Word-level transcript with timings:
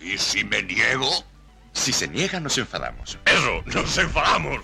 ¿Y 0.00 0.16
si 0.16 0.44
me 0.44 0.62
niego? 0.62 1.10
Si 1.72 1.92
se 1.92 2.06
niega, 2.06 2.38
nos 2.38 2.56
enfadamos. 2.56 3.18
Eso, 3.26 3.62
nos 3.66 3.98
enfadamos. 3.98 4.60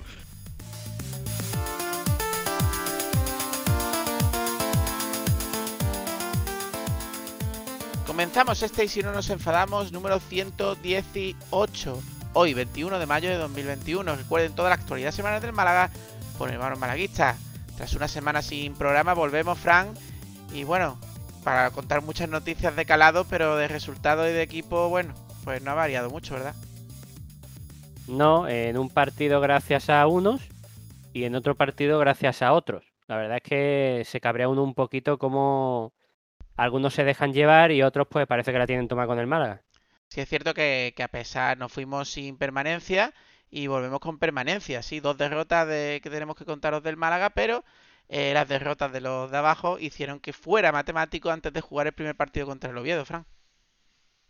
Comenzamos 8.06 8.62
este 8.62 8.84
y 8.84 8.88
si 8.88 9.02
no 9.02 9.12
nos 9.12 9.28
enfadamos, 9.30 9.90
número 9.90 10.20
118. 10.20 12.02
Hoy, 12.32 12.54
21 12.54 13.00
de 13.00 13.06
mayo 13.06 13.28
de 13.28 13.36
2021. 13.36 14.14
Recuerden 14.14 14.54
toda 14.54 14.68
la 14.68 14.76
actualidad 14.76 15.10
semanal 15.10 15.40
del 15.40 15.52
Málaga 15.52 15.90
por 16.38 16.48
el 16.48 16.60
Mano 16.60 16.76
Malaguista. 16.76 17.36
Tras 17.76 17.92
una 17.94 18.06
semana 18.06 18.40
sin 18.40 18.74
programa, 18.74 19.14
volvemos, 19.14 19.58
Fran. 19.58 19.94
Y 20.52 20.62
bueno, 20.62 20.96
para 21.42 21.70
contar 21.72 22.02
muchas 22.02 22.28
noticias 22.28 22.76
de 22.76 22.86
calado, 22.86 23.24
pero 23.24 23.56
de 23.56 23.66
resultado 23.66 24.28
y 24.28 24.32
de 24.32 24.42
equipo, 24.42 24.88
bueno, 24.88 25.23
pues 25.44 25.62
no 25.62 25.70
ha 25.70 25.74
variado 25.74 26.10
mucho, 26.10 26.34
¿verdad? 26.34 26.54
No, 28.08 28.48
en 28.48 28.76
un 28.78 28.90
partido 28.90 29.40
gracias 29.40 29.88
a 29.88 30.06
unos 30.06 30.42
y 31.12 31.24
en 31.24 31.34
otro 31.34 31.54
partido 31.54 31.98
gracias 31.98 32.42
a 32.42 32.52
otros. 32.52 32.84
La 33.06 33.16
verdad 33.16 33.36
es 33.36 33.42
que 33.42 34.02
se 34.06 34.20
cabrea 34.20 34.48
uno 34.48 34.62
un 34.62 34.74
poquito 34.74 35.18
como 35.18 35.92
algunos 36.56 36.94
se 36.94 37.04
dejan 37.04 37.32
llevar 37.32 37.72
y 37.72 37.82
otros 37.82 38.06
pues 38.08 38.26
parece 38.26 38.52
que 38.52 38.58
la 38.58 38.66
tienen 38.66 38.88
toma 38.88 39.06
con 39.06 39.18
el 39.18 39.26
Málaga. 39.26 39.62
Sí, 40.08 40.20
es 40.20 40.28
cierto 40.28 40.54
que, 40.54 40.94
a 41.02 41.08
pesar 41.08 41.58
nos 41.58 41.72
fuimos 41.72 42.10
sin 42.10 42.36
permanencia 42.36 43.12
y 43.50 43.66
volvemos 43.66 44.00
con 44.00 44.18
permanencia. 44.18 44.82
Sí, 44.82 45.00
dos 45.00 45.16
derrotas 45.16 45.66
de, 45.66 46.00
que 46.02 46.10
tenemos 46.10 46.36
que 46.36 46.44
contaros 46.44 46.82
del 46.82 46.96
Málaga, 46.96 47.30
pero 47.30 47.64
eh, 48.08 48.32
las 48.34 48.48
derrotas 48.48 48.92
de 48.92 49.00
los 49.00 49.30
de 49.30 49.38
abajo 49.38 49.78
hicieron 49.78 50.20
que 50.20 50.32
fuera 50.32 50.72
matemático 50.72 51.30
antes 51.30 51.52
de 51.52 51.60
jugar 51.60 51.86
el 51.86 51.94
primer 51.94 52.16
partido 52.16 52.46
contra 52.46 52.70
el 52.70 52.78
Oviedo, 52.78 53.04
Fran. 53.04 53.26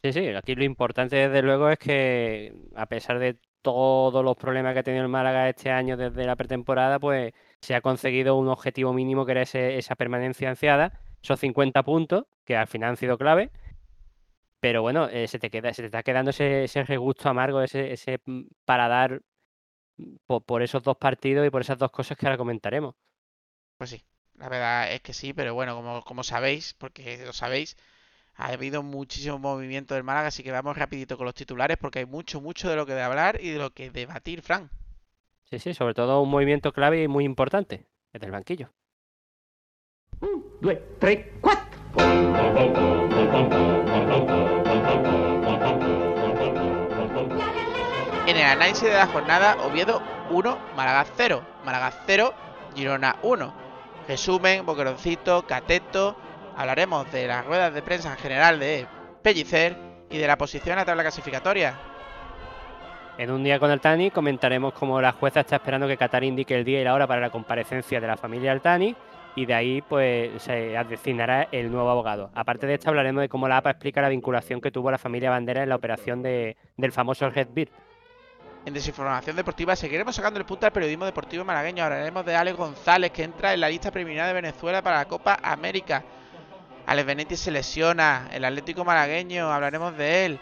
Sí, 0.05 0.13
sí, 0.13 0.29
aquí 0.29 0.55
lo 0.55 0.65
importante 0.65 1.17
desde 1.17 1.41
luego 1.41 1.71
es 1.71 1.79
que 1.79 2.55
a 2.77 2.85
pesar 2.85 3.19
de 3.19 3.39
todos 3.63 4.23
los 4.23 4.37
problemas 4.37 4.75
que 4.75 4.81
ha 4.81 4.83
tenido 4.83 5.03
el 5.03 5.09
Málaga 5.09 5.49
este 5.49 5.71
año 5.71 5.97
desde 5.97 6.27
la 6.27 6.37
pretemporada, 6.37 6.99
pues 6.99 7.33
se 7.63 7.75
ha 7.75 7.81
conseguido 7.81 8.37
un 8.37 8.49
objetivo 8.49 8.93
mínimo 8.93 9.25
que 9.25 9.33
era 9.33 9.43
esa 9.43 9.95
permanencia 9.97 10.51
ansiada, 10.51 11.01
esos 11.23 11.41
50 11.41 11.83
puntos, 11.85 12.27
que 12.45 12.55
al 12.55 12.67
final 12.67 12.91
han 12.91 12.97
sido 12.99 13.17
clave. 13.17 13.51
Pero 14.61 14.83
bueno, 14.83 15.09
eh, 15.09 15.27
se, 15.27 15.39
te 15.39 15.49
queda, 15.49 15.73
se 15.73 15.81
te 15.81 15.87
está 15.87 16.03
quedando 16.03 16.33
ese, 16.33 16.85
regusto 16.87 17.31
amargo, 17.31 17.63
ese, 17.63 17.91
ese 17.91 18.21
mm, 18.27 18.43
para 18.67 18.89
dar 18.89 19.23
mm, 19.97 20.17
por, 20.27 20.63
esos 20.63 20.83
dos 20.83 20.99
partidos 20.99 21.47
y 21.47 21.51
por 21.51 21.63
esas 21.63 21.79
dos 21.79 21.91
cosas 21.91 22.19
que 22.19 22.27
ahora 22.27 22.37
comentaremos. 22.37 22.95
Pues 23.79 23.89
sí, 23.89 24.05
la 24.35 24.51
verdad 24.51 24.93
es 24.93 25.01
que 25.01 25.15
sí, 25.15 25.33
pero 25.33 25.55
bueno, 25.55 26.05
como 26.05 26.25
sabéis, 26.25 26.75
porque 26.75 27.25
lo 27.25 27.33
sabéis, 27.33 27.79
ha 28.37 28.49
habido 28.49 28.83
muchísimo 28.83 29.39
movimiento 29.39 29.95
del 29.95 30.05
Málaga, 30.05 30.29
así 30.29 30.43
que 30.43 30.51
vamos 30.51 30.77
rapidito 30.77 31.17
con 31.17 31.27
los 31.27 31.35
titulares 31.35 31.77
porque 31.79 32.01
hay 32.01 32.07
mucho, 32.07 32.41
mucho 32.41 32.69
de 32.69 32.77
lo 32.77 32.87
que 32.87 32.95
de 32.95 33.03
hablar 33.03 33.39
y 33.41 33.51
de 33.51 33.59
lo 33.59 33.71
que 33.71 33.91
debatir, 33.91 34.43
Fran. 34.43 34.71
Sí, 35.45 35.59
sí, 35.59 35.75
sobre 35.75 35.95
todo 35.95 36.21
un 36.21 36.31
movimiento 36.31 36.73
clave 36.73 37.03
y 37.03 37.09
muy 37.09 37.25
importante, 37.25 37.87
el 38.13 38.21
del 38.21 38.31
banquillo. 38.31 38.71
Un, 40.21 40.45
dos, 40.61 40.75
tres, 40.99 41.27
cuatro. 41.41 41.65
En 48.27 48.37
el 48.37 48.43
análisis 48.43 48.85
de 48.85 48.95
la 48.95 49.07
jornada, 49.07 49.57
Oviedo 49.65 50.03
1, 50.31 50.59
Málaga 50.77 51.07
0, 51.17 51.47
Málaga 51.65 51.93
0, 52.07 52.35
Girona 52.75 53.17
1. 53.23 53.55
Resumen, 54.09 54.67
Boqueroncito, 54.67 55.47
Cateto, 55.47 56.17
hablaremos 56.57 57.11
de 57.13 57.27
las 57.27 57.45
ruedas 57.45 57.75
de 57.75 57.83
prensa 57.83 58.11
en 58.13 58.19
general 58.19 58.59
de 58.59 58.87
Pellicer 59.23 59.77
y 60.11 60.19
de 60.19 60.27
la 60.27 60.39
posición 60.39 60.77
a 60.79 60.83
la 60.83 60.85
tabla 60.85 61.03
clasificatoria. 61.03 61.75
En 63.17 63.31
un 63.31 63.45
día 63.45 63.61
con 63.61 63.71
Altani 63.71 64.11
comentaremos 64.11 64.73
cómo 64.73 65.01
la 65.01 65.13
jueza 65.13 65.41
está 65.41 65.57
esperando 65.57 65.87
que 65.87 65.97
Qatar 65.97 66.25
indique 66.25 66.57
el 66.57 66.65
día 66.65 66.81
y 66.81 66.85
la 66.85 66.95
hora 66.95 67.07
para 67.07 67.21
la 67.21 67.31
comparecencia 67.31 68.01
de 68.01 68.07
la 68.07 68.17
familia 68.17 68.53
Altani 68.53 68.97
y 69.37 69.47
de 69.47 69.55
ahí 69.55 69.83
pues 69.83 70.43
se 70.43 70.77
designará 70.89 71.49
el 71.51 71.71
nuevo 71.71 71.91
abogado. 71.91 72.31
Aparte 72.35 72.67
de 72.67 72.75
esto 72.75 72.91
hablaremos 72.91 73.23
de 73.23 73.29
cómo 73.29 73.49
la 73.49 73.59
APA 73.59 73.71
explica 73.71 74.03
la 74.03 74.09
vinculación 74.09 74.61
que 74.61 74.71
tuvo 74.71 74.91
la 74.91 74.99
familia 74.99 75.31
Bandera 75.31 75.63
en 75.63 75.69
la 75.69 75.77
operación 75.77 76.23
de, 76.23 76.57
del 76.77 76.93
famoso 76.93 77.29
Red 77.31 77.49
Beer. 77.53 77.71
En 78.67 78.73
Desinformación 78.73 79.37
Deportiva 79.37 79.77
seguiremos 79.77 80.17
sacando 80.17 80.41
el 80.41 80.47
punto 80.47 80.67
al 80.67 80.73
periodismo 80.73 81.05
deportivo 81.05 81.45
malagueño. 81.45 81.85
Hablaremos 81.85 82.25
de 82.25 82.35
Alex 82.35 82.57
González 82.57 83.11
que 83.11 83.23
entra 83.23 83.53
en 83.53 83.61
la 83.61 83.69
lista 83.69 83.91
preliminar 83.91 84.27
de 84.27 84.33
Venezuela 84.33 84.83
para 84.83 84.99
la 84.99 85.05
Copa 85.05 85.39
América. 85.43 86.03
Alex 86.87 87.07
Benetti 87.07 87.37
se 87.37 87.51
lesiona, 87.51 88.29
el 88.33 88.45
Atlético 88.45 88.85
malagueño, 88.85 89.51
hablaremos 89.51 89.97
de 89.97 90.27
él. 90.27 90.41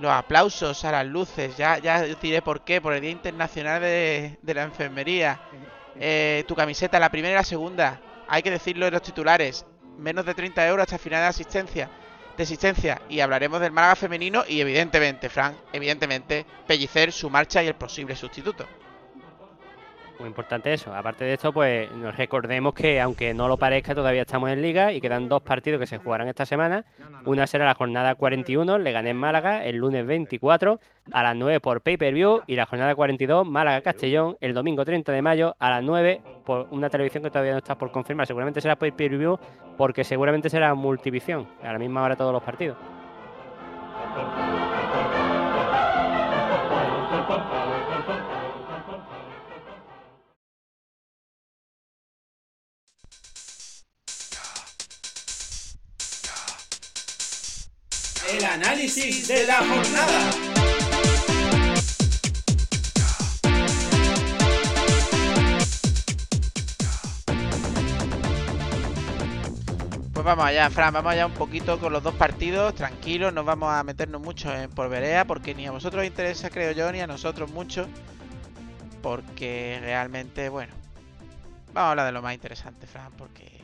Los 0.00 0.12
aplausos 0.12 0.84
a 0.84 0.92
las 0.92 1.06
luces, 1.06 1.56
ya, 1.56 1.78
ya 1.78 2.02
diré 2.02 2.42
por 2.42 2.62
qué, 2.62 2.80
por 2.80 2.92
el 2.92 3.00
Día 3.00 3.10
Internacional 3.10 3.80
de, 3.80 4.38
la 4.42 4.62
Enfermería. 4.62 5.40
Eh, 5.98 6.44
tu 6.46 6.54
camiseta, 6.54 7.00
la 7.00 7.10
primera 7.10 7.32
y 7.32 7.36
la 7.36 7.44
segunda, 7.44 8.00
hay 8.28 8.42
que 8.42 8.50
decirlo 8.50 8.86
en 8.86 8.92
los 8.92 9.02
titulares, 9.02 9.66
menos 9.96 10.24
de 10.24 10.34
30 10.34 10.68
euros 10.68 10.82
hasta 10.84 10.98
final 10.98 11.22
de 11.22 11.28
asistencia. 11.28 11.90
De 12.36 12.42
asistencia. 12.44 13.02
Y 13.08 13.18
hablaremos 13.18 13.60
del 13.60 13.72
Málaga 13.72 13.96
femenino 13.96 14.44
y 14.46 14.60
evidentemente, 14.60 15.28
Frank, 15.28 15.56
evidentemente, 15.72 16.46
Pellicer, 16.66 17.10
su 17.10 17.30
marcha 17.30 17.62
y 17.62 17.66
el 17.66 17.74
posible 17.74 18.14
sustituto. 18.14 18.68
Muy 20.18 20.26
importante 20.26 20.72
eso. 20.72 20.92
Aparte 20.92 21.24
de 21.24 21.34
esto, 21.34 21.52
pues 21.52 21.90
nos 21.92 22.16
recordemos 22.16 22.74
que 22.74 23.00
aunque 23.00 23.32
no 23.34 23.46
lo 23.46 23.56
parezca, 23.56 23.94
todavía 23.94 24.22
estamos 24.22 24.50
en 24.50 24.60
liga 24.60 24.92
y 24.92 25.00
quedan 25.00 25.28
dos 25.28 25.42
partidos 25.42 25.78
que 25.78 25.86
se 25.86 25.98
jugarán 25.98 26.26
esta 26.26 26.44
semana. 26.44 26.84
Una 27.24 27.46
será 27.46 27.66
la 27.66 27.74
jornada 27.74 28.16
41, 28.16 28.78
le 28.78 28.92
gané 28.92 29.10
en 29.10 29.16
Málaga 29.16 29.64
el 29.64 29.76
lunes 29.76 30.04
24 30.04 30.80
a 31.12 31.22
las 31.22 31.36
9 31.36 31.60
por 31.60 31.82
pay-per-view 31.82 32.42
y 32.48 32.56
la 32.56 32.66
jornada 32.66 32.96
42, 32.96 33.46
Málaga-Castellón, 33.46 34.36
el 34.40 34.54
domingo 34.54 34.84
30 34.84 35.12
de 35.12 35.22
mayo 35.22 35.54
a 35.60 35.70
las 35.70 35.84
9 35.84 36.20
por 36.44 36.66
una 36.72 36.90
televisión 36.90 37.22
que 37.22 37.30
todavía 37.30 37.52
no 37.52 37.58
está 37.58 37.78
por 37.78 37.92
confirmar. 37.92 38.26
Seguramente 38.26 38.60
será 38.60 38.74
pay-per-view 38.74 39.38
porque 39.76 40.02
seguramente 40.02 40.50
será 40.50 40.74
multivisión, 40.74 41.46
a 41.62 41.72
la 41.72 41.78
misma 41.78 42.02
hora 42.02 42.16
todos 42.16 42.32
los 42.32 42.42
partidos. 42.42 42.76
Análisis 58.78 59.26
de 59.26 59.44
la 59.44 59.56
jornada. 59.56 60.30
Pues 70.12 70.24
vamos 70.24 70.44
allá, 70.44 70.70
Fran, 70.70 70.94
vamos 70.94 71.12
allá 71.12 71.26
un 71.26 71.32
poquito 71.32 71.80
con 71.80 71.92
los 71.92 72.04
dos 72.04 72.14
partidos, 72.14 72.74
tranquilos, 72.74 73.32
no 73.32 73.42
vamos 73.42 73.72
a 73.72 73.82
meternos 73.82 74.20
mucho 74.20 74.54
en 74.54 74.70
porverea, 74.70 75.26
porque 75.26 75.54
ni 75.56 75.66
a 75.66 75.72
vosotros 75.72 76.02
os 76.02 76.06
interesa, 76.06 76.48
creo 76.48 76.70
yo, 76.70 76.90
ni 76.92 77.00
a 77.00 77.08
nosotros 77.08 77.50
mucho, 77.50 77.88
porque 79.02 79.78
realmente, 79.80 80.48
bueno, 80.50 80.72
vamos 81.72 81.88
a 81.88 81.90
hablar 81.90 82.06
de 82.06 82.12
lo 82.12 82.22
más 82.22 82.34
interesante, 82.34 82.86
Fran, 82.86 83.10
porque 83.12 83.57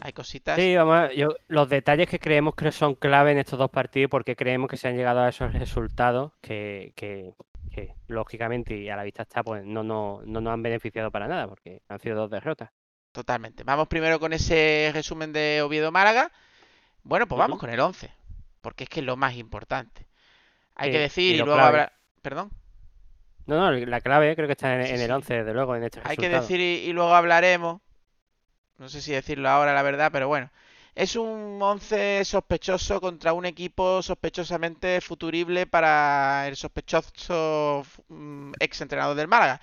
hay 0.00 0.12
cositas. 0.12 0.56
Sí, 0.56 0.74
vamos, 0.76 1.10
yo, 1.14 1.36
los 1.48 1.68
detalles 1.68 2.08
que 2.08 2.18
creemos 2.18 2.54
que 2.54 2.72
son 2.72 2.94
clave 2.94 3.32
en 3.32 3.38
estos 3.38 3.58
dos 3.58 3.70
partidos, 3.70 4.10
porque 4.10 4.34
creemos 4.34 4.68
que 4.68 4.76
se 4.76 4.88
han 4.88 4.96
llegado 4.96 5.20
a 5.20 5.28
esos 5.28 5.52
resultados 5.52 6.32
que, 6.40 6.92
que, 6.96 7.34
lógicamente 8.08 8.76
y 8.76 8.88
a 8.88 8.96
la 8.96 9.04
vista 9.04 9.22
está, 9.22 9.42
pues 9.42 9.64
no, 9.64 9.82
no, 9.82 10.20
no 10.24 10.40
nos 10.40 10.52
han 10.52 10.62
beneficiado 10.62 11.10
para 11.10 11.28
nada, 11.28 11.46
porque 11.48 11.82
han 11.88 12.00
sido 12.00 12.16
dos 12.16 12.30
derrotas. 12.30 12.70
Totalmente. 13.12 13.64
Vamos 13.64 13.88
primero 13.88 14.20
con 14.20 14.32
ese 14.32 14.90
resumen 14.92 15.32
de 15.32 15.62
Oviedo 15.62 15.90
Málaga. 15.92 16.30
Bueno, 17.02 17.26
pues 17.26 17.38
vamos 17.38 17.58
con 17.58 17.70
el 17.70 17.80
11, 17.80 18.10
porque 18.60 18.84
es 18.84 18.90
que 18.90 19.00
es 19.00 19.06
lo 19.06 19.16
más 19.16 19.34
importante. 19.36 20.06
Hay 20.74 20.90
que 20.90 20.98
decir 20.98 21.34
y, 21.34 21.38
luego 21.38 21.60
habrá... 21.60 21.92
¿Perdón? 22.22 22.50
No, 23.46 23.56
no, 23.56 23.72
la 23.72 24.00
clave 24.00 24.34
creo 24.36 24.46
que 24.46 24.52
está 24.52 24.74
en, 24.74 25.00
el 25.00 25.10
11, 25.10 25.34
desde 25.34 25.54
luego, 25.54 25.74
en 25.74 25.84
este 25.84 26.00
Hay 26.04 26.16
que 26.16 26.28
decir 26.28 26.60
y 26.60 26.92
luego 26.92 27.14
hablaremos 27.14 27.80
no 28.80 28.88
sé 28.88 29.02
si 29.02 29.12
decirlo 29.12 29.48
ahora 29.50 29.74
la 29.74 29.82
verdad, 29.82 30.10
pero 30.12 30.28
bueno. 30.28 30.50
Es 30.94 31.16
un 31.16 31.60
11 31.62 32.24
sospechoso 32.24 33.00
contra 33.00 33.32
un 33.34 33.46
equipo 33.46 34.02
sospechosamente 34.02 35.00
futurible 35.00 35.66
para 35.66 36.48
el 36.48 36.56
sospechoso 36.56 37.84
mm, 38.08 38.52
ex 38.60 38.80
entrenador 38.80 39.16
del 39.16 39.28
Málaga. 39.28 39.60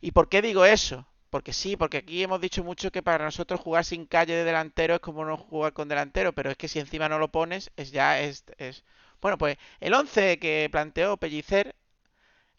¿Y 0.00 0.12
por 0.12 0.28
qué 0.28 0.42
digo 0.42 0.64
eso? 0.64 1.06
Porque 1.30 1.52
sí, 1.52 1.76
porque 1.76 1.98
aquí 1.98 2.22
hemos 2.22 2.40
dicho 2.40 2.64
mucho 2.64 2.90
que 2.92 3.02
para 3.02 3.24
nosotros 3.24 3.60
jugar 3.60 3.84
sin 3.84 4.06
calle 4.06 4.34
de 4.34 4.44
delantero 4.44 4.94
es 4.96 5.00
como 5.00 5.24
no 5.24 5.36
jugar 5.36 5.72
con 5.72 5.88
delantero, 5.88 6.32
pero 6.34 6.50
es 6.50 6.56
que 6.56 6.68
si 6.68 6.78
encima 6.80 7.08
no 7.08 7.18
lo 7.18 7.28
pones, 7.30 7.70
es 7.76 7.92
ya 7.92 8.20
es, 8.20 8.44
es... 8.58 8.84
Bueno, 9.20 9.38
pues 9.38 9.58
el 9.80 9.94
11 9.94 10.38
que 10.38 10.68
planteó 10.70 11.16
Pellicer 11.16 11.76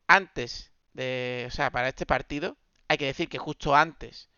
antes 0.07 0.71
de, 0.93 1.45
o 1.47 1.51
sea, 1.51 1.71
para 1.71 1.89
este 1.89 2.05
partido, 2.05 2.57
hay 2.87 2.97
que 2.97 3.05
decir 3.05 3.29
que 3.29 3.37
justo 3.37 3.75
antes 3.75 4.28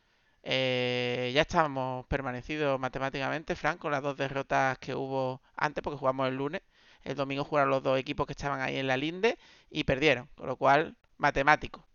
eh, 0.43 1.31
ya 1.33 1.41
estamos 1.41 2.05
permanecidos 2.07 2.79
matemáticamente, 2.79 3.55
Frank, 3.55 3.79
con 3.79 3.91
las 3.91 4.01
dos 4.03 4.17
derrotas 4.17 4.77
que 4.79 4.95
hubo 4.95 5.41
antes, 5.55 5.83
porque 5.83 5.97
jugamos 5.99 6.27
el 6.27 6.35
lunes. 6.35 6.61
El 7.03 7.15
domingo 7.15 7.43
jugaron 7.43 7.69
los 7.71 7.83
dos 7.83 7.99
equipos 7.99 8.27
que 8.27 8.33
estaban 8.33 8.61
ahí 8.61 8.77
en 8.77 8.88
la 8.88 8.97
linde 8.97 9.38
y 9.69 9.83
perdieron, 9.83 10.27
con 10.35 10.47
lo 10.47 10.55
cual, 10.55 10.95
matemático. 11.17 11.88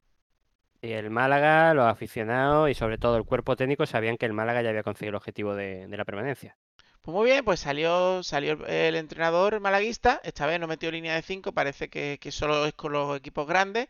Y 0.81 0.93
el 0.93 1.11
Málaga, 1.11 1.75
los 1.75 1.87
aficionados 1.87 2.71
y 2.71 2.75
sobre 2.75 2.99
todo 2.99 3.17
el 3.17 3.25
cuerpo 3.25 3.57
técnico 3.57 3.87
sabían 3.87 4.17
que 4.17 4.27
el 4.27 4.33
Málaga 4.33 4.63
ya 4.63 4.71
había 4.71 4.83
conseguido 4.83 5.11
el 5.11 5.17
objetivo 5.17 5.55
de, 5.55 5.87
de 5.87 5.97
la 5.97 6.05
permanencia. 6.05 6.57
Pues 7.03 7.15
muy 7.15 7.31
bien, 7.31 7.45
pues 7.45 7.61
salió, 7.61 8.23
salió 8.23 8.53
el, 8.53 8.65
el 8.71 8.97
entrenador 8.97 9.61
malaguista, 9.61 10.21
esta 10.25 10.47
vez 10.47 10.59
no 10.61 10.67
metió 10.67 10.91
línea 10.91 11.15
de 11.15 11.23
5, 11.23 11.53
parece 11.53 11.89
que, 11.89 12.19
que 12.21 12.33
solo 12.33 12.67
es 12.67 12.75
con 12.75 12.93
los 12.93 13.17
equipos 13.17 13.47
grandes. 13.47 13.89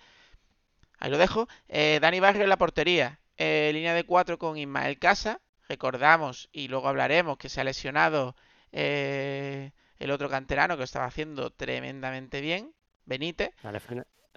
Ahí 0.98 1.10
lo 1.10 1.18
dejo. 1.18 1.48
Eh, 1.68 1.98
Dani 2.00 2.20
Barrio 2.20 2.42
en 2.44 2.48
la 2.50 2.58
portería, 2.58 3.20
eh, 3.38 3.70
línea 3.72 3.94
de 3.94 4.04
4 4.04 4.38
con 4.38 4.56
Ismael 4.56 4.98
Casa. 4.98 5.40
Recordamos 5.68 6.48
y 6.52 6.68
luego 6.68 6.88
hablaremos 6.88 7.38
que 7.38 7.48
se 7.48 7.60
ha 7.60 7.64
lesionado 7.64 8.36
eh, 8.72 9.72
el 9.98 10.10
otro 10.10 10.28
canterano 10.28 10.74
que 10.74 10.78
lo 10.80 10.84
estaba 10.84 11.06
haciendo 11.06 11.50
tremendamente 11.50 12.40
bien, 12.40 12.72
Benítez. 13.04 13.50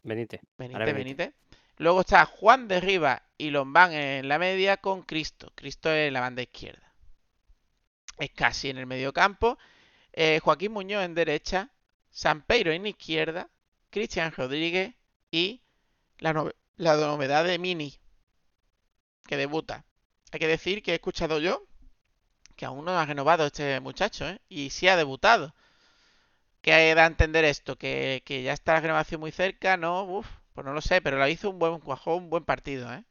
Benítez. 0.04 0.42
Benítez, 0.58 0.80
Benítez. 0.96 1.34
Luego 1.78 2.02
está 2.02 2.26
Juan 2.26 2.68
de 2.68 2.80
Riva 2.82 3.24
y 3.38 3.52
Lombán 3.52 3.94
en 3.94 4.28
la 4.28 4.40
media 4.40 4.78
con 4.78 5.04
Cristo. 5.04 5.52
Cristo 5.56 5.94
en 5.94 6.14
la 6.14 6.20
banda 6.22 6.42
izquierda. 6.42 6.94
Es 8.18 8.32
casi 8.32 8.70
en 8.70 8.78
el 8.78 8.86
medio 8.86 9.14
campo. 9.14 9.58
Eh, 10.12 10.40
Joaquín 10.44 10.74
Muñoz 10.74 11.04
en 11.06 11.16
derecha. 11.16 11.70
Sampeiro 12.12 12.72
en 12.72 12.86
izquierda. 12.86 13.50
Cristian 13.92 14.32
Rodríguez 14.34 14.94
y 15.32 15.62
la, 16.18 16.34
nove- 16.34 16.56
la 16.76 16.96
novedad 16.98 17.46
de 17.46 17.60
Mini 17.60 17.98
que 19.30 19.38
debuta. 19.38 19.86
Hay 20.32 20.40
que 20.40 20.48
decir 20.56 20.84
que 20.84 20.92
he 20.92 20.96
escuchado 20.96 21.40
yo 21.40 21.64
que 22.58 22.66
aún 22.66 22.86
no 22.86 22.92
ha 22.98 23.06
renovado 23.06 23.46
este 23.48 23.80
muchacho, 23.80 24.28
¿eh? 24.30 24.40
Y 24.50 24.70
sí 24.72 24.88
ha 24.88 24.98
debutado. 24.98 25.54
¿Qué 26.62 26.94
da 26.96 27.04
a 27.04 27.08
entender 27.08 27.44
esto? 27.46 27.78
¿Que, 27.78 28.22
que 28.26 28.44
ya 28.44 28.54
está 28.54 28.74
la 28.74 28.80
renovación 28.82 29.20
muy 29.22 29.32
cerca? 29.32 29.76
No, 29.78 30.04
uf, 30.04 30.28
pues 30.54 30.66
no 30.66 30.74
lo 30.74 30.82
sé, 30.82 31.02
pero 31.02 31.18
la 31.18 31.30
hizo 31.30 31.50
un 31.50 31.60
buen, 31.60 31.80
cuajó 31.80 32.16
un 32.16 32.30
buen 32.30 32.44
partido, 32.46 32.94
¿eh? 32.94 33.04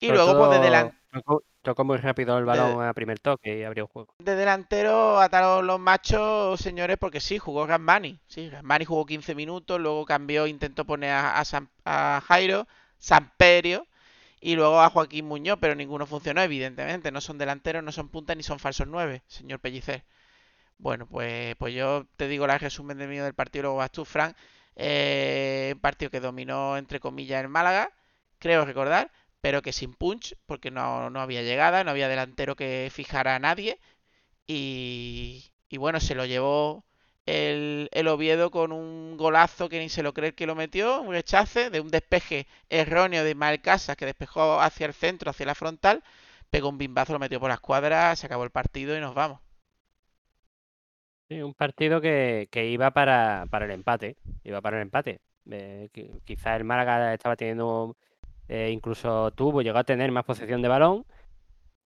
Y 0.00 0.08
luego, 0.08 0.36
pues 0.36 0.50
de, 0.50 0.56
todo, 0.58 0.70
delan- 0.70 0.92
Tocó, 1.12 1.42
tocó 1.62 1.84
muy 1.84 1.98
rápido 1.98 2.38
el 2.38 2.44
balón 2.44 2.84
a 2.86 2.94
primer 2.94 3.18
toque 3.18 3.58
y 3.58 3.64
abrió 3.64 3.84
el 3.84 3.90
juego. 3.90 4.14
de 4.18 4.34
delantero 4.34 5.18
ataron 5.18 5.66
los 5.66 5.80
machos, 5.80 6.60
señores, 6.60 6.96
porque 6.98 7.20
sí, 7.20 7.38
jugó 7.38 7.66
Gazmani. 7.66 8.18
Sí, 8.28 8.48
Gazmani 8.48 8.84
jugó 8.84 9.04
15 9.06 9.34
minutos, 9.34 9.80
luego 9.80 10.04
cambió, 10.06 10.46
intentó 10.46 10.84
poner 10.84 11.10
a, 11.10 11.38
a, 11.40 11.44
Sam- 11.44 11.68
a 11.84 12.22
Jairo, 12.26 12.66
Samperio 12.98 13.86
y 14.40 14.56
luego 14.56 14.80
a 14.80 14.90
Joaquín 14.90 15.26
Muñoz, 15.26 15.58
pero 15.60 15.74
ninguno 15.74 16.06
funcionó, 16.06 16.42
evidentemente. 16.42 17.12
No 17.12 17.20
son 17.20 17.38
delanteros, 17.38 17.84
no 17.84 17.92
son 17.92 18.08
puntas 18.08 18.36
ni 18.36 18.42
son 18.42 18.58
falsos 18.58 18.86
nueve, 18.88 19.22
señor 19.26 19.60
Pellicer. 19.60 20.04
Bueno, 20.78 21.06
pues, 21.06 21.56
pues 21.56 21.74
yo 21.74 22.06
te 22.16 22.28
digo 22.28 22.46
el 22.46 22.58
resumen 22.60 22.98
de 22.98 23.06
mío 23.06 23.24
del 23.24 23.34
partido, 23.34 23.64
luego 23.64 23.76
vas 23.78 23.92
tú, 23.92 24.04
Frank. 24.04 24.36
Eh, 24.76 25.72
un 25.74 25.80
partido 25.80 26.10
que 26.10 26.20
dominó, 26.20 26.76
entre 26.78 27.00
comillas, 27.00 27.42
el 27.42 27.48
Málaga, 27.48 27.92
creo 28.38 28.64
recordar, 28.64 29.12
pero 29.40 29.62
que 29.62 29.72
sin 29.72 29.94
punch, 29.94 30.36
porque 30.46 30.70
no, 30.70 31.10
no 31.10 31.20
había 31.20 31.42
llegada, 31.42 31.84
no 31.84 31.90
había 31.90 32.08
delantero 32.08 32.56
que 32.56 32.90
fijara 32.92 33.36
a 33.36 33.38
nadie. 33.38 33.78
Y, 34.46 35.52
y 35.68 35.76
bueno, 35.78 36.00
se 36.00 36.14
lo 36.14 36.26
llevó 36.26 36.84
el, 37.26 37.88
el 37.92 38.08
Oviedo 38.08 38.50
con 38.50 38.72
un 38.72 39.16
golazo 39.16 39.68
que 39.68 39.78
ni 39.80 39.88
se 39.88 40.02
lo 40.02 40.14
cree 40.14 40.30
el 40.30 40.34
que 40.34 40.46
lo 40.46 40.54
metió, 40.54 41.00
un 41.02 41.12
rechace 41.12 41.70
de 41.70 41.80
un 41.80 41.88
despeje 41.90 42.46
erróneo 42.68 43.24
de 43.24 43.30
Ismael 43.30 43.60
Casas 43.62 43.96
que 43.96 44.06
despejó 44.06 44.60
hacia 44.60 44.86
el 44.86 44.94
centro, 44.94 45.30
hacia 45.30 45.46
la 45.46 45.54
frontal, 45.54 46.02
pegó 46.50 46.68
un 46.70 46.78
bimbazo, 46.78 47.12
lo 47.14 47.18
metió 47.18 47.40
por 47.40 47.48
la 47.50 47.54
escuadra, 47.56 48.14
se 48.16 48.26
acabó 48.26 48.44
el 48.44 48.50
partido 48.50 48.96
y 48.96 49.00
nos 49.00 49.14
vamos. 49.14 49.40
Sí, 51.28 51.40
un 51.42 51.54
partido 51.54 52.00
que, 52.00 52.48
que 52.50 52.66
iba 52.70 52.90
para, 52.90 53.46
para 53.50 53.64
el 53.66 53.70
empate. 53.70 54.16
Iba 54.42 54.60
para 54.60 54.76
el 54.78 54.82
empate. 54.82 55.20
Eh, 55.50 55.88
qui- 55.92 56.20
quizá 56.24 56.56
el 56.56 56.64
Málaga 56.64 57.14
estaba 57.14 57.36
teniendo, 57.36 57.96
eh, 58.48 58.70
incluso 58.72 59.30
tuvo, 59.32 59.62
llegó 59.62 59.78
a 59.78 59.84
tener 59.84 60.12
más 60.12 60.24
posesión 60.24 60.62
de 60.62 60.68
balón. 60.68 61.06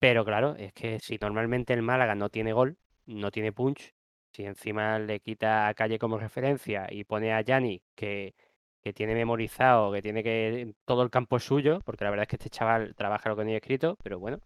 Pero 0.01 0.25
claro, 0.25 0.57
es 0.57 0.73
que 0.75 1.01
si 1.01 1.19
normalmente 1.21 1.75
el 1.75 1.83
Málaga 1.83 2.15
no 2.17 2.31
tiene 2.31 2.53
gol, 2.53 2.79
no 3.07 3.31
tiene 3.33 3.53
punch, 3.53 3.95
si 4.35 4.45
encima 4.45 4.99
le 4.99 5.21
quita 5.21 5.69
a 5.69 5.75
Calle 5.75 5.99
como 5.99 6.19
referencia 6.19 6.87
y 6.91 7.05
pone 7.05 7.33
a 7.33 7.41
Yanni 7.43 7.83
que, 7.95 8.35
que 8.83 8.93
tiene 8.93 9.15
memorizado, 9.15 9.93
que 9.93 10.03
tiene 10.03 10.23
que 10.23 10.75
todo 10.85 11.03
el 11.03 11.11
campo 11.11 11.37
es 11.39 11.45
suyo, 11.45 11.81
porque 11.85 12.05
la 12.05 12.11
verdad 12.11 12.25
es 12.25 12.29
que 12.29 12.37
este 12.37 12.51
chaval 12.51 12.95
trabaja 12.97 13.29
lo 13.29 13.37
que 13.37 13.43
tenía 13.43 13.57
escrito, 13.59 13.97
pero 14.03 14.19
bueno, 14.19 14.41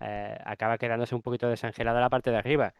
eh, 0.00 0.38
acaba 0.44 0.78
quedándose 0.78 1.14
un 1.14 1.22
poquito 1.22 1.48
desangelada 1.48 2.00
la 2.00 2.10
parte 2.10 2.30
de 2.30 2.38
arriba 2.38 2.74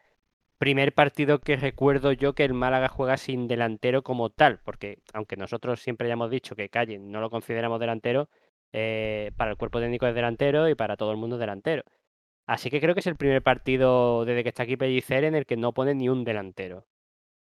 primer 0.62 0.94
partido 0.94 1.40
que 1.40 1.56
recuerdo 1.56 2.12
yo 2.12 2.34
que 2.34 2.44
el 2.44 2.54
Málaga 2.54 2.86
juega 2.86 3.16
sin 3.16 3.48
delantero 3.48 4.02
como 4.04 4.30
tal, 4.30 4.60
porque 4.64 4.98
aunque 5.12 5.34
nosotros 5.36 5.80
siempre 5.80 6.06
hayamos 6.06 6.30
dicho 6.30 6.54
que 6.54 6.68
Calle 6.68 7.00
no 7.00 7.20
lo 7.20 7.30
consideramos 7.30 7.80
delantero, 7.80 8.28
eh, 8.72 9.32
para 9.36 9.50
el 9.50 9.56
cuerpo 9.56 9.80
técnico 9.80 10.06
es 10.06 10.14
delantero 10.14 10.68
y 10.68 10.76
para 10.76 10.96
todo 10.96 11.10
el 11.10 11.16
mundo 11.16 11.34
es 11.34 11.40
delantero. 11.40 11.82
Así 12.52 12.68
que 12.68 12.82
creo 12.82 12.92
que 12.92 13.00
es 13.00 13.06
el 13.06 13.16
primer 13.16 13.42
partido 13.42 14.26
desde 14.26 14.42
que 14.42 14.50
está 14.50 14.64
aquí 14.64 14.76
Pellicer 14.76 15.24
en 15.24 15.34
el 15.34 15.46
que 15.46 15.56
no 15.56 15.72
pone 15.72 15.94
ni 15.94 16.10
un 16.10 16.22
delantero. 16.22 16.84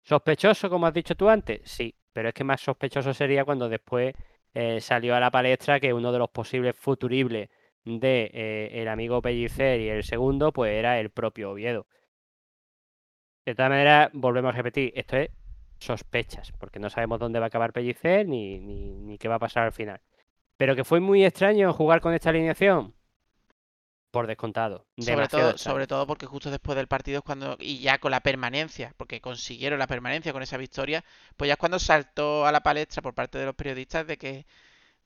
¿Sospechoso, 0.03 0.69
como 0.69 0.87
has 0.87 0.93
dicho 0.93 1.15
tú 1.15 1.31
antes? 1.31 1.63
Sí, 1.65 1.95
pero 2.13 2.29
es 2.29 2.35
que 2.35 2.45
más 2.45 2.61
sospechoso 2.61 3.15
sería 3.15 3.47
cuando 3.47 3.71
después 3.71 4.15
eh, 4.53 4.83
salió 4.83 5.17
a 5.17 5.21
la 5.21 5.31
palestra 5.31 5.81
que 5.81 5.95
uno 5.95 6.13
de 6.13 6.19
los 6.19 6.29
posibles 6.29 6.77
futuribles 6.77 7.49
de 7.87 8.31
eh, 8.35 8.83
el 8.83 8.89
amigo 8.89 9.23
Pellicer 9.23 9.81
y 9.81 9.89
el 9.89 10.05
segundo, 10.05 10.53
pues 10.53 10.73
era 10.73 11.01
el 11.01 11.09
propio 11.09 11.53
Oviedo. 11.53 11.87
De 13.47 13.55
todas 13.55 13.71
maneras, 13.71 14.11
volvemos 14.13 14.53
a 14.53 14.59
repetir, 14.59 14.93
esto 14.95 15.17
es 15.17 15.31
sospechas, 15.79 16.53
porque 16.59 16.81
no 16.81 16.91
sabemos 16.91 17.19
dónde 17.19 17.39
va 17.39 17.47
a 17.47 17.49
acabar 17.49 17.73
Pellicer 17.73 18.29
ni, 18.29 18.61
ni, 18.61 18.91
ni 18.93 19.17
qué 19.17 19.27
va 19.27 19.37
a 19.37 19.39
pasar 19.39 19.65
al 19.65 19.73
final. 19.73 20.03
Pero 20.59 20.77
que 20.77 20.85
fue 20.85 21.01
muy 21.01 21.25
extraño 21.25 21.73
jugar 21.73 22.03
con 22.03 22.13
esta 22.13 22.29
alineación, 22.29 22.93
por 24.11 24.27
descontado. 24.27 24.87
Sobre 24.99 25.29
todo, 25.29 25.59
sobre 25.59 25.87
todo 25.87 26.07
porque 26.07 26.27
justo 26.27 26.51
después 26.51 26.77
del 26.77 26.89
partido 26.89 27.19
es 27.19 27.25
cuando, 27.25 27.57
y 27.61 27.79
ya 27.81 27.99
con 27.99 28.11
la 28.11 28.21
permanencia, 28.21 28.95
porque 28.97 29.21
consiguieron 29.21 29.79
la 29.79 29.87
permanencia 29.87 30.33
con 30.33 30.43
esa 30.43 30.57
victoria, 30.57 31.05
pues 31.37 31.49
ya 31.49 31.55
es 31.55 31.59
cuando 31.59 31.79
saltó 31.79 32.47
a 32.47 32.53
la 32.53 32.61
palestra 32.63 33.03
por 33.03 33.15
parte 33.15 33.39
de 33.39 33.45
los 33.47 33.55
periodistas 33.55 34.07
de 34.07 34.17
que, 34.17 34.47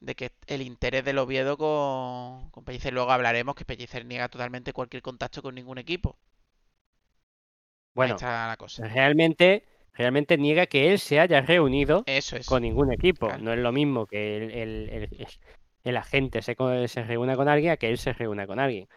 de 0.01 0.15
que 0.15 0.31
el 0.47 0.63
interés 0.63 1.05
del 1.05 1.19
Oviedo 1.19 1.57
con, 1.57 2.51
con 2.51 2.65
Pellicer, 2.65 2.93
luego 2.93 3.11
hablaremos 3.13 3.55
que 3.57 3.65
Pellicer 3.65 4.05
niega 4.07 4.29
totalmente 4.29 4.73
cualquier 4.73 5.03
contacto 5.03 5.43
con 5.43 5.55
ningún 5.55 5.79
equipo. 5.79 6.17
Ahí 7.95 7.95
Bueno, 7.95 8.15
está 8.15 8.47
la 8.49 8.57
cosa. 8.57 8.87
realmente, 8.89 9.65
realmente 9.95 10.39
niega 10.39 10.67
que 10.67 10.93
él 10.93 10.99
se 10.99 11.21
haya 11.21 11.41
reunido 11.43 12.05
Eso 12.07 12.37
es. 12.37 12.47
con 12.47 12.63
ningún 12.63 12.93
equipo. 12.93 13.27
Claro. 13.27 13.43
No 13.43 13.53
es 13.53 13.59
lo 13.59 13.73
mismo 13.73 14.07
que 14.07 14.37
el, 14.39 14.51
el- 14.53 14.89
el- 14.91 15.27
el 15.85 15.97
agente 15.97 16.43
se, 16.43 16.57
se 16.89 17.03
reúna 17.05 17.37
con 17.37 17.49
alguien 17.49 17.73
a 17.73 17.77
que 17.77 17.89
él 17.89 17.99
se 17.99 18.13
reúna 18.13 18.47
con 18.47 18.59
alguien. 18.59 18.89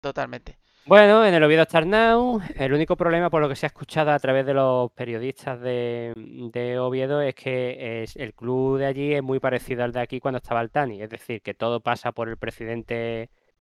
Totalmente. 0.00 0.58
Bueno, 0.86 1.26
en 1.26 1.34
el 1.34 1.42
Oviedo 1.42 1.64
Starnau, 1.64 2.40
el 2.54 2.72
único 2.72 2.96
problema 2.96 3.28
por 3.28 3.42
lo 3.42 3.48
que 3.48 3.56
se 3.56 3.66
ha 3.66 3.68
escuchado 3.68 4.12
a 4.12 4.18
través 4.20 4.46
de 4.46 4.54
los 4.54 4.92
periodistas 4.92 5.60
de, 5.60 6.12
de 6.52 6.78
Oviedo 6.78 7.20
es 7.22 7.34
que 7.34 8.02
es, 8.04 8.14
el 8.14 8.34
club 8.34 8.78
de 8.78 8.86
allí 8.86 9.14
es 9.14 9.22
muy 9.22 9.40
parecido 9.40 9.82
al 9.82 9.90
de 9.90 10.00
aquí 10.00 10.20
cuando 10.20 10.36
estaba 10.38 10.60
el 10.60 10.70
Tani, 10.70 11.02
es 11.02 11.10
decir, 11.10 11.42
que 11.42 11.54
todo 11.54 11.80
pasa 11.80 12.12
por 12.12 12.28
el 12.28 12.36
presidente 12.36 13.30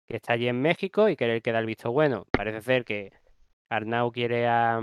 que 0.06 0.16
está 0.16 0.34
allí 0.34 0.46
en 0.46 0.62
México 0.62 1.08
y 1.08 1.16
que 1.16 1.24
es 1.24 1.30
el 1.32 1.42
que 1.42 1.50
da 1.50 1.58
el 1.58 1.66
visto 1.66 1.90
bueno. 1.90 2.26
Parece 2.30 2.60
ser 2.60 2.84
que 2.84 3.12
Arnau 3.68 4.12
quiere 4.12 4.46
a, 4.46 4.80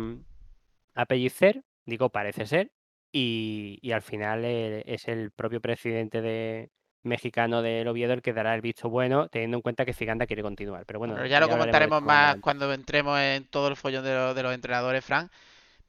a 0.96 1.06
Pellicer, 1.06 1.64
digo 1.86 2.10
parece 2.10 2.46
ser, 2.46 2.72
y, 3.10 3.80
y 3.82 3.94
al 3.94 4.02
final 4.02 4.44
eh, 4.44 4.84
es 4.86 5.08
el 5.08 5.32
propio 5.32 5.62
presidente 5.62 6.22
de 6.22 6.72
mexicano 7.04 7.62
del 7.62 7.88
Oviedo 7.88 8.14
el 8.14 8.22
que 8.22 8.34
dará 8.34 8.54
el 8.56 8.62
visto 8.62 8.90
bueno, 8.90 9.28
teniendo 9.30 9.58
en 9.58 9.62
cuenta 9.62 9.86
que 9.86 9.94
Figanda 9.94 10.28
quiere 10.28 10.42
continuar. 10.42 10.86
Pero 10.86 11.00
bueno, 11.00 11.16
Pero 11.16 11.26
ya 11.28 11.40
lo 11.40 11.50
comentaremos 11.50 12.02
más 12.02 12.38
cuando 12.42 12.72
entremos 12.74 13.20
en 13.20 13.46
todo 13.46 13.68
el 13.70 13.76
follón 13.76 14.04
de, 14.04 14.14
lo- 14.14 14.34
de 14.34 14.44
los 14.44 14.54
entrenadores, 14.54 15.04
Frank. 15.06 15.32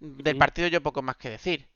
Del 0.01 0.37
partido 0.37 0.69
yo 0.69 0.83
poco 0.83 1.03
más 1.03 1.17
que 1.17 1.31
decir. 1.31 1.67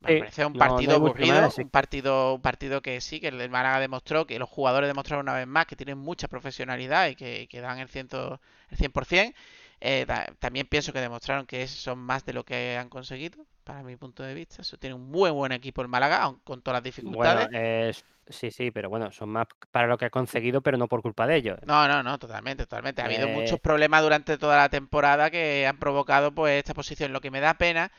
Me 0.00 0.10
Sí, 0.12 0.18
pareció 0.20 0.46
un 0.46 0.52
no- 0.52 0.58
no 0.58 0.68
partido 0.68 1.00
mucho 1.00 1.12
aburrido, 1.12 1.50
sí. 1.50 1.62
un 1.62 1.70
partido, 1.70 2.34
un 2.34 2.42
partido 2.42 2.82
que 2.82 3.00
sí, 3.00 3.20
que 3.20 3.28
el 3.28 3.50
Málaga 3.50 3.80
demostró, 3.80 4.26
que 4.26 4.38
los 4.38 4.48
jugadores 4.50 4.88
demostraron 4.88 5.24
una 5.24 5.34
vez 5.34 5.46
más 5.46 5.66
que 5.66 5.76
tienen 5.76 5.98
mucha 5.98 6.28
profesionalidad 6.28 7.08
y 7.08 7.16
que, 7.16 7.48
que 7.48 7.60
dan 7.60 7.78
el, 7.78 7.88
ciento, 7.88 8.40
el 8.70 8.76
100%. 8.76 9.34
Eh, 9.80 10.04
ta- 10.06 10.26
también 10.38 10.66
pienso 10.66 10.92
que 10.92 11.00
demostraron 11.00 11.46
que 11.46 11.66
son 11.68 11.98
más 11.98 12.24
de 12.26 12.32
lo 12.34 12.44
que 12.44 12.76
han 12.76 12.88
conseguido, 12.90 13.44
para 13.64 13.82
mi 13.82 13.96
punto 13.96 14.22
de 14.22 14.34
vista. 14.34 14.62
Eso 14.62 14.78
tiene 14.78 14.94
un 14.94 15.08
muy 15.10 15.30
buen 15.30 15.52
equipo 15.52 15.82
el 15.82 15.88
Málaga, 15.88 16.22
aun 16.22 16.40
con 16.40 16.62
todas 16.62 16.76
las 16.78 16.84
Bueno, 16.96 17.44
dificultades. 17.44 17.50
es- 17.52 18.04
sí, 18.28 18.50
sí, 18.50 18.70
pero 18.70 18.88
bueno, 18.88 19.10
son 19.12 19.28
más 19.30 19.46
para 19.70 19.86
lo 19.86 19.98
que 19.98 20.06
ha 20.06 20.10
conseguido, 20.10 20.62
pero 20.62 20.78
no 20.78 20.88
por 20.88 21.02
culpa 21.02 21.26
de 21.26 21.36
ellos. 21.36 21.58
No, 21.60 21.88
no, 21.88 22.02
no, 22.02 22.18
totalmente, 22.18 22.64
totalmente. 22.64 23.00
Ha 23.00 23.06
habido 23.06 23.26
muchos 23.28 23.58
problemas 23.58 24.02
durante 24.02 24.36
toda 24.36 24.56
la 24.58 24.68
temporada 24.68 25.30
que 25.30 25.66
han 25.66 25.78
provocado 25.78 26.34
pues 26.34 26.58
esta 26.58 26.74
posición. 26.74 27.12
Lo 27.12 27.20
que 27.22 27.30
me 27.30 27.40
da 27.40 27.54
pena 27.54 27.90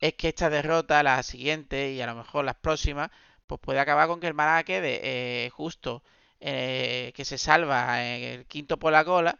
es 0.00 0.14
que 0.14 0.28
esta 0.28 0.50
derrota, 0.50 1.02
la 1.02 1.22
siguiente 1.22 1.92
y 1.92 2.02
a 2.02 2.06
lo 2.06 2.16
mejor 2.16 2.44
las 2.44 2.56
próximas, 2.56 3.10
pues 3.46 3.60
puede 3.60 3.80
acabar 3.80 4.08
con 4.08 4.20
que 4.20 4.28
el 4.28 4.34
Málaga 4.34 4.64
quede 4.64 5.00
eh, 5.46 5.50
justo 5.50 6.02
eh, 6.40 7.12
que 7.16 7.24
se 7.24 7.38
salva 7.38 8.04
en 8.04 8.24
el 8.24 8.46
quinto 8.46 8.78
por 8.78 8.92
la 8.92 9.04
cola 9.04 9.38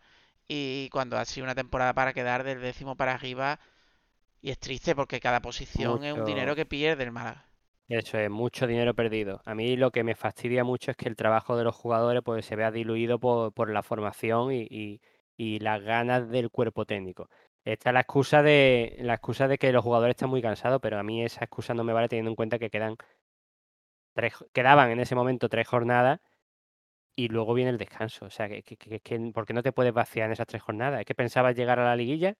y 0.48 0.88
cuando 0.90 1.18
ha 1.18 1.24
sido 1.24 1.44
una 1.44 1.54
temporada 1.54 1.94
para 1.94 2.12
quedar 2.14 2.44
del 2.44 2.60
décimo 2.62 2.96
para 2.96 3.14
arriba, 3.14 3.60
Y 4.40 4.50
es 4.50 4.58
triste 4.58 4.94
porque 4.94 5.20
cada 5.20 5.40
posición 5.40 6.04
es 6.04 6.12
un 6.14 6.24
dinero 6.24 6.54
que 6.54 6.66
pierde 6.66 7.04
el 7.04 7.12
Málaga. 7.12 7.46
Eso 7.88 8.18
es 8.18 8.30
mucho 8.30 8.66
dinero 8.66 8.94
perdido. 8.94 9.40
A 9.44 9.54
mí 9.54 9.76
lo 9.76 9.90
que 9.92 10.02
me 10.02 10.14
fastidia 10.16 10.64
mucho 10.64 10.90
es 10.90 10.96
que 10.96 11.08
el 11.08 11.16
trabajo 11.16 11.56
de 11.56 11.64
los 11.64 11.74
jugadores 11.76 12.22
pues, 12.24 12.44
se 12.44 12.56
vea 12.56 12.70
diluido 12.72 13.18
por, 13.20 13.52
por 13.52 13.70
la 13.70 13.82
formación 13.82 14.52
y, 14.52 14.66
y- 14.70 15.00
y 15.38 15.58
las 15.60 15.82
ganas 15.82 16.28
del 16.30 16.50
cuerpo 16.50 16.84
técnico. 16.86 17.28
Está 17.64 17.92
la 17.92 18.00
excusa 18.00 18.42
de 18.42 18.96
la 19.00 19.14
excusa 19.14 19.48
de 19.48 19.58
que 19.58 19.72
los 19.72 19.84
jugadores 19.84 20.14
están 20.14 20.30
muy 20.30 20.40
cansados, 20.42 20.80
pero 20.80 20.98
a 20.98 21.02
mí 21.02 21.22
esa 21.24 21.44
excusa 21.44 21.74
no 21.74 21.84
me 21.84 21.92
vale 21.92 22.08
teniendo 22.08 22.30
en 22.30 22.36
cuenta 22.36 22.58
que 22.58 22.70
quedan 22.70 22.96
tres, 24.14 24.34
quedaban 24.52 24.90
en 24.90 25.00
ese 25.00 25.14
momento 25.14 25.48
tres 25.48 25.68
jornadas 25.68 26.20
y 27.16 27.28
luego 27.28 27.54
viene 27.54 27.70
el 27.70 27.78
descanso. 27.78 28.26
O 28.26 28.30
sea, 28.30 28.48
que, 28.48 28.62
que, 28.62 28.76
que- 28.76 29.00
que- 29.00 29.32
¿por 29.34 29.46
qué 29.46 29.52
no 29.54 29.62
te 29.62 29.72
puedes 29.72 29.92
vaciar 29.94 30.26
en 30.26 30.32
esas 30.32 30.46
tres 30.46 30.62
jornadas? 30.62 31.00
¿Es 31.00 31.06
que 31.06 31.14
pensabas 31.14 31.56
llegar 31.56 31.78
a 31.80 31.84
la 31.86 31.96
liguilla? 31.96 32.34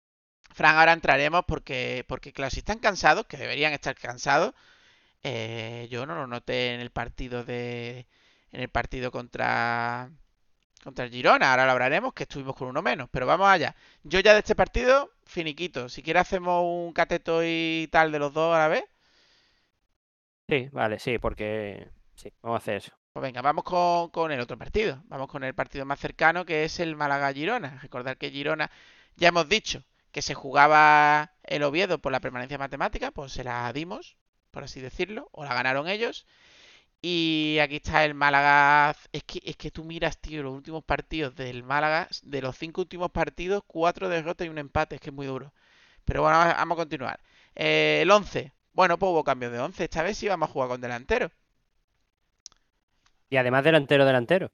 Fran, 0.57 0.77
ahora 0.77 0.95
entraremos 0.95 1.45
porque, 1.47 2.03
porque 2.09 2.33
claro, 2.33 2.51
si 2.51 2.61
están 2.61 2.79
cansados, 2.79 3.27
que 3.27 3.37
deberían 3.37 3.75
estar 3.75 3.95
cansados, 3.95 4.55
eh, 5.23 5.87
yo 5.91 6.07
no 6.07 6.15
lo 6.15 6.27
noté 6.27 6.73
en 6.75 6.81
el 6.81 6.91
partido 6.91 7.45
de, 7.45 8.07
en 8.53 8.63
el 8.63 8.71
partido 8.71 9.11
contra, 9.11 10.11
contra 10.83 11.05
el 11.05 11.11
Girona. 11.11 11.51
Ahora 11.51 11.67
lo 11.67 11.73
hablaremos, 11.73 12.15
que 12.15 12.23
estuvimos 12.23 12.57
con 12.57 12.69
uno 12.69 12.81
menos. 12.81 13.11
Pero 13.13 13.27
vamos 13.27 13.49
allá. 13.49 13.77
Yo 14.03 14.19
ya 14.21 14.33
de 14.33 14.39
este 14.39 14.55
partido, 14.55 15.13
finiquito. 15.27 15.91
Si 15.91 16.03
quieres 16.03 16.23
hacemos 16.23 16.65
un 16.65 16.95
cateto 16.95 17.43
y 17.45 17.87
tal 17.93 18.11
de 18.11 18.19
los 18.19 18.33
dos 18.33 18.55
a 18.57 18.61
la 18.61 18.69
vez. 18.69 18.85
Sí, 20.49 20.71
vale, 20.73 20.99
sí, 20.99 21.19
porque 21.19 21.87
sí, 22.15 22.33
vamos 22.41 22.57
a 22.57 22.63
hacer 22.63 22.77
eso. 22.77 22.93
Pues 23.13 23.23
venga, 23.23 23.43
vamos 23.43 23.65
con, 23.65 24.09
con 24.09 24.33
el 24.33 24.41
otro 24.41 24.57
partido. 24.57 25.03
Vamos 25.09 25.29
con 25.29 25.45
el 25.45 25.55
partido 25.55 25.85
más 25.85 26.01
cercano 26.01 26.47
que 26.47 26.65
es 26.65 26.81
el 26.81 26.97
Málaga-Girona. 26.97 27.79
Recordar 27.83 28.17
que 28.17 28.31
Girona, 28.31 28.71
ya 29.17 29.29
hemos 29.29 29.51
dicho 29.51 29.85
que 30.17 30.23
se 30.23 30.33
jugaba 30.33 31.35
el 31.43 31.63
Oviedo 31.63 31.99
por 31.99 32.11
la 32.11 32.21
permanencia 32.21 32.57
matemática, 32.57 33.11
pues 33.11 33.33
se 33.33 33.45
la 33.45 33.71
dimos, 33.75 34.17
por 34.51 34.65
así 34.65 34.81
decirlo, 34.81 35.29
o 35.31 35.45
la 35.45 35.53
ganaron 35.53 35.89
ellos. 35.89 36.27
Y 37.03 37.59
aquí 37.61 37.77
está 37.77 38.03
el 38.03 38.15
Málaga. 38.15 38.97
Es 39.13 39.25
que, 39.25 39.43
es 39.45 39.59
que 39.59 39.71
tú 39.71 39.85
miras, 39.85 40.19
tío, 40.19 40.43
los 40.43 40.55
últimos 40.55 40.83
partidos 40.85 41.37
del 41.37 41.63
Málaga, 41.65 42.09
de 42.23 42.41
los 42.41 42.57
cinco 42.57 42.81
últimos 42.81 43.11
partidos, 43.11 43.63
cuatro 43.67 44.09
derrotas 44.09 44.47
y 44.47 44.49
un 44.49 44.57
empate, 44.57 44.95
es 44.95 45.03
que 45.03 45.11
es 45.11 45.15
muy 45.15 45.27
duro. 45.27 45.53
Pero 46.07 46.23
bueno, 46.23 46.39
vamos 46.39 46.77
a 46.77 46.81
continuar. 46.81 47.21
Eh, 47.55 47.99
el 48.01 48.11
11. 48.11 48.55
Bueno, 48.73 48.99
pues 48.99 49.11
hubo 49.11 49.23
cambios 49.23 49.53
de 49.53 49.59
11. 49.61 49.85
Esta 49.85 50.03
vez 50.03 50.17
sí 50.17 50.29
vamos 50.29 50.49
a 50.49 50.53
jugar 50.53 50.71
con 50.71 50.81
delantero. 50.81 51.31
Y 53.29 53.37
además 53.37 53.65
delantero 53.65 54.07
delantero. 54.07 54.51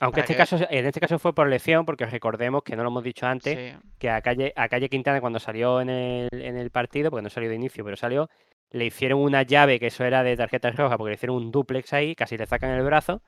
Aunque 0.00 0.20
este 0.20 0.34
que- 0.34 0.38
caso, 0.38 0.58
en 0.68 0.86
este 0.86 1.00
caso 1.00 1.18
fue 1.18 1.34
por 1.34 1.46
elección, 1.46 1.86
porque 1.86 2.04
recordemos 2.06 2.62
que 2.62 2.76
no 2.76 2.82
lo 2.82 2.90
hemos 2.90 3.02
dicho 3.04 3.26
antes, 3.26 3.72
Sí. 3.74 3.78
que 3.98 4.10
a 4.10 4.20
Calle, 4.20 4.52
a 4.56 4.68
Calle 4.68 4.88
Quintana 4.90 5.20
cuando 5.20 5.38
salió 5.38 5.80
en 5.80 5.88
el, 5.88 6.28
en 6.32 6.56
el 6.56 6.70
partido, 6.70 7.10
porque 7.10 7.22
no 7.22 7.30
salió 7.30 7.48
de 7.48 7.54
inicio, 7.56 7.82
pero 7.84 7.96
salió, 7.96 8.28
le 8.70 8.84
hicieron 8.84 9.20
una 9.20 9.42
llave 9.42 9.80
que 9.80 9.86
eso 9.86 10.04
era 10.04 10.22
de 10.22 10.36
tarjeta 10.36 10.70
roja, 10.70 10.98
porque 10.98 11.10
le 11.10 11.14
hicieron 11.14 11.36
un 11.36 11.50
duplex 11.50 11.92
ahí, 11.94 12.14
casi 12.14 12.36
le 12.36 12.46
sacan 12.46 12.70
el 12.70 12.82
brazo, 12.82 13.22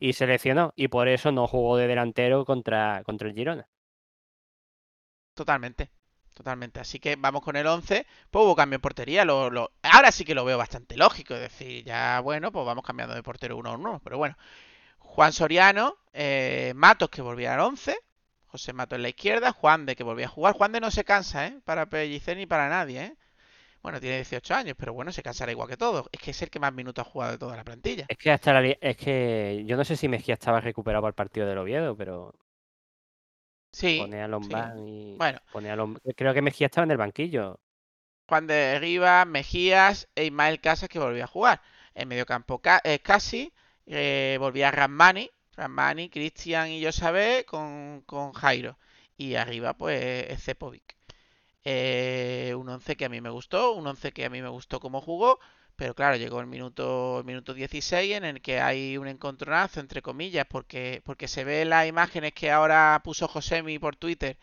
y 0.00 0.12
seleccionó. 0.14 0.72
Y 0.76 0.88
por 0.88 1.06
eso 1.08 1.30
no 1.30 1.46
jugó 1.46 1.76
de 1.76 1.86
delantero 1.86 2.44
contra, 2.44 3.02
contra 3.04 3.28
el 3.28 3.34
Girona. 3.34 3.68
Totalmente, 5.34 5.90
totalmente. 6.34 6.80
Así 6.80 6.98
que 6.98 7.16
vamos 7.16 7.42
con 7.42 7.56
el 7.56 7.66
11. 7.66 8.06
Pues 8.30 8.44
hubo 8.44 8.56
cambio 8.56 8.76
en 8.76 8.80
portería. 8.80 9.24
Lo, 9.24 9.50
lo- 9.50 9.70
Ahora 9.82 10.10
sí 10.12 10.24
que 10.24 10.34
lo 10.34 10.44
veo 10.44 10.58
bastante 10.58 10.96
lógico. 10.96 11.34
Es 11.34 11.40
decir, 11.40 11.84
ya 11.84 12.20
bueno, 12.20 12.50
pues 12.52 12.66
vamos 12.66 12.84
cambiando 12.84 13.14
de 13.14 13.22
portero 13.22 13.56
uno 13.56 13.70
a 13.70 13.74
uno. 13.76 14.00
Pero 14.02 14.18
bueno, 14.18 14.36
Juan 15.18 15.32
Soriano, 15.32 15.96
eh, 16.12 16.72
Matos 16.76 17.10
que 17.10 17.22
volvía 17.22 17.52
al 17.54 17.58
11. 17.58 17.96
José 18.46 18.72
Matos 18.72 18.94
en 18.98 19.02
la 19.02 19.08
izquierda. 19.08 19.50
Juan 19.50 19.84
de 19.84 19.96
que 19.96 20.04
volvía 20.04 20.26
a 20.26 20.28
jugar. 20.28 20.54
Juan 20.54 20.70
de 20.70 20.78
no 20.78 20.92
se 20.92 21.02
cansa, 21.02 21.48
¿eh? 21.48 21.58
Para 21.64 21.86
Pellicer 21.86 22.36
ni 22.36 22.46
para 22.46 22.68
nadie, 22.68 23.02
¿eh? 23.02 23.16
Bueno, 23.82 23.98
tiene 23.98 24.14
18 24.18 24.54
años, 24.54 24.76
pero 24.78 24.92
bueno, 24.92 25.10
se 25.10 25.24
cansará 25.24 25.50
igual 25.50 25.68
que 25.68 25.76
todos. 25.76 26.06
Es 26.12 26.20
que 26.20 26.30
es 26.30 26.42
el 26.42 26.50
que 26.50 26.60
más 26.60 26.72
minutos 26.72 27.04
ha 27.04 27.10
jugado 27.10 27.32
de 27.32 27.38
toda 27.38 27.56
la 27.56 27.64
plantilla. 27.64 28.06
Es 28.06 28.16
que 28.16 28.30
hasta 28.30 28.52
la 28.52 28.64
es 28.80 28.96
que 28.96 29.64
yo 29.66 29.76
no 29.76 29.84
sé 29.84 29.96
si 29.96 30.06
Mejía 30.06 30.34
estaba 30.34 30.60
recuperado 30.60 31.02
para 31.02 31.08
el 31.10 31.14
partido 31.16 31.48
del 31.48 31.58
Oviedo, 31.58 31.96
pero 31.96 32.32
Sí, 33.72 33.98
pone 33.98 34.22
a 34.22 34.28
Lombán 34.28 34.86
y 34.86 35.16
Bueno, 35.18 35.40
pone 35.50 35.70
a 35.70 35.76
Lom- 35.76 35.98
creo 36.16 36.32
que 36.32 36.42
Mejía 36.42 36.66
estaba 36.66 36.84
en 36.84 36.92
el 36.92 36.96
banquillo. 36.96 37.58
Juan 38.28 38.46
de 38.46 38.78
Rivas, 38.78 39.26
Mejías 39.26 40.08
e 40.14 40.26
Ismael 40.26 40.60
Casas 40.60 40.88
que 40.88 41.00
volvía 41.00 41.24
a 41.24 41.26
jugar. 41.26 41.60
En 41.94 42.06
medio 42.08 42.26
campo 42.26 42.60
Ca- 42.60 42.80
eh, 42.84 43.00
Casi, 43.00 43.52
eh, 43.88 44.36
volvía 44.38 44.70
Ramani, 44.70 45.30
Ramani, 45.56 46.10
Cristian 46.10 46.70
y 46.70 46.84
Josabé 46.84 47.44
con, 47.46 48.02
con 48.06 48.32
Jairo. 48.32 48.78
Y 49.16 49.34
arriba 49.34 49.74
pues 49.74 50.40
Cepovic. 50.42 50.96
Eh, 51.64 52.54
un 52.56 52.68
11 52.68 52.96
que 52.96 53.04
a 53.04 53.08
mí 53.08 53.20
me 53.20 53.30
gustó, 53.30 53.72
un 53.74 53.86
11 53.86 54.12
que 54.12 54.24
a 54.24 54.30
mí 54.30 54.40
me 54.42 54.48
gustó 54.48 54.80
cómo 54.80 55.00
jugó, 55.00 55.38
pero 55.76 55.94
claro, 55.94 56.16
llegó 56.16 56.40
el 56.40 56.46
minuto, 56.46 57.18
el 57.20 57.24
minuto 57.24 57.54
16 57.54 58.16
en 58.16 58.24
el 58.24 58.40
que 58.42 58.60
hay 58.60 58.96
un 58.96 59.06
encontronazo, 59.08 59.80
entre 59.80 60.02
comillas, 60.02 60.46
porque, 60.48 61.02
porque 61.04 61.28
se 61.28 61.44
ve 61.44 61.64
las 61.64 61.86
imágenes 61.86 62.32
que 62.32 62.50
ahora 62.50 63.00
puso 63.04 63.28
Josemi 63.28 63.78
por 63.78 63.96
Twitter 63.96 64.38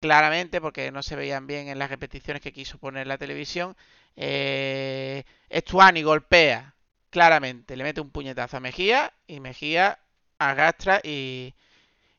claramente, 0.00 0.60
porque 0.60 0.90
no 0.92 1.02
se 1.02 1.16
veían 1.16 1.46
bien 1.46 1.68
en 1.68 1.78
las 1.78 1.90
repeticiones 1.90 2.42
que 2.42 2.52
quiso 2.52 2.78
poner 2.78 3.06
la 3.06 3.18
televisión. 3.18 3.76
Eh, 4.16 5.24
Estuani 5.50 6.02
golpea 6.02 6.74
claramente, 7.10 7.76
le 7.76 7.84
mete 7.84 8.00
un 8.00 8.10
puñetazo 8.10 8.56
a 8.56 8.60
Mejía 8.60 9.12
y 9.26 9.40
Mejía 9.40 9.98
arrastra 10.38 11.00
y, 11.04 11.54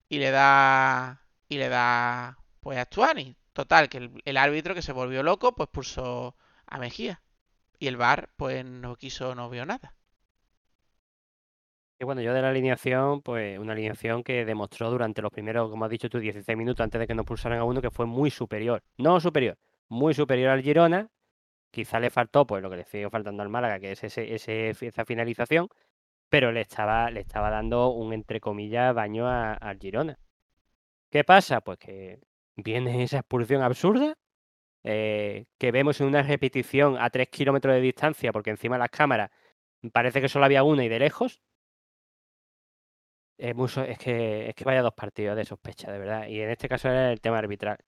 y 0.10 0.20
le 0.20 0.32
da 0.32 1.22
y 1.50 1.58
le 1.58 1.70
da 1.70 2.38
pues 2.62 2.78
a 2.78 2.84
Estuani. 2.84 3.36
Total, 3.54 3.90
que 3.90 4.10
el, 4.24 4.38
árbitro 4.38 4.74
que 4.74 4.82
se 4.82 4.94
volvió 4.94 5.24
loco 5.24 5.54
pues 5.54 5.70
pulsó 5.70 6.36
a 6.68 6.78
Mejía 6.78 7.22
y 7.80 7.88
el 7.88 7.98
VAR 7.98 8.30
pues 8.38 8.64
no 8.64 8.96
quiso, 8.96 9.36
no 9.36 9.50
vio 9.50 9.66
nada. 9.66 9.96
Y 12.00 12.06
bueno, 12.06 12.22
yo 12.22 12.34
de 12.34 12.42
la 12.42 12.50
alineación, 12.50 13.22
pues 13.22 13.60
una 13.60 13.74
alineación 13.74 14.24
que 14.24 14.46
demostró 14.46 14.90
durante 14.90 15.22
los 15.22 15.32
primeros, 15.32 15.70
como 15.70 15.86
has 15.86 15.92
dicho 15.92 16.10
tú, 16.10 16.20
16 16.20 16.58
minutos 16.58 16.84
antes 16.84 17.00
de 17.00 17.06
que 17.06 17.14
nos 17.14 17.26
pulsaran 17.26 17.60
a 17.60 17.64
uno, 17.64 17.82
que 17.82 17.92
fue 17.92 18.06
muy 18.06 18.32
superior. 18.32 18.82
No 18.98 19.20
superior, 19.20 19.58
muy 19.88 20.14
superior 20.14 20.50
al 20.50 20.64
Girona. 20.64 21.10
Quizá 21.72 22.00
le 22.00 22.10
faltó, 22.10 22.46
pues 22.46 22.62
lo 22.62 22.70
que 22.70 22.78
le 22.78 22.86
sigue 22.86 23.10
faltando 23.10 23.44
al 23.44 23.50
Málaga, 23.50 23.80
que 23.80 23.94
es 23.94 24.04
ese, 24.04 24.36
esa 24.36 25.06
finalización, 25.06 25.70
pero 26.30 26.52
le 26.52 26.62
estaba, 26.62 27.10
le 27.12 27.22
estaba 27.22 27.50
dando 27.50 27.90
un, 27.90 28.14
entre 28.14 28.40
comillas, 28.42 28.94
baño 28.96 29.28
al 29.28 29.80
Girona. 29.80 30.20
¿Qué 31.10 31.24
pasa? 31.24 31.62
Pues 31.62 31.78
que 31.80 32.20
viene 32.56 33.04
esa 33.04 33.20
expulsión 33.20 33.62
absurda, 33.64 34.16
eh, 34.84 35.46
que 35.58 35.72
vemos 35.72 36.02
en 36.02 36.08
una 36.08 36.24
repetición 36.24 36.98
a 37.00 37.10
3 37.10 37.30
kilómetros 37.30 37.76
de 37.76 37.82
distancia, 37.82 38.32
porque 38.32 38.50
encima 38.52 38.78
las 38.78 38.90
cámaras 38.90 39.32
parece 39.94 40.22
que 40.22 40.30
solo 40.30 40.46
había 40.46 40.64
una 40.64 40.84
y 40.86 40.90
de 40.90 41.00
lejos. 41.00 41.42
Es 43.38 43.98
que, 43.98 44.50
es 44.50 44.56
que 44.56 44.64
vaya 44.64 44.84
dos 44.84 44.94
partidos 44.94 45.36
de 45.36 45.46
sospecha, 45.46 45.92
de 45.92 45.98
verdad. 46.00 46.28
Y 46.28 46.42
en 46.42 46.52
este 46.52 46.70
caso 46.70 46.90
era 46.90 47.12
el 47.12 47.22
tema 47.22 47.40
arbitral. 47.40 47.80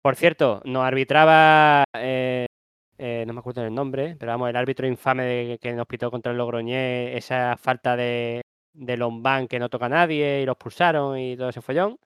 Por 0.00 0.16
cierto, 0.16 0.62
nos 0.64 0.84
arbitraba, 0.84 1.84
eh, 1.94 2.46
eh, 2.98 3.24
no 3.26 3.32
me 3.32 3.40
acuerdo 3.40 3.64
el 3.64 3.74
nombre, 3.74 4.16
pero 4.18 4.32
vamos, 4.32 4.48
el 4.50 4.56
árbitro 4.56 4.86
infame 4.86 5.24
de- 5.24 5.58
que 5.60 5.72
nos 5.72 5.86
pitó 5.86 6.10
contra 6.10 6.32
el 6.32 6.38
Logroñés, 6.38 7.16
esa 7.16 7.56
falta 7.56 7.96
de, 7.96 8.42
de 8.72 8.96
Lombán 8.96 9.48
que 9.48 9.58
no 9.58 9.68
toca 9.70 9.86
a 9.86 9.88
nadie 9.88 10.42
y 10.42 10.46
los 10.46 10.56
pulsaron 10.56 11.18
y 11.18 11.36
todo 11.36 11.48
ese 11.50 11.62
follón. 11.62 11.98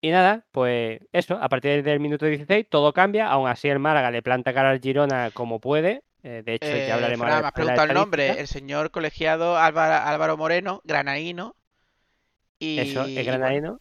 Y 0.00 0.10
nada, 0.10 0.44
pues 0.52 1.00
eso, 1.12 1.38
a 1.40 1.48
partir 1.48 1.82
del 1.82 1.98
minuto 1.98 2.26
16 2.26 2.66
todo 2.68 2.92
cambia, 2.92 3.28
aún 3.28 3.48
así 3.48 3.68
el 3.68 3.78
Málaga 3.78 4.10
le 4.10 4.22
planta 4.22 4.52
cara 4.52 4.70
al 4.70 4.80
Girona 4.80 5.30
como 5.30 5.60
puede. 5.60 6.02
eh, 6.22 6.42
de 6.44 6.54
hecho, 6.54 6.66
Eh, 6.66 6.84
ya 6.86 6.94
hablaremos 6.94 7.26
Fran, 7.26 7.36
ahora 7.36 7.42
me 7.42 7.48
has 7.48 7.52
de 7.54 7.56
preguntado 7.56 7.88
el 7.88 7.94
nombre, 7.94 8.40
el 8.40 8.46
señor 8.48 8.90
colegiado 8.90 9.56
Álvaro, 9.56 10.06
Álvaro 10.06 10.36
Moreno, 10.36 10.82
granadino. 10.84 11.56
Y, 12.58 12.80
Eso, 12.80 13.00
es 13.02 13.14
bueno, 13.14 13.24
granadino. 13.32 13.80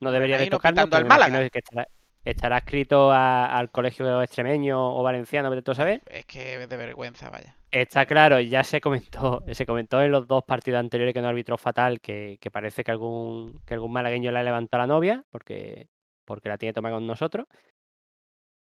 No 0.00 0.10
debería 0.12 0.36
de 0.38 0.46
tocarlo, 0.48 0.84
pero 0.90 0.96
al 0.96 1.06
Málaga. 1.06 1.48
que 1.50 1.58
estará, 1.58 1.88
estará 2.30 2.58
escrito 2.58 3.10
a- 3.12 3.46
al 3.56 3.70
colegio 3.70 4.20
extremeño 4.22 4.96
o 4.96 5.02
valenciano, 5.02 5.50
de 5.50 5.62
todo 5.62 5.74
saber. 5.74 6.02
es 6.06 6.24
que 6.26 6.66
de 6.66 6.76
vergüenza, 6.76 7.30
vaya. 7.30 7.56
Está 7.70 8.06
claro, 8.06 8.40
ya 8.40 8.62
se 8.64 8.80
comentó, 8.80 9.42
se 9.52 9.66
comentó 9.66 10.00
en 10.02 10.10
los 10.12 10.26
dos 10.26 10.44
partidos 10.44 10.80
anteriores 10.80 11.14
que 11.14 11.20
no 11.22 11.28
arbitró 11.28 11.56
fatal, 11.58 12.00
que, 12.00 12.38
que 12.40 12.50
parece 12.50 12.84
que 12.84 12.90
algún, 12.90 13.60
que 13.66 13.74
algún 13.74 13.92
malagueño 13.92 14.30
le 14.32 14.38
ha 14.38 14.42
levantado 14.42 14.82
a 14.82 14.86
la 14.86 14.92
novia, 14.94 15.24
porque, 15.30 15.88
porque 16.24 16.48
la 16.48 16.58
tiene 16.58 16.72
tomada 16.72 16.94
con 16.96 17.06
nosotros. 17.06 17.46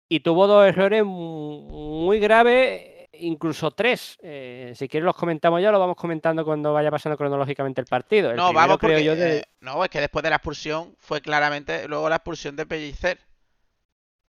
Y 0.09 0.21
tuvo 0.21 0.47
dos 0.47 0.67
errores 0.67 1.05
mu- 1.05 2.05
muy 2.07 2.19
graves, 2.19 3.09
incluso 3.12 3.71
tres. 3.71 4.19
Eh, 4.23 4.73
si 4.75 4.88
quieres 4.88 5.05
los 5.05 5.14
comentamos 5.17 5.61
ya, 5.62 5.71
lo 5.71 5.79
vamos 5.79 5.97
comentando 5.97 6.45
cuando 6.45 6.73
vaya 6.73 6.90
pasando 6.90 7.17
cronológicamente 7.17 7.81
el 7.81 7.87
partido. 7.87 8.31
El 8.31 8.37
No, 8.37 8.49
primero, 8.49 8.61
vamos 8.61 8.79
porque 8.81 9.05
yo, 9.05 9.14
de- 9.14 9.38
eh, 9.38 9.45
no, 9.61 9.85
es 9.85 9.90
que 9.90 10.00
después 10.00 10.23
de 10.23 10.31
la 10.31 10.37
expulsión 10.37 10.95
fue 10.99 11.21
claramente 11.21 11.87
luego 11.88 12.09
la 12.09 12.17
expulsión 12.17 12.57
de 12.57 12.67
Pellicer. 12.67 13.19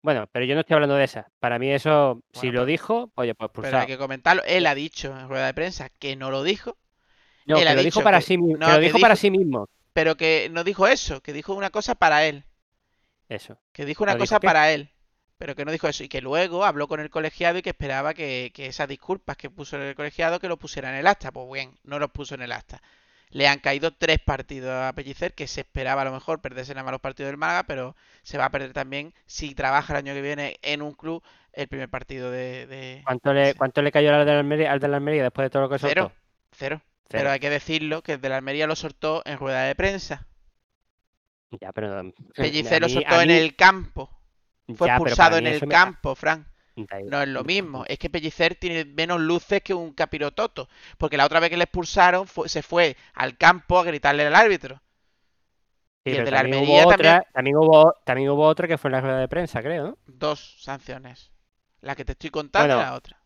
Bueno, 0.03 0.27
pero 0.33 0.45
yo 0.45 0.55
no 0.55 0.61
estoy 0.61 0.75
hablando 0.75 0.97
de 0.97 1.05
esa. 1.05 1.29
Para 1.39 1.59
mí 1.59 1.71
eso, 1.71 2.21
si 2.33 2.51
lo 2.51 2.65
dijo, 2.67 3.11
oye, 3.15 3.35
pues 3.35 3.51
Pero 3.63 3.79
hay 3.79 3.87
que 3.87 3.99
comentarlo. 3.99 4.43
Él 4.45 4.67
ha 4.67 4.75
dicho 4.75 5.17
en 5.19 5.29
rueda 5.29 5.47
de 5.47 5.55
prensa 5.55 5.89
que 5.99 6.17
no 6.17 6.31
lo 6.31 6.43
dijo, 6.43 6.77
No, 7.47 7.57
él 7.57 7.63
que 7.65 7.69
ha 7.69 7.75
lo 7.75 7.83
dijo 7.83 8.03
para 8.03 8.19
que- 8.19 8.25
sí 8.25 8.37
mismo. 8.39 8.59
no, 8.59 8.67
que 8.67 8.73
lo 8.73 8.79
que 8.81 8.85
dijo 8.87 8.99
para 8.99 9.17
sí 9.17 9.31
mismo. 9.31 9.69
pero 9.93 10.17
que 10.17 10.49
no 10.51 10.65
dijo 10.65 10.87
eso, 10.89 11.21
que 11.23 11.33
dijo 11.33 11.55
una 11.55 11.71
cosa 11.71 11.95
para 11.95 12.25
él. 12.27 12.45
Eso. 13.29 13.59
Que 13.73 13.85
dijo 13.85 14.03
una 14.03 14.13
¿Lo 14.15 14.17
dijo 14.19 14.25
cosa 14.25 14.41
qué? 14.41 14.47
para 14.47 14.73
él, 14.73 14.91
pero 15.39 15.55
que 15.55 15.65
no 15.65 15.71
dijo 15.73 15.87
eso. 15.89 16.03
Y 16.05 16.09
que 16.09 16.21
luego 16.21 16.65
habló 16.65 16.89
con 16.89 16.99
el 17.01 17.09
colegiado 17.09 17.59
y 17.59 17.63
que 17.63 17.71
esperaba 17.71 18.13
que, 18.13 18.51
que 18.55 18.67
esas 18.67 18.89
disculpas 18.89 19.37
que 19.37 19.51
puso 19.51 19.77
el 19.81 19.95
colegiado 19.95 20.41
que 20.41 20.49
lo 20.49 20.57
pusiera 20.59 20.91
en 20.91 20.97
el 20.97 21.07
acta. 21.07 21.31
Pues 21.31 21.47
bien, 21.53 21.79
no 21.85 21.99
los 21.99 22.11
puso 22.11 22.35
en 22.35 22.43
el 22.43 22.53
acta. 22.53 22.83
Le 23.33 23.49
han 23.49 23.59
caído 23.61 23.93
tres 23.93 24.19
partidos 24.21 24.71
a 24.73 24.93
Pellicer, 24.95 25.33
que 25.35 25.47
se 25.47 25.63
esperaba 25.63 26.03
a 26.03 26.05
lo 26.05 26.13
mejor 26.13 26.41
perderse 26.41 26.75
nada 26.75 26.85
más 26.85 26.93
los 26.93 27.01
partidos 27.01 27.31
del 27.31 27.39
Málaga, 27.39 27.65
pero 27.65 27.97
se 28.23 28.39
va 28.39 28.45
a 28.47 28.51
perder 28.51 28.73
también 28.73 29.15
si 29.27 29.55
trabaja 29.55 29.93
el 29.95 29.99
año 29.99 30.15
que 30.15 30.23
viene 30.23 30.59
en 30.63 30.83
un 30.83 30.93
club 30.93 31.23
el 31.55 31.67
primer 31.69 31.89
partido 31.89 32.31
de... 32.31 32.67
de- 32.67 33.03
¿Cuánto 33.05 33.33
le, 33.33 33.53
Sí. 33.53 33.59
cuánto 33.59 33.83
le 33.83 33.91
cayó 33.91 34.15
al 34.15 34.27
de 34.27 34.33
la 34.33 34.39
Almería, 34.41 34.71
al 34.73 34.81
de 34.81 34.89
la 34.89 34.97
Almería 34.99 35.23
después 35.25 35.47
de 35.47 35.51
todo 35.51 35.63
lo 35.63 35.69
que 35.71 35.79
soltó? 35.79 35.95
Cero, 35.95 36.13
cero. 36.53 36.81
Pero 37.09 37.31
hay 37.31 37.41
que 37.41 37.51
decirlo 37.51 38.03
que 38.03 38.13
el 38.15 38.21
de 38.21 38.29
la 38.29 38.37
Almería 38.37 38.67
lo 38.67 38.77
soltó 38.77 39.23
en 39.25 39.39
rueda 39.39 39.63
de 39.65 39.75
prensa. 39.75 40.27
Ya, 41.61 41.73
pero. 41.73 41.99
a 42.01 42.05
Pellicer 42.35 42.81
lo 42.83 42.89
soltó 42.89 43.21
en 43.21 43.31
el 43.31 43.57
campo. 43.57 44.11
Fue 44.75 44.89
ya, 44.89 44.95
expulsado 44.95 45.37
en 45.37 45.47
el 45.47 45.61
me- 45.61 45.69
campo, 45.69 46.15
Fran. 46.15 46.47
No 46.77 47.23
es 47.23 47.29
lo 47.29 47.45
mismo. 47.45 47.85
Es 47.87 47.99
que 47.99 48.09
Pellicer 48.11 48.55
tiene 48.55 48.85
menos 48.85 49.21
luces 49.21 49.63
que 49.63 49.75
un 49.75 49.93
capirototo. 49.93 50.69
Porque 50.99 51.17
la 51.17 51.27
otra 51.27 51.41
vez 51.41 51.51
que 51.51 51.57
le 51.57 51.65
expulsaron 51.65 52.27
fue- 52.27 52.49
se 52.49 52.63
fue 52.63 52.97
al 53.15 53.37
campo 53.37 53.79
a 53.79 53.85
gritarle 53.85 54.27
al 54.27 54.35
árbitro. 54.35 54.81
Sí, 56.05 56.11
y 56.11 56.17
el 56.17 56.17
pero 56.17 56.25
de 56.25 56.31
la 56.33 56.39
también 56.43 56.59
hubo 56.65 56.89
también- 56.89 57.15
otra, 57.15 57.27
también 57.33 57.57
hubo, 57.57 57.95
también 58.05 58.31
hubo 58.31 58.45
otra 58.47 58.67
que 58.67 58.79
fue 58.79 58.89
en 58.89 58.93
la 58.93 59.01
rueda 59.03 59.19
de 59.19 59.29
prensa, 59.29 59.63
creo, 59.63 59.85
¿no? 59.89 59.99
Dos 60.07 60.57
sanciones. 60.61 61.31
La 61.81 61.95
que 61.95 62.05
te 62.05 62.13
estoy 62.13 62.31
contando 62.31 62.75
y 62.77 62.81
la 62.81 62.95
otra. 62.95 63.19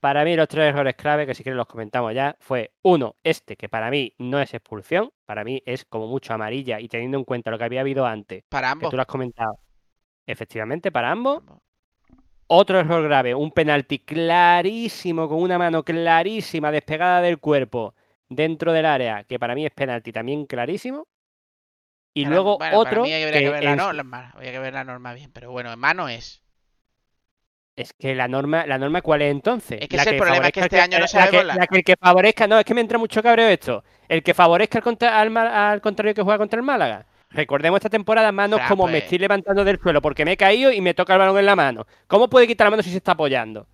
Para 0.00 0.22
mí 0.24 0.36
los 0.36 0.46
tres 0.48 0.68
errores 0.68 0.94
clave, 0.96 1.26
que 1.26 1.34
si 1.34 1.42
quieres 1.42 1.56
los 1.56 1.66
comentamos 1.66 2.12
ya, 2.14 2.36
fue 2.38 2.72
uno, 2.82 3.16
este, 3.24 3.56
que 3.56 3.68
para 3.70 3.90
mí 3.90 4.12
no 4.18 4.38
es 4.38 4.52
expulsión, 4.52 5.10
para 5.24 5.44
mí 5.44 5.62
es 5.64 5.86
como 5.86 6.06
mucho 6.06 6.34
amarilla 6.34 6.78
y 6.78 6.88
teniendo 6.88 7.16
en 7.16 7.24
cuenta 7.24 7.50
lo 7.50 7.56
que 7.56 7.64
había 7.64 7.80
habido 7.80 8.04
antes, 8.04 8.44
Para 8.50 8.68
que 8.68 8.72
ambos. 8.72 8.90
tú 8.90 8.96
lo 8.96 9.02
has 9.02 9.08
comentado, 9.08 9.58
efectivamente 10.26 10.92
para 10.92 11.10
ambos. 11.10 11.38
Ambos. 11.38 11.58
Otro 12.46 12.78
error 12.80 13.02
grave, 13.02 13.34
un 13.34 13.50
penalti 13.50 13.98
clarísimo, 14.00 15.28
con 15.28 15.40
una 15.42 15.58
mano 15.58 15.82
clarísima, 15.82 16.70
despegada 16.70 17.20
del 17.22 17.38
cuerpo 17.38 17.94
dentro 18.28 18.72
del 18.72 18.86
área, 18.86 19.24
que 19.24 19.38
para 19.38 19.54
mí 19.54 19.64
es 19.64 19.72
penalti 19.72 20.12
también 20.12 20.46
clarísimo. 20.46 21.06
Y 22.12 22.26
luego 22.26 22.58
bueno, 22.58 22.58
para 22.58 22.76
otro 22.78 23.02
mí 23.02 23.12
habría 23.12 23.32
que 23.32 23.40
que 23.44 23.50
ver 23.50 23.64
la 23.64 23.70
en 23.72 23.76
no- 23.76 23.90
su- 23.90 23.96
la- 23.96 24.30
habría 24.34 24.52
que 24.52 24.58
ver 24.58 24.74
la 24.74 24.84
norma 24.84 25.14
bien. 25.14 25.32
Pero 25.32 25.50
bueno, 25.50 25.72
en 25.72 25.78
mano 25.78 26.08
es. 26.08 26.42
Es 27.76 27.92
que 27.92 28.14
la 28.14 28.28
norma, 28.28 28.66
la 28.66 28.78
norma 28.78 29.02
¿cuál 29.02 29.22
es 29.22 29.32
entonces? 29.32 29.80
Es 29.82 29.88
que 29.88 29.96
es 29.96 30.06
el 30.06 30.16
problema, 30.16 30.46
es 30.46 30.52
que 30.52 30.60
este 30.60 30.80
año 30.80 30.98
no 30.98 31.02
la 31.02 31.08
sabemos 31.08 31.40
que, 31.40 31.46
la- 31.58 31.66
que 31.66 31.76
el 31.78 31.84
que 31.84 31.96
favorezca, 31.96 32.46
no, 32.46 32.58
es 32.60 32.64
que 32.64 32.74
me 32.74 32.80
entra 32.80 32.98
mucho 32.98 33.20
cabreo 33.20 33.48
esto. 33.48 33.82
El 34.08 34.22
que 34.22 34.32
favorezca 34.32 34.78
al, 34.78 34.84
contra- 34.84 35.20
al, 35.20 35.36
al 35.36 35.80
contrario 35.80 36.14
que 36.14 36.22
juega 36.22 36.38
contra 36.38 36.58
el 36.58 36.64
Málaga. 36.64 37.04
Recordemos 37.34 37.78
esta 37.78 37.90
temporada 37.90 38.30
manos 38.32 38.60
como 38.68 38.86
me 38.86 38.92
pues- 38.92 39.04
estoy 39.04 39.18
levantando 39.18 39.64
del 39.64 39.80
suelo 39.80 40.00
porque 40.00 40.24
me 40.24 40.32
he 40.32 40.36
caído 40.36 40.72
y 40.72 40.80
me 40.80 40.94
toca 40.94 41.14
el 41.14 41.18
balón 41.18 41.38
en 41.38 41.46
la 41.46 41.56
mano. 41.56 41.86
¿Cómo 42.06 42.28
puede 42.30 42.46
quitar 42.46 42.66
la 42.66 42.70
mano 42.72 42.82
si 42.82 42.90
se 42.90 42.98
está 42.98 43.12
apoyando? 43.12 43.66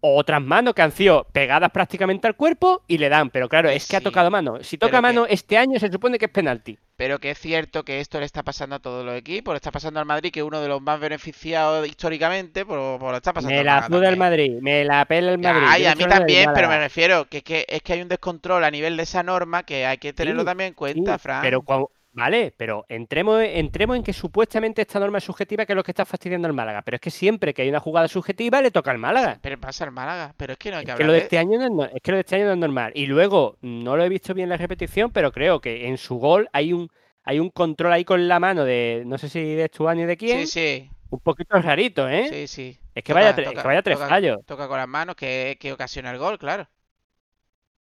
Otras 0.00 0.42
manos 0.42 0.74
que 0.74 0.82
han 0.82 0.90
sido 0.92 1.24
pegadas 1.32 1.70
prácticamente 1.70 2.26
al 2.26 2.34
cuerpo 2.36 2.82
y 2.88 2.98
le 2.98 3.08
dan, 3.08 3.30
pero 3.30 3.48
claro, 3.48 3.70
es 3.70 3.86
que 3.86 3.96
ha 3.96 4.00
tocado 4.00 4.30
mano. 4.30 4.62
Si 4.62 4.76
toca 4.76 4.98
que- 4.98 5.02
mano 5.02 5.26
este 5.28 5.56
año 5.56 5.78
se 5.78 5.90
supone 5.92 6.18
que 6.18 6.24
es 6.26 6.30
penalti. 6.32 6.76
Pero 6.96 7.18
que 7.18 7.30
es 7.30 7.38
cierto 7.38 7.84
que 7.84 8.00
esto 8.00 8.20
le 8.20 8.26
está 8.26 8.42
pasando 8.42 8.76
a 8.76 8.78
todos 8.78 9.04
los 9.04 9.14
equipos. 9.16 9.52
Le 9.54 9.56
está 9.56 9.70
pasando 9.72 9.98
al 10.00 10.06
Madrid, 10.06 10.30
que 10.30 10.40
es 10.40 10.46
uno 10.46 10.60
de 10.60 10.68
los 10.68 10.80
más 10.80 11.00
beneficiados 11.00 11.86
históricamente. 11.88 12.64
Por, 12.64 12.98
por 12.98 13.10
lo 13.10 13.16
está 13.16 13.32
pasando 13.32 13.56
Me 13.56 13.64
la 13.64 13.82
suda 13.86 14.08
el. 14.10 14.16
Madrid, 14.16 14.58
me 14.60 14.84
la 14.84 15.04
pela 15.06 15.32
el 15.32 15.38
Madrid. 15.38 15.66
Ay, 15.68 15.86
a 15.86 15.94
mí 15.94 16.06
también, 16.06 16.50
pero 16.54 16.68
me 16.68 16.78
refiero 16.78 17.28
que 17.28 17.38
es 17.38 17.42
que 17.44 17.66
es 17.68 17.82
que 17.82 17.92
hay 17.94 18.02
un 18.02 18.08
descontrol 18.08 18.62
a 18.64 18.70
nivel 18.70 18.96
de 18.96 19.02
esa 19.04 19.22
norma 19.22 19.64
que 19.64 19.86
hay 19.86 19.98
que 19.98 20.12
tenerlo 20.12 20.42
Sí, 20.42 20.46
también 20.46 20.68
en 20.68 20.74
cuenta, 20.74 21.18
Sí, 21.18 21.22
Fran. 21.22 21.42
Pero 21.42 21.62
cuau- 21.62 21.90
vale, 22.12 22.52
pero 22.56 22.84
entremos, 22.88 23.42
entremos 23.42 23.96
en 23.96 24.02
que 24.02 24.12
supuestamente 24.12 24.82
esta 24.82 25.00
norma 25.00 25.18
es 25.18 25.24
subjetiva, 25.24 25.66
que 25.66 25.72
es 25.72 25.76
lo 25.76 25.82
que 25.82 25.90
está 25.92 26.04
fastidiando 26.04 26.46
al 26.48 26.54
Málaga. 26.54 26.82
Pero 26.82 26.96
es 26.96 27.00
que 27.00 27.10
siempre 27.10 27.52
que 27.54 27.62
hay 27.62 27.68
una 27.68 27.80
jugada 27.80 28.08
subjetiva 28.08 28.60
le 28.62 28.70
toca 28.70 28.90
al 28.90 28.98
Málaga. 28.98 29.38
Pero 29.42 29.58
pasa 29.58 29.84
al 29.84 29.92
Málaga. 29.92 30.34
Pero 30.36 30.52
es 30.52 30.58
que 30.58 30.70
no 30.70 30.76
hay 30.76 30.82
Es 30.82 30.84
que 30.84 30.86
que 30.86 30.92
hablar 30.92 31.06
lo 31.06 31.12
de 31.12 31.18
este 31.20 31.38
año 31.38 31.58
no 31.70 31.84
es, 31.84 31.94
es 31.94 32.02
que 32.02 32.10
lo 32.12 32.16
de 32.16 32.20
este 32.20 32.36
año 32.36 32.44
no 32.46 32.52
es 32.52 32.58
normal. 32.58 32.92
Y 32.94 33.06
luego, 33.06 33.56
no 33.62 33.96
lo 33.96 34.04
he 34.04 34.08
visto 34.08 34.34
bien 34.34 34.44
en 34.44 34.50
la 34.50 34.56
repetición, 34.56 35.10
pero 35.10 35.32
creo 35.32 35.60
que 35.60 35.88
en 35.88 35.98
su 35.98 36.16
gol 36.16 36.48
hay 36.52 36.72
un, 36.72 36.88
hay 37.24 37.38
un 37.40 37.50
control 37.50 37.92
ahí 37.92 38.04
con 38.04 38.28
la 38.28 38.38
mano 38.40 38.64
de, 38.64 39.02
no 39.06 39.18
sé 39.18 39.28
si 39.28 39.40
de 39.54 39.64
Estuani 39.64 40.04
de 40.04 40.16
quién, 40.16 40.46
Sí, 40.46 40.46
sí, 40.46 40.90
un 41.10 41.20
poquito 41.20 41.60
rarito, 41.60 42.08
¿eh? 42.08 42.26
sí, 42.30 42.46
sí. 42.46 42.78
Es 42.94 43.04
que 43.04 43.12
Toca- 43.12 43.20
vaya, 43.24 43.34
toca- 43.36 43.62
que 43.62 43.68
vaya 43.68 43.82
tres 43.82 43.96
toca- 43.96 44.08
fallos. 44.08 44.38
Toca 44.46 44.68
con 44.68 44.76
las 44.78 44.88
manos 44.88 45.16
que, 45.16 45.56
que 45.60 45.72
ocasiona 45.72 46.10
el 46.10 46.18
gol, 46.18 46.38
claro. 46.38 46.68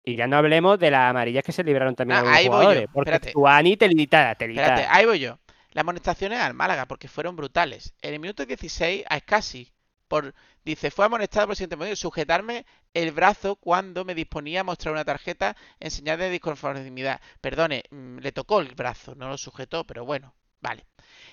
Y 0.03 0.15
ya 0.17 0.27
no 0.27 0.37
hablemos 0.37 0.77
de 0.79 0.91
las 0.91 1.09
amarillas 1.09 1.43
que 1.43 1.51
se 1.53 1.63
libraron 1.63 1.95
también 1.95 2.19
Ah, 2.25 2.33
ahí 2.33 2.47
voy 2.47 2.51
yo, 2.51 2.51
jugadores. 2.57 2.89
Porque 2.91 3.09
espérate. 3.11 3.29
Estuani 3.29 3.77
te 3.77 3.87
limitada, 3.87 4.35
te 4.35 4.45
Espérate, 4.45 4.71
limitada. 4.73 4.95
ahí 4.95 5.05
voy 5.05 5.19
yo. 5.19 5.39
Las 5.71 5.81
amonestaciones 5.83 6.39
al 6.39 6.53
Málaga, 6.53 6.85
porque 6.87 7.07
fueron 7.07 7.35
brutales. 7.35 7.93
En 8.01 8.13
el 8.13 8.19
minuto 8.19 8.45
16, 8.45 9.05
a 9.09 9.17
Escasi, 9.17 9.71
por, 10.07 10.35
dice, 10.65 10.91
fue 10.91 11.05
amonestado 11.05 11.47
por 11.47 11.53
el 11.53 11.57
siguiente 11.57 11.77
motivo, 11.77 11.95
sujetarme 11.95 12.65
el 12.93 13.11
brazo 13.11 13.55
cuando 13.55 14.05
me 14.05 14.13
disponía 14.13 14.59
a 14.61 14.63
mostrar 14.63 14.93
una 14.93 15.05
tarjeta 15.05 15.55
en 15.79 15.89
señal 15.89 16.19
de 16.19 16.29
disconformidad. 16.29 17.21
Perdone, 17.41 17.83
mm, 17.89 18.17
le 18.19 18.31
tocó 18.33 18.59
el 18.59 18.75
brazo, 18.75 19.15
no 19.15 19.29
lo 19.29 19.37
sujetó, 19.37 19.85
pero 19.85 20.05
bueno, 20.05 20.35
vale. 20.61 20.85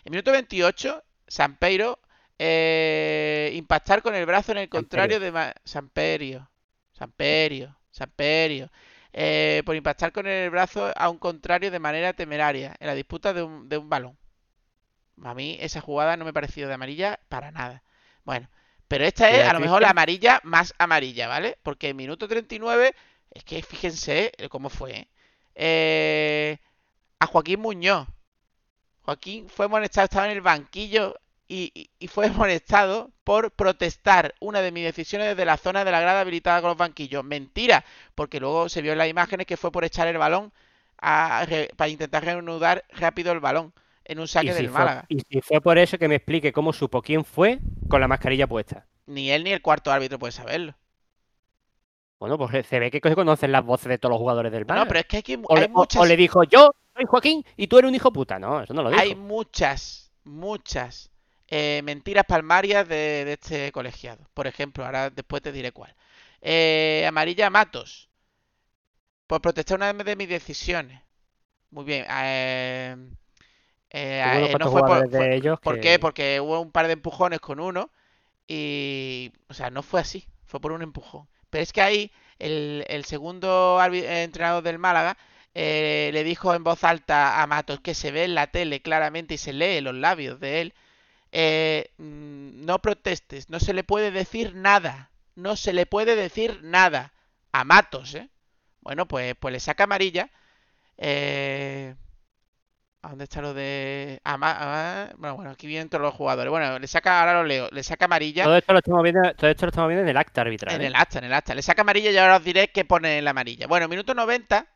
En 0.05 0.13
minuto 0.13 0.31
28, 0.33 1.03
Sampeiro, 1.27 1.99
eh, 2.39 3.51
impactar 3.55 4.01
con 4.01 4.15
el 4.15 4.25
brazo 4.27 4.53
en 4.53 4.59
el 4.59 4.69
contrario 4.69 5.21
de... 5.21 5.33
Ma- 5.33 5.55
Samperio, 5.65 6.49
Samperio, 6.93 7.77
Samperio. 8.01 8.71
eh, 9.13 9.63
por 9.67 9.77
impactar 9.77 10.13
con 10.13 10.27
el 10.27 10.51
brazo 10.51 10.93
a 10.97 11.09
un 11.11 11.19
contrario 11.19 11.71
de 11.71 11.79
manera 11.81 12.13
temeraria 12.15 12.77
en 12.81 12.87
la 12.87 12.95
disputa 12.95 13.33
de 13.35 13.43
un, 13.43 13.69
de 13.69 13.79
un 13.79 13.89
balón. 13.89 14.17
A 15.23 15.35
mí 15.35 15.57
esa 15.61 15.81
jugada 15.81 16.17
no 16.17 16.25
me 16.25 16.31
ha 16.31 16.33
parecido 16.33 16.69
de 16.69 16.75
amarilla 16.75 17.21
para 17.29 17.51
nada. 17.53 17.83
Bueno, 18.25 18.49
pero 18.89 19.05
esta 19.05 19.31
es 19.31 19.47
a 19.49 19.53
lo 19.53 19.61
mejor 19.61 19.83
la 19.83 19.91
amarilla 19.91 20.41
más 20.45 20.75
amarilla, 20.79 21.29
¿vale? 21.29 21.59
Porque 21.63 21.89
en 21.91 21.97
minuto 21.97 22.27
39, 22.29 22.95
es 23.31 23.45
que 23.45 23.63
fíjense 23.63 24.33
eh, 24.37 24.49
cómo 24.49 24.71
fue. 24.71 24.93
¿eh? 24.93 25.09
Eh, 25.55 26.59
a 27.21 27.27
Joaquín 27.27 27.61
Muñoz. 27.61 28.09
Joaquín 29.03 29.49
fue 29.49 29.69
molestado, 29.69 30.05
estaba 30.07 30.27
en 30.27 30.33
el 30.33 30.41
banquillo 30.43 31.17
y, 31.53 31.91
y- 31.99 32.07
fue 32.09 32.31
molestado 32.31 33.11
por 33.25 33.51
protestar 33.51 34.35
una 34.41 34.61
de 34.63 34.71
mis 34.73 34.85
decisiones 34.85 35.29
desde 35.29 35.45
la 35.45 35.57
zona 35.57 35.85
de 35.85 35.91
la 35.91 36.01
grada 36.01 36.21
habilitada 36.21 36.61
con 36.61 36.69
los 36.69 36.77
banquillos. 36.79 37.25
Mentira, 37.25 37.85
porque 38.15 38.39
luego 38.41 38.69
se 38.69 38.83
vio 38.83 38.93
en 38.93 38.99
las 38.99 39.09
imágenes 39.09 39.47
que 39.47 39.57
fue 39.57 39.73
por 39.73 39.85
echar 39.85 40.07
el 40.07 40.17
balón 40.19 40.53
a 41.03 41.47
para 41.77 41.89
intentar 41.89 42.25
reanudar 42.25 42.85
rápido 42.91 43.33
el 43.33 43.41
balón 43.41 43.73
en 44.05 44.21
un 44.21 44.29
saque 44.29 44.53
si, 44.53 44.63
del 44.63 44.69
fue, 44.71 44.79
Málaga. 44.79 45.05
y 45.09 45.21
si 45.29 45.41
fue 45.41 45.61
por 45.61 45.77
eso 45.79 45.99
que 45.99 46.09
me 46.09 46.17
explique 46.17 46.53
cómo 46.53 46.73
supo 46.73 47.03
quién 47.03 47.25
fue 47.25 47.59
con 47.89 48.01
la 48.01 48.07
mascarilla 48.09 48.47
puesta. 48.47 48.87
Ni 49.07 49.31
él 49.31 49.43
ni 49.45 49.51
el 49.51 49.61
cuarto 49.63 49.91
árbitro 49.91 50.19
puede 50.19 50.33
saberlo. 50.33 50.75
Bueno, 52.21 52.37
pues 52.37 52.67
se 52.67 52.79
ve 52.79 52.91
que 52.91 53.01
conocen 53.01 53.51
las 53.51 53.65
voces 53.65 53.89
de 53.89 53.99
todos 53.99 54.13
los 54.13 54.19
jugadores 54.19 54.53
del 54.53 54.67
Málaga. 54.67 54.85
No, 54.85 54.89
pero 54.89 55.01
es 55.01 55.07
que 55.07 55.17
hay, 55.17 55.23
que- 55.23 55.41
o, 55.43 55.55
hay 55.57 55.61
le, 55.63 55.67
o- 55.67 55.71
muchas 55.71 56.03
o 56.03 56.07
le 56.07 56.17
dijo, 56.17 56.45
yo 56.45 56.71
soy 56.95 57.05
Joaquín 57.07 57.45
y 57.57 57.67
tú 57.67 57.79
eres 57.79 57.89
un 57.89 57.95
hijo 57.95 58.13
puta. 58.13 58.39
No, 58.39 58.63
eso 58.63 58.75
no 58.75 58.83
lo 58.83 58.91
dijo. 58.91 59.01
Hay 59.01 59.15
muchas, 59.15 60.13
muchas 60.25 61.11
eh, 61.51 61.83
mentiras 61.85 62.25
palmarias 62.27 62.89
de, 62.89 63.25
de 63.27 63.33
este 63.35 63.73
colegiado. 63.73 64.29
Por 64.35 64.47
ejemplo, 64.47 64.85
ahora 64.87 65.11
después 65.11 65.43
te 65.43 65.53
diré 65.53 65.73
cuál. 65.73 65.95
Eh, 66.43 67.05
amarilla 67.09 67.51
Matos. 67.51 68.09
Por 69.27 69.41
protestar 69.41 69.77
una 69.79 69.93
de 69.93 70.17
mis 70.17 70.29
decisiones. 70.29 71.01
Muy 71.71 71.85
bien. 71.85 72.07
eh, 72.11 72.97
eh, 73.91 74.23
Hubo 74.23 74.37
unos 74.39 74.51
eh, 74.51 74.57
no 74.59 74.69
fue 74.69 74.83
por, 74.85 75.09
fue- 75.11 75.37
ellos 75.37 75.61
¿por 75.63 75.75
que- 75.77 75.81
qué? 75.81 75.99
Porque 75.99 76.41
hubo 76.41 76.61
un 76.61 76.73
par 76.73 76.87
de 76.87 76.95
empujones 76.95 77.41
con 77.41 77.61
uno 77.61 77.91
y... 78.49 79.33
O 79.49 79.55
sea, 79.55 79.71
no 79.71 79.83
fue 79.83 80.01
así. 80.01 80.27
Fue 80.47 80.61
por 80.61 80.73
un 80.73 80.83
empujón. 80.83 81.29
Pero 81.51 81.63
es 81.65 81.73
que 81.73 81.83
ahí 81.83 82.13
el, 82.39 82.85
el 82.89 83.05
segundo 83.07 83.81
eh, 83.93 84.25
entrenador 84.25 84.63
del 84.65 84.79
Málaga 84.79 85.19
eh, 85.55 86.11
le 86.13 86.25
dijo 86.25 86.55
en 86.55 86.65
voz 86.65 86.85
alta 86.85 87.43
a 87.43 87.47
Matos 87.49 87.81
que 87.81 87.95
se 87.95 88.13
ve 88.13 88.25
en 88.25 88.35
la 88.37 88.49
tele 88.49 88.83
claramente 88.83 89.35
y 89.35 89.39
se 89.39 89.53
lee 89.53 89.79
en 89.79 89.85
los 89.85 89.95
labios 89.95 90.41
de 90.41 90.61
él. 90.63 90.75
Eh, 91.33 91.93
mm, 91.99 92.65
no 92.65 92.81
protestes, 92.81 93.51
no 93.51 93.61
se 93.61 93.73
le 93.73 93.85
puede 93.85 94.11
decir 94.11 94.55
nada. 94.55 95.11
No 95.37 95.57
se 95.57 95.73
le 95.73 95.87
puede 95.87 96.17
decir 96.17 96.61
nada. 96.63 97.13
A 97.53 97.65
Matos, 97.65 98.15
¿eh? 98.15 98.29
Bueno, 98.81 99.07
pues, 99.07 99.35
pues 99.39 99.53
le 99.53 99.61
saca 99.61 99.85
amarilla. 99.85 100.31
Eh, 100.99 101.95
¿A 103.03 103.09
dónde 103.09 103.25
está 103.25 103.41
lo 103.41 103.55
de.? 103.55 104.21
Ah, 104.25 105.09
bueno, 105.17 105.37
bueno, 105.37 105.51
aquí 105.51 105.67
vienen 105.67 105.89
todos 105.89 106.03
los 106.03 106.15
jugadores. 106.15 106.51
Bueno, 106.51 106.79
le 106.79 106.87
saca, 106.87 107.21
ahora 107.21 107.35
lo 107.35 107.45
leo, 107.45 107.69
le 107.73 107.83
saca 107.83 108.05
amarilla 108.05 108.45
Todo 108.45 108.59
esto 108.59 108.73
lo 108.75 108.79
estamos 108.81 109.03
viendo, 109.03 109.35
todo 109.35 109.51
esto 109.51 109.67
lo 109.67 109.71
estamos 109.71 109.89
viendo 109.89 110.03
en 110.03 110.09
el 110.11 110.17
acta 110.17 110.43
arbitral. 110.43 110.75
en 110.75 110.83
¿eh? 110.83 110.87
el 110.89 110.95
acta, 110.95 111.19
en 111.19 111.25
el 111.25 111.33
acta. 111.33 111.55
Le 111.55 111.63
saca 111.63 111.81
amarilla 111.81 112.11
y 112.11 112.17
ahora 112.19 112.37
os 112.37 112.45
diré 112.45 112.69
qué 112.69 112.85
pone 112.85 113.19
en 113.19 113.25
la 113.25 113.31
amarilla. 113.31 113.67
Bueno, 113.67 113.89
minuto 113.89 114.15
90, 114.15 114.67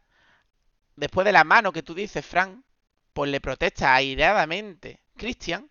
después 0.96 1.24
de 1.26 1.32
la 1.32 1.44
mano 1.44 1.72
que 1.72 1.82
tú 1.82 1.94
dices, 1.94 2.24
Fran, 2.24 2.64
pues 3.12 3.30
le 3.30 3.40
protesta 3.40 3.94
airadamente 3.94 5.00
Cristian 5.16 5.68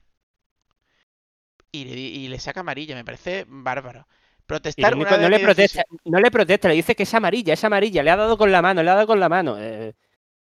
y 1.73 1.85
le, 1.85 1.99
y 1.99 2.27
le 2.29 2.39
saca 2.39 2.61
amarilla. 2.61 2.95
Me 2.95 3.05
parece 3.05 3.45
bárbaro. 3.49 4.07
Protestar 4.45 4.95
único- 4.95 5.15
una 5.15 5.17
de 5.17 5.23
no 5.23 5.29
le 5.29 5.39
protesta, 5.39 5.83
no 6.05 6.19
le 6.19 6.31
protesta, 6.31 6.67
le 6.69 6.75
dice 6.75 6.95
que 6.95 7.03
es 7.03 7.13
amarilla, 7.13 7.53
es 7.53 7.63
amarilla, 7.65 8.03
le 8.03 8.11
ha 8.11 8.15
dado 8.17 8.37
con 8.37 8.51
la 8.51 8.61
mano, 8.61 8.83
le 8.83 8.91
ha 8.91 8.95
dado 8.95 9.07
con 9.07 9.19
la 9.19 9.29
mano. 9.29 9.57
Eh, 9.59 9.93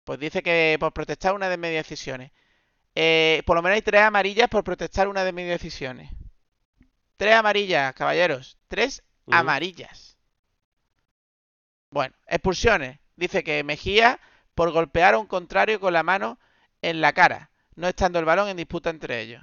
Pues 0.05 0.19
dice 0.21 0.43
que 0.43 0.77
por 0.81 0.93
protestar 0.93 1.35
una 1.35 1.49
de 1.49 1.57
mis 1.57 1.71
decisiones. 1.73 2.33
Eh, 2.95 3.43
por 3.47 3.57
lo 3.57 3.63
menos 3.63 3.77
hay 3.77 3.83
tres 3.83 4.03
amarillas 4.03 4.49
por 4.49 4.65
protestar 4.65 5.09
una 5.09 5.25
de 5.25 5.33
mis 5.33 5.47
decisiones. 5.49 6.11
Tres 7.17 7.35
amarillas, 7.35 7.95
caballeros. 7.95 8.59
Tres 8.69 9.03
amarillas. 9.31 10.19
Bueno, 11.91 12.15
expulsiones. 12.27 12.99
Dice 13.17 13.45
que 13.45 13.63
Mejía 13.65 14.21
por 14.55 14.71
golpear 14.73 15.15
a 15.15 15.19
un 15.19 15.27
contrario 15.27 15.81
con 15.81 15.93
la 15.93 16.03
mano 16.03 16.39
en 16.83 17.01
la 17.01 17.13
cara, 17.13 17.51
no 17.77 17.89
estando 17.89 18.19
el 18.19 18.25
balón 18.25 18.49
en 18.49 18.57
disputa 18.57 18.91
entre 18.91 19.21
ellos. 19.21 19.43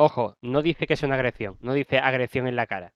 Ojo, 0.00 0.36
no 0.42 0.62
dice 0.62 0.86
que 0.86 0.94
es 0.94 1.02
una 1.02 1.16
agresión, 1.16 1.58
no 1.60 1.72
dice 1.72 1.98
agresión 1.98 2.46
en 2.46 2.54
la 2.54 2.68
cara. 2.68 2.94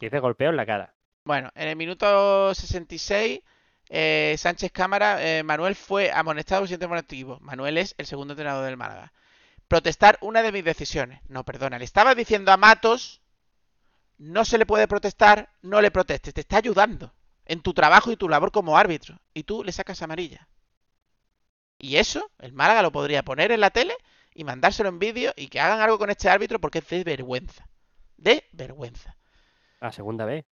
Dice 0.00 0.18
golpeo 0.18 0.48
en 0.48 0.56
la 0.56 0.64
cara. 0.64 0.94
Bueno, 1.22 1.50
en 1.54 1.68
el 1.68 1.76
minuto 1.76 2.54
66, 2.54 3.42
eh, 3.90 4.36
Sánchez 4.38 4.72
Cámara, 4.72 5.18
eh, 5.22 5.42
Manuel 5.42 5.74
fue 5.74 6.10
amonestado 6.12 6.62
por 6.62 6.68
siguiente 6.68 6.86
motivo. 6.86 7.38
Manuel 7.40 7.76
es 7.76 7.94
el 7.98 8.06
segundo 8.06 8.32
entrenador 8.32 8.64
del 8.64 8.78
Málaga. 8.78 9.12
Protestar 9.68 10.16
una 10.22 10.42
de 10.42 10.50
mis 10.50 10.64
decisiones. 10.64 11.20
No, 11.28 11.44
perdona, 11.44 11.78
le 11.78 11.84
estaba 11.84 12.14
diciendo 12.14 12.52
a 12.52 12.56
Matos, 12.56 13.20
no 14.16 14.46
se 14.46 14.56
le 14.56 14.64
puede 14.64 14.88
protestar, 14.88 15.50
no 15.60 15.82
le 15.82 15.90
protestes. 15.90 16.32
Te 16.32 16.40
está 16.40 16.56
ayudando 16.56 17.12
en 17.44 17.60
tu 17.60 17.74
trabajo 17.74 18.10
y 18.10 18.16
tu 18.16 18.30
labor 18.30 18.50
como 18.50 18.78
árbitro. 18.78 19.20
Y 19.34 19.42
tú 19.42 19.62
le 19.62 19.72
sacas 19.72 20.00
amarilla. 20.00 20.48
Y 21.76 21.96
eso, 21.96 22.30
el 22.38 22.54
Málaga 22.54 22.80
lo 22.80 22.92
podría 22.92 23.22
poner 23.22 23.52
en 23.52 23.60
la 23.60 23.68
tele 23.68 23.94
y 24.40 24.44
mandárselo 24.44 24.88
en 24.88 24.98
vídeo 24.98 25.32
y 25.36 25.48
que 25.48 25.60
hagan 25.60 25.80
algo 25.80 25.98
con 25.98 26.10
este 26.10 26.28
árbitro 26.30 26.60
porque 26.60 26.78
es 26.80 26.88
de 26.88 27.04
vergüenza. 27.04 27.68
De 28.16 28.44
vergüenza 28.52 29.16
La 29.80 29.92
segunda 29.92 30.24
vez. 30.24 30.46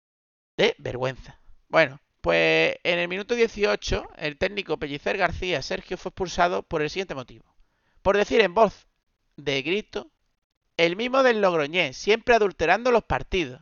de 0.57 0.75
vergüenza. 0.79 1.39
Bueno, 1.69 1.99
pues 2.21 2.75
en 2.83 2.99
el 2.99 3.07
minuto 3.07 3.35
18, 3.35 4.07
el 4.17 4.37
técnico 4.37 4.77
Pellicer 4.77 5.17
García 5.17 5.61
Sergio 5.61 5.97
fue 5.97 6.09
expulsado 6.09 6.63
por 6.63 6.81
el 6.81 6.89
siguiente 6.89 7.15
motivo. 7.15 7.45
Por 8.01 8.17
decir 8.17 8.41
en 8.41 8.53
voz 8.53 8.87
de 9.37 9.61
grito, 9.61 10.11
el 10.77 10.95
mismo 10.97 11.23
del 11.23 11.41
Logroñés, 11.41 11.97
siempre 11.97 12.35
adulterando 12.35 12.91
los 12.91 13.03
partidos. 13.05 13.61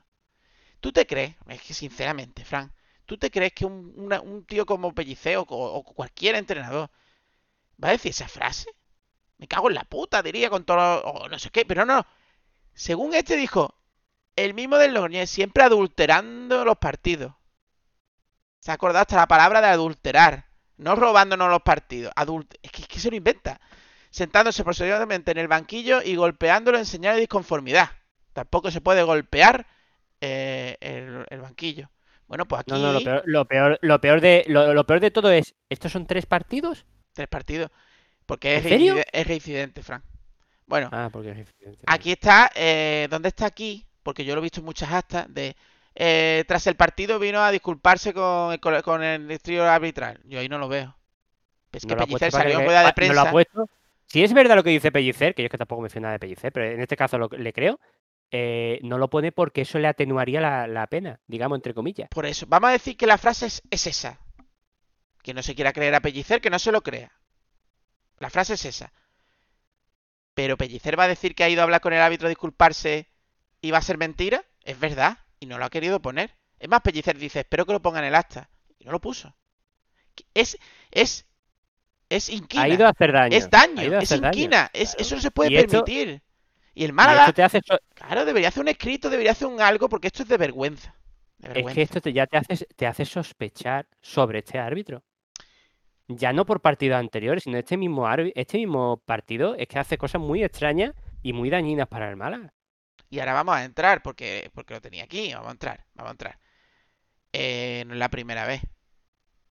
¿Tú 0.82 0.92
te 0.94 1.08
crees? 1.08 1.36
Es 1.50 1.62
que 1.64 1.74
sinceramente, 1.74 2.46
Fran, 2.46 2.74
¿tú 3.06 3.18
te 3.18 3.32
crees 3.32 3.54
que 3.54 3.66
un, 3.66 3.94
una- 3.98 4.22
un 4.22 4.46
tío 4.46 4.66
como 4.66 4.94
Pellicer 4.96 5.38
o, 5.38 5.44
o 5.50 5.84
cualquier 5.84 6.36
entrenador 6.36 6.90
va 7.84 7.90
a 7.90 7.92
decir 7.94 8.12
esa 8.12 8.28
frase? 8.28 8.70
Me 9.44 9.48
cago 9.50 9.68
en 9.68 9.76
la 9.76 9.84
puta, 9.84 10.24
diría 10.24 10.50
con 10.50 10.64
todo... 10.64 11.02
o 11.04 11.28
no 11.28 11.38
sé 11.38 11.50
qué, 11.50 11.66
pero 11.66 11.86
no, 11.86 11.98
no. 11.98 12.08
Según 12.74 13.14
este 13.14 13.36
dijo, 13.36 13.76
el 14.38 14.54
mismo 14.54 14.78
del 14.78 14.94
Logroñés, 14.94 15.30
siempre 15.30 15.64
adulterando 15.64 16.64
los 16.64 16.78
partidos. 16.78 17.34
Se 18.60 18.72
ha 18.72 18.76
acordado 18.76 19.02
hasta 19.02 19.18
la 19.18 19.28
palabra 19.28 19.60
de 19.60 19.68
adulterar. 19.68 20.46
No 20.78 20.96
robándonos 20.96 21.50
los 21.50 21.62
partidos. 21.62 22.14
Adult 22.16 22.54
es, 22.62 22.72
que, 22.72 22.84
es 22.84 22.88
que 22.88 23.00
se 23.00 23.10
lo 23.10 23.18
inventa. 23.18 23.60
Sentándose 24.12 24.64
posteriormente 24.64 25.32
en 25.32 25.40
el 25.40 25.50
banquillo 25.50 26.02
y 26.02 26.16
golpeándolo 26.16 26.78
en 26.78 26.86
señal 26.86 27.16
de 27.16 27.20
disconformidad. 27.20 27.90
Tampoco 28.32 28.72
se 28.72 28.80
puede 28.80 29.04
golpear 29.04 29.68
eh, 30.22 30.78
el, 30.80 31.26
el 31.30 31.42
banquillo. 31.42 31.92
Bueno, 32.28 32.46
pues 32.46 32.62
aquí 32.62 32.72
No, 32.72 32.78
no, 32.78 32.94
lo 32.94 33.02
peor, 33.04 33.24
lo 33.26 33.46
peor, 33.46 33.80
lo 33.82 34.00
peor 34.00 34.22
de, 34.22 34.46
lo, 34.48 34.74
lo 34.74 34.86
peor 34.86 35.02
de 35.02 35.12
todo 35.12 35.30
es, 35.32 35.54
¿estos 35.68 35.92
son 35.92 36.08
tres 36.08 36.26
partidos? 36.26 36.86
tres 37.12 37.28
partidos. 37.28 37.72
Porque 38.26 38.56
es, 38.58 38.64
¿En 38.64 38.70
serio? 38.70 38.94
reincide- 38.96 39.06
es 39.12 39.28
reincidente, 39.28 39.84
Frank. 39.84 40.04
Bueno, 40.66 40.90
Ah, 40.92 41.10
porque 41.12 41.32
es. 41.32 41.48
Aquí 41.86 42.12
está, 42.14 42.50
eh, 42.56 43.08
¿dónde 43.10 43.30
está 43.30 43.46
aquí? 43.46 43.86
Porque 44.02 44.24
yo 44.26 44.34
lo 44.36 44.40
he 44.42 44.44
visto 44.44 44.60
en 44.62 44.66
muchas 44.66 44.92
actas 44.92 45.26
de... 45.34 45.56
eh, 45.96 46.44
tras 46.48 46.66
el 46.68 46.76
partido 46.76 47.20
vino 47.20 47.40
a 47.42 47.52
disculparse 47.52 48.14
con 48.14 48.58
con 48.58 49.04
el 49.04 49.40
trío 49.42 49.64
arbitral. 49.70 50.20
Yo 50.26 50.40
ahí 50.40 50.50
no 50.50 50.58
lo 50.58 50.68
veo. 50.70 50.96
Es 51.72 51.86
que 51.86 51.96
No 51.96 52.06
Pellicer 52.06 52.32
salió 52.32 52.60
en 52.60 52.66
rueda 52.66 52.84
de 52.86 52.94
pa- 52.94 53.02
no 53.08 53.14
lo 53.14 53.20
ha 53.22 53.24
prensa. 53.24 53.32
puesto. 53.32 53.70
Si 54.08 54.24
es 54.24 54.34
verdad 54.34 54.56
lo 54.56 54.64
que 54.64 54.70
dice 54.70 54.92
Pellicer, 54.92 55.34
que 55.34 55.42
yo 55.42 55.46
es 55.48 55.52
que 55.52 55.58
tampoco 55.58 55.82
me 55.82 55.90
fío 55.90 56.02
nada 56.02 56.14
de 56.14 56.20
Pellicer, 56.20 56.52
pero 56.54 56.66
en 56.72 56.82
este 56.82 56.96
caso 56.96 57.18
lo, 57.18 57.28
le 57.30 57.52
creo, 57.52 57.80
eh, 58.32 58.80
no 58.84 58.98
lo 58.98 59.10
pone 59.10 59.32
porque 59.32 59.62
eso 59.62 59.80
le 59.80 59.88
atenuaría 59.88 60.40
la, 60.40 60.68
la 60.68 60.88
pena, 60.88 61.20
digamos, 61.28 61.58
entre 61.58 61.74
comillas. 61.74 62.10
Por 62.10 62.26
eso, 62.26 62.46
vamos 62.48 62.70
a 62.70 62.74
decir 62.74 62.96
que 62.96 63.08
la 63.08 63.18
frase 63.18 63.48
es, 63.48 63.62
es 63.72 63.88
esa. 63.88 64.20
Que 65.24 65.34
no 65.34 65.42
se 65.42 65.56
quiera 65.56 65.74
creer 65.74 65.96
a 65.96 66.02
Pellicer, 66.02 66.42
que 66.42 66.50
no 66.50 66.60
se 66.60 66.72
lo 66.72 66.82
crea. 66.82 67.12
La 68.24 68.30
frase 68.30 68.54
es 68.54 68.64
esa. 68.64 68.94
Pero 70.34 70.56
Pellicer 70.58 70.98
va 70.98 71.04
a 71.04 71.08
decir 71.10 71.36
que 71.36 71.44
ha 71.44 71.50
ido 71.50 71.60
a 71.62 71.66
hablar 71.66 71.82
con 71.82 71.92
el 71.92 72.00
árbitro 72.00 72.28
a 72.28 72.30
disculparse 72.30 73.10
y 73.62 73.72
va 73.72 73.80
a 73.80 73.82
ser 73.82 73.98
mentira. 73.98 74.46
Es 74.64 74.80
verdad. 74.80 75.18
Y 75.42 75.46
no 75.46 75.58
lo 75.58 75.66
ha 75.66 75.70
querido 75.70 76.02
poner. 76.02 76.32
Es 76.58 76.70
más, 76.70 76.80
Pellicer 76.80 77.18
dice, 77.18 77.42
espero 77.42 77.66
que 77.66 77.74
lo 77.74 77.82
ponga 77.82 78.00
en 78.00 78.06
el 78.06 78.16
acta. 78.16 78.50
Y 78.80 78.86
no 78.86 78.94
lo 78.94 79.02
puso. 79.02 79.36
Es, 80.34 80.58
es, 80.92 81.26
es 82.08 82.30
inquina. 82.30 82.64
Ha 82.64 82.70
ido 82.70 82.88
a 82.88 82.92
hacer 82.92 83.12
daño. 83.12 83.36
es 83.36 83.50
daño, 83.50 84.00
es 84.00 84.10
daño. 84.10 84.28
inquina. 84.30 84.70
Es, 84.72 84.96
eso 84.98 85.16
no 85.16 85.22
se 85.22 85.32
puede 85.32 85.52
Y 85.52 85.58
esto- 85.58 85.84
permitir. 85.84 86.22
Y 86.76 86.86
el 86.86 86.94
Málaga, 86.94 87.34
te 87.34 87.44
hace 87.44 87.60
claro, 87.94 88.24
debería 88.26 88.48
hacer 88.48 88.62
un 88.62 88.70
escrito, 88.70 89.10
debería 89.10 89.34
hacer 89.34 89.48
un 89.48 89.60
algo, 89.62 89.90
porque 89.90 90.08
esto 90.08 90.24
es 90.24 90.30
de 90.30 90.38
vergüenza. 90.38 90.96
De 91.38 91.60
Es 91.60 91.74
que 91.74 91.82
esto 91.84 92.00
te- 92.02 92.14
ya 92.14 92.26
te 92.26 92.38
hace, 92.38 92.66
te 92.76 92.88
hace 92.88 93.04
sospechar 93.06 93.86
sobre 94.02 94.40
este 94.40 94.58
árbitro. 94.58 95.04
Ya 96.17 96.34
no 96.34 96.45
por 96.45 96.62
partidos 96.62 96.99
anteriores, 96.99 97.43
sino 97.43 97.58
este 97.58 97.78
mismo, 97.78 98.08
este 98.36 98.58
mismo 98.58 98.97
partido 99.06 99.56
es 99.56 99.67
que 99.67 99.80
hace 99.80 99.97
cosas 99.97 100.21
muy 100.21 100.43
extrañas 100.43 100.93
y 101.21 101.34
muy 101.34 101.49
dañinas 101.49 101.88
para 101.88 102.10
el 102.10 102.15
Málaga. 102.15 102.54
Y 103.10 103.19
ahora 103.19 103.34
vamos 103.34 103.56
a 103.56 103.63
entrar, 103.63 104.02
porque, 104.02 104.49
porque 104.54 104.73
lo 104.73 104.82
tenía 104.82 105.04
aquí. 105.04 105.34
Vamos 105.34 105.49
a 105.49 105.52
entrar, 105.52 105.86
vamos 105.93 106.10
a 106.10 106.12
entrar. 106.13 106.39
Eh, 107.32 107.84
no 107.88 107.93
es 107.93 107.99
la 107.99 108.10
primera 108.10 108.45
vez. 108.45 108.62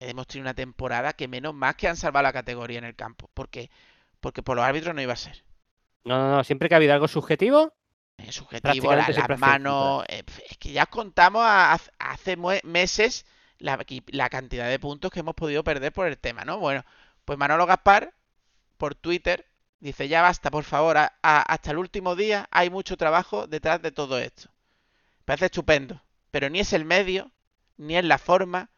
Hemos 0.00 0.26
tenido 0.26 0.44
una 0.44 0.54
temporada 0.54 1.12
que 1.12 1.28
menos 1.28 1.54
más 1.54 1.76
que 1.76 1.88
han 1.88 1.96
salvado 1.96 2.24
la 2.24 2.32
categoría 2.32 2.78
en 2.78 2.84
el 2.84 2.96
campo. 2.96 3.30
Porque, 3.34 3.70
porque 4.20 4.42
por 4.42 4.56
los 4.56 4.64
árbitros 4.64 4.94
no 4.94 5.02
iba 5.02 5.12
a 5.12 5.16
ser. 5.16 5.44
No, 6.04 6.18
no, 6.18 6.36
no, 6.36 6.44
siempre 6.44 6.68
que 6.68 6.74
ha 6.74 6.78
habido 6.78 6.92
algo 6.94 7.06
subjetivo, 7.06 7.72
Es 8.18 8.34
subjetivo, 8.34 8.92
las 8.94 9.38
manos. 9.38 10.04
eh, 10.08 10.24
es 10.50 10.58
que 10.58 10.72
ya 10.72 10.82
os 10.84 10.88
contamos 10.88 11.42
a- 11.44 11.74
a- 11.74 11.80
hace 11.98 12.36
meses 12.64 13.24
la, 13.62 14.28
cantidad 14.28 14.68
de 14.68 14.78
puntos 14.78 15.10
que 15.10 15.20
hemos 15.20 15.34
podido 15.34 15.62
perder 15.64 15.92
por 15.92 16.06
el 16.06 16.18
tema, 16.18 16.44
¿no? 16.44 16.58
Bueno, 16.58 16.84
pues 17.24 17.38
Manolo 17.38 17.66
Gaspar, 17.66 18.12
por 18.76 18.94
Twitter, 18.94 19.46
dice: 19.80 20.08
Ya 20.08 20.22
basta, 20.22 20.50
por 20.50 20.64
favor, 20.64 20.96
a- 20.98 21.12
a- 21.22 21.42
hasta 21.42 21.70
el 21.70 21.78
último 21.78 22.16
día 22.16 22.46
hay 22.50 22.70
mucho 22.70 22.96
trabajo 22.96 23.46
detrás 23.46 23.80
de 23.80 23.92
todo 23.92 24.18
esto. 24.18 24.48
Parece 25.24 25.46
estupendo, 25.46 26.02
pero 26.30 26.50
ni 26.50 26.60
es 26.60 26.72
el 26.72 26.84
medio, 26.84 27.30
ni 27.76 27.96
es 27.96 28.04
la 28.04 28.18
forma, 28.18 28.70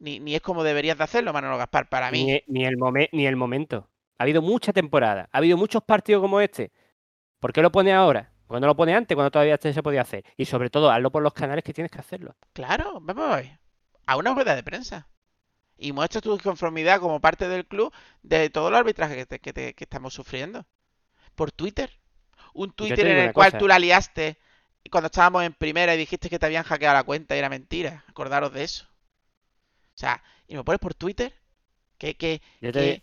ni, 0.00 0.18
ni 0.20 0.34
es 0.34 0.40
como 0.42 0.64
deberías 0.64 0.98
de 0.98 1.04
hacerlo, 1.04 1.32
Manolo 1.32 1.56
Gaspar, 1.56 1.88
para 1.88 2.10
mí. 2.10 2.24
ni, 2.24 2.42
ni 2.46 2.64
el 2.66 2.76
momen- 2.76 3.08
ni 3.12 3.26
el 3.26 3.36
momento. 3.36 3.88
Ha 4.18 4.24
habido 4.24 4.42
mucha 4.42 4.72
temporada, 4.72 5.28
ha 5.32 5.38
habido 5.38 5.56
muchos 5.56 5.82
partidos 5.84 6.20
como 6.20 6.40
este. 6.40 6.72
¿Por 7.38 7.52
qué 7.52 7.62
lo 7.62 7.70
pone 7.70 7.92
ahora? 7.92 8.32
¿Por 8.48 8.56
qué 8.56 8.60
no 8.62 8.66
lo 8.66 8.74
pone 8.76 8.94
antes, 8.94 9.14
cuando 9.14 9.30
todavía 9.30 9.58
se 9.60 9.82
podía 9.82 10.00
hacer? 10.00 10.24
Y 10.36 10.44
sobre 10.46 10.70
todo, 10.70 10.90
hazlo 10.90 11.12
por 11.12 11.22
los 11.22 11.32
canales 11.34 11.62
que 11.62 11.72
tienes 11.72 11.92
que 11.92 11.98
hacerlo. 12.00 12.34
Claro, 12.52 12.98
vamos 13.00 13.30
a 13.32 13.36
ver. 13.36 13.58
A 14.10 14.16
una 14.16 14.34
rueda 14.34 14.54
de 14.56 14.62
prensa. 14.64 15.08
Y 15.78 15.92
muestra 15.92 16.20
tu 16.20 16.38
conformidad 16.38 17.00
como 17.00 17.20
parte 17.20 17.48
del 17.48 17.66
club 17.66 17.92
de 18.22 18.50
todo 18.50 18.68
el 18.68 18.74
arbitraje 18.76 19.16
que, 19.16 19.26
te- 19.26 19.40
que 19.40 19.52
te- 19.54 19.74
que 19.74 19.84
estamos 19.84 20.14
sufriendo. 20.14 20.66
Por 21.36 21.52
Twitter. 21.52 21.90
Un 22.54 22.72
te 22.86 22.96
Twitter 22.96 23.06
en 23.08 23.18
el 23.18 23.32
cual 23.32 23.52
cosa. 23.52 23.58
tú 23.58 23.68
la 23.68 23.78
liaste 23.78 24.38
cuando 24.90 25.06
estábamos 25.06 25.44
en 25.44 25.54
primera 25.54 25.94
y 25.94 25.98
dijiste 25.98 26.30
que 26.30 26.38
te 26.40 26.46
habían 26.46 26.64
hackeado 26.64 26.94
la 26.96 27.04
cuenta 27.04 27.36
y 27.36 27.40
era 27.40 27.48
mentira. 27.50 28.04
Acordaros 28.08 28.52
de 28.54 28.64
eso. 28.64 28.86
O 29.94 29.98
sea, 30.00 30.22
y 30.46 30.54
me 30.56 30.64
pones 30.64 30.78
por 30.80 30.94
Twitter 30.94 31.34
que, 31.98 32.16
que, 32.16 32.42
Yo 32.60 32.72
te 32.72 32.80
que- 32.80 33.02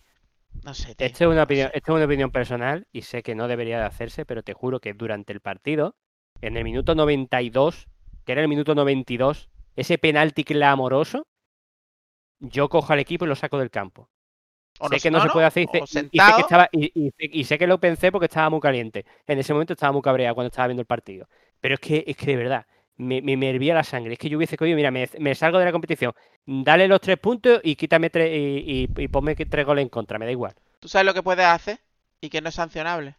no 0.63 0.74
sé, 0.76 0.96
tío, 0.96 1.18
es, 1.20 1.22
una 1.22 1.44
no 1.44 1.44
opinión, 1.44 1.70
sé. 1.70 1.74
es 1.74 1.84
una 1.88 2.06
opinión 2.06 2.32
personal 2.32 2.88
y 2.91 3.04
sé 3.04 3.24
que 3.24 3.36
no 3.36 3.48
debería 3.48 3.80
de 3.80 3.86
hacerse, 3.86 4.26
pero 4.26 4.44
te 4.44 4.54
juro 4.54 4.80
que 4.80 4.94
durante 4.94 5.34
el 5.34 5.41
partido, 5.41 5.96
en 6.41 6.58
el 6.58 6.63
minuto 6.63 6.96
92, 6.96 7.88
que 8.26 8.32
era 8.34 8.41
el 8.41 8.48
minuto 8.48 8.76
92, 8.76 9.50
ese 9.76 9.98
penalti 9.98 10.44
clamoroso, 10.44 11.28
yo 12.40 12.70
cojo 12.70 12.94
al 12.94 13.00
equipo 13.00 13.26
y 13.26 13.28
lo 13.28 13.36
saco 13.36 13.58
del 13.60 13.72
campo. 13.72 14.10
O 14.80 14.90
sé 14.90 15.00
no- 15.00 15.00
que 15.02 15.12
no, 15.12 15.20
no, 15.20 15.22
se 15.22 15.30
puede 15.32 15.48
hacer 15.48 15.64
y, 15.64 15.88
sé- 15.88 16.08
y- 16.12 16.22
sé 16.22 16.34
que 16.36 16.42
estaba, 16.42 16.70
y, 16.72 16.92
y 16.96 17.12
sé- 17.12 17.30
y 17.34 17.46
sé 17.46 17.58
que 17.60 17.68
lo 17.68 17.80
pensé 17.80 18.12
porque 18.12 18.28
estaba 18.28 18.50
muy 18.52 18.62
caliente. 18.62 19.06
En 19.28 19.40
ese 19.40 19.54
momento 19.54 19.74
estaba 19.74 19.94
muy 19.94 20.02
cabreado 20.04 20.36
cuando 20.36 20.50
estaba 20.50 20.68
viendo 20.70 20.82
el 20.82 20.88
partido. 20.88 21.28
Pero 21.62 21.76
es 21.76 21.82
que, 21.82 22.04
es 22.08 22.18
que 22.18 22.28
de 22.28 22.38
verdad, 22.38 22.68
me, 22.98 23.22
me, 23.22 23.38
me 23.38 23.50
hervía 23.52 23.76
la 23.76 23.84
sangre. 23.84 24.14
Es 24.14 24.20
que 24.20 24.30
yo 24.30 24.38
hubiese 24.38 24.58
cogido, 24.58 24.76
mira, 24.78 24.92
me, 24.92 25.10
me 25.20 25.36
salgo 25.36 25.60
de 25.60 25.66
la 25.66 25.74
competición, 25.74 26.14
dale 26.46 26.88
los 26.90 27.02
tres 27.02 27.18
puntos 27.20 27.62
y 27.64 27.76
quítame 27.78 28.10
tres 28.12 28.32
y, 28.34 28.90
y- 28.98 29.08
ponme 29.10 29.36
tres 29.36 29.66
goles 29.66 29.84
en 29.84 29.90
contra, 29.90 30.20
me 30.20 30.26
da 30.26 30.32
igual. 30.32 30.56
¿Tú 30.80 30.88
sabes 30.88 31.06
lo 31.06 31.14
que 31.14 31.22
puedes 31.24 31.46
hacer? 31.46 31.82
Y 32.22 32.30
que 32.30 32.40
no 32.40 32.48
es 32.50 32.56
sancionable. 32.56 33.18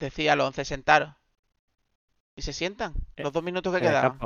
Decía 0.00 0.34
los 0.34 0.48
11 0.48 0.64
sentaros. 0.64 1.14
Y 2.38 2.42
se 2.42 2.52
sientan. 2.52 2.94
Eh, 3.16 3.24
Los 3.24 3.32
dos 3.32 3.42
minutos 3.42 3.74
que 3.74 3.80
quedaban. 3.80 4.16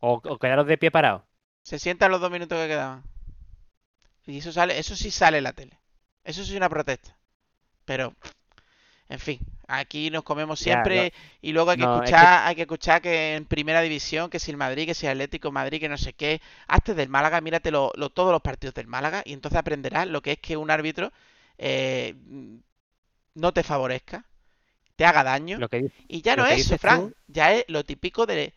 O, 0.00 0.14
o 0.24 0.38
quedaros 0.38 0.66
de 0.66 0.76
pie 0.76 0.90
parados. 0.90 1.22
Se 1.62 1.78
sientan 1.78 2.10
los 2.10 2.20
dos 2.20 2.32
minutos 2.32 2.58
que 2.58 2.66
quedaban. 2.66 3.04
Y 4.26 4.38
eso 4.38 4.50
sale, 4.52 4.76
eso 4.78 4.96
sí 4.96 5.12
sale 5.12 5.38
en 5.38 5.44
la 5.44 5.52
tele. 5.52 5.78
Eso 6.24 6.42
sí 6.44 6.50
es 6.50 6.56
una 6.56 6.68
protesta. 6.68 7.16
Pero, 7.84 8.12
en 9.08 9.18
fin, 9.20 9.38
Aquí 9.70 10.08
nos 10.10 10.22
comemos 10.22 10.60
Ya, 10.60 10.64
siempre 10.64 11.12
y 11.42 11.52
luego 11.52 11.70
hay 11.70 11.76
que 11.76 11.82
no, 11.84 11.96
es 11.96 12.00
que- 12.00 12.16
escuchar, 12.16 12.46
hay 12.48 12.54
que 12.56 12.62
escuchar 12.62 13.02
que 13.02 13.36
en 13.36 13.44
primera 13.44 13.82
división, 13.82 14.30
que 14.30 14.38
si 14.38 14.50
el 14.50 14.56
Madrid, 14.56 14.86
que 14.86 14.94
si 14.94 15.04
el 15.06 15.12
Atlético 15.12 15.52
Madrid, 15.52 15.78
que 15.78 15.90
no 15.90 15.98
sé 15.98 16.14
qué. 16.14 16.40
Hazte 16.68 16.94
del 16.94 17.10
Málaga, 17.10 17.42
mírate 17.42 17.70
lo- 17.70 17.92
lo- 17.94 18.08
todos 18.08 18.32
los 18.32 18.40
partidos 18.40 18.72
del 18.74 18.86
Málaga 18.86 19.22
y 19.26 19.34
entonces 19.34 19.58
aprenderás 19.58 20.06
lo 20.08 20.22
que 20.22 20.32
es 20.32 20.38
que 20.38 20.56
un 20.56 20.70
árbitro 20.70 21.12
eh, 21.58 22.14
no 23.34 23.52
te 23.52 23.62
favorezca, 23.62 24.24
te 24.98 25.04
haga 25.04 25.22
daño. 25.22 25.58
Lo 25.58 25.68
que 25.68 25.92
Y 26.08 26.22
ya 26.22 26.34
no 26.34 26.44
es 26.44 26.54
eso, 26.54 26.56
dices 26.74 26.80
Fran. 26.80 27.10
tú- 27.10 27.14
Ya 27.28 27.52
es 27.54 27.64
lo 27.68 27.84
típico 27.84 28.26
de 28.26 28.52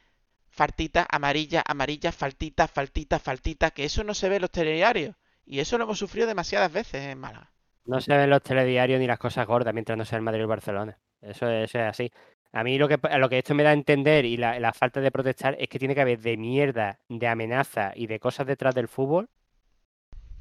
faltita, 0.50 1.06
amarilla, 1.08 1.62
amarilla, 1.68 2.12
faltita, 2.12 2.68
faltita, 2.68 3.20
faltita, 3.20 3.70
que 3.70 3.86
eso 3.86 4.04
no 4.04 4.16
se 4.16 4.28
ve 4.28 4.38
en 4.38 4.42
los 4.42 4.50
telediarios. 4.50 5.16
Y 5.46 5.60
eso 5.60 5.78
lo 5.78 5.84
hemos 5.84 6.00
sufrido 6.00 6.26
demasiadas 6.26 6.74
veces 6.74 7.04
en 7.06 7.20
Málaga. 7.20 7.52
No 7.86 8.02
se 8.02 8.18
ven 8.18 8.28
los 8.32 8.42
telediarios 8.42 9.00
ni 9.00 9.06
las 9.06 9.20
cosas 9.20 9.46
gordas 9.46 9.72
mientras 9.76 9.96
no 10.00 10.04
sea 10.04 10.18
el 10.18 10.24
Madrid 10.24 10.40
o 10.42 10.46
el 10.46 10.48
Barcelona. 10.50 10.98
Eso 11.22 11.48
es, 11.48 11.70
eso 11.70 11.78
es 11.80 11.86
así. 11.86 12.12
A 12.54 12.64
mí 12.64 12.80
lo 12.80 12.88
que, 12.88 12.98
lo 13.20 13.30
que 13.30 13.38
esto 13.38 13.54
me 13.54 13.62
da 13.62 13.70
a 13.70 13.74
entender 13.74 14.26
y 14.26 14.36
la, 14.36 14.60
la 14.60 14.74
falta 14.74 15.00
de 15.00 15.12
protestar 15.12 15.56
es 15.60 15.70
que 15.70 15.78
tiene 15.78 15.94
que 15.94 16.02
haber 16.02 16.20
de 16.20 16.38
mierda, 16.38 17.00
de 17.08 17.28
amenaza 17.28 17.92
y 17.96 18.08
de 18.08 18.20
cosas 18.20 18.48
detrás 18.48 18.74
del 18.74 18.88
fútbol 18.88 19.30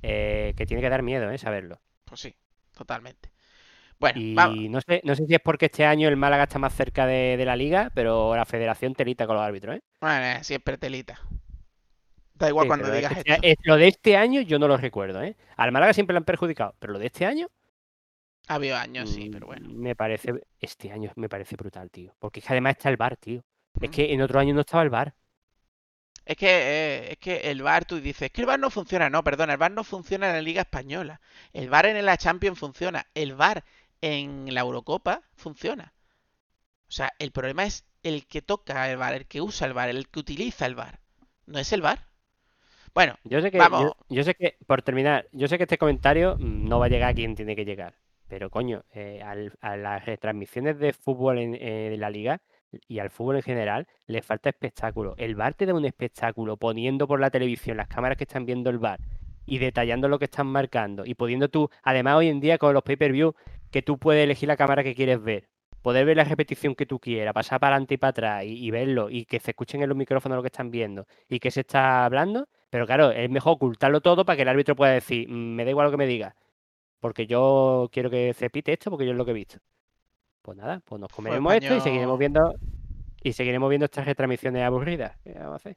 eh, 0.02 0.54
que 0.56 0.64
tiene 0.64 0.82
que 0.82 0.88
dar 0.88 1.02
miedo, 1.02 1.30
¿eh? 1.30 1.36
Saberlo. 1.36 1.78
Pues 2.06 2.20
sí, 2.22 2.34
totalmente. 2.74 3.30
Bueno, 4.00 4.18
Y 4.18 4.34
vamos. 4.34 4.58
no 4.70 4.80
sé, 4.80 5.00
no 5.04 5.14
sé 5.14 5.26
si 5.26 5.34
es 5.34 5.40
porque 5.40 5.66
este 5.66 5.84
año 5.86 6.08
el 6.08 6.16
Málaga 6.16 6.44
está 6.44 6.58
más 6.58 6.74
cerca 6.74 7.06
de, 7.06 7.36
de 7.36 7.44
la 7.44 7.54
liga, 7.56 7.90
pero 7.94 8.34
la 8.34 8.44
federación 8.46 8.94
telita 8.94 9.26
con 9.26 9.36
los 9.36 9.44
árbitros, 9.44 9.76
¿eh? 9.76 9.82
Bueno, 10.00 10.24
eh, 10.26 10.44
siempre 10.44 10.76
telita. 10.78 11.18
Da 12.34 12.48
igual 12.48 12.64
Sí, 12.64 12.68
cuando 12.68 12.90
digas 12.90 13.16
esto. 13.16 13.34
este- 13.34 13.50
es- 13.52 13.56
lo 13.64 13.76
de 13.76 13.88
este 13.88 14.16
año 14.16 14.40
yo 14.40 14.58
no 14.58 14.66
lo 14.68 14.76
recuerdo, 14.76 15.22
¿eh? 15.22 15.36
Al 15.56 15.72
Málaga 15.72 15.92
siempre 15.92 16.14
lo 16.14 16.18
han 16.18 16.24
perjudicado, 16.24 16.74
pero 16.78 16.92
lo 16.94 16.98
de 16.98 17.06
este 17.06 17.26
año 17.26 17.48
Ha 18.48 18.54
habido 18.56 18.76
años, 18.76 19.08
sí, 19.10 19.28
mm, 19.28 19.30
pero 19.30 19.46
bueno. 19.46 19.70
me 19.70 19.94
parece, 19.96 20.32
este 20.58 20.90
año 20.92 21.12
me 21.16 21.28
parece 21.28 21.56
brutal, 21.56 21.90
tío. 21.90 22.14
Porque 22.18 22.40
es 22.40 22.46
que 22.46 22.52
además 22.52 22.72
está 22.76 22.88
el 22.90 22.96
VAR, 22.96 23.16
tío. 23.16 23.42
Es 23.80 23.88
Mm. 23.88 23.92
que 23.92 24.12
en 24.12 24.22
otro 24.22 24.40
año 24.40 24.54
no 24.54 24.60
estaba 24.60 24.82
el 24.82 24.90
VAR. 24.90 25.14
Es 26.24 26.36
que, 26.36 26.46
eh, 26.48 27.12
es 27.12 27.18
que 27.18 27.50
el 27.50 27.62
VAR, 27.62 27.84
tú 27.84 28.00
dices, 28.00 28.22
es 28.22 28.30
que 28.30 28.40
el 28.42 28.46
VAR 28.46 28.58
no 28.60 28.70
funciona. 28.70 29.10
No, 29.10 29.24
perdona, 29.24 29.54
el 29.54 29.58
VAR 29.58 29.72
no 29.72 29.84
funciona 29.84 30.28
en 30.28 30.34
la 30.34 30.42
Liga 30.42 30.62
Española. 30.62 31.20
El 31.52 31.68
VAR 31.70 31.86
en 31.86 32.04
la 32.06 32.16
Champions 32.16 32.58
funciona. 32.58 33.06
El 33.14 33.34
VAR 33.34 33.64
en 34.00 34.52
la 34.54 34.60
Eurocopa 34.60 35.22
funciona. 35.34 35.92
O 36.88 36.92
sea, 36.92 37.12
el 37.18 37.30
problema 37.32 37.64
es 37.64 37.84
el 38.02 38.26
que 38.26 38.42
toca 38.42 38.90
el 38.90 38.96
VAR, 38.96 39.14
el 39.14 39.26
que 39.26 39.40
usa 39.40 39.66
el 39.66 39.72
VAR, 39.74 39.88
el 39.90 40.08
que 40.08 40.20
utiliza 40.20 40.66
el 40.66 40.74
VAR. 40.74 41.00
No 41.46 41.58
es 41.58 41.72
el 41.72 41.82
VAR. 41.82 42.06
Bueno, 42.94 43.14
Yo 43.24 43.40
sé 43.40 43.50
que, 43.52 43.58
Vamos. 43.58 43.82
yo, 43.82 43.96
yo 44.08 44.24
sé 44.24 44.34
que, 44.34 44.56
por 44.66 44.82
terminar, 44.82 45.26
yo 45.32 45.46
sé 45.46 45.56
que 45.58 45.64
este 45.64 45.78
comentario 45.78 46.36
mm, 46.38 46.68
no 46.68 46.80
va 46.80 46.86
a 46.86 46.88
llegar 46.88 47.10
a 47.10 47.14
quien 47.14 47.36
tiene 47.36 47.54
que 47.54 47.64
llegar. 47.64 47.94
Pero 48.28 48.50
coño, 48.50 48.84
eh, 48.92 49.22
al- 49.24 49.52
a 49.60 49.76
las 49.76 50.04
retransmisiones 50.06 50.78
de 50.78 50.92
fútbol 50.92 51.38
en, 51.38 51.54
eh, 51.54 51.88
de 51.90 51.96
la 51.96 52.10
liga 52.10 52.40
y 52.88 52.98
al 53.00 53.10
fútbol 53.10 53.36
en 53.36 53.42
general 53.42 53.86
le 54.06 54.22
falta 54.22 54.48
espectáculo. 54.50 55.14
El 55.18 55.34
VAR 55.36 55.54
te 55.54 55.66
da 55.66 55.74
un 55.74 55.84
espectáculo 55.84 56.56
poniendo 56.56 57.06
por 57.06 57.20
la 57.20 57.30
televisión 57.30 57.76
las 57.76 57.88
cámaras 57.88 58.16
que 58.18 58.24
están 58.24 58.46
viendo 58.46 58.70
el 58.70 58.78
VAR 58.78 59.00
y 59.46 59.58
detallando 59.58 60.08
lo 60.08 60.18
que 60.18 60.26
están 60.26 60.46
marcando 60.46 61.04
y 61.04 61.14
pudiendo 61.14 61.48
tú, 61.48 61.68
además 61.82 62.16
hoy 62.16 62.28
en 62.28 62.40
día 62.40 62.58
con 62.58 62.72
los 62.74 62.82
pay-per-view, 62.84 63.34
que 63.70 63.82
tú 63.82 63.98
puedes 63.98 64.24
elegir 64.24 64.48
la 64.48 64.56
cámara 64.56 64.82
que 64.84 64.94
quieres 64.94 65.22
ver. 65.22 65.48
Poder 65.82 66.04
ver 66.04 66.16
la 66.16 66.24
repetición 66.24 66.74
que 66.74 66.84
tú 66.84 66.98
quieras, 67.00 67.32
pasar 67.32 67.58
para 67.58 67.76
adelante 67.76 67.94
y 67.94 67.96
para 67.96 68.10
atrás 68.10 68.44
y, 68.44 68.66
y 68.66 68.70
verlo 68.70 69.08
y 69.08 69.24
que 69.24 69.40
se 69.40 69.52
escuchen 69.52 69.82
en 69.82 69.88
los 69.88 69.96
micrófonos 69.96 70.36
lo 70.36 70.42
que 70.42 70.48
están 70.48 70.70
viendo 70.70 71.06
y 71.28 71.40
que 71.40 71.50
se 71.50 71.60
está 71.60 72.04
hablando, 72.04 72.48
pero 72.68 72.86
claro, 72.86 73.10
es 73.12 73.30
mejor 73.30 73.54
ocultarlo 73.54 74.02
todo 74.02 74.26
para 74.26 74.36
que 74.36 74.42
el 74.42 74.48
árbitro 74.48 74.76
pueda 74.76 74.92
decir, 74.92 75.26
"Mm, 75.28 75.54
me 75.54 75.64
da 75.64 75.70
igual 75.70 75.86
lo 75.86 75.90
que 75.90 75.96
me 75.96 76.06
diga, 76.06 76.34
porque 77.00 77.26
yo 77.26 77.88
quiero 77.92 78.10
que 78.10 78.34
se 78.34 78.50
pite 78.50 78.74
esto 78.74 78.90
porque 78.90 79.06
yo 79.06 79.12
es 79.12 79.16
lo 79.16 79.24
que 79.24 79.30
he 79.30 79.34
visto. 79.34 79.58
Pues 80.42 80.58
nada, 80.58 80.80
pues 80.84 81.00
nos 81.00 81.10
comeremos 81.10 81.54
esto 81.54 81.76
y 81.76 81.80
seguiremos 81.80 82.18
viendo 82.18 82.54
y 83.22 83.32
seguiremos 83.32 83.68
viendo 83.68 83.86
estas 83.86 84.04
retransmisiones 84.04 84.62
aburridas. 84.62 85.16
¿Qué 85.24 85.32
vamos 85.32 85.52
a 85.52 85.56
hacer? 85.56 85.76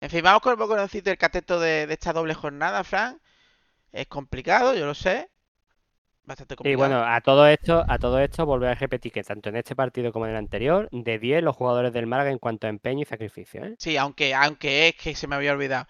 En 0.00 0.10
fin, 0.10 0.22
vamos 0.22 0.42
con 0.42 0.52
el 0.52 0.58
boconcito 0.58 1.10
del 1.10 1.18
cateto 1.18 1.60
de, 1.60 1.86
de 1.86 1.92
esta 1.94 2.12
doble 2.12 2.34
jornada, 2.34 2.84
Fran. 2.84 3.20
Es 3.92 4.06
complicado, 4.06 4.74
yo 4.74 4.86
lo 4.86 4.94
sé. 4.94 5.30
Bastante 6.24 6.56
Y 6.64 6.74
complicado. 6.74 6.74
bueno, 6.74 7.04
a 7.04 7.20
todo 7.20 7.46
esto, 7.46 7.84
a 7.88 7.98
todo 8.00 8.18
esto 8.18 8.44
volver 8.44 8.70
a 8.70 8.74
repetir 8.74 9.12
que 9.12 9.22
tanto 9.22 9.50
en 9.50 9.56
este 9.56 9.76
partido 9.76 10.10
como 10.12 10.24
en 10.26 10.32
el 10.32 10.36
anterior, 10.38 10.88
de 10.90 11.18
10 11.20 11.44
los 11.44 11.54
jugadores 11.54 11.92
del 11.92 12.06
Málaga 12.08 12.30
en 12.32 12.38
cuanto 12.40 12.66
a 12.66 12.70
empeño 12.70 13.02
y 13.02 13.04
sacrificio, 13.04 13.64
¿eh? 13.64 13.78
Sí, 13.78 13.96
aunque, 13.96 14.34
aunque 14.34 14.88
es 14.88 14.96
que 14.96 15.14
se 15.14 15.26
me 15.26 15.36
había 15.36 15.52
olvidado. 15.52 15.86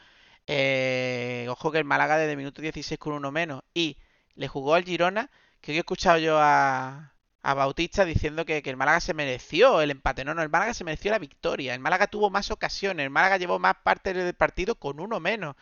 Eh, 0.47 1.47
ojo 1.51 1.71
que 1.73 1.79
el 1.79 1.85
Málaga 1.85 2.17
desde 2.19 2.33
el 2.33 2.37
minuto 2.39 2.63
16 2.63 2.99
con 2.99 3.13
uno 3.15 3.31
menos. 3.33 3.63
Y 3.75 3.99
le 4.35 4.49
jugó 4.49 4.75
al 4.75 4.85
Girona, 4.85 5.31
que 5.61 5.73
hoy 5.73 5.77
he 5.79 5.81
escuchado 5.81 6.19
yo 6.19 6.39
a, 6.39 7.15
a 7.43 7.55
Bautista 7.55 8.05
diciendo 8.05 8.45
que, 8.45 8.63
que 8.63 8.71
el 8.71 8.77
Málaga 8.77 9.01
se 9.01 9.15
mereció 9.15 9.81
el 9.81 9.91
empate. 9.91 10.25
No, 10.25 10.35
no, 10.35 10.43
el 10.43 10.49
Málaga 10.51 10.75
se 10.75 10.85
mereció 10.85 11.11
la 11.13 11.19
victoria. 11.19 11.75
El 11.75 11.81
Málaga 11.81 12.07
tuvo 12.09 12.31
más 12.31 12.51
ocasiones. 12.51 13.05
El 13.05 13.11
Málaga 13.11 13.37
llevó 13.39 13.59
más 13.59 13.77
parte 13.83 14.13
del 14.15 14.35
partido 14.35 14.75
con 14.77 15.01
uno 15.01 15.21
menos. 15.21 15.57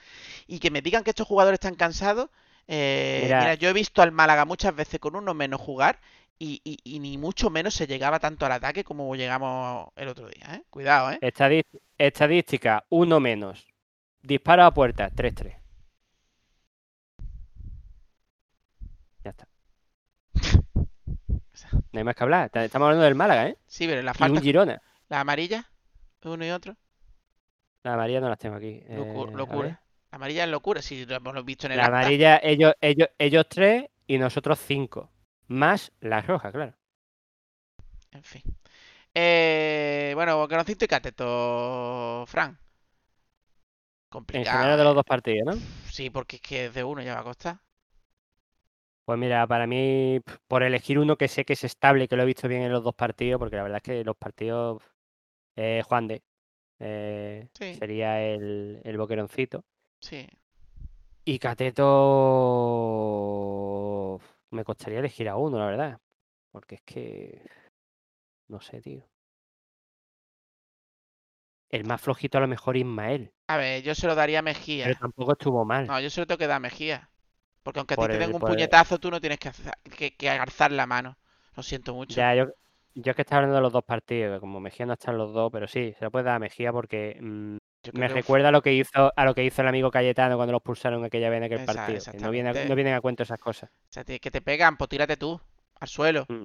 Y 0.46 0.58
que 0.60 0.70
me 0.70 0.82
digan 0.82 1.04
que 1.04 1.10
estos 1.10 1.26
jugadores 1.28 1.56
están 1.56 1.74
cansados. 1.76 2.30
Eh, 2.68 3.20
Mira. 3.24 3.40
mira, 3.40 3.54
yo 3.54 3.68
he 3.68 3.72
visto 3.72 4.02
al 4.02 4.12
Málaga 4.12 4.44
muchas 4.44 4.74
veces 4.74 4.98
con 5.00 5.16
uno 5.16 5.34
menos 5.34 5.60
jugar. 5.60 5.98
Y, 6.38 6.60
y- 6.64 6.78
y 6.82 6.98
ni 6.98 7.18
mucho 7.18 7.50
menos 7.50 7.72
se 7.74 7.86
llegaba 7.86 8.18
tanto 8.18 8.46
al 8.46 8.52
ataque 8.52 8.82
como 8.82 9.14
llegamos 9.14 9.88
el 9.94 10.08
otro 10.08 10.28
día, 10.28 10.56
¿eh? 10.56 10.64
Cuidado, 10.70 11.12
¿eh? 11.12 11.18
Estadis- 11.20 11.64
estadística, 11.98 12.84
uno 12.88 13.20
menos. 13.20 13.64
Disparo 14.22 14.64
a 14.64 14.74
puerta, 14.74 15.08
3-3. 15.10 15.56
Ya 19.24 19.30
está. 19.30 19.46
No 21.92 21.98
hay 21.98 22.04
más 22.04 22.14
que 22.16 22.22
hablar. 22.24 22.50
Ta- 22.50 22.64
Estamos 22.64 22.86
hablando 22.86 23.04
del 23.04 23.14
Málaga, 23.14 23.48
¿eh? 23.48 23.58
Sí, 23.66 23.86
pero 23.86 24.02
la 24.02 24.10
Y 24.10 24.14
un 24.14 24.18
falta, 24.18 24.40
Girona. 24.40 24.82
la 25.08 25.20
amarilla, 25.20 25.70
uno 26.24 26.44
y 26.44 26.50
otro. 26.50 26.76
La 27.84 27.94
amarilla 27.94 28.20
no 28.20 28.28
las 28.30 28.38
tengo 28.38 28.56
aquí. 28.56 28.80
Locu- 28.88 29.28
Eh, 29.28 29.36
locura. 29.36 29.81
Amarilla 30.12 30.44
es 30.44 30.50
locura, 30.50 30.80
sí, 30.82 31.04
lo 31.06 31.16
hemos 31.16 31.44
visto 31.44 31.66
en 31.66 31.72
el 31.72 31.78
La 31.78 31.86
acta. 31.86 31.88
amarilla, 31.88 32.38
ellos, 32.42 32.72
ellos, 32.80 33.08
ellos 33.18 33.46
tres 33.48 33.86
y 34.06 34.16
nosotros 34.18 34.58
cinco. 34.60 35.10
Más 35.48 35.92
la 36.00 36.20
roja, 36.22 36.52
claro. 36.52 36.74
En 38.12 38.22
fin. 38.24 38.42
Eh, 39.14 40.12
bueno, 40.14 40.36
Boqueroncito 40.38 40.84
y 40.84 40.88
Cateto, 40.88 42.24
Fran. 42.26 42.58
En 44.32 44.44
Complicado. 44.44 44.44
general 44.44 44.76
de 44.78 44.84
los 44.84 44.94
¿eh? 44.94 44.94
dos 44.94 45.04
partidos, 45.04 45.46
¿no? 45.56 45.62
Sí, 45.84 46.10
porque 46.10 46.36
es 46.36 46.42
que 46.42 46.70
de 46.70 46.84
uno 46.84 47.02
ya 47.02 47.14
va 47.14 47.20
a 47.20 47.24
costar. 47.24 47.60
Pues 49.04 49.18
mira, 49.18 49.46
para 49.46 49.66
mí, 49.66 50.20
por 50.46 50.62
elegir 50.62 50.98
uno 50.98 51.16
que 51.16 51.26
sé 51.28 51.44
que 51.44 51.54
es 51.54 51.64
estable, 51.64 52.06
que 52.08 52.16
lo 52.16 52.22
he 52.22 52.26
visto 52.26 52.46
bien 52.48 52.62
en 52.62 52.72
los 52.72 52.84
dos 52.84 52.94
partidos, 52.94 53.38
porque 53.40 53.56
la 53.56 53.62
verdad 53.64 53.78
es 53.78 53.82
que 53.82 54.04
los 54.04 54.16
partidos, 54.16 54.80
eh, 55.56 55.82
Juan 55.86 56.08
de, 56.08 56.22
eh, 56.80 57.48
Sí. 57.54 57.74
sería 57.74 58.22
el, 58.22 58.80
el 58.84 58.98
boqueroncito. 58.98 59.64
Sí. 60.02 60.26
Y 61.24 61.38
Cateto, 61.38 61.88
me 64.50 64.64
costaría 64.64 64.98
elegir 65.00 65.28
a 65.28 65.36
uno, 65.36 65.58
la 65.58 65.66
verdad. 65.66 66.00
Porque 66.52 66.76
es 66.76 66.82
que, 66.82 67.42
no 68.48 68.60
sé, 68.60 68.80
tío. 68.80 69.04
El 71.70 71.82
más 71.86 72.00
flojito 72.00 72.38
a 72.38 72.42
lo 72.42 72.46
mejor 72.46 72.76
Ismael, 72.76 73.32
A 73.46 73.56
ver, 73.56 73.82
yo 73.84 73.94
se 73.94 74.06
lo 74.08 74.14
daría 74.16 74.40
a 74.40 74.42
pero 74.80 74.94
Mejía. 74.94 74.96
tampoco 74.96 75.32
estuvo 75.32 75.64
mal. 75.64 75.86
No, 75.86 76.00
yo 76.00 76.10
se 76.10 76.20
lo 76.20 76.26
tengo 76.26 76.38
que 76.38 76.46
dar 76.48 76.56
a 76.58 76.60
Mejía. 76.60 77.10
Porque 77.62 77.80
aunque 77.80 77.94
a 77.94 77.98
ti 77.98 78.00
Por 78.00 78.10
te 78.10 78.18
den 78.18 78.34
un 78.34 78.42
el- 78.42 78.42
puñetazo, 78.44 79.00
tú 79.00 79.10
no 79.10 79.20
tienes 79.20 79.38
que, 79.40 79.52
que, 79.98 80.16
que 80.16 80.30
alzar 80.30 80.72
la 80.72 80.86
mano. 80.86 81.18
Lo 81.56 81.62
siento 81.64 81.94
mucho. 81.94 82.18
Ya, 82.18 82.34
yo, 82.34 82.46
yo 82.94 83.10
es 83.10 83.16
que 83.16 83.22
estaba 83.22 83.38
hablando 83.38 83.56
de 83.56 83.62
los 83.62 83.72
dos 83.72 83.84
partidos, 83.84 84.40
como 84.40 84.60
Mejía 84.60 84.86
no 84.86 84.92
están 84.94 85.16
los 85.18 85.32
dos, 85.32 85.50
pero 85.52 85.66
sí, 85.66 85.94
se 85.98 86.04
lo 86.04 86.10
puede 86.10 86.24
dar 86.26 86.36
a 86.36 86.38
Mejía 86.38 86.72
porque 86.72 87.18
mm, 87.20 87.56
Yo 87.84 87.92
me 87.94 88.06
recuerda 88.08 88.48
a 88.48 88.52
lo 88.52 88.62
que 88.62 88.72
hizo 88.74 89.12
a 89.16 89.24
lo 89.24 89.34
que 89.34 89.44
hizo 89.44 89.62
el 89.62 89.68
amigo 89.68 89.90
Cayetano 89.90 90.36
cuando 90.36 90.52
los 90.52 90.62
pulsaron 90.62 91.04
aquella 91.04 91.28
vez 91.30 91.38
en 91.38 91.44
aquel 91.44 91.60
Esa- 91.60 91.74
partido. 91.74 92.00
no, 92.20 92.30
viene 92.30 92.50
a, 92.50 92.64
no 92.66 92.74
vienen 92.74 92.94
a 92.94 93.00
cuento 93.00 93.22
esas 93.24 93.38
cosas. 93.38 93.70
O 93.70 93.92
sea, 93.92 94.04
que 94.04 94.18
te 94.30 94.40
pegan, 94.40 94.76
pues 94.76 94.88
tírate 94.88 95.16
tú, 95.16 95.40
al 95.80 95.88
suelo. 95.88 96.24
Mm. 96.28 96.44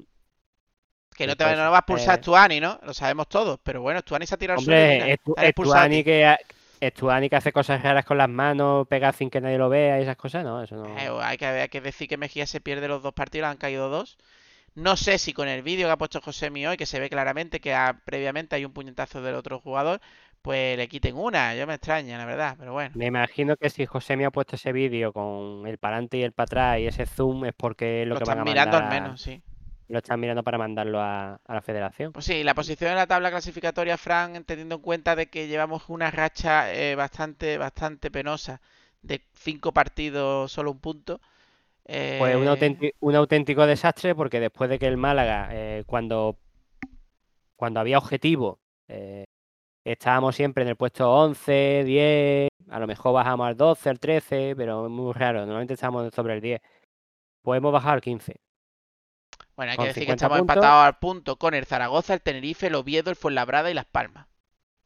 Que 1.16 1.26
no 1.28 1.36
te 1.36 1.44
por 1.46 1.54
no 1.56 1.62
eso. 1.64 1.72
vas 1.72 1.80
a 1.80 1.86
pulsar 1.86 2.20
Eh, 2.20 2.22
Stuani, 2.22 2.60
¿no? 2.60 2.80
Lo 2.84 2.94
sabemos 2.94 3.28
todos. 3.28 3.60
Pero 3.64 3.82
bueno, 3.82 4.00
Stuani 4.02 4.26
se 4.28 4.36
ha 4.36 4.38
tirado 4.38 4.60
al 4.60 4.66
suelo 4.66 4.80
Hombre, 4.80 6.04
que, 6.04 6.26
ha- 6.26 6.40
Estuani 6.80 7.30
que 7.30 7.36
hace 7.36 7.52
cosas 7.52 7.82
raras 7.82 8.06
con 8.06 8.18
las 8.20 8.30
manos, 8.30 8.88
pega 8.88 9.12
sin 9.14 9.30
que 9.32 9.42
nadie 9.42 9.58
lo 9.58 9.68
vea 9.70 10.00
y 10.00 10.04
esas 10.04 10.16
cosas, 10.18 10.44
no, 10.44 10.62
eso 10.62 10.76
no. 10.76 10.86
Eh, 10.98 11.10
hay, 11.24 11.38
que, 11.38 11.46
hay 11.48 11.70
que 11.70 11.82
decir 11.82 12.08
que 12.08 12.18
Mejía 12.18 12.46
se 12.46 12.62
pierde 12.62 12.88
los 12.88 13.02
dos 13.02 13.14
partidos, 13.14 13.48
han 13.50 13.58
caído 13.58 13.90
dos. 13.90 14.18
No 14.76 14.96
sé 14.96 15.18
si 15.18 15.34
con 15.34 15.48
el 15.48 15.64
vídeo 15.64 15.88
que 15.88 15.92
ha 15.94 15.98
puesto 15.98 16.22
José 16.22 16.52
Mi 16.52 16.68
hoy, 16.68 16.78
que 16.78 16.86
se 16.86 17.00
ve 17.00 17.10
claramente 17.10 17.60
que 17.60 17.74
ha- 17.74 18.00
previamente 18.06 18.56
hay 18.56 18.64
un 18.64 18.74
puñetazo 18.74 19.24
del 19.24 19.34
otro 19.34 19.60
jugador, 19.60 20.02
pues 20.42 20.78
le 20.78 20.88
quiten 20.88 21.16
una. 21.18 21.56
Yo 21.56 21.68
me 21.68 21.74
extraña, 21.76 22.18
la 22.18 22.26
verdad, 22.26 22.56
pero 22.58 22.74
bueno. 22.74 22.92
Me 22.96 23.06
imagino 23.08 23.56
que 23.58 23.70
si 23.70 23.86
José 23.86 24.16
me 24.18 24.26
ha 24.26 24.32
puesto 24.32 24.56
ese 24.56 24.72
vídeo 24.72 25.12
con 25.14 25.66
el 25.68 25.78
para 25.78 25.96
adelante 25.96 26.18
y 26.18 26.24
el 26.24 26.32
para 26.32 26.46
atrás 26.46 26.80
y 26.80 26.88
ese 26.88 27.06
zoom 27.06 27.46
es 27.46 27.54
porque 27.54 28.04
es 28.04 28.08
lo, 28.08 28.16
Lo 28.16 28.20
que 28.20 28.26
van 28.26 28.38
están 28.38 28.48
a 28.48 28.52
mirando 28.52 28.78
al 28.78 28.84
mandar 28.84 28.98
a- 29.00 29.04
menos, 29.04 29.22
sí. 29.22 29.42
lo 29.90 29.98
están 30.00 30.20
mirando 30.20 30.44
para 30.44 30.58
mandarlo 30.58 31.00
a, 31.02 31.36
a 31.36 31.54
la 31.54 31.62
federación. 31.62 32.12
Pues 32.14 32.26
sí, 32.26 32.44
la 32.44 32.54
posición 32.56 32.92
en 32.92 32.98
la 32.98 33.08
tabla 33.08 33.30
clasificatoria, 33.30 33.98
Fran, 33.98 34.44
teniendo 34.44 34.76
en 34.76 34.82
cuenta 34.82 35.16
de 35.16 35.28
que 35.28 35.48
llevamos 35.48 35.90
una 35.90 36.12
racha 36.12 36.74
eh, 36.74 36.96
bastante, 36.96 37.58
bastante 37.58 38.12
penosa 38.12 38.60
de 39.02 39.22
cinco 39.34 39.72
partidos, 39.72 40.52
solo 40.52 40.72
un 40.72 40.80
punto. 40.80 41.22
Pues 41.86 42.36
un, 42.36 42.44
Eh, 42.44 42.50
auténti- 42.50 42.94
un 43.00 43.16
auténtico 43.16 43.66
desastre 43.66 44.14
porque 44.16 44.40
después 44.42 44.70
de 44.70 44.78
que 44.80 44.88
el 44.88 44.98
Málaga, 44.98 45.50
eh, 45.52 45.84
cuando, 45.86 46.38
cuando 47.56 47.80
había 47.80 47.98
objetivo, 47.98 48.60
eh, 48.88 49.26
estábamos 49.92 50.36
siempre 50.36 50.64
en 50.64 50.70
el 50.70 50.76
puesto 50.76 51.12
11, 51.12 51.84
10, 51.86 52.50
a 52.70 52.80
lo 52.80 52.88
mejor 52.88 53.14
bajamos 53.14 53.48
al 53.48 53.58
12, 53.58 53.90
al 53.90 54.00
13, 54.00 54.56
pero 54.58 54.86
es 54.86 54.92
muy 54.92 55.14
raro, 55.14 55.40
normalmente 55.42 55.74
estamos 55.76 56.14
sobre 56.14 56.36
el 56.36 56.42
10. 56.42 56.62
Pues 57.44 57.58
hemos 57.60 57.74
bajado 57.74 57.96
al 57.96 58.02
15. 58.02 58.36
Bueno, 59.58 59.74
hay 59.74 59.78
que 59.78 59.88
con 59.88 59.88
decir 59.88 60.06
que 60.06 60.14
50 60.14 60.14
estamos 60.14 60.38
puntos. 60.38 60.56
empatados 60.56 60.86
al 60.88 61.00
punto 61.00 61.36
con 61.38 61.54
el 61.54 61.66
Zaragoza, 61.66 62.14
el 62.14 62.22
Tenerife, 62.22 62.68
el 62.68 62.76
Oviedo, 62.76 63.10
el 63.10 63.18
Fuenlabrada 63.18 63.70
y 63.70 63.74
Las 63.74 63.86
Palmas. 63.86 64.28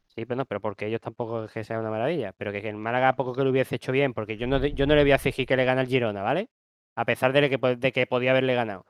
Sí, 0.08 0.26
pero 0.26 0.36
no, 0.38 0.46
pero 0.46 0.60
porque 0.60 0.88
ellos 0.88 1.00
tampoco 1.02 1.46
es 1.46 1.52
que 1.52 1.64
sea 1.64 1.80
una 1.80 1.90
maravilla. 1.90 2.34
Pero 2.34 2.52
que, 2.52 2.62
que 2.62 2.70
el 2.70 2.76
Málaga 2.76 3.16
poco 3.16 3.34
que 3.34 3.44
lo 3.44 3.50
hubiese 3.50 3.76
hecho 3.76 3.92
bien, 3.94 4.14
porque 4.14 4.38
yo 4.38 4.46
no, 4.48 4.66
yo 4.66 4.86
no 4.86 4.96
le 4.96 5.04
voy 5.04 5.12
a 5.14 5.16
exigir 5.16 5.46
que 5.48 5.56
le 5.56 5.64
gane 5.66 5.82
al 5.82 5.88
Girona, 5.88 6.22
¿vale? 6.22 6.50
A 6.96 7.06
pesar 7.06 7.32
de 7.34 7.50
que, 7.50 7.58
de 7.78 7.92
que 7.94 8.08
podía 8.08 8.32
haberle 8.32 8.54
ganado. 8.56 8.86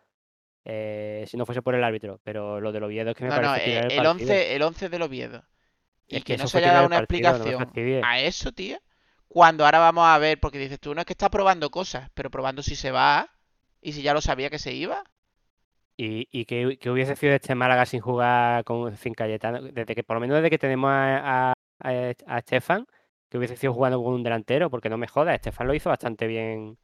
eh, 0.66 1.26
si 1.28 1.38
no 1.38 1.46
fuese 1.48 1.62
por 1.64 1.76
el 1.76 1.84
árbitro. 1.84 2.20
Pero 2.24 2.62
lo 2.62 2.72
del 2.74 2.84
Oviedo 2.86 3.12
es 3.12 3.18
que 3.18 3.26
me 3.26 3.32
No, 3.32 3.36
parece 3.36 3.62
tirar 3.62 3.86
eh, 3.86 3.88
el 3.88 3.92
el 3.92 4.06
partido. 4.06 4.12
11, 4.12 4.56
el 4.56 4.62
11 4.64 4.90
del 4.90 5.02
Oviedo. 5.04 5.44
Y 6.12 6.18
Es 6.18 6.24
que, 6.24 6.36
que 6.36 6.42
no 6.42 6.48
se 6.48 6.58
haya 6.60 6.74
dado 6.74 6.82
el 6.86 6.88
una 6.88 6.98
partido, 7.00 7.30
explicación 7.30 8.04
a 8.04 8.20
eso, 8.20 8.52
tío. 8.52 8.78
Cuando 9.28 9.66
ahora 9.66 9.80
vamos 9.80 10.06
a 10.06 10.18
ver, 10.18 10.40
porque 10.40 10.60
dices 10.60 10.80
tú, 10.80 10.94
no 10.94 11.02
es 11.02 11.06
que 11.06 11.14
está 11.14 11.30
probando 11.30 11.70
cosas, 11.70 12.10
pero 12.14 12.30
probando 12.30 12.62
si 12.62 12.76
se 12.76 12.92
va 12.92 13.30
y 13.82 13.94
si 13.94 14.02
ya 14.02 14.14
lo 14.14 14.22
sabía 14.22 14.50
que 14.50 14.60
se 14.60 14.74
iba. 14.74 15.04
Y, 15.98 16.28
y 16.32 16.46
que, 16.46 16.78
que 16.80 16.90
hubiese 16.90 17.16
sido 17.16 17.34
este 17.34 17.56
Málaga 17.56 17.86
sin 17.86 18.02
jugar 18.02 18.64
con 18.64 18.96
sin 18.98 19.14
Cayetano, 19.14 19.62
desde 19.62 19.94
que 19.96 20.04
por 20.04 20.16
lo 20.18 20.22
menos 20.22 20.36
desde 20.38 20.50
que 20.50 20.58
tenemos 20.58 20.90
a, 20.92 21.50
a, 21.50 21.54
a- 21.80 22.14
a 22.28 22.38
Estefan, 22.40 22.86
que 23.30 23.38
hubiese 23.38 23.56
sido 23.56 23.74
jugando 23.74 24.04
con 24.04 24.14
un 24.14 24.24
delantero, 24.24 24.70
porque 24.70 24.90
no 24.90 24.98
me 24.98 25.08
jodas, 25.08 25.36
Estefan 25.36 25.68
lo 25.68 25.74
hizo 25.74 25.90
bastante 25.90 26.28
bien. 26.28 26.78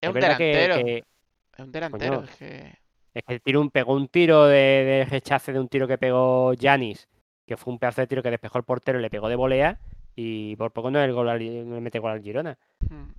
Es 0.00 0.08
un 0.08 0.14
que- 0.14 0.20
delantero. 0.20 0.76
que, 0.76 0.98
Es 0.98 1.58
un 1.64 1.72
delantero. 1.72 2.14
Coño. 2.16 2.24
es 2.30 2.36
que- 2.36 2.78
es 3.14 3.22
que 3.26 3.40
tiró 3.40 3.60
un, 3.60 3.70
pegó 3.70 3.94
un 3.94 4.06
tiro 4.08 4.46
de, 4.46 4.56
de 4.56 5.06
rechace 5.10 5.52
de 5.52 5.58
un 5.58 5.68
tiro 5.68 5.88
que 5.88 5.98
pegó 5.98 6.52
Yanis, 6.54 7.08
que 7.48 7.56
fue 7.56 7.72
un 7.72 7.80
pedazo 7.80 8.02
de 8.02 8.06
tiro 8.08 8.22
que 8.22 8.30
despejó 8.30 8.58
el 8.58 8.64
portero 8.64 9.00
y 9.00 9.02
le 9.02 9.10
pegó 9.10 9.28
de 9.28 9.36
volea, 9.36 9.80
y 10.16 10.56
por 10.56 10.72
poco 10.72 10.90
no, 10.92 11.00
el 11.02 11.12
gol 11.12 11.28
al- 11.30 11.68
no 11.68 11.74
le 11.76 11.80
mete 11.82 11.98
gol 12.00 12.12
al 12.12 12.22
Girona. 12.22 12.58
mm, 12.90 13.12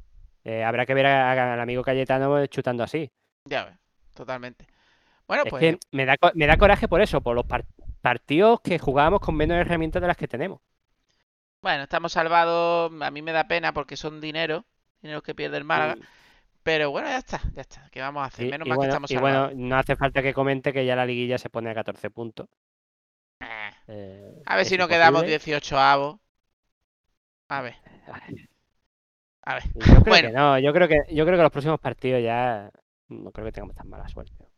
Eh, 0.45 0.63
habrá 0.63 0.85
que 0.85 0.93
ver 0.93 1.05
al 1.05 1.59
amigo 1.59 1.83
Cayetano 1.83 2.45
chutando 2.47 2.83
así. 2.83 3.11
Ya 3.45 3.65
ves, 3.65 3.75
totalmente. 4.15 4.65
Bueno, 5.27 5.43
Es 5.45 5.49
pues 5.51 5.61
que 5.61 5.79
me 5.91 6.05
da, 6.05 6.15
me 6.35 6.47
da 6.47 6.57
coraje 6.57 6.87
por 6.87 7.01
eso, 7.01 7.21
por 7.21 7.35
los 7.35 7.45
par- 7.45 7.65
partidos 8.01 8.61
que 8.61 8.79
jugábamos 8.79 9.19
con 9.21 9.35
menos 9.35 9.57
herramientas 9.57 10.01
de 10.01 10.07
las 10.07 10.17
que 10.17 10.27
tenemos. 10.27 10.61
bueno, 11.61 11.83
estamos 11.83 12.13
salvados. 12.13 12.91
A 13.01 13.11
mí 13.11 13.21
me 13.21 13.31
da 13.31 13.47
pena 13.47 13.73
porque 13.73 13.97
son 13.97 14.21
dinero, 14.21 14.65
dinero 15.01 15.21
que 15.21 15.35
pierde 15.35 15.57
el 15.57 15.63
Málaga. 15.65 15.97
Y- 15.99 16.07
Pero 16.63 16.91
bueno, 16.91 17.07
ya 17.09 17.17
está, 17.19 17.41
ya 17.53 17.61
está. 17.61 17.89
¿Qué 17.91 18.01
vamos 18.01 18.23
a 18.23 18.25
hacer? 18.27 18.47
Menos 18.47 18.67
y 18.67 18.69
mal 18.69 18.77
bueno, 18.77 18.81
que 18.81 18.87
estamos 18.87 19.11
y 19.11 19.15
salvados. 19.15 19.49
bueno, 19.53 19.67
no 19.69 19.77
hace 19.77 19.95
falta 19.95 20.21
que 20.21 20.33
comente 20.33 20.73
que 20.73 20.85
ya 20.85 20.95
la 20.95 21.05
liguilla 21.05 21.37
se 21.37 21.49
pone 21.49 21.69
a 21.69 21.73
14 21.75 22.09
puntos. 22.11 22.47
Eh, 23.89 24.31
Eh, 24.41 24.45
A 24.45 24.57
ver 24.57 24.65
es 24.65 24.69
si 24.69 24.77
no 24.77 24.89
quedamos 24.89 25.23
imposible. 25.23 25.29
18 25.29 25.79
avos. 25.79 26.19
A 27.49 27.61
ver, 27.61 27.75
a 29.43 29.55
ver. 29.55 29.63
Yo 29.73 30.01
creo 30.03 30.03
Bueno. 30.05 30.29
que 30.29 30.31
no, 30.31 30.57
yo 30.59 30.73
creo 30.73 30.87
que, 30.87 31.01
yo 31.13 31.25
creo 31.25 31.37
que 31.37 31.43
los 31.43 31.51
próximos 31.51 31.79
partidos 31.79 32.21
ya 32.23 32.71
no 33.09 33.31
creo 33.31 33.45
que 33.45 33.51
tengamos 33.51 33.75
tan 33.75 33.89
mala 33.89 34.07
suerte. 34.07 34.49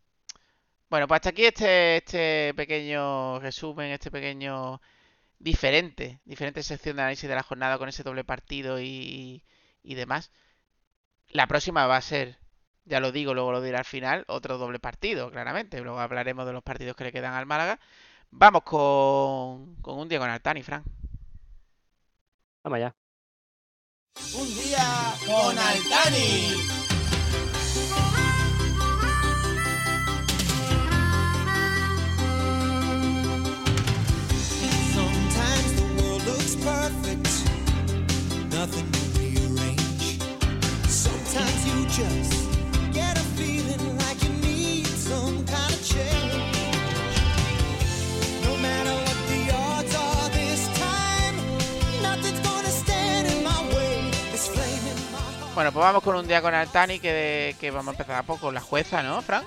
Bueno, 0.89 1.07
pues 1.07 1.17
hasta 1.19 1.29
aquí 1.29 1.45
este, 1.45 1.97
este 1.97 2.53
pequeño 2.55 3.39
resumen, 3.39 3.91
este 3.91 4.11
pequeño 4.11 4.81
diferente, 5.39 6.21
diferente 6.25 6.63
sección 6.63 6.97
de 6.97 7.03
análisis 7.03 7.29
de 7.29 7.35
la 7.35 7.43
jornada 7.43 7.77
con 7.79 7.89
ese 7.89 8.03
doble 8.03 8.23
partido 8.25 8.79
y, 8.81 9.43
y 9.83 9.95
demás. 9.95 10.31
La 11.29 11.47
próxima 11.47 11.87
va 11.87 11.97
a 11.97 12.01
ser, 12.01 12.37
ya 12.85 12.99
lo 12.99 13.11
digo, 13.11 13.33
luego 13.33 13.51
lo 13.51 13.61
diré 13.61 13.77
al 13.77 13.85
final, 13.85 14.23
otro 14.27 14.57
doble 14.59 14.79
partido, 14.79 15.31
claramente. 15.31 15.81
Luego 15.81 15.99
hablaremos 15.99 16.45
de 16.45 16.53
los 16.53 16.63
partidos 16.63 16.95
que 16.95 17.05
le 17.05 17.11
quedan 17.11 17.33
al 17.33 17.45
Málaga. 17.47 17.79
Vamos 18.31 18.63
con, 18.63 19.75
con 19.81 19.99
un 19.99 20.07
día 20.07 20.17
con 20.19 20.29
Altani, 20.29 20.63
Fran. 20.63 20.83
Vamos 22.63 22.77
allá. 22.77 22.95
Un 24.33 24.47
día 24.55 25.15
con 25.25 25.57
Altani. 25.57 26.55
Sometimes 34.93 35.73
the 35.75 35.87
world 36.01 36.25
looks 36.25 36.55
perfect, 36.55 37.27
nothing 38.49 38.89
to 38.91 38.99
rearrange. 39.19 40.19
Sometimes 40.87 41.65
you 41.67 41.85
just 41.87 42.30
Bueno, 55.53 55.71
pues 55.73 55.83
vamos 55.83 56.01
con 56.03 56.15
un 56.15 56.27
día 56.27 56.41
con 56.41 56.53
Altani 56.53 56.99
que, 56.99 57.55
que 57.59 57.71
vamos 57.71 57.89
a 57.89 57.91
empezar 57.91 58.15
a 58.15 58.23
poco. 58.23 58.51
La 58.51 58.61
jueza, 58.61 59.03
¿no, 59.03 59.21
Fran? 59.21 59.43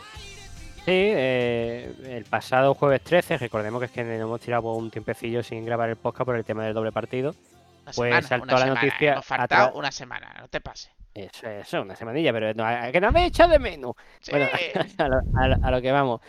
Sí, 0.85 0.90
eh, 0.93 1.95
el 2.05 2.25
pasado 2.27 2.75
jueves 2.75 3.03
13, 3.03 3.38
recordemos 3.38 3.81
que 3.81 3.87
es 3.87 3.90
que 3.93 4.05
nos 4.05 4.21
hemos 4.21 4.40
tirado 4.40 4.73
un 4.75 4.90
tiempecillo 4.90 5.43
sin 5.43 5.64
grabar 5.64 5.88
el 5.88 5.97
podcast 5.97 6.27
por 6.27 6.37
el 6.37 6.45
tema 6.45 6.64
del 6.64 6.75
doble 6.75 6.93
partido. 6.93 7.31
Una 7.31 7.93
Pues 7.93 7.95
semana, 7.97 8.23
saltó 8.29 8.45
una 8.45 8.53
la 8.53 8.59
semana. 8.61 8.83
noticia 8.83 9.12
Hemos 9.12 9.27
faltado 9.27 9.73
una 9.79 9.90
semana, 9.93 10.35
no 10.40 10.49
te 10.49 10.61
pases. 10.61 10.93
Eso, 11.14 11.49
eso, 11.49 11.83
una 11.83 11.97
semanilla, 11.97 12.33
pero 12.33 12.53
no, 12.55 12.67
a- 12.67 12.90
que 12.93 13.01
no 13.01 13.11
me 13.11 13.25
echa 13.27 13.47
de 13.49 13.59
menos. 13.59 13.95
Sí. 14.21 14.31
Bueno, 14.33 14.47
a 14.99 15.09
lo, 15.09 15.17
a 15.37 15.49
lo- 15.49 15.67
a 15.67 15.71
lo 15.71 15.81
que 15.81 15.93
vamos. 15.93 16.21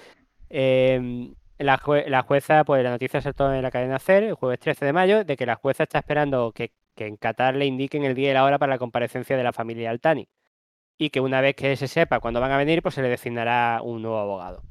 Eh, 0.49 1.31
la, 1.57 1.77
jue- 1.79 2.07
la 2.07 2.21
jueza, 2.21 2.63
pues 2.63 2.81
la 2.83 2.91
noticia 2.91 3.19
saltó 3.21 3.53
en 3.53 3.61
la 3.61 3.71
cadena 3.71 3.99
CER 3.99 4.23
el 4.23 4.33
jueves 4.35 4.59
13 4.59 4.85
de 4.85 4.93
mayo 4.93 5.23
de 5.25 5.35
que 5.35 5.45
la 5.45 5.55
jueza 5.55 5.83
está 5.83 5.99
esperando 5.99 6.51
que, 6.53 6.71
que 6.95 7.07
en 7.07 7.17
Qatar 7.17 7.55
le 7.55 7.65
indiquen 7.65 8.03
el 8.05 8.15
día 8.15 8.31
y 8.31 8.33
la 8.33 8.43
hora 8.43 8.57
para 8.57 8.71
la 8.73 8.79
comparecencia 8.79 9.37
de 9.37 9.43
la 9.43 9.53
familia 9.53 9.89
Altani. 9.91 10.27
Y 10.97 11.09
que 11.09 11.19
una 11.19 11.41
vez 11.41 11.55
que 11.55 11.75
se 11.75 11.87
sepa 11.87 12.19
cuándo 12.21 12.39
van 12.41 12.51
a 12.51 12.57
venir, 12.57 12.81
pues 12.81 12.95
se 12.95 13.01
le 13.01 13.09
designará 13.09 13.81
un 13.83 14.01
nuevo 14.01 14.17
abogado. 14.19 14.63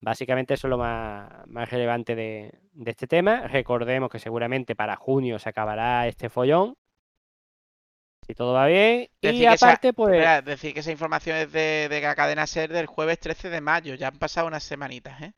Básicamente 0.00 0.52
eso 0.54 0.66
es 0.66 0.70
lo 0.70 0.76
más, 0.78 1.30
más 1.46 1.70
relevante 1.70 2.14
de, 2.14 2.52
de 2.72 2.90
este 2.90 3.06
tema. 3.06 3.48
Recordemos 3.48 4.10
que 4.10 4.18
seguramente 4.18 4.76
para 4.76 4.96
junio 4.96 5.38
se 5.38 5.48
acabará 5.48 6.06
este 6.06 6.28
follón. 6.28 6.76
Si 8.26 8.34
todo 8.34 8.52
va 8.52 8.66
bien. 8.66 9.08
Decir 9.22 9.42
Y 9.42 9.46
esa- 9.46 9.66
aparte, 9.66 9.92
pues. 9.94 10.12
Espera, 10.14 10.42
decir 10.42 10.74
que 10.74 10.80
esa 10.80 10.90
información 10.92 11.36
es 11.38 11.52
de, 11.52 11.88
de 11.88 12.00
la 12.02 12.14
cadena 12.14 12.46
SER 12.46 12.70
del 12.70 12.86
jueves 12.86 13.18
13 13.18 13.48
de 13.48 13.60
mayo. 13.62 13.94
Ya 13.94 14.08
han 14.08 14.18
pasado 14.18 14.46
unas 14.46 14.62
semanitas, 14.62 15.20
¿eh? 15.22 15.32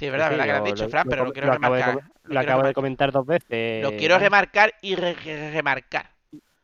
Sí, 0.00 0.06
es 0.06 0.12
verdad, 0.12 0.30
Sí, 0.30 0.36
verdad 0.38 0.44
que 0.46 0.50
lo 0.52 0.56
has 0.56 0.64
dicho, 0.64 0.88
Fran, 0.88 1.06
pero 1.08 1.24
lo 1.26 1.32
quiero 1.32 1.48
lo 1.48 1.52
acabo 1.52 1.74
de 1.74 1.82
remarcar. 1.82 2.10
Lo 2.24 2.34
Lo 2.34 2.40
acabo 2.40 2.62
de 2.62 2.72
comentar 2.72 3.12
dos 3.12 3.26
veces. 3.26 3.82
Lo 3.82 3.90
quiero 3.98 4.18
remarcar 4.18 4.72
y 4.80 4.94
re- 4.96 5.12
re- 5.12 5.50
remarcar. 5.50 6.06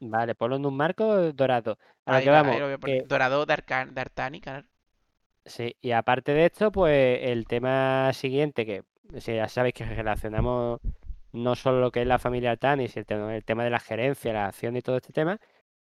Vale, 0.00 0.34
ponlo 0.34 0.56
en 0.56 0.64
un 0.64 0.74
marco 0.74 1.32
dorado. 1.34 1.76
A 2.06 2.12
lo 2.12 2.16
Ahí 2.16 2.24
que 2.24 2.30
va, 2.30 2.42
vamos. 2.42 2.78
que- 2.82 3.02
Dorado 3.06 3.44
de, 3.44 3.52
Arcan- 3.54 3.92
de 3.92 4.00
Artani, 4.00 4.40
claro. 4.40 4.66
sí, 5.44 5.76
y 5.82 5.90
aparte 5.92 6.32
de 6.32 6.46
esto, 6.46 6.72
pues 6.72 7.20
el 7.24 7.46
tema 7.46 8.10
siguiente, 8.14 8.64
que 8.64 8.84
si 9.20 9.34
ya 9.34 9.48
sabéis 9.48 9.74
que 9.74 9.84
relacionamos 9.84 10.80
no 11.32 11.54
solo 11.56 11.80
lo 11.80 11.90
que 11.90 12.00
es 12.00 12.06
la 12.06 12.18
familia 12.18 12.50
Altani, 12.52 12.88
sino 12.88 13.00
el 13.02 13.06
tema, 13.06 13.36
el 13.36 13.44
tema 13.44 13.64
de 13.64 13.70
la 13.70 13.80
gerencia, 13.80 14.32
la 14.32 14.46
acción 14.46 14.76
y 14.76 14.80
todo 14.80 14.96
este 14.96 15.12
tema, 15.12 15.38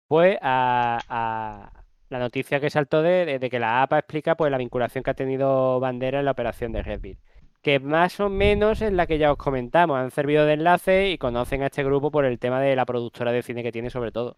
pues 0.09 0.37
a, 0.43 0.99
a 1.09 1.85
la 2.11 2.19
noticia 2.19 2.61
que 2.61 2.71
saltó 2.71 3.03
de, 3.03 3.39
de- 3.39 3.51
que 3.51 3.59
la 3.59 3.83
APA 3.83 3.99
explica 4.01 4.37
pues 4.37 4.51
la 4.51 4.59
vinculación 4.59 5.03
que 5.05 5.11
ha 5.11 5.15
tenido 5.15 5.81
Bandera 5.81 6.19
en 6.21 6.25
la 6.27 6.33
operación 6.33 6.73
de 6.73 6.83
Red 6.83 7.01
Bull. 7.01 7.19
Que 7.63 7.81
más 7.81 8.21
o 8.21 8.29
menos 8.29 8.81
es 8.83 8.93
la 8.93 9.07
que 9.07 9.19
ya 9.19 9.33
os 9.33 9.39
comentamos, 9.39 9.99
han 9.99 10.11
servido 10.11 10.45
de 10.47 10.55
enlace 10.55 11.11
y 11.11 11.19
conocen 11.19 11.63
a 11.63 11.67
este 11.67 11.85
grupo 11.85 12.11
por 12.11 12.25
el 12.25 12.39
tema 12.39 12.61
de 12.61 12.77
la 12.77 12.87
productora 12.87 13.33
de 13.33 13.43
cine 13.43 13.63
que 13.63 13.73
tiene 13.73 13.91
sobre 13.91 14.13
todo. 14.13 14.37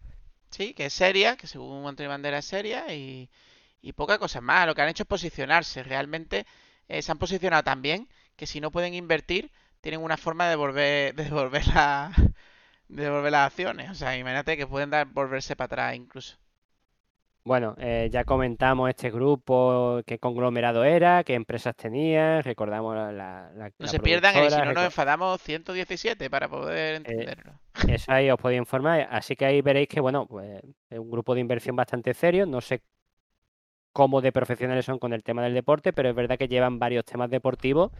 Sí, 0.49 0.73
que 0.73 0.85
es 0.87 0.93
seria, 0.93 1.37
que 1.37 1.47
según 1.47 1.87
Antonio 1.87 2.09
Bandera 2.09 2.39
es 2.39 2.45
seria 2.45 2.93
y, 2.93 3.29
y 3.81 3.93
poca 3.93 4.19
cosa 4.19 4.41
más. 4.41 4.67
Lo 4.67 4.75
que 4.75 4.81
han 4.81 4.89
hecho 4.89 5.03
es 5.03 5.07
posicionarse. 5.07 5.83
Realmente 5.83 6.45
eh, 6.87 7.01
se 7.01 7.11
han 7.11 7.17
posicionado 7.19 7.63
tan 7.63 7.81
bien 7.81 8.09
que 8.35 8.47
si 8.47 8.59
no 8.61 8.71
pueden 8.71 8.93
invertir, 8.93 9.51
tienen 9.81 10.01
una 10.01 10.17
forma 10.17 10.45
de 10.45 10.51
devolver, 10.51 11.15
de 11.15 11.23
devolver, 11.25 11.67
la- 11.67 12.11
de 12.89 13.03
devolver 13.03 13.31
las 13.31 13.47
acciones. 13.47 13.89
O 13.91 13.95
sea, 13.95 14.17
imagínate 14.17 14.57
que 14.57 14.67
pueden 14.67 14.89
dar, 14.91 15.07
volverse 15.07 15.55
para 15.55 15.65
atrás 15.67 15.95
incluso. 15.95 16.37
Bueno, 17.43 17.75
eh, 17.79 18.07
ya 18.11 18.23
comentamos 18.23 18.87
este 18.89 19.09
grupo, 19.09 20.01
qué 20.05 20.19
conglomerado 20.19 20.83
era, 20.83 21.23
qué 21.23 21.33
empresas 21.33 21.75
tenía, 21.75 22.41
recordamos 22.43 22.95
la, 22.95 23.11
la, 23.11 23.51
la- 23.55 23.71
No 23.79 23.87
se 23.87 23.99
pierdan 23.99 24.35
el 24.35 24.49
si 24.51 24.57
no 24.57 24.73
nos 24.73 24.85
enfadamos 24.85 25.41
117 25.41 26.29
para 26.29 26.47
poder 26.47 26.95
entenderlo. 26.95 27.53
Eso 27.87 28.11
ahí 28.11 28.29
os 28.29 28.37
podía 28.39 28.57
informar. 28.57 29.07
Así 29.09 29.35
que 29.35 29.45
ahí 29.45 29.61
veréis 29.61 29.87
que, 29.87 29.99
bueno, 29.99 30.27
pues 30.27 30.61
es 30.89 30.99
un 30.99 31.09
grupo 31.09 31.33
de 31.33 31.41
inversión 31.41 31.75
bastante 31.75 32.13
serio. 32.13 32.45
No 32.45 32.61
sé 32.61 32.83
cómo 33.93 34.21
de 34.21 34.31
profesionales 34.31 34.85
son 34.85 34.99
con 34.99 35.13
el 35.13 35.23
tema 35.23 35.43
del 35.43 35.53
deporte, 35.53 35.93
pero 35.93 36.09
es 36.09 36.15
verdad 36.15 36.37
que 36.37 36.47
llevan 36.47 36.79
varios 36.79 37.05
temas 37.05 37.29
deportivos. 37.29 37.91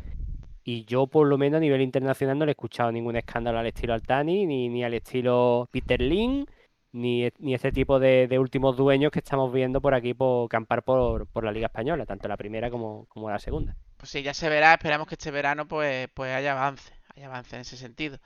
Y 0.63 0.85
yo, 0.85 1.07
por 1.07 1.27
lo 1.27 1.37
menos 1.37 1.57
a 1.57 1.61
nivel 1.61 1.81
internacional, 1.81 2.37
no 2.39 2.45
le 2.45 2.51
he 2.51 2.53
escuchado 2.53 2.91
ningún 2.91 3.15
escándalo 3.17 3.59
al 3.59 3.67
estilo 3.67 3.93
Altani, 3.93 4.45
ni, 4.45 4.69
ni 4.69 4.83
al 4.83 4.93
estilo 4.93 5.67
Peter 5.71 6.01
Lin, 6.01 6.45
ni, 6.93 7.25
e- 7.25 7.33
ni 7.39 7.53
este 7.53 7.71
tipo 7.71 7.99
de, 7.99 8.27
de 8.27 8.39
últimos 8.39 8.75
dueños 8.77 9.11
que 9.11 9.19
estamos 9.19 9.51
viendo 9.53 9.81
por 9.81 9.93
aquí 9.93 10.13
por 10.13 10.49
campar 10.49 10.83
por, 10.83 11.27
por 11.27 11.43
la 11.43 11.51
Liga 11.51 11.67
Española, 11.67 12.05
tanto 12.05 12.27
la 12.27 12.37
primera 12.37 12.69
como, 12.69 13.05
como 13.07 13.29
la 13.29 13.39
segunda. 13.39 13.75
Pues 13.97 14.09
sí, 14.09 14.23
ya 14.23 14.33
se 14.33 14.49
verá, 14.49 14.73
esperamos 14.73 15.07
que 15.07 15.15
este 15.15 15.31
verano 15.31 15.67
pues, 15.67 16.07
pues 16.13 16.33
haya 16.33 16.53
avance, 16.53 16.93
haya 17.15 17.27
avance 17.27 17.55
en 17.55 17.61
ese 17.61 17.77
sentido. 17.77 18.17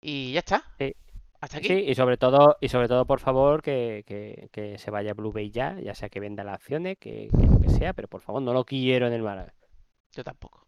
Y 0.00 0.32
ya 0.32 0.40
está. 0.40 0.64
Sí. 0.78 0.94
Hasta 1.40 1.58
aquí. 1.58 1.68
Sí, 1.68 1.74
y 1.86 1.94
sobre 1.94 2.16
todo, 2.16 2.56
y 2.60 2.68
sobre 2.68 2.88
todo, 2.88 3.04
por 3.06 3.20
favor, 3.20 3.62
que, 3.62 4.04
que- 4.06 4.48
que 4.52 4.78
se 4.78 4.90
vaya 4.90 5.14
Blue 5.14 5.32
Bay 5.32 5.50
ya, 5.50 5.78
ya 5.80 5.94
sea 5.94 6.08
que 6.08 6.20
venda 6.20 6.44
las 6.44 6.54
acciones, 6.54 6.96
que, 6.98 7.28
que 7.38 7.46
lo 7.46 7.60
que 7.60 7.68
sea, 7.70 7.92
pero 7.92 8.08
por 8.08 8.20
favor, 8.22 8.42
no 8.42 8.52
lo 8.52 8.64
quiero 8.64 9.06
en 9.06 9.12
el 9.12 9.22
Málaga. 9.22 9.52
Yo 10.12 10.24
tampoco. 10.24 10.66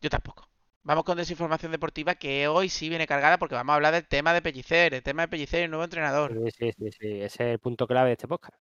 Yo 0.00 0.08
tampoco. 0.10 0.48
Vamos 0.84 1.04
con 1.04 1.16
desinformación 1.16 1.70
deportiva 1.70 2.16
que 2.16 2.48
hoy 2.48 2.68
sí 2.68 2.88
viene 2.88 3.06
cargada 3.06 3.38
porque 3.38 3.54
vamos 3.54 3.72
a 3.72 3.76
hablar 3.76 3.94
del 3.94 4.08
tema 4.08 4.34
de 4.34 4.42
Pellicer, 4.42 4.94
el 4.94 5.02
tema 5.04 5.22
de 5.22 5.28
Pellicer 5.28 5.60
y 5.60 5.64
el 5.64 5.70
nuevo 5.70 5.84
entrenador. 5.84 6.32
Sí, 6.32 6.50
sí, 6.58 6.72
sí, 6.76 6.90
sí, 6.98 7.06
ese 7.20 7.24
es 7.24 7.40
el 7.40 7.58
punto 7.60 7.86
clave 7.86 8.08
de 8.08 8.12
este 8.14 8.26
podcast. 8.26 8.58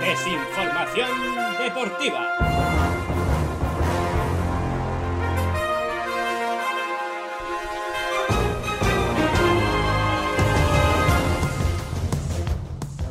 Desinformación 0.00 1.08
deportiva. 1.58 2.36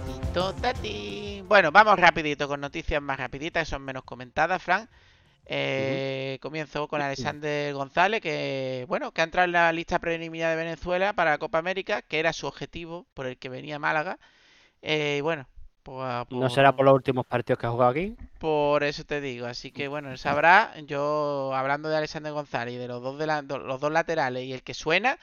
Tito, 0.06 0.54
tati. 0.62 1.21
Bueno, 1.52 1.70
vamos 1.74 2.00
rapidito 2.00 2.48
con 2.48 2.62
noticias 2.62 3.02
más 3.02 3.20
rapiditas, 3.20 3.68
son 3.68 3.82
menos 3.82 4.06
comentadas, 4.06 4.64
Fran. 4.64 4.88
Eh, 5.46 6.38
Comienzo 6.42 6.88
con 6.88 7.02
Alexander 7.02 7.74
González, 7.74 8.22
que 8.22 8.86
bueno, 8.88 9.12
que 9.12 9.20
ha 9.20 9.26
entrado 9.26 9.48
en 9.48 9.52
la 9.52 9.74
lista 9.74 10.00
preliminar 10.00 10.52
de 10.52 10.64
Venezuela 10.64 11.12
para 11.12 11.32
la 11.32 11.38
Copa 11.40 11.58
América, 11.58 12.04
que 12.04 12.20
era 12.20 12.32
su 12.32 12.48
objetivo 12.48 13.06
por 13.14 13.26
el 13.26 13.38
que 13.38 13.50
venía 13.50 13.76
a 13.76 13.80
Málaga. 13.80 14.18
Eh, 14.82 15.18
y 15.18 15.22
bueno, 15.22 15.46
pues, 15.84 16.26
¿No 16.30 16.50
será 16.50 16.74
por 16.74 16.86
los 16.86 16.94
últimos 16.94 17.26
partidos 17.26 17.60
que 17.60 17.68
ha 17.68 17.72
jugado 17.72 17.92
aquí? 17.92 18.16
Por 18.40 18.86
eso 18.86 19.04
te 19.04 19.20
digo, 19.20 19.46
así 19.46 19.72
que 19.74 19.90
bueno, 19.90 20.10
él 20.10 20.18
sabrá. 20.18 20.72
Yo, 20.86 21.52
hablando 21.54 21.90
de 21.90 21.98
Alexander 21.98 22.32
González 22.32 22.76
y 22.76 22.78
de 22.78 22.88
los 22.88 23.04
dos, 23.04 23.20
de 23.20 23.28
la- 23.28 23.42
los 23.42 23.82
dos 23.82 23.92
laterales 23.92 24.46
y 24.46 24.54
el 24.54 24.64
que 24.64 24.74
suena, 24.74 25.18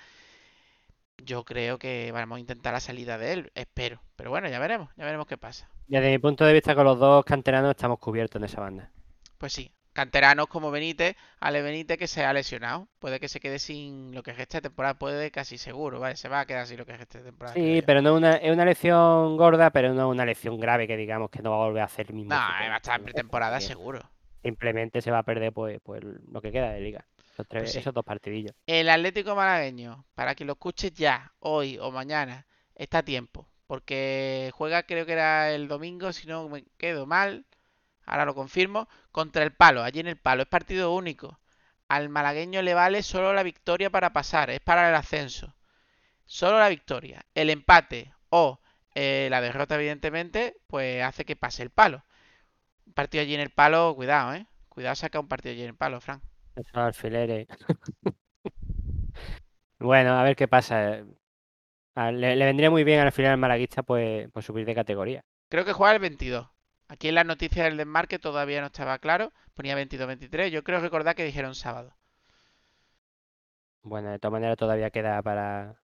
yo 1.23 1.45
creo 1.45 1.79
que 1.79 2.11
vamos 2.13 2.37
a 2.37 2.41
intentar 2.41 2.73
la 2.73 2.81
salida 2.81 3.19
de 3.19 3.33
él, 3.33 3.53
espero. 3.55 4.01
Pero 4.17 4.31
bueno, 4.31 4.49
ya 4.49 4.59
veremos, 4.59 4.91
ya 4.97 5.05
veremos 5.05 5.27
qué 5.27 5.37
pasa. 5.37 5.69
Desde 5.87 6.11
mi 6.11 6.19
punto 6.19 6.45
de 6.45 6.53
vista, 6.53 6.75
con 6.75 6.85
los 6.85 6.99
dos 6.99 7.25
canteranos 7.25 7.71
estamos 7.71 7.99
cubiertos 7.99 8.41
en 8.41 8.45
esa 8.45 8.61
banda. 8.61 8.91
Pues 9.39 9.53
sí, 9.53 9.73
canteranos 9.93 10.47
como 10.49 10.71
Benítez, 10.71 11.17
Ale 11.41 11.63
Benítez 11.63 11.99
que 11.99 12.07
se 12.07 12.25
ha 12.25 12.33
lesionado. 12.33 12.89
Puede 12.99 13.21
que 13.21 13.29
se 13.29 13.41
quede 13.41 13.59
sin 13.59 14.15
lo 14.15 14.23
que 14.23 14.33
es 14.33 14.39
esta 14.39 14.61
temporada, 14.61 14.99
puede 14.99 15.31
casi 15.31 15.59
seguro, 15.59 15.99
¿vale? 16.01 16.17
Se 16.17 16.29
va 16.29 16.41
a 16.41 16.47
quedar 16.47 16.67
sin 16.67 16.79
lo 16.79 16.87
que 16.87 16.93
es 16.93 17.01
esta 17.01 17.21
temporada. 17.21 17.55
Sí, 17.55 17.83
pero 17.87 18.03
no 18.03 18.11
es 18.11 18.17
una, 18.17 18.37
es 18.37 18.53
una 18.53 18.65
lesión 18.65 19.37
gorda, 19.37 19.71
pero 19.71 19.95
no 19.95 20.09
es 20.09 20.15
una 20.15 20.25
lesión 20.27 20.59
grave 20.61 20.87
que 20.87 20.97
digamos 20.97 21.31
que 21.31 21.43
no 21.43 21.51
va 21.51 21.57
a 21.57 21.67
volver 21.67 21.83
a 21.83 21.87
hacer 21.87 22.07
el 22.09 22.15
mismo 22.15 22.35
No, 22.35 22.41
va 22.41 22.75
a 22.75 22.77
estar 22.77 22.99
en 22.99 23.05
pretemporada 23.05 23.59
Bien. 23.59 23.69
seguro. 23.69 24.01
Simplemente 24.43 25.03
se 25.03 25.11
va 25.11 25.19
a 25.19 25.23
perder 25.25 25.53
pues, 25.53 25.81
pues 25.83 26.03
lo 26.31 26.41
que 26.41 26.53
queda 26.53 26.71
de 26.71 26.81
liga. 26.81 27.07
Esos, 27.39 27.49
tres- 27.49 27.63
Pues 27.63 27.73
sí. 27.73 27.79
esos 27.79 27.95
dos 27.95 28.05
partidillos. 28.05 28.53
El 28.67 28.91
Atlético 28.91 29.35
Malagueño, 29.37 30.05
para 30.15 30.35
que 30.35 30.45
lo 30.45 30.55
escuches 30.55 30.93
ya, 30.93 31.33
hoy 31.39 31.79
o 31.79 31.91
mañana, 31.93 32.47
está 32.75 32.99
a 32.99 33.03
tiempo. 33.05 33.47
Porque 33.69 34.51
juega, 34.55 34.83
creo 34.85 35.07
que 35.07 35.13
era 35.13 35.51
el 35.53 35.69
domingo, 35.69 36.13
si 36.13 36.27
no 36.27 36.49
me 36.49 36.65
quedo 36.79 37.07
mal, 37.07 37.45
ahora 38.07 38.25
lo 38.25 38.35
confirmo, 38.35 38.89
contra 39.13 39.45
el 39.45 39.53
Palo, 39.53 39.83
allí 39.85 40.01
en 40.01 40.09
el 40.09 40.17
Palo. 40.17 40.43
Es 40.43 40.49
partido 40.49 40.93
único. 40.95 41.39
Al 41.87 42.09
malagueño 42.09 42.61
le 42.63 42.75
vale 42.75 43.03
solo 43.03 43.33
la 43.33 43.43
victoria 43.43 43.91
para 43.91 44.13
pasar, 44.13 44.51
es 44.51 44.61
para 44.61 44.89
el 44.89 44.95
ascenso. 44.95 45.55
Solo 46.27 46.59
la 46.59 46.69
victoria. 46.69 47.25
El 47.35 47.51
empate 47.51 48.13
o 48.31 48.59
eh, 48.95 49.29
la 49.31 49.41
derrota, 49.41 49.77
evidentemente, 49.77 50.57
pues 50.67 51.03
hace 51.05 51.25
que 51.25 51.37
pase 51.37 51.63
el 51.63 51.71
Palo. 51.71 52.03
Un 52.87 52.95
partido 52.95 53.23
allí 53.23 53.35
en 53.35 53.41
el 53.41 53.51
Palo, 53.51 53.95
cuidado, 53.95 54.35
¿eh? 54.35 54.47
Cuidado, 54.71 54.97
saca 54.97 55.21
un 55.21 55.29
partido 55.29 55.53
allí 55.53 55.63
en 55.63 55.69
el 55.71 55.77
Palo, 55.77 56.01
Fran. 56.01 56.21
Esos 56.59 56.75
alfileres. 56.77 57.47
Bueno, 59.81 60.19
a 60.19 60.25
ver 60.25 60.35
qué 60.35 60.49
pasa. 60.49 61.05
Le, 61.95 62.37
le 62.37 62.45
vendría 62.45 62.69
muy 62.71 62.83
bien 62.83 62.99
al 63.01 63.13
final 63.13 63.33
al 63.33 63.39
malaguista 63.39 63.83
pues, 63.85 64.29
pues 64.33 64.45
subir 64.45 64.67
de 64.67 64.75
categoría. 64.75 65.25
Creo 65.49 65.65
que 65.65 65.73
juega 65.73 65.95
el 65.95 66.01
22. 66.01 66.49
Aquí 66.89 67.09
en 67.09 67.15
las 67.15 67.27
noticias 67.27 67.65
del 67.65 67.77
desmarque 67.77 68.19
todavía 68.19 68.61
no 68.61 68.67
estaba 68.67 68.99
claro. 68.99 69.33
Ponía 69.55 69.77
22-23. 69.77 70.49
Yo 70.51 70.65
creo 70.65 70.81
recordar 70.81 71.15
que 71.15 71.25
dijeron 71.25 71.55
sábado. 71.55 71.95
Bueno, 73.83 74.11
de 74.11 74.19
todas 74.19 74.33
maneras 74.33 74.57
todavía 74.57 74.91
queda 74.91 75.23
para... 75.23 75.81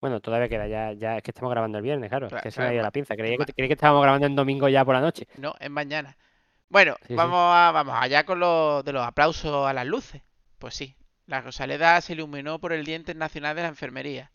Bueno, 0.00 0.20
todavía 0.20 0.48
queda, 0.48 0.66
ya, 0.66 0.92
ya 0.92 1.16
es 1.18 1.22
que 1.22 1.30
estamos 1.30 1.50
grabando 1.50 1.78
el 1.78 1.84
viernes, 1.84 2.08
claro, 2.10 2.28
Claro, 2.28 2.42
que 2.42 2.50
se 2.50 2.60
me 2.60 2.68
ha 2.68 2.74
ido 2.74 2.82
la 2.82 2.90
pinza. 2.90 3.16
Creía 3.16 3.36
ma- 3.38 3.44
que, 3.46 3.52
creí 3.52 3.68
que 3.68 3.74
estábamos 3.74 4.02
grabando 4.02 4.26
en 4.26 4.36
domingo 4.36 4.68
ya 4.68 4.84
por 4.84 4.94
la 4.94 5.00
noche. 5.00 5.26
No, 5.38 5.54
es 5.58 5.70
mañana. 5.70 6.16
Bueno, 6.70 6.96
Sí, 7.06 7.18
sí. 7.20 7.34
vamos 7.34 7.38
a, 7.38 7.70
vamos 7.72 7.94
allá 7.98 8.24
con 8.24 8.40
los 8.40 8.82
de 8.84 8.92
los 8.92 9.04
aplausos 9.06 9.66
a 9.68 9.72
las 9.74 9.86
luces. 9.86 10.22
Pues 10.58 10.74
sí, 10.74 10.94
la 11.26 11.40
Rosaleda 11.40 12.00
se 12.00 12.12
iluminó 12.14 12.58
por 12.60 12.72
el 12.72 12.84
Día 12.86 12.96
Internacional 12.96 13.54
de 13.56 13.62
la 13.62 13.68
Enfermería. 13.68 14.30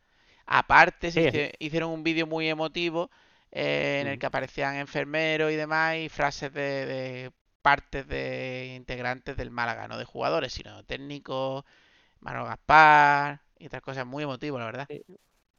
Aparte, 0.46 1.12
se 1.12 1.24
Sí. 1.24 1.46
hicieron 1.60 1.92
un 1.92 2.04
vídeo 2.04 2.28
muy 2.28 2.48
emotivo 2.50 3.10
eh, 3.52 4.00
en 4.02 4.08
el 4.08 4.18
Ujú. 4.18 4.20
que 4.20 4.26
aparecían 4.28 4.76
enfermeros 4.76 5.52
y 5.52 5.56
demás 5.56 5.96
y 5.98 6.10
frases 6.10 6.54
de, 6.54 6.62
de 6.86 7.32
partes 7.62 8.08
de 8.08 8.74
integrantes 8.76 9.38
del 9.38 9.50
Málaga, 9.52 9.88
no 9.88 9.98
de 9.98 10.06
jugadores, 10.06 10.54
sino 10.54 10.84
técnicos, 10.84 11.64
Manuel 12.22 12.48
Gaspar 12.48 13.42
y 13.60 13.68
otras 13.68 13.84
cosas 13.84 14.06
muy 14.08 14.24
emotivas, 14.24 14.60
la 14.60 14.66
verdad. 14.68 14.90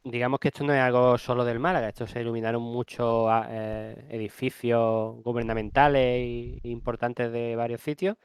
Digamos 0.03 0.39
que 0.39 0.47
esto 0.49 0.63
no 0.63 0.73
es 0.73 0.79
algo 0.79 1.17
solo 1.17 1.43
del 1.43 1.59
Málaga, 1.59 1.89
esto 1.89 2.07
se 2.07 2.21
iluminaron 2.21 2.61
muchos 2.61 3.27
ah, 3.29 3.45
eh, 3.49 4.05
edificios 4.09 5.21
gubernamentales 5.23 6.21
y 6.25 6.59
importantes 6.63 7.29
de 7.31 7.55
varios 7.57 7.81
sitios 7.81 8.15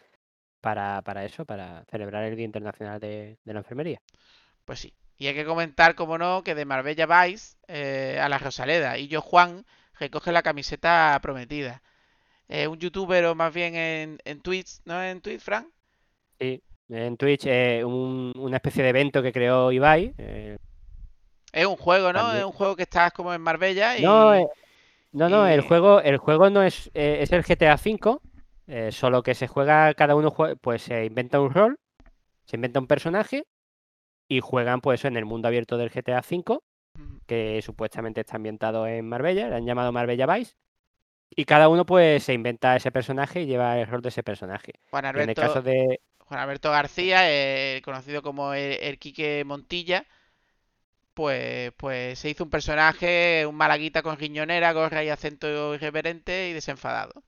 para, 0.60 1.02
para 1.02 1.24
eso, 1.24 1.44
para 1.44 1.84
celebrar 1.90 2.22
el 2.24 2.36
Día 2.36 2.44
Internacional 2.44 3.00
de, 3.00 3.38
de 3.44 3.52
la 3.52 3.60
Enfermería. 3.60 4.00
Pues 4.64 4.78
sí. 4.80 4.94
Y 5.18 5.26
hay 5.26 5.34
que 5.34 5.44
comentar, 5.44 5.94
como 5.96 6.18
no, 6.18 6.42
que 6.44 6.54
de 6.54 6.64
Marbella 6.64 7.06
Vice 7.06 7.56
eh, 7.68 8.18
a 8.20 8.28
la 8.28 8.38
Rosaleda 8.38 8.98
y 8.98 9.08
yo 9.08 9.20
Juan 9.20 9.64
recoge 9.98 10.30
la 10.32 10.42
camiseta 10.42 11.18
prometida. 11.22 11.82
Eh, 12.48 12.68
un 12.68 12.78
youtuber 12.78 13.24
o 13.26 13.34
más 13.34 13.52
bien 13.52 13.74
en, 13.74 14.18
en 14.24 14.40
Twitch, 14.40 14.80
¿no? 14.84 15.02
En 15.02 15.20
Twitch, 15.20 15.40
Frank. 15.40 15.68
Sí, 16.38 16.62
en 16.90 17.16
Twitch 17.16 17.46
eh, 17.46 17.84
un- 17.84 18.32
una 18.36 18.56
especie 18.56 18.82
de 18.82 18.90
evento 18.90 19.22
que 19.22 19.32
creó 19.32 19.72
Ibai. 19.72 20.14
Es 21.52 21.66
un 21.66 21.76
juego, 21.76 22.12
¿no? 22.12 22.20
También. 22.20 22.38
Es 22.40 22.44
un 22.46 22.52
juego 22.52 22.76
que 22.76 22.82
estás 22.84 23.12
como 23.12 23.32
en 23.34 23.40
Marbella 23.40 23.98
y... 23.98 24.02
No, 24.02 24.34
eh, 24.34 24.48
no, 25.12 25.28
no, 25.28 25.46
el 25.46 25.60
juego, 25.60 26.00
el 26.00 26.16
juego 26.16 26.48
no 26.48 26.62
es, 26.62 26.90
eh, 26.94 27.18
es 27.20 27.30
el 27.32 27.44
GTA 27.44 27.74
V, 27.74 28.18
eh, 28.66 28.90
solo 28.90 29.22
que 29.22 29.34
se 29.34 29.46
juega, 29.46 29.92
cada 29.94 30.14
uno 30.14 30.30
jue- 30.30 30.56
pues 30.58 30.82
se 30.82 31.04
inventa 31.04 31.38
un 31.40 31.52
rol, 31.52 31.78
se 32.46 32.56
inventa 32.56 32.80
un 32.80 32.86
personaje 32.86 33.44
y 34.28 34.40
juegan 34.40 34.80
pues 34.80 35.04
en 35.04 35.16
el 35.18 35.26
mundo 35.26 35.48
abierto 35.48 35.76
del 35.76 35.90
GTA 35.90 36.20
V, 36.20 36.58
que 37.26 37.60
supuestamente 37.62 38.20
está 38.22 38.36
ambientado 38.36 38.86
en 38.86 39.06
Marbella, 39.06 39.48
le 39.48 39.56
han 39.56 39.66
llamado 39.66 39.92
Marbella 39.92 40.26
Vice, 40.26 40.54
y 41.28 41.44
cada 41.44 41.68
uno 41.68 41.84
pues 41.84 42.22
se 42.24 42.32
inventa 42.32 42.76
ese 42.76 42.90
personaje 42.90 43.42
y 43.42 43.46
lleva 43.46 43.78
el 43.78 43.86
rol 43.86 44.00
de 44.00 44.08
ese 44.08 44.22
personaje. 44.22 44.72
Juan 44.90 45.04
en 45.04 45.10
el 45.10 45.20
Alberto, 45.22 45.42
caso 45.42 45.62
de, 45.62 46.00
Juan 46.18 46.40
Alberto 46.40 46.70
García, 46.70 47.30
eh, 47.30 47.82
conocido 47.84 48.22
como 48.22 48.54
el, 48.54 48.78
el 48.80 48.98
Quique 48.98 49.44
Montilla, 49.44 50.06
pues, 51.14 51.72
pues 51.76 52.18
se 52.18 52.30
hizo 52.30 52.44
un 52.44 52.50
personaje, 52.50 53.44
un 53.46 53.54
malaguita 53.56 54.02
con 54.02 54.16
riñonera, 54.18 54.72
gorra 54.72 55.04
y 55.04 55.08
acento 55.10 55.74
irreverente 55.74 56.48
y 56.50 56.52
desenfadado. 56.52 57.22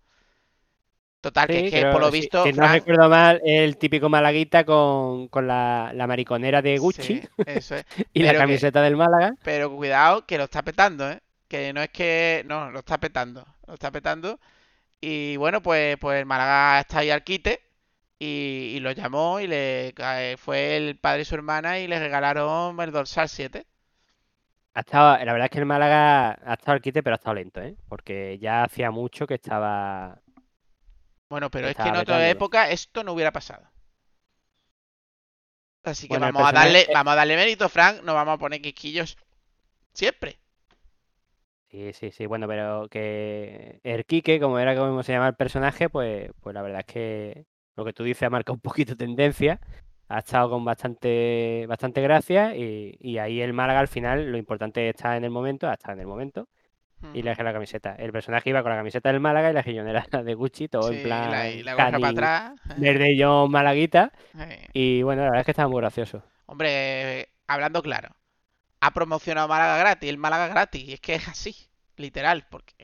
Total, 1.20 1.48
que 1.48 1.58
es 1.58 1.64
que 1.70 1.86
por 1.86 2.00
lo 2.02 2.10
visto, 2.10 2.42
si 2.42 2.52
no 2.52 2.56
Fran, 2.56 2.72
recuerdo 2.72 3.08
mal, 3.08 3.40
el 3.44 3.78
típico 3.78 4.10
malaguita 4.10 4.64
con, 4.64 5.28
con 5.28 5.46
la, 5.46 5.90
la 5.94 6.06
mariconera 6.06 6.60
de 6.60 6.76
Gucci 6.76 7.02
sí, 7.02 7.22
eso 7.46 7.76
es. 7.76 7.84
y 8.12 8.22
la 8.22 8.32
que- 8.32 8.38
camiseta 8.38 8.82
del 8.82 8.96
Málaga. 8.96 9.34
Pero 9.42 9.74
cuidado, 9.74 10.26
que 10.26 10.38
lo 10.38 10.44
está 10.44 10.62
petando, 10.62 11.10
¿eh? 11.10 11.20
Que 11.48 11.72
no 11.72 11.82
es 11.82 11.90
que. 11.90 12.42
No, 12.46 12.70
lo 12.70 12.80
está 12.80 12.98
petando. 12.98 13.46
Lo 13.66 13.74
está 13.74 13.90
petando. 13.90 14.38
Y 15.00 15.36
bueno, 15.38 15.62
pues, 15.62 15.98
pues 15.98 16.20
el 16.20 16.26
Málaga 16.26 16.80
está 16.80 17.00
ahí 17.00 17.10
al 17.10 17.24
quite. 17.24 17.62
Y, 18.18 18.74
y 18.76 18.80
lo 18.80 18.92
llamó 18.92 19.40
y 19.40 19.46
le 19.48 19.92
cae- 19.96 20.36
fue 20.38 20.76
el 20.76 20.98
padre 20.98 21.22
y 21.22 21.24
su 21.26 21.34
hermana 21.36 21.78
y 21.80 21.88
le 21.88 21.98
regalaron 22.00 22.80
el 22.80 22.92
dorsal 22.92 23.28
7. 23.28 23.66
Ha 24.74 24.80
estado, 24.80 25.24
la 25.24 25.32
verdad 25.32 25.44
es 25.46 25.50
que 25.50 25.58
el 25.60 25.66
Málaga 25.66 26.32
ha 26.32 26.54
estado 26.54 26.72
al 26.72 26.82
quite, 26.82 27.02
pero 27.02 27.14
ha 27.14 27.18
estado 27.18 27.34
lento, 27.34 27.62
¿eh? 27.62 27.76
Porque 27.88 28.38
ya 28.40 28.64
hacía 28.64 28.90
mucho 28.90 29.26
que 29.26 29.34
estaba. 29.34 30.20
Bueno, 31.30 31.48
pero 31.50 31.68
es 31.68 31.76
que 31.76 31.88
en 31.88 31.96
otra 31.96 32.28
época 32.28 32.68
esto 32.68 33.04
no 33.04 33.12
hubiera 33.12 33.32
pasado. 33.32 33.70
Así 35.84 36.08
que 36.08 36.18
Bueno, 36.18 36.32
vamos 36.32 36.48
a 36.48 36.52
darle, 36.52 36.88
vamos 36.92 37.12
a 37.12 37.16
darle 37.16 37.36
mérito, 37.36 37.68
Frank. 37.68 38.02
No 38.02 38.14
vamos 38.14 38.34
a 38.34 38.38
poner 38.38 38.60
quisquillos 38.60 39.16
siempre. 39.92 40.38
Sí, 41.70 41.92
sí, 41.92 42.10
sí. 42.10 42.26
Bueno, 42.26 42.48
pero 42.48 42.88
que 42.88 43.80
el 43.84 44.04
Quique, 44.06 44.40
como 44.40 44.58
era 44.58 44.74
como 44.76 45.02
se 45.02 45.12
llama 45.12 45.28
el 45.28 45.34
personaje, 45.34 45.88
pues, 45.88 46.30
pues 46.40 46.54
la 46.54 46.62
verdad 46.62 46.80
es 46.80 46.92
que 46.92 47.46
lo 47.76 47.84
que 47.84 47.92
tú 47.92 48.02
dices 48.02 48.24
ha 48.24 48.30
marcado 48.30 48.54
un 48.54 48.60
poquito 48.60 48.96
tendencia. 48.96 49.60
Ha 50.08 50.18
estado 50.18 50.50
con 50.50 50.64
bastante, 50.64 51.66
bastante 51.68 52.00
gracia 52.02 52.54
y, 52.56 52.96
y 53.00 53.18
ahí 53.18 53.40
el 53.40 53.52
Málaga 53.52 53.80
al 53.80 53.88
final 53.88 54.30
lo 54.30 54.38
importante 54.38 54.88
es 54.88 54.94
estar 54.94 55.16
en 55.16 55.24
el 55.24 55.30
momento, 55.30 55.68
ha 55.68 55.74
estado 55.74 55.94
en 55.94 56.00
el 56.00 56.06
momento 56.06 56.48
y 57.12 57.22
le 57.22 57.30
dejé 57.30 57.42
la 57.42 57.52
camiseta. 57.52 57.94
El 57.96 58.12
personaje 58.12 58.48
iba 58.50 58.62
con 58.62 58.70
la 58.70 58.78
camiseta 58.78 59.10
del 59.12 59.20
Málaga 59.20 59.50
y 59.50 59.52
la 59.52 59.62
guillonera 59.62 60.06
de 60.24 60.34
Gucci, 60.34 60.68
todo 60.68 60.88
Sí, 60.88 60.96
en 60.96 61.02
plan 61.02 61.30
la, 61.30 61.50
y 61.50 61.62
la 61.62 61.74
gorra 61.74 61.98
para 61.98 62.08
atrás. 62.10 62.60
verde 62.76 63.16
yo 63.16 63.46
malaguita 63.48 64.12
y 64.72 65.02
bueno, 65.02 65.22
la 65.22 65.28
verdad 65.28 65.40
es 65.40 65.44
que 65.46 65.50
estaba 65.52 65.68
muy 65.68 65.80
gracioso. 65.80 66.22
Hombre, 66.46 67.28
hablando 67.46 67.82
claro, 67.82 68.16
ha 68.80 68.92
promocionado 68.92 69.48
Málaga 69.48 69.78
gratis, 69.78 70.10
el 70.10 70.18
Málaga 70.18 70.48
gratis, 70.48 70.82
y 70.84 70.92
es 70.94 71.00
que 71.00 71.14
es 71.14 71.28
así, 71.28 71.54
literal, 71.96 72.46
porque. 72.50 72.74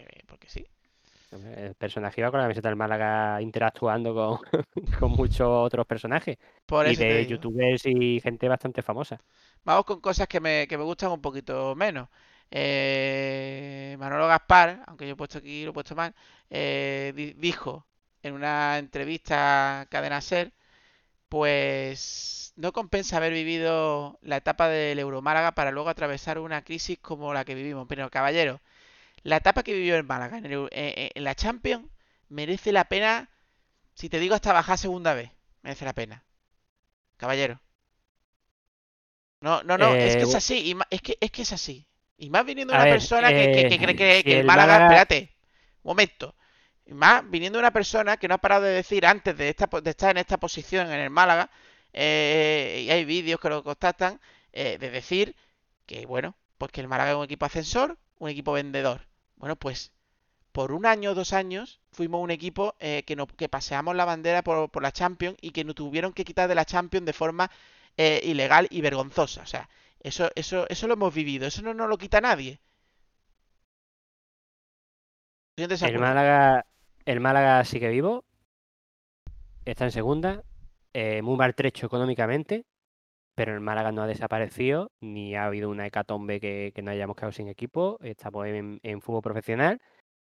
El 1.33 1.75
personaje 1.77 2.21
iba 2.21 2.31
con 2.31 2.39
la 2.41 2.45
camiseta 2.45 2.69
del 2.69 2.77
Málaga 2.77 3.41
interactuando 3.41 4.15
con, 4.15 4.39
con 4.99 5.13
muchos 5.13 5.47
otros 5.49 5.87
personajes 5.87 6.39
Por 6.67 6.87
y 6.87 6.95
eso 6.95 7.05
de 7.07 7.27
youtubers 7.27 7.87
y 7.87 8.21
gente 8.21 8.49
bastante 8.49 8.83
famosa. 8.83 9.21
Vamos 9.65 9.85
con 9.85 10.01
cosas 10.01 10.27
que 10.29 10.41
me, 10.41 10.67
que 10.69 10.79
me 10.79 10.85
gustan 10.85 11.11
un 11.13 11.21
poquito 11.21 11.75
menos. 11.77 12.09
Eh, 12.51 13.97
Manolo 13.99 14.27
Gaspar, 14.27 14.83
aunque 14.87 15.07
yo 15.07 15.13
he 15.13 15.17
puesto 15.17 15.39
aquí, 15.39 15.65
lo 15.65 15.71
he 15.71 15.75
puesto 15.75 15.95
mal, 15.95 16.15
eh, 16.51 17.13
di- 17.15 17.35
dijo 17.35 17.87
en 18.23 18.35
una 18.35 18.79
entrevista 18.79 19.83
a 19.83 19.87
Cadena 19.87 20.21
Ser, 20.21 20.53
pues 21.29 22.53
no 22.57 22.73
compensa 22.73 23.19
haber 23.19 23.33
vivido 23.35 24.19
la 24.23 24.39
etapa 24.39 24.69
del 24.69 24.99
Euromálaga 25.01 25.53
para 25.55 25.73
luego 25.73 25.89
atravesar 25.91 26.39
una 26.41 26.63
crisis 26.65 26.99
como 27.01 27.35
la 27.35 27.45
que 27.45 27.55
vivimos. 27.57 27.87
Pero 27.89 28.11
caballero, 28.11 28.61
la 29.23 29.37
etapa 29.39 29.63
que 29.63 29.73
vivió 29.75 29.97
el 29.97 30.05
Málaga 30.05 30.39
en, 30.39 30.47
el 30.47 30.53
eh, 30.55 30.69
eh, 30.73 31.11
en 31.15 31.25
la 31.25 31.35
Champions 31.35 31.87
merece 32.29 32.73
la 32.73 32.85
pena, 32.87 33.31
si 33.95 34.09
te 34.11 34.21
digo 34.21 34.35
hasta 34.37 34.53
bajar 34.55 34.79
segunda 34.79 35.15
vez, 35.15 35.33
merece 35.63 35.85
la 35.87 35.95
pena. 35.95 36.25
Caballero. 37.19 37.61
No, 39.41 39.63
no, 39.63 39.79
no, 39.79 39.97
es 39.99 40.17
que 40.17 40.25
Eh, 40.25 40.25
es 40.25 40.35
bu- 40.35 40.35
así, 40.35 40.59
y 40.73 40.77
es 40.91 41.01
que, 41.03 41.17
es 41.21 41.31
que 41.31 41.43
es 41.43 41.53
así. 41.53 41.87
Y 42.19 42.29
más 42.31 42.45
viniendo 42.45 42.75
una 42.75 42.87
ver, 42.87 42.87
persona 42.87 43.33
que, 43.33 43.49
que- 43.51 43.65
que 43.65 43.79
eh, 43.79 43.97
cree 43.97 44.25
que, 44.25 44.39
el 44.39 44.41
el 44.41 44.53
Málaga, 44.53 44.77
Málaga- 44.77 44.79
espérate, 44.79 45.35
un 45.83 45.91
momento. 45.91 46.35
Y 46.85 46.93
más 46.95 47.29
viniendo 47.31 47.59
una 47.59 47.73
persona 47.73 48.17
que 48.19 48.29
no 48.29 48.35
ha 48.35 48.39
parado 48.39 48.65
de 48.65 48.73
decir 48.73 49.07
antes 49.07 49.37
de, 49.39 49.49
esta, 49.49 49.67
de 49.81 49.91
estar 49.91 50.11
en 50.11 50.19
esta 50.19 50.39
posición 50.39 50.89
en 50.93 51.01
el 51.01 51.11
Málaga, 51.11 51.51
eh, 51.93 52.83
y 52.87 52.91
hay 52.91 53.05
vídeos 53.05 53.41
que 53.41 53.49
lo 53.49 53.63
constatan, 53.65 54.21
eh, 54.53 54.77
de 54.79 54.91
decir 54.91 55.37
que, 55.87 56.07
bueno, 56.07 56.37
pues 56.59 56.73
que 56.73 56.81
el 56.83 56.89
Málaga 56.89 57.13
es 57.13 57.17
un 57.17 57.25
equipo 57.25 57.47
ascensor, 57.47 57.99
un 58.19 58.29
equipo 58.31 58.53
vendedor. 58.53 59.07
Bueno, 59.41 59.57
pues 59.57 59.93
por 60.53 60.73
un 60.73 60.85
año 60.85 61.13
o 61.13 61.15
dos 61.15 61.33
años 61.33 61.81
fuimos 61.93 62.23
un 62.23 62.31
equipo 62.31 62.75
eh, 62.79 63.05
que, 63.07 63.17
no, 63.17 63.27
que 63.27 63.49
paseamos 63.49 63.97
la 63.97 64.05
bandera 64.05 64.43
por, 64.43 64.71
por 64.71 64.83
la 64.83 64.93
Champions 64.93 65.39
y 65.41 65.53
que 65.53 65.65
nos 65.65 65.75
tuvieron 65.75 66.13
que 66.13 66.25
quitar 66.25 66.47
de 66.47 66.55
la 66.55 66.67
Champions 66.67 67.07
de 67.07 67.15
forma 67.15 67.51
eh, 67.97 68.21
ilegal 68.23 68.69
y 68.71 68.83
vergonzosa. 68.83 69.43
O 69.43 69.47
sea, 69.47 69.71
eso, 70.01 70.31
eso, 70.35 70.67
eso 70.69 70.87
lo 70.87 70.93
hemos 70.95 71.15
vivido, 71.15 71.47
eso 71.47 71.63
no 71.63 71.73
nos 71.73 71.89
lo 71.89 71.97
quita 71.97 72.21
nadie. 72.21 72.61
El. 75.57 75.99
Málaga, 75.99 76.67
el 77.07 77.21
Málaga 77.21 77.65
sigue 77.65 77.89
vivo, 77.89 78.25
está 79.65 79.85
en 79.85 79.93
segunda, 79.93 80.43
eh, 80.93 81.23
muy 81.23 81.37
maltrecho 81.37 81.87
económicamente, 81.87 82.67
pero 83.41 83.55
el 83.55 83.61
Málaga 83.61 83.91
no 83.91 84.03
ha 84.03 84.07
desaparecido, 84.07 84.93
ni 85.01 85.35
ha 85.35 85.47
habido 85.47 85.71
una 85.71 85.87
hecatombe 85.87 86.41
que, 86.41 86.73
que 86.75 86.83
no 86.83 86.91
hayamos 86.91 87.17
quedado 87.17 87.33
sin 87.33 87.49
equipo, 87.49 87.99
estamos 88.03 88.47
en, 88.47 88.81
en 88.83 89.01
fútbol 89.01 89.23
profesional. 89.23 89.81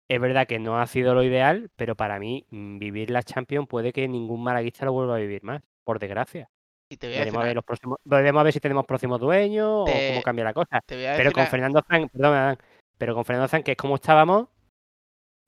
Es 0.09 0.21
verdad 0.21 0.47
que 0.47 0.59
no 0.59 0.79
ha 0.79 0.87
sido 0.87 1.15
lo 1.15 1.23
ideal, 1.23 1.71
pero 1.75 1.97
para 1.97 2.19
mí 2.19 2.45
mm, 2.51 2.77
vivir 2.79 3.09
la 3.09 3.23
Champions 3.23 3.67
puede 3.67 3.95
que 3.95 4.07
ningún 4.09 4.43
malaguista 4.43 4.85
lo 4.85 4.93
vuelva 4.93 5.17
a 5.17 5.21
vivir 5.21 5.43
más, 5.43 5.63
por 5.85 5.99
desgracia. 5.99 6.51
Y 6.91 6.99
te 6.99 7.07
voy 7.07 7.17
a 7.17 7.21
Veremos 7.21 7.43
a 7.43 7.47
ver 7.47 7.55
los 7.55 7.65
próximos, 7.65 7.99
veremos 8.05 8.41
a 8.41 8.45
ver 8.45 8.53
si 8.53 8.61
tenemos 8.61 8.85
próximos 8.85 9.19
dueños 9.19 9.67
o 9.67 9.87
cómo 9.87 10.23
cambia 10.23 10.45
la 10.45 10.53
cosa. 10.53 10.83
Pero 10.87 11.33
con 11.33 11.47
Fernando 11.47 11.83
Zan, 11.89 12.11
perdón, 12.11 12.35
Adán, 12.35 12.59
pero 12.99 13.15
con 13.15 13.25
Fernando 13.25 13.49
Zan, 13.49 13.63
que 13.63 13.71
es 13.71 13.79
como 13.79 13.95
estábamos, 13.95 14.49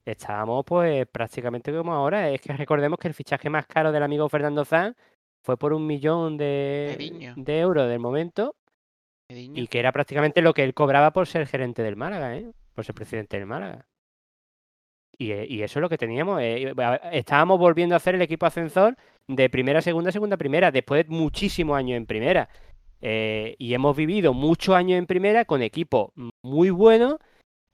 estábamos 0.07 0.65
pues 0.65 1.07
prácticamente 1.09 1.77
como 1.77 1.93
ahora. 1.93 2.31
Es 2.31 2.41
que 2.41 2.55
recordemos 2.55 2.99
que 2.99 3.09
el 3.09 3.15
fichaje 3.15 3.51
más 3.51 3.67
caro 3.67 3.93
del 3.93 4.03
amigo 4.03 4.31
Fernando 4.31 4.65
Zan 4.65 4.97
fue 5.43 5.57
por 5.57 5.73
un 5.73 5.87
millón 5.87 6.37
de, 6.37 7.33
de 7.37 7.59
euros 7.61 7.89
del 7.89 7.99
momento 7.99 8.55
y 9.29 9.67
que 9.69 9.79
era 9.79 9.93
prácticamente 9.93 10.43
lo 10.43 10.53
que 10.55 10.65
él 10.65 10.75
cobraba 10.75 11.13
por 11.13 11.27
ser 11.27 11.47
gerente 11.47 11.83
del 11.83 11.97
Málaga, 11.97 12.37
¿eh? 12.37 12.51
por 12.75 12.85
ser 12.85 12.95
presidente 12.95 13.37
del 13.39 13.47
Málaga. 13.47 13.87
Y, 15.17 15.33
eh, 15.33 15.47
y 15.49 15.63
eso 15.63 15.79
es 15.79 15.83
lo 15.83 15.89
que 15.89 15.99
teníamos. 15.99 16.41
eh, 16.43 16.73
Estábamos 17.13 17.59
volviendo 17.59 17.95
a 17.95 17.97
hacer 17.97 18.15
el 18.15 18.23
equipo 18.23 18.47
ascensor 18.47 18.97
de 19.29 19.49
primera, 19.51 19.83
segunda, 19.83 20.11
segunda, 20.11 20.37
primera, 20.37 20.71
después 20.71 21.07
de 21.07 21.15
muchísimos 21.15 21.77
años 21.77 21.97
en 21.97 22.07
primera. 22.07 22.49
Eh, 23.03 23.55
y 23.59 23.73
hemos 23.75 23.97
vivido 23.97 24.35
muchos 24.35 24.75
años 24.75 24.99
en 24.99 25.07
primera 25.07 25.45
con 25.45 25.63
equipos 25.63 26.11
muy 26.43 26.71
buenos 26.71 27.17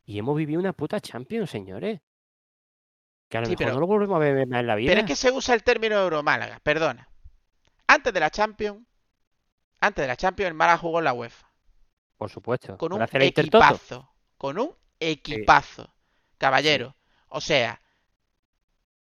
y 0.05 0.19
hemos 0.19 0.37
vivido 0.37 0.61
una 0.61 0.73
puta 0.73 1.01
Champions, 1.01 1.51
señores. 1.51 2.01
Que 3.31 3.39
a 3.39 3.41
lo 3.41 3.47
Sí, 3.47 3.53
mejor 3.53 3.65
pero- 3.65 3.75
no 3.75 3.81
lo 3.81 3.87
volvemos 3.87 4.17
a 4.17 4.19
ver 4.21 4.47
más 4.47 4.61
en 4.61 4.67
la 4.67 4.75
vida. 4.77 4.91
Pero 4.91 5.01
es 5.01 5.07
que 5.07 5.17
se 5.17 5.33
usa 5.33 5.55
el 5.55 5.63
término 5.65 5.97
Euromálaga, 5.97 6.61
perdona. 6.63 7.09
Antes 7.87 8.13
de 8.13 8.21
la 8.21 8.31
Champions, 8.31 8.81
antes 9.81 10.03
de 10.03 10.09
la 10.09 10.17
Champions, 10.17 10.49
el 10.49 10.55
Málaga 10.55 10.79
jugó 10.79 10.99
en 10.99 11.05
la 11.05 11.13
UEFA. 11.13 11.47
Por 12.17 12.31
supuesto. 12.31 12.77
Con 12.79 12.93
un 12.93 12.99
equipazo. 13.59 14.11
Con 14.39 14.59
un 14.59 14.75
equipazo. 15.01 15.93
Caballero. 16.39 16.97
O 17.29 17.41
sea, 17.41 17.81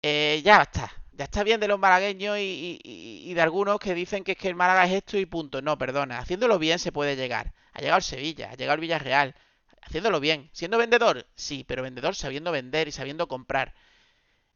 eh, 0.03 0.41
ya 0.45 0.63
está. 0.63 0.91
Ya 1.13 1.25
está 1.25 1.45
bien 1.45 1.61
de 1.61 1.69
los 1.69 1.79
malagueños 1.79 2.39
y, 2.39 2.41
y- 2.43 2.81
y- 2.83 3.31
y 3.31 3.35
de 3.35 3.41
algunos 3.41 3.79
que 3.79 3.95
dicen 3.95 4.25
que 4.25 4.33
es 4.33 4.39
que 4.39 4.49
el 4.49 4.57
Málaga 4.57 4.85
es 4.87 4.93
esto 4.93 5.17
y 5.17 5.27
punto. 5.27 5.63
No, 5.63 5.79
perdona. 5.79 6.19
Haciéndolo 6.19 6.59
bien 6.59 6.79
se 6.81 6.91
puede 6.93 7.15
llegar. 7.17 7.53
Ha 7.73 7.81
llegado 7.81 7.99
el 7.99 8.03
Sevilla, 8.03 8.51
ha 8.51 8.55
llegado 8.55 8.75
el 8.75 8.81
Villarreal. 8.81 9.35
Haciéndolo 9.83 10.19
bien. 10.19 10.51
Siendo 10.53 10.77
vendedor, 10.79 11.27
sí, 11.37 11.65
pero 11.69 11.83
vendedor 11.83 12.15
sabiendo 12.17 12.51
vender 12.51 12.89
y 12.89 12.93
sabiendo 12.93 13.29
comprar. 13.29 13.75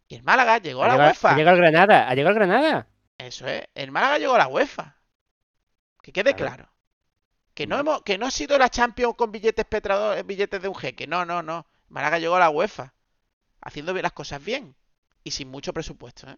Y 0.08 0.16
el 0.16 0.22
Málaga 0.24 0.58
llegó 0.58 0.82
a 0.82 0.88
la 0.88 0.92
llegado, 0.94 1.10
UEFA. 1.10 1.30
ha 1.32 1.36
llegado 1.36 1.56
el 1.56 1.62
Granada. 1.62 2.08
Ha 2.08 2.14
llegado 2.14 2.30
el 2.30 2.38
Granada. 2.46 2.86
Eso 3.18 3.46
es. 3.46 3.64
El 3.74 3.90
Málaga 3.90 4.18
llegó 4.18 4.34
a 4.34 4.38
la 4.38 4.48
UEFA. 4.48 4.96
Que 6.02 6.12
quede 6.12 6.34
Claro. 6.34 6.68
Que 7.54 7.66
no 7.66 7.76
hemos, 7.78 8.02
que 8.02 8.16
no 8.18 8.26
ha 8.26 8.30
sido 8.30 8.56
la 8.56 8.68
Champions 8.68 9.16
con 9.16 9.32
billetes 9.32 9.64
petradores, 9.64 10.24
billetes 10.24 10.62
de 10.62 10.68
un 10.68 10.76
jeque. 10.76 11.08
No, 11.08 11.24
no, 11.24 11.42
no. 11.42 11.66
El 11.88 11.94
Málaga 11.94 12.18
llegó 12.20 12.36
a 12.36 12.40
la 12.40 12.50
UEFA. 12.50 12.94
Haciendo 13.60 13.92
bien 13.92 14.04
las 14.04 14.12
cosas 14.12 14.44
bien. 14.44 14.76
Y 15.24 15.32
sin 15.32 15.48
mucho 15.50 15.72
presupuesto, 15.72 16.30
¿eh? 16.30 16.36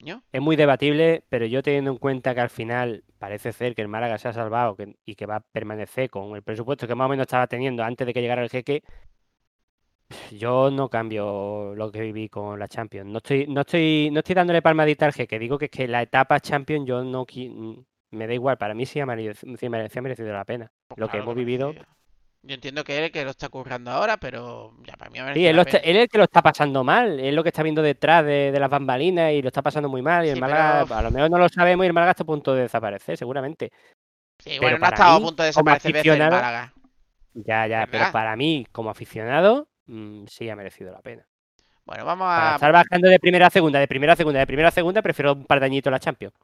¿No? 0.00 0.22
Es 0.32 0.40
muy 0.40 0.56
debatible, 0.56 1.24
pero 1.28 1.46
yo 1.46 1.62
teniendo 1.62 1.90
en 1.92 1.98
cuenta 1.98 2.34
que 2.34 2.40
al 2.40 2.50
final 2.50 3.04
parece 3.18 3.52
ser 3.52 3.74
que 3.74 3.82
el 3.82 3.88
Málaga 3.88 4.18
se 4.18 4.28
ha 4.28 4.32
salvado 4.32 4.76
que- 4.76 4.96
y 5.04 5.14
que 5.16 5.26
va 5.26 5.36
a 5.36 5.40
permanecer 5.40 6.08
con 6.10 6.34
el 6.36 6.42
presupuesto 6.42 6.86
que 6.86 6.94
más 6.94 7.06
o 7.06 7.08
menos 7.08 7.24
estaba 7.24 7.46
teniendo 7.48 7.82
antes 7.82 8.06
de 8.06 8.14
que 8.14 8.20
llegara 8.20 8.42
el 8.42 8.50
jeque, 8.50 8.82
yo 10.30 10.70
no 10.70 10.88
cambio 10.88 11.74
lo 11.74 11.90
que 11.90 12.00
viví 12.00 12.28
con 12.28 12.58
la 12.58 12.68
Champions. 12.68 13.10
No 13.10 13.18
estoy, 13.18 13.46
no 13.46 13.60
estoy, 13.62 14.10
no 14.12 14.20
estoy 14.20 14.34
dándole 14.34 14.62
palmadita 14.62 15.06
al 15.06 15.12
jeque. 15.12 15.38
Digo 15.38 15.58
que 15.58 15.66
es 15.66 15.70
que 15.70 15.88
la 15.88 16.02
etapa 16.02 16.40
Champions 16.40 16.86
yo 16.86 17.02
no 17.02 17.26
me 18.10 18.26
da 18.26 18.34
igual. 18.34 18.56
Para 18.56 18.74
mí 18.74 18.86
sí 18.86 19.00
ha 19.00 19.06
merecido, 19.06 19.56
sí 19.58 19.66
ha 19.66 19.70
merecido 19.70 20.32
la 20.32 20.44
pena. 20.44 20.70
Pues 20.88 20.98
Lo 20.98 21.08
que 21.08 21.18
hemos 21.18 21.34
vivido. 21.34 21.74
Yo 22.42 22.54
entiendo 22.54 22.84
que 22.84 22.92
él 22.96 23.00
es 23.00 23.06
el 23.06 23.12
que 23.12 23.24
lo 23.24 23.30
está 23.30 23.48
currando 23.48 23.90
ahora, 23.90 24.16
pero 24.16 24.72
ya 24.86 24.96
para 24.96 25.10
mí 25.10 25.20
me 25.20 25.34
Sí, 25.34 25.44
él, 25.44 25.56
lo 25.56 25.62
está- 25.62 25.78
él 25.78 25.96
es 25.96 26.02
el 26.02 26.08
que 26.08 26.18
lo 26.18 26.24
está 26.24 26.40
pasando 26.40 26.84
mal, 26.84 27.18
es 27.18 27.34
lo 27.34 27.42
que 27.42 27.48
está 27.48 27.64
viendo 27.64 27.82
detrás 27.82 28.24
de, 28.24 28.52
de 28.52 28.60
las 28.60 28.70
bambalinas 28.70 29.32
y 29.32 29.42
lo 29.42 29.48
está 29.48 29.60
pasando 29.60 29.88
muy 29.88 30.02
mal. 30.02 30.24
Y 30.24 30.30
el 30.30 30.40
Málaga, 30.40 30.84
pero- 30.84 30.98
a 30.98 31.02
lo 31.02 31.10
mejor 31.10 31.30
no 31.30 31.38
lo 31.38 31.48
sabemos 31.48 31.84
y 31.84 31.88
el 31.88 31.92
Málaga 31.92 32.12
está 32.12 32.22
a 32.22 32.26
punto 32.26 32.54
de 32.54 32.62
desaparecer, 32.62 33.16
seguramente. 33.18 33.72
Sí, 34.38 34.50
pero 34.50 34.62
bueno, 34.62 34.78
no 34.78 34.86
ha 34.86 34.88
estado 34.90 35.16
a 35.16 35.20
punto 35.20 35.42
de 35.42 35.46
desaparecer 35.48 35.96
el 35.96 36.18
Málaga. 36.18 36.72
Ya, 37.34 37.66
ya, 37.66 37.88
pero 37.90 38.04
para 38.12 38.36
mí, 38.36 38.66
como 38.72 38.88
aficionado, 38.90 39.68
mm, 39.88 40.26
sí 40.26 40.48
ha 40.48 40.56
merecido 40.56 40.92
la 40.92 41.00
pena. 41.00 41.26
Bueno, 41.84 42.04
vamos 42.04 42.26
Para 42.26 42.52
a. 42.52 42.54
estar 42.56 42.72
bajando 42.72 43.08
de 43.08 43.18
primera 43.18 43.46
a 43.46 43.50
segunda, 43.50 43.78
de 43.80 43.88
primera 43.88 44.12
a 44.12 44.16
segunda, 44.16 44.38
de 44.40 44.46
primera 44.46 44.68
a 44.68 44.72
segunda, 44.72 45.02
prefiero 45.02 45.32
un 45.32 45.44
par 45.46 45.58
de 45.60 45.66
añitos 45.66 45.90
la 45.90 45.98
Champions. 45.98 46.34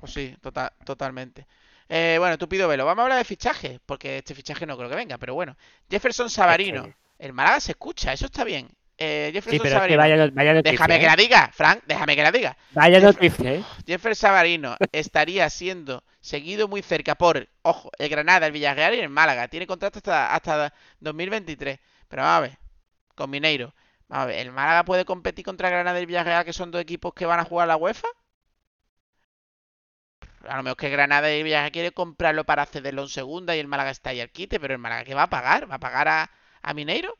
Pues 0.00 0.12
sí, 0.12 0.34
total, 0.40 0.70
totalmente. 0.84 1.46
Eh, 1.88 2.16
bueno, 2.18 2.38
tupido 2.38 2.66
velo. 2.68 2.86
Vamos 2.86 3.02
a 3.02 3.04
hablar 3.04 3.18
de 3.18 3.24
fichaje, 3.24 3.78
porque 3.84 4.18
este 4.18 4.34
fichaje 4.34 4.64
no 4.66 4.76
creo 4.76 4.88
que 4.88 4.96
venga, 4.96 5.18
pero 5.18 5.34
bueno. 5.34 5.56
Jefferson 5.90 6.30
Savarino. 6.30 6.84
que- 6.84 6.94
El 7.18 7.32
Málaga 7.32 7.60
se 7.60 7.72
escucha, 7.72 8.12
eso 8.12 8.26
está 8.26 8.42
bien. 8.44 8.68
Eh, 8.96 9.26
Sí, 9.28 9.34
Jefferson 9.34 9.58
pero 9.62 9.64
es 9.64 9.68
que 9.68 9.70
Savarino. 9.94 9.98
vaya, 9.98 10.16
no- 10.16 10.32
vaya 10.32 10.54
noticia, 10.54 10.72
Déjame 10.72 10.98
que 10.98 11.04
¿eh? 11.04 11.08
la 11.08 11.16
diga, 11.16 11.50
Frank, 11.52 11.82
déjame 11.86 12.16
que 12.16 12.22
la 12.22 12.32
diga. 12.32 12.56
Vaya 12.72 13.00
noticia, 13.00 13.52
¿eh? 13.54 13.64
Jefferson 13.86 14.28
Savarino 14.28 14.76
estaría 14.92 15.48
siendo 15.50 16.02
seguido 16.20 16.66
muy 16.68 16.80
cerca 16.82 17.14
por, 17.14 17.46
ojo, 17.62 17.90
el 17.98 18.08
Granada, 18.08 18.46
el 18.46 18.52
Villarreal 18.52 18.94
y 18.94 19.00
el 19.00 19.08
Málaga. 19.10 19.48
Tiene 19.48 19.66
contrato 19.66 19.98
hasta, 19.98 20.34
hasta 20.34 20.72
2023. 21.00 21.78
Pero 22.08 22.22
vamos 22.22 22.38
a 22.38 22.40
ver, 22.42 22.58
con 23.14 23.30
Mineiro. 23.30 23.74
A 24.08 24.26
ver, 24.26 24.38
¿el 24.40 24.52
Málaga 24.52 24.84
puede 24.84 25.04
competir 25.04 25.44
contra 25.44 25.70
Granada 25.70 26.00
y 26.00 26.06
Villarreal, 26.06 26.44
que 26.44 26.52
son 26.52 26.70
dos 26.70 26.80
equipos 26.82 27.14
que 27.14 27.26
van 27.26 27.40
a 27.40 27.44
jugar 27.44 27.68
la 27.68 27.76
UEFA? 27.76 28.08
A 30.48 30.56
lo 30.56 30.62
mejor 30.62 30.76
que 30.78 30.88
Granada 30.90 31.34
y 31.34 31.42
Villarreal 31.42 31.72
quiere 31.72 31.92
comprarlo 31.92 32.44
para 32.44 32.66
cederlo 32.66 33.02
en 33.02 33.08
segunda 33.08 33.54
y 33.56 33.58
el 33.60 33.66
Málaga 33.68 33.90
está 33.90 34.10
ahí 34.10 34.20
al 34.20 34.30
quite, 34.30 34.60
pero 34.60 34.72
el 34.74 34.78
Málaga 34.80 35.04
¿qué 35.04 35.14
va 35.14 35.24
a 35.24 35.30
pagar? 35.30 35.70
¿Va 35.70 35.74
a 35.76 35.80
pagar 35.80 36.08
a, 36.08 36.30
a 36.62 36.74
Mineiro? 36.74 37.18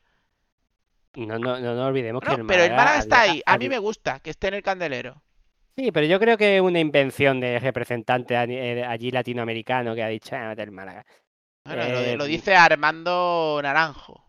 No, 1.15 1.39
no, 1.39 1.59
no, 1.59 1.75
no 1.75 1.87
olvidemos 1.87 2.23
que 2.23 2.33
el 2.35 2.45
pero 2.45 2.63
el 2.63 2.73
Málaga 2.73 2.99
está 2.99 3.21
ahí. 3.21 3.41
A 3.45 3.57
mí 3.57 3.69
me 3.69 3.79
gusta 3.79 4.19
que 4.19 4.29
esté 4.31 4.47
en 4.49 4.55
el 4.55 4.63
candelero. 4.63 5.21
Sí, 5.77 5.91
pero 5.91 6.05
yo 6.07 6.19
creo 6.19 6.37
que 6.37 6.55
es 6.55 6.61
una 6.61 6.79
invención 6.79 7.39
de 7.41 7.59
representante 7.59 8.33
eh, 8.35 8.83
allí 8.85 9.11
latinoamericano 9.11 9.93
que 9.93 10.03
ha 10.03 10.07
dicho, 10.07 10.35
ah, 10.35 10.55
del 10.55 10.71
Málaga. 10.71 11.05
Bueno, 11.65 11.89
lo, 11.89 12.01
Eh, 12.01 12.15
lo 12.15 12.25
dice 12.25 12.55
Armando 12.55 13.59
Naranjo. 13.61 14.24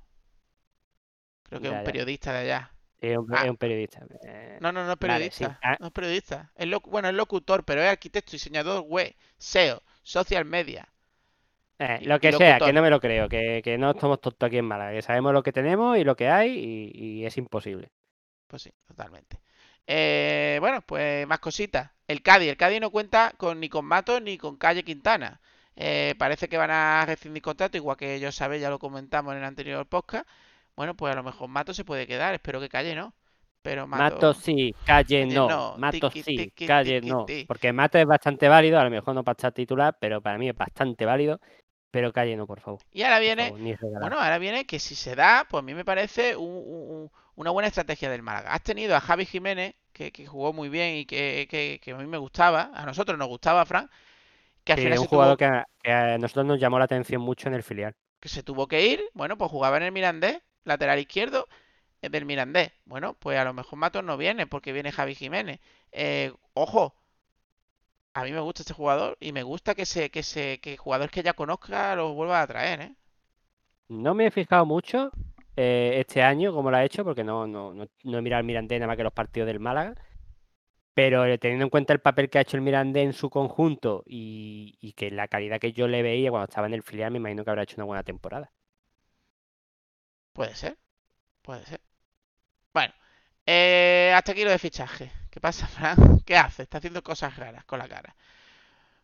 Creo 1.48 1.60
que 1.60 1.66
es 1.68 1.72
un 1.72 1.78
ya. 1.80 1.84
periodista 1.84 2.32
de 2.32 2.38
allá. 2.40 2.70
Es 3.00 3.16
un, 3.18 3.26
Ah. 3.34 3.44
es 3.44 3.50
un 3.50 3.56
periodista. 3.56 4.00
eh, 4.24 4.58
No, 4.60 4.72
no, 4.72 4.84
no 4.84 4.92
es 4.92 4.98
Vale, 4.98 5.30
sí. 5.30 5.44
periodista. 5.44 5.58
Ah. 5.62 5.76
No 5.80 5.86
es 5.88 5.92
periodista. 5.92 6.50
Es 6.56 6.66
loc- 6.66 6.88
bueno, 6.88 7.08
es 7.08 7.14
locutor, 7.14 7.64
pero 7.64 7.82
es 7.82 7.88
arquitecto, 7.90 8.32
diseñador 8.32 8.82
web, 8.82 9.14
SEO, 9.38 9.82
social 10.02 10.44
media. 10.44 10.88
eh, 11.78 11.98
lo 12.02 12.18
que 12.20 12.32
sea, 12.32 12.58
que 12.58 12.72
no 12.72 12.80
me 12.82 12.88
lo 12.90 13.00
creo, 13.00 13.28
que, 13.28 13.60
que 13.62 13.76
no 13.78 13.90
estamos 13.90 14.20
tontos 14.20 14.46
aquí 14.46 14.56
en 14.58 14.64
Málaga, 14.64 14.92
que 14.92 15.02
sabemos 15.02 15.32
lo 15.34 15.42
que 15.42 15.52
tenemos 15.52 15.98
y 15.98 16.04
lo 16.04 16.16
que 16.16 16.28
hay 16.28 16.50
y, 16.94 17.20
y 17.20 17.26
es 17.26 17.36
imposible. 17.36 17.90
Pues 18.46 18.62
sí, 18.62 18.72
totalmente. 18.86 19.40
Eh, 19.86 20.56
bueno, 20.60 20.80
pues 20.82 21.26
más 21.26 21.38
cositas. 21.40 21.90
El 22.08 22.22
Cádiz. 22.22 22.48
El 22.50 22.56
Cádiz 22.56 22.80
no 22.80 22.90
cuenta 22.90 23.34
con, 23.36 23.60
ni 23.60 23.68
con 23.68 23.84
Matos 23.84 24.22
ni 24.22 24.38
con 24.38 24.56
Calle 24.56 24.84
Quintana. 24.84 25.40
Eh, 25.76 26.14
parece 26.18 26.48
que 26.48 26.56
van 26.56 26.70
a 26.70 27.04
rescindir 27.06 27.42
contrato, 27.42 27.76
igual 27.76 27.96
que 27.98 28.18
yo 28.20 28.32
sabéis, 28.32 28.62
ya 28.62 28.70
lo 28.70 28.78
comentamos 28.78 29.32
en 29.32 29.38
el 29.40 29.44
anterior 29.44 29.86
podcast. 29.86 30.26
Bueno, 30.76 30.94
pues 30.96 31.12
a 31.12 31.16
lo 31.16 31.22
mejor 31.22 31.48
Matos 31.48 31.76
se 31.76 31.84
puede 31.84 32.06
quedar. 32.06 32.34
Espero 32.34 32.60
que 32.60 32.68
Calle 32.68 32.94
no. 32.94 33.14
Pero 33.62 33.86
Matos... 33.86 34.18
Matos 34.18 34.36
sí, 34.38 34.74
calle 34.84 35.26
no. 35.26 35.48
no, 35.48 35.90
tiqui, 35.90 36.22
sí, 36.22 36.52
calle 36.66 37.00
no. 37.00 37.26
Porque 37.46 37.72
Matos 37.72 38.00
es 38.00 38.06
bastante 38.06 38.48
válido, 38.48 38.78
a 38.78 38.84
lo 38.84 38.90
mejor 38.90 39.14
no 39.14 39.24
para 39.24 39.32
estar 39.34 39.52
titular, 39.52 39.96
pero 40.00 40.20
para 40.20 40.38
mí 40.38 40.48
es 40.48 40.54
bastante 40.54 41.04
válido. 41.04 41.40
Pero 41.90 42.12
calle 42.12 42.36
no, 42.36 42.46
por 42.46 42.60
favor. 42.60 42.80
Y 42.92 43.02
ahora 43.02 43.18
viene... 43.18 43.50
favor. 43.80 44.00
Bueno, 44.00 44.18
ahora 44.20 44.38
viene 44.38 44.66
que 44.66 44.78
si 44.78 44.94
se 44.94 45.14
da, 45.14 45.46
pues 45.48 45.60
a 45.60 45.64
mí 45.64 45.74
me 45.74 45.84
parece 45.84 46.36
un- 46.36 46.44
un- 46.46 46.90
un- 46.90 47.10
una 47.36 47.50
buena 47.50 47.68
estrategia 47.68 48.10
del 48.10 48.22
Málaga. 48.22 48.52
Has 48.52 48.62
tenido 48.62 48.94
a 48.96 49.00
Javi 49.00 49.24
Jiménez, 49.26 49.74
que, 49.92 50.12
que 50.12 50.26
jugó 50.26 50.52
muy 50.52 50.68
bien 50.68 50.96
y 50.96 51.06
que, 51.06 51.46
que- 51.50 51.80
que 51.82 51.92
a 51.92 51.96
mí 51.96 52.06
me 52.06 52.18
gustaba, 52.18 52.70
a 52.74 52.84
nosotros 52.84 53.18
nos 53.18 53.28
gustaba, 53.28 53.64
Fran, 53.66 53.90
que 54.64 54.72
al 54.72 54.78
Sí, 54.78 54.84
final 54.84 54.94
es 54.94 55.00
un 55.00 55.06
se 55.06 55.08
jugador 55.08 55.36
que 55.38 55.44
a, 55.46 55.64
que 55.82 55.90
a 55.92 56.18
nosotros 56.18 56.46
nos 56.46 56.60
llamó 56.60 56.78
la 56.78 56.84
atención 56.84 57.22
mucho 57.22 57.48
en 57.48 57.54
el 57.54 57.62
filial. 57.62 57.94
que 58.20 58.28
se 58.28 58.42
tuvo 58.42 58.68
que 58.68 58.86
ir. 58.86 59.00
Bueno, 59.14 59.36
pues 59.38 59.50
jugaba 59.50 59.76
en 59.78 59.84
el 59.84 59.92
Mirandés, 59.92 60.40
lateral 60.66 60.98
izquierdo 61.00 61.48
eh, 62.02 62.10
del 62.10 62.26
Mirandés. 62.26 62.72
Bueno, 62.86 63.14
pues 63.20 63.38
a 63.38 63.44
lo 63.44 63.54
mejor 63.54 63.78
Matos 63.78 64.04
no 64.04 64.16
viene 64.18 64.46
porque 64.46 64.72
viene 64.72 64.92
Javi 64.92 65.14
Jiménez. 65.16 65.60
Eh, 65.92 66.32
ojo, 66.54 66.94
a 68.14 68.24
mí 68.24 68.32
me 68.32 68.40
gusta 68.40 68.62
este 68.62 68.74
jugador 68.74 69.16
y 69.20 69.30
me 69.32 69.44
gusta 69.44 69.76
que 69.76 69.86
se, 69.86 70.10
que 70.10 70.24
se, 70.24 70.58
que 70.60 70.76
jugadores 70.76 71.12
que 71.12 71.22
ya 71.22 71.34
conozca 71.34 71.94
los 71.94 72.14
vuelva 72.14 72.42
a 72.42 72.46
traer, 72.48 72.80
¿eh? 72.80 72.96
No 73.88 74.14
me 74.14 74.26
he 74.26 74.30
fijado 74.30 74.64
mucho 74.66 75.10
eh, 75.56 75.94
este 76.00 76.22
año 76.22 76.52
cómo 76.52 76.70
lo 76.70 76.76
ha 76.76 76.84
hecho, 76.84 77.04
porque 77.04 77.24
no, 77.24 77.46
no, 77.46 77.72
no, 77.74 77.86
no 78.04 78.18
he 78.18 78.22
mirado 78.22 78.40
el 78.40 78.46
Mirandés 78.46 78.78
nada 78.80 78.88
más 78.88 78.96
que 78.96 79.02
los 79.04 79.12
partidos 79.12 79.46
del 79.46 79.60
Málaga. 79.60 79.94
Pero 80.94 81.24
eh, 81.26 81.38
teniendo 81.38 81.64
en 81.66 81.70
cuenta 81.70 81.92
el 81.92 82.00
papel 82.00 82.28
que 82.30 82.38
ha 82.38 82.42
hecho 82.42 82.56
el 82.56 82.62
Mirandés 82.62 83.04
en 83.06 83.12
su 83.12 83.30
conjunto 83.30 84.02
y, 84.06 84.76
y 84.80 84.92
que 84.94 85.10
la 85.12 85.28
calidad 85.28 85.60
que 85.60 85.72
yo 85.72 85.88
le 85.88 86.02
veía 86.02 86.30
cuando 86.30 86.46
estaba 86.46 86.66
en 86.66 86.74
el 86.74 86.82
filial, 86.82 87.12
me 87.12 87.18
imagino 87.18 87.44
que 87.44 87.50
habrá 87.50 87.62
hecho 87.64 87.76
una 87.78 87.84
buena 87.86 88.02
temporada. 88.04 88.52
Puede 90.36 90.54
ser, 90.54 90.76
puede 91.40 91.64
ser. 91.64 91.80
Bueno, 92.74 92.92
eh, 93.46 94.12
hasta 94.14 94.32
aquí 94.32 94.44
lo 94.44 94.50
de 94.50 94.58
fichaje. 94.58 95.10
¿Qué 95.30 95.40
pasa, 95.40 95.66
Fran? 95.66 96.20
¿Qué 96.26 96.36
hace? 96.36 96.62
Está 96.62 96.76
haciendo 96.76 97.02
cosas 97.02 97.36
raras 97.36 97.64
con 97.64 97.78
la 97.78 97.88
cara. 97.88 98.14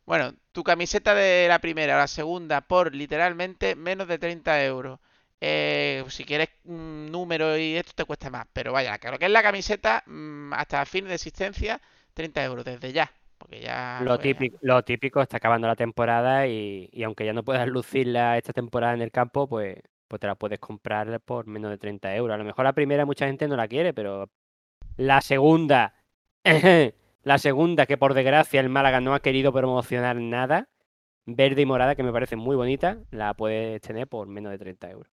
Bueno, 0.04 0.34
tu 0.52 0.62
camiseta 0.62 1.14
de 1.14 1.46
la 1.48 1.58
primera 1.58 1.94
o 1.94 1.98
la 1.98 2.06
segunda 2.06 2.60
por 2.60 2.94
literalmente 2.94 3.74
menos 3.76 4.08
de 4.08 4.18
30 4.18 4.62
euros. 4.64 5.00
Eh, 5.40 6.04
si 6.08 6.24
quieres 6.24 6.50
un 6.64 7.10
número 7.10 7.56
y 7.56 7.76
esto 7.76 7.92
te 7.94 8.04
cuesta 8.04 8.28
más. 8.28 8.46
Pero 8.52 8.72
vaya, 8.72 8.98
que 8.98 9.10
lo 9.10 9.18
que 9.18 9.24
es 9.24 9.30
la 9.30 9.42
camiseta, 9.42 10.02
mm, 10.04 10.52
hasta 10.52 10.84
fin 10.84 11.06
de 11.06 11.14
existencia, 11.14 11.80
30 12.12 12.44
euros 12.44 12.64
desde 12.66 12.92
ya. 12.92 13.10
Porque 13.38 13.60
ya... 13.60 14.00
Lo 14.02 14.16
pues, 14.16 14.20
típico, 14.20 14.58
lo 14.60 14.82
típico 14.82 15.22
está 15.22 15.38
acabando 15.38 15.66
la 15.66 15.76
temporada 15.76 16.46
y, 16.46 16.90
y 16.92 17.02
aunque 17.04 17.24
ya 17.24 17.32
no 17.32 17.42
puedas 17.42 17.66
lucirla 17.68 18.36
esta 18.36 18.52
temporada 18.52 18.92
en 18.92 19.00
el 19.00 19.10
campo, 19.10 19.48
pues, 19.48 19.78
pues 20.12 20.20
te 20.20 20.26
la 20.26 20.34
puedes 20.34 20.58
comprar 20.58 21.22
por 21.22 21.46
menos 21.46 21.70
de 21.70 21.78
30 21.78 22.14
euros. 22.16 22.34
A 22.34 22.36
lo 22.36 22.44
mejor 22.44 22.66
la 22.66 22.74
primera 22.74 23.06
mucha 23.06 23.24
gente 23.26 23.48
no 23.48 23.56
la 23.56 23.66
quiere, 23.66 23.94
pero 23.94 24.28
la 24.98 25.22
segunda, 25.22 25.94
la 27.22 27.38
segunda 27.38 27.86
que 27.86 27.96
por 27.96 28.12
desgracia 28.12 28.60
el 28.60 28.68
Málaga 28.68 29.00
no 29.00 29.14
ha 29.14 29.20
querido 29.20 29.54
promocionar 29.54 30.16
nada, 30.16 30.68
verde 31.24 31.62
y 31.62 31.64
morada, 31.64 31.94
que 31.94 32.02
me 32.02 32.12
parece 32.12 32.36
muy 32.36 32.56
bonita, 32.56 32.98
la 33.10 33.32
puedes 33.32 33.80
tener 33.80 34.06
por 34.06 34.28
menos 34.28 34.52
de 34.52 34.58
30 34.58 34.90
euros. 34.90 35.10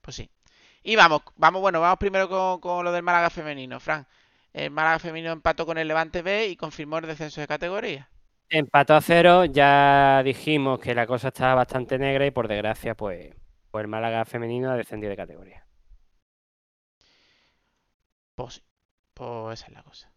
Pues 0.00 0.16
sí. 0.16 0.28
Y 0.82 0.96
vamos, 0.96 1.22
vamos, 1.36 1.60
bueno, 1.60 1.80
vamos 1.80 1.98
primero 2.00 2.28
con, 2.28 2.58
con 2.58 2.84
lo 2.84 2.90
del 2.90 3.04
Málaga 3.04 3.30
femenino, 3.30 3.78
Fran. 3.78 4.04
El 4.52 4.72
Málaga 4.72 4.98
femenino 4.98 5.30
empató 5.30 5.64
con 5.64 5.78
el 5.78 5.86
Levante 5.86 6.22
B 6.22 6.48
y 6.48 6.56
confirmó 6.56 6.98
el 6.98 7.06
descenso 7.06 7.40
de 7.40 7.46
categoría. 7.46 8.10
Empató 8.48 8.96
a 8.96 9.00
cero, 9.00 9.44
ya 9.44 10.22
dijimos 10.24 10.80
que 10.80 10.92
la 10.92 11.06
cosa 11.06 11.28
estaba 11.28 11.54
bastante 11.54 12.00
negra 12.00 12.26
y 12.26 12.32
por 12.32 12.48
desgracia, 12.48 12.96
pues, 12.96 13.32
pues 13.72 13.82
el 13.82 13.88
Málaga 13.88 14.24
femenino 14.24 14.70
ha 14.70 14.76
descendido 14.76 15.10
de 15.10 15.16
categoría. 15.16 15.66
Pues 18.34 18.54
sí, 18.56 18.62
pues 19.14 19.60
esa 19.60 19.68
es 19.68 19.72
la 19.72 19.82
cosa. 19.82 20.12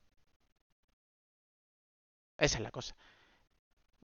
Esa 2.38 2.58
es 2.58 2.64
la 2.64 2.72
cosa. 2.72 2.96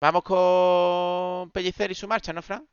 Vamos 0.01 0.22
con 0.24 1.51
Pellicer 1.53 1.90
y 1.90 1.94
su 1.94 2.09
marcha, 2.09 2.32
¿no, 2.32 2.42
Fran? 2.42 2.66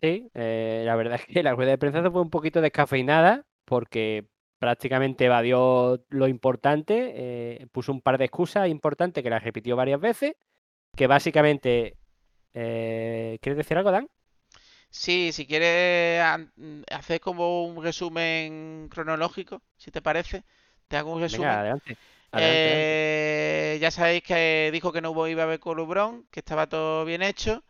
Sí, 0.00 0.28
eh, 0.34 0.82
la 0.84 0.96
verdad 0.96 1.14
es 1.20 1.26
que 1.26 1.42
la 1.42 1.54
rueda 1.54 1.70
de 1.72 1.78
prensa 1.78 2.10
fue 2.10 2.22
un 2.22 2.30
poquito 2.30 2.60
descafeinada 2.60 3.46
porque 3.64 4.26
prácticamente 4.58 5.26
evadió 5.26 6.04
lo 6.10 6.28
importante, 6.28 7.12
eh, 7.62 7.66
puso 7.72 7.92
un 7.92 8.00
par 8.00 8.18
de 8.18 8.26
excusas 8.26 8.68
importantes 8.68 9.22
que 9.24 9.30
las 9.30 9.42
repitió 9.44 9.76
varias 9.76 10.00
veces, 10.00 10.34
que 10.96 11.06
básicamente... 11.08 11.98
eh, 12.54 13.38
¿quieres 13.42 13.58
decir 13.58 13.78
algo, 13.78 13.92
Dan? 13.92 14.08
Sí, 14.92 15.32
si 15.32 15.46
quieres 15.46 16.22
hacer 16.90 17.20
como 17.20 17.64
un 17.64 17.82
resumen 17.82 18.88
cronológico, 18.90 19.62
si 19.76 19.90
te 19.90 20.02
parece, 20.02 20.44
te 20.88 20.96
hago 20.98 21.12
un 21.12 21.20
resumen. 21.20 21.48
Venga, 21.48 21.60
adelante. 21.60 21.98
Adelante, 22.30 22.68
adelante. 22.68 23.00
Eh, 23.74 23.78
ya 23.80 23.90
sabéis 23.90 24.22
que 24.22 24.70
dijo 24.72 24.92
que 24.92 25.00
no 25.00 25.10
hubo, 25.12 25.28
iba 25.28 25.42
a 25.42 25.46
haber 25.46 25.60
culebrón, 25.60 26.26
que 26.30 26.40
estaba 26.40 26.68
todo 26.68 27.04
bien 27.04 27.22
hecho. 27.22 27.64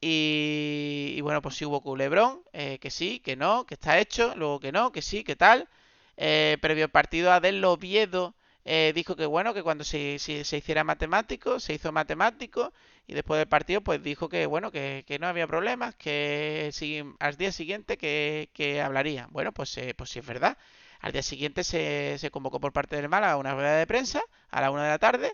Y, 0.00 1.14
y 1.16 1.20
bueno, 1.22 1.42
pues 1.42 1.56
sí 1.56 1.64
hubo 1.64 1.82
culebrón, 1.82 2.42
eh, 2.52 2.78
que 2.80 2.90
sí, 2.90 3.20
que 3.20 3.36
no, 3.36 3.66
que 3.66 3.74
está 3.74 3.98
hecho, 3.98 4.34
luego 4.36 4.60
que 4.60 4.72
no, 4.72 4.92
que 4.92 5.02
sí, 5.02 5.24
que 5.24 5.36
tal. 5.36 5.68
Eh, 6.16 6.58
previo 6.62 6.88
partido 6.88 7.32
Adel 7.32 7.64
Oviedo 7.64 8.34
eh, 8.70 8.92
dijo 8.94 9.16
que 9.16 9.26
bueno, 9.26 9.54
que 9.54 9.62
cuando 9.62 9.84
se, 9.84 10.18
se- 10.18 10.56
hiciera 10.56 10.84
matemático, 10.84 11.60
se 11.60 11.74
hizo 11.74 11.92
matemático. 11.92 12.72
Y 13.06 13.14
después 13.14 13.38
del 13.38 13.48
partido, 13.48 13.80
pues 13.82 14.02
dijo 14.02 14.28
que 14.28 14.46
bueno, 14.46 14.70
que, 14.70 15.04
que 15.06 15.18
no 15.18 15.26
había 15.28 15.46
problemas, 15.46 15.94
que 15.96 16.70
si- 16.72 17.02
al 17.20 17.36
día 17.36 17.52
siguiente 17.52 17.96
que, 17.98 18.50
que 18.52 18.80
hablaría. 18.82 19.28
Bueno, 19.30 19.52
pues, 19.52 19.76
eh, 19.78 19.94
pues 19.96 20.10
sí 20.10 20.18
es 20.20 20.26
verdad. 20.26 20.58
Al 21.00 21.12
día 21.12 21.22
siguiente 21.22 21.64
se, 21.64 22.16
se 22.18 22.30
convocó 22.30 22.60
por 22.60 22.72
parte 22.72 22.96
del 22.96 23.08
Málaga 23.08 23.36
una 23.36 23.54
rueda 23.54 23.76
de 23.78 23.86
prensa 23.86 24.20
a 24.50 24.60
la 24.60 24.70
una 24.70 24.84
de 24.84 24.90
la 24.90 24.98
tarde, 24.98 25.32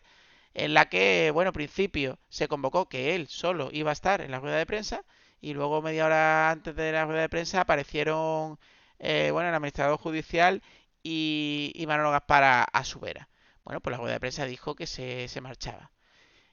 en 0.54 0.74
la 0.74 0.88
que, 0.88 1.30
bueno, 1.32 1.52
principio 1.52 2.18
se 2.28 2.48
convocó 2.48 2.88
que 2.88 3.14
él 3.14 3.26
solo 3.28 3.68
iba 3.72 3.90
a 3.90 3.92
estar 3.92 4.20
en 4.20 4.30
la 4.30 4.40
rueda 4.40 4.56
de 4.58 4.66
prensa, 4.66 5.04
y 5.40 5.52
luego 5.54 5.82
media 5.82 6.06
hora 6.06 6.50
antes 6.50 6.74
de 6.76 6.92
la 6.92 7.04
rueda 7.04 7.22
de 7.22 7.28
prensa 7.28 7.60
aparecieron, 7.60 8.58
eh, 8.98 9.30
bueno, 9.32 9.48
el 9.48 9.54
administrador 9.54 9.98
judicial 9.98 10.62
y, 11.04 11.72
y 11.76 11.86
Manolo 11.88 12.12
Gaspar 12.12 12.44
a, 12.44 12.64
a 12.64 12.84
su 12.84 13.00
vera. 13.00 13.30
Bueno, 13.64 13.80
pues 13.82 13.92
la 13.92 13.98
rueda 13.98 14.14
de 14.14 14.20
prensa 14.20 14.46
dijo 14.46 14.76
que 14.76 14.88
se, 14.88 15.28
se 15.28 15.42
marchaba. 15.42 15.92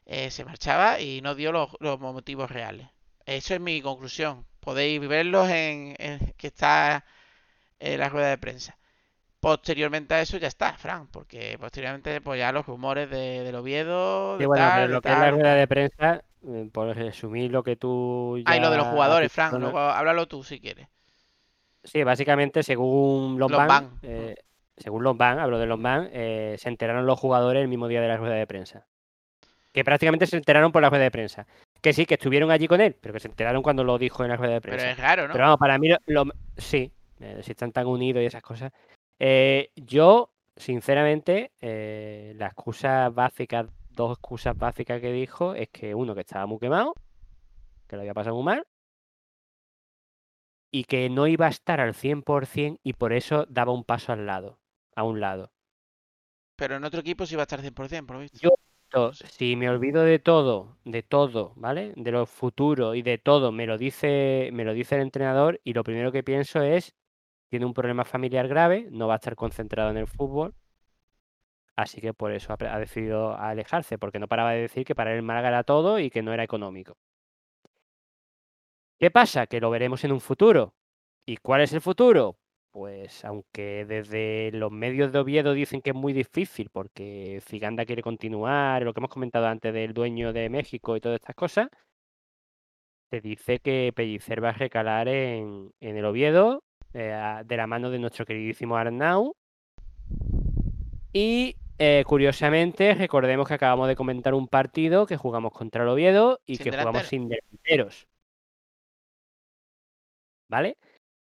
Eh, 0.06 0.32
se 0.32 0.46
marchaba 0.46 1.00
y 1.02 1.22
no 1.22 1.36
dio 1.36 1.52
los, 1.52 1.72
los 1.80 2.00
motivos 2.00 2.52
reales. 2.52 2.90
Eso 3.26 3.56
es 3.56 3.62
mi 3.62 3.82
conclusión. 3.82 4.46
Podéis 4.60 5.02
verlos 5.08 5.50
en, 5.50 5.96
en- 6.00 6.34
que 6.38 6.48
está 6.48 7.06
en 7.80 8.00
la 8.00 8.10
rueda 8.10 8.30
de 8.30 8.38
prensa. 8.38 8.78
Posteriormente 9.40 10.14
a 10.16 10.22
eso 10.22 10.38
ya 10.40 10.48
está, 10.50 10.74
Fran, 10.78 11.08
porque 11.10 11.58
posteriormente 11.60 12.22
pues 12.22 12.40
ya 12.40 12.52
los 12.54 12.66
rumores 12.68 13.10
de, 13.12 13.44
del 13.44 13.56
Oviedo, 13.56 14.38
Sí, 14.38 14.46
de 14.46 14.48
bueno, 14.48 14.72
tal, 14.74 14.74
pero 14.74 14.90
de 14.90 14.98
lo 14.98 15.02
que 15.04 15.12
es 15.14 15.18
la 15.18 15.30
rueda 15.32 15.54
de 15.56 15.68
prensa, 15.68 16.24
eh, 16.48 16.70
por 16.74 16.96
resumir 16.96 17.52
lo 17.52 17.64
que 17.64 17.76
tú 17.76 18.38
Ah, 18.44 18.56
y 18.56 18.60
lo 18.60 18.70
de 18.70 18.78
los 18.78 18.88
ya 18.88 18.88
jugadores, 18.88 19.32
Fran, 19.32 19.60
luego 19.60 19.80
háblalo 19.80 20.28
tú 20.28 20.44
si 20.44 20.60
quieres. 20.60 20.88
Sí, 21.84 22.04
básicamente, 22.04 22.64
según 22.64 23.40
Lombán, 23.40 23.98
eh, 24.04 24.36
según 24.78 25.04
Lombán, 25.04 25.40
hablo 25.40 25.58
de 25.60 25.66
Lombán, 25.66 26.10
eh, 26.12 26.56
se 26.60 26.70
enteraron 26.70 27.06
los 27.06 27.20
jugadores 27.20 27.62
el 27.62 27.68
mismo 27.68 27.88
día 27.88 28.02
de 28.02 28.08
la 28.08 28.18
rueda 28.18 28.36
de 28.36 28.48
prensa. 28.48 28.86
Que 29.72 29.84
prácticamente 29.84 30.28
se 30.28 30.38
enteraron 30.38 30.72
por 30.72 30.82
la 30.82 30.90
rueda 30.90 31.06
de 31.06 31.12
prensa. 31.12 31.48
Que 31.82 31.94
sí, 31.94 32.06
que 32.06 32.16
estuvieron 32.16 32.52
allí 32.52 32.68
con 32.68 32.82
él, 32.82 32.96
pero 33.00 33.14
que 33.14 33.20
se 33.20 33.30
enteraron 33.30 33.64
cuando 33.64 33.84
lo 33.84 33.98
dijo 33.98 34.24
en 34.24 34.30
la 34.30 34.38
rueda 34.38 34.54
de 34.54 34.62
Pero 34.62 34.78
prensa. 34.78 34.92
es 34.92 34.98
raro, 34.98 35.28
¿no? 35.28 35.34
Pero 35.34 35.46
vamos, 35.46 35.60
para 35.60 35.78
mí, 35.78 35.90
lo, 36.08 36.26
sí, 36.58 36.92
eh, 37.20 37.40
si 37.42 37.52
están 37.52 37.72
tan 37.72 37.88
unidos 37.88 38.22
y 38.22 38.26
esas 38.26 38.44
cosas. 38.44 38.72
Eh, 39.18 39.72
yo, 39.76 40.32
sinceramente, 40.56 41.52
las 42.38 42.52
excusas 42.52 43.14
básicas, 43.14 43.68
dos 43.92 44.18
excusas 44.18 44.58
básicas 44.58 45.00
que 45.02 45.12
dijo 45.12 45.56
es 45.56 45.70
que 45.70 45.96
uno, 45.96 46.14
que 46.14 46.22
estaba 46.22 46.46
muy 46.46 46.60
quemado, 46.60 46.94
que 47.88 47.96
lo 47.96 48.02
había 48.02 48.14
pasado 48.14 48.36
muy 48.36 48.44
mal, 48.44 48.66
y 50.72 50.86
que 50.86 51.10
no 51.10 51.28
iba 51.28 51.48
a 51.48 51.50
estar 51.50 51.80
al 51.80 51.94
100% 51.94 52.80
y 52.84 52.94
por 52.94 53.14
eso 53.14 53.46
daba 53.50 53.74
un 53.74 53.84
paso 53.84 54.14
al 54.14 54.26
lado, 54.26 54.60
a 54.96 55.04
un 55.04 55.20
lado. 55.20 55.52
Pero 56.56 56.76
en 56.76 56.84
otro 56.84 57.02
equipo 57.02 57.26
sí 57.26 57.36
va 57.36 57.42
a 57.44 57.48
estar 57.50 57.60
100%, 57.62 58.08
por 58.08 58.16
lo 58.16 58.22
visto. 58.22 58.40
Yo- 58.42 58.56
Si 59.14 59.56
me 59.56 59.70
olvido 59.70 60.04
de 60.04 60.20
todo, 60.20 60.78
de 60.84 61.02
todo, 61.02 61.54
¿vale? 61.56 61.94
De 61.96 62.12
lo 62.12 62.26
futuro 62.26 62.94
y 62.94 63.02
de 63.02 63.18
todo, 63.18 63.52
me 63.54 63.66
lo 63.66 63.78
dice, 63.78 64.50
me 64.54 64.66
lo 64.66 64.74
dice 64.74 64.96
el 64.96 65.02
entrenador 65.02 65.62
y 65.64 65.74
lo 65.74 65.84
primero 65.84 66.12
que 66.12 66.24
pienso 66.24 66.62
es, 66.62 66.94
tiene 67.50 67.66
un 67.66 67.74
problema 67.74 68.06
familiar 68.06 68.48
grave, 68.50 68.88
no 68.92 69.08
va 69.08 69.16
a 69.16 69.18
estar 69.18 69.36
concentrado 69.36 69.92
en 69.92 69.98
el 69.98 70.08
fútbol, 70.08 70.56
así 71.76 72.00
que 72.02 72.14
por 72.14 72.32
eso 72.32 72.54
ha 72.58 72.80
decidido 72.80 73.36
alejarse, 73.38 73.98
porque 73.98 74.20
no 74.20 74.28
paraba 74.30 74.52
de 74.54 74.62
decir 74.62 74.86
que 74.86 74.96
para 74.96 75.14
él 75.14 75.22
Málaga 75.22 75.50
era 75.50 75.64
todo 75.64 76.00
y 76.00 76.10
que 76.10 76.22
no 76.24 76.34
era 76.34 76.44
económico. 76.44 76.98
¿Qué 79.02 79.10
pasa? 79.10 79.48
Que 79.48 79.60
lo 79.60 79.72
veremos 79.72 80.04
en 80.04 80.12
un 80.12 80.22
futuro. 80.22 80.76
¿Y 81.26 81.38
cuál 81.38 81.62
es 81.62 81.74
el 81.74 81.82
futuro? 81.82 82.38
Pues 82.70 83.26
aunque 83.26 83.84
desde 83.84 84.52
los 84.54 84.72
medios 84.72 85.12
de 85.12 85.18
Oviedo 85.18 85.56
dicen 85.56 85.82
que 85.82 85.90
es 85.90 85.96
muy 85.96 86.14
difícil 86.14 86.70
porque 86.72 87.42
Ziganda 87.50 87.84
quiere 87.84 88.04
continuar, 88.04 88.84
lo 88.84 88.94
que 88.94 89.00
hemos 89.00 89.10
comentado 89.10 89.48
antes 89.48 89.74
del 89.74 89.96
dueño 89.96 90.34
de 90.34 90.50
México 90.50 90.96
y 90.96 91.02
todas 91.02 91.20
estas 91.20 91.36
cosas, 91.36 91.68
se 93.10 93.22
dice 93.22 93.58
que 93.58 93.92
Pellicer 93.96 94.44
va 94.44 94.50
a 94.50 94.54
recalar 94.54 95.08
en, 95.08 95.72
en 95.80 95.98
el 95.98 96.06
Oviedo 96.06 96.64
eh, 96.94 97.42
de 97.44 97.58
la 97.58 97.66
mano 97.66 97.90
de 97.90 97.98
nuestro 97.98 98.24
queridísimo 98.24 98.78
Arnau. 98.78 99.34
Y 101.12 101.56
eh, 101.80 102.04
curiosamente, 102.06 102.94
recordemos 102.94 103.48
que 103.48 103.56
acabamos 103.56 103.88
de 103.88 103.96
comentar 103.96 104.36
un 104.36 104.48
partido 104.48 105.08
que 105.08 105.18
jugamos 105.18 105.54
contra 105.54 105.82
el 105.82 105.90
Oviedo 105.90 106.40
y 106.46 106.58
Sin 106.58 106.66
que 106.66 106.78
jugamos 106.78 107.08
sin 107.08 107.30
delanteros. 107.30 108.08
¿Vale? 110.52 110.78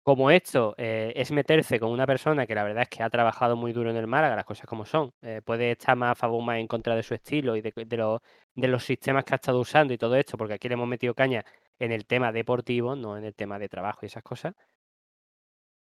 Como 0.04 0.32
esto 0.32 0.76
eh, 0.78 1.14
es 1.16 1.32
meterse 1.32 1.80
con 1.80 1.92
una 1.92 2.06
persona 2.06 2.46
que 2.46 2.56
la 2.56 2.66
verdad 2.66 2.84
es 2.84 2.90
que 2.90 3.04
ha 3.04 3.10
trabajado 3.10 3.56
muy 3.56 3.72
duro 3.72 3.90
en 3.90 3.96
el 3.96 4.06
Málaga, 4.06 4.36
las 4.36 4.46
cosas 4.46 4.68
como 4.68 4.86
son, 4.86 5.14
eh, 5.22 5.42
puede 5.46 5.72
estar 5.72 5.96
más 5.96 6.12
a 6.12 6.16
favor 6.16 6.44
más 6.44 6.58
en 6.60 6.68
contra 6.68 6.94
de 6.96 7.04
su 7.04 7.14
estilo 7.14 7.56
y 7.56 7.62
de, 7.62 7.74
los, 7.98 8.20
de 8.54 8.68
los 8.68 8.84
sistemas 8.84 9.24
que 9.24 9.34
ha 9.34 9.38
estado 9.38 9.62
usando 9.62 9.94
y 9.94 9.98
todo 9.98 10.18
esto, 10.18 10.38
porque 10.38 10.56
aquí 10.56 10.68
le 10.68 10.74
hemos 10.74 10.90
metido 10.90 11.14
caña 11.16 11.46
en 11.80 11.94
el 11.94 12.06
tema 12.06 12.34
deportivo, 12.34 12.98
no 12.98 13.18
en 13.18 13.24
el 13.24 13.34
tema 13.34 13.58
de 13.60 13.70
trabajo 13.70 14.00
y 14.04 14.08
esas 14.08 14.24
cosas, 14.24 14.56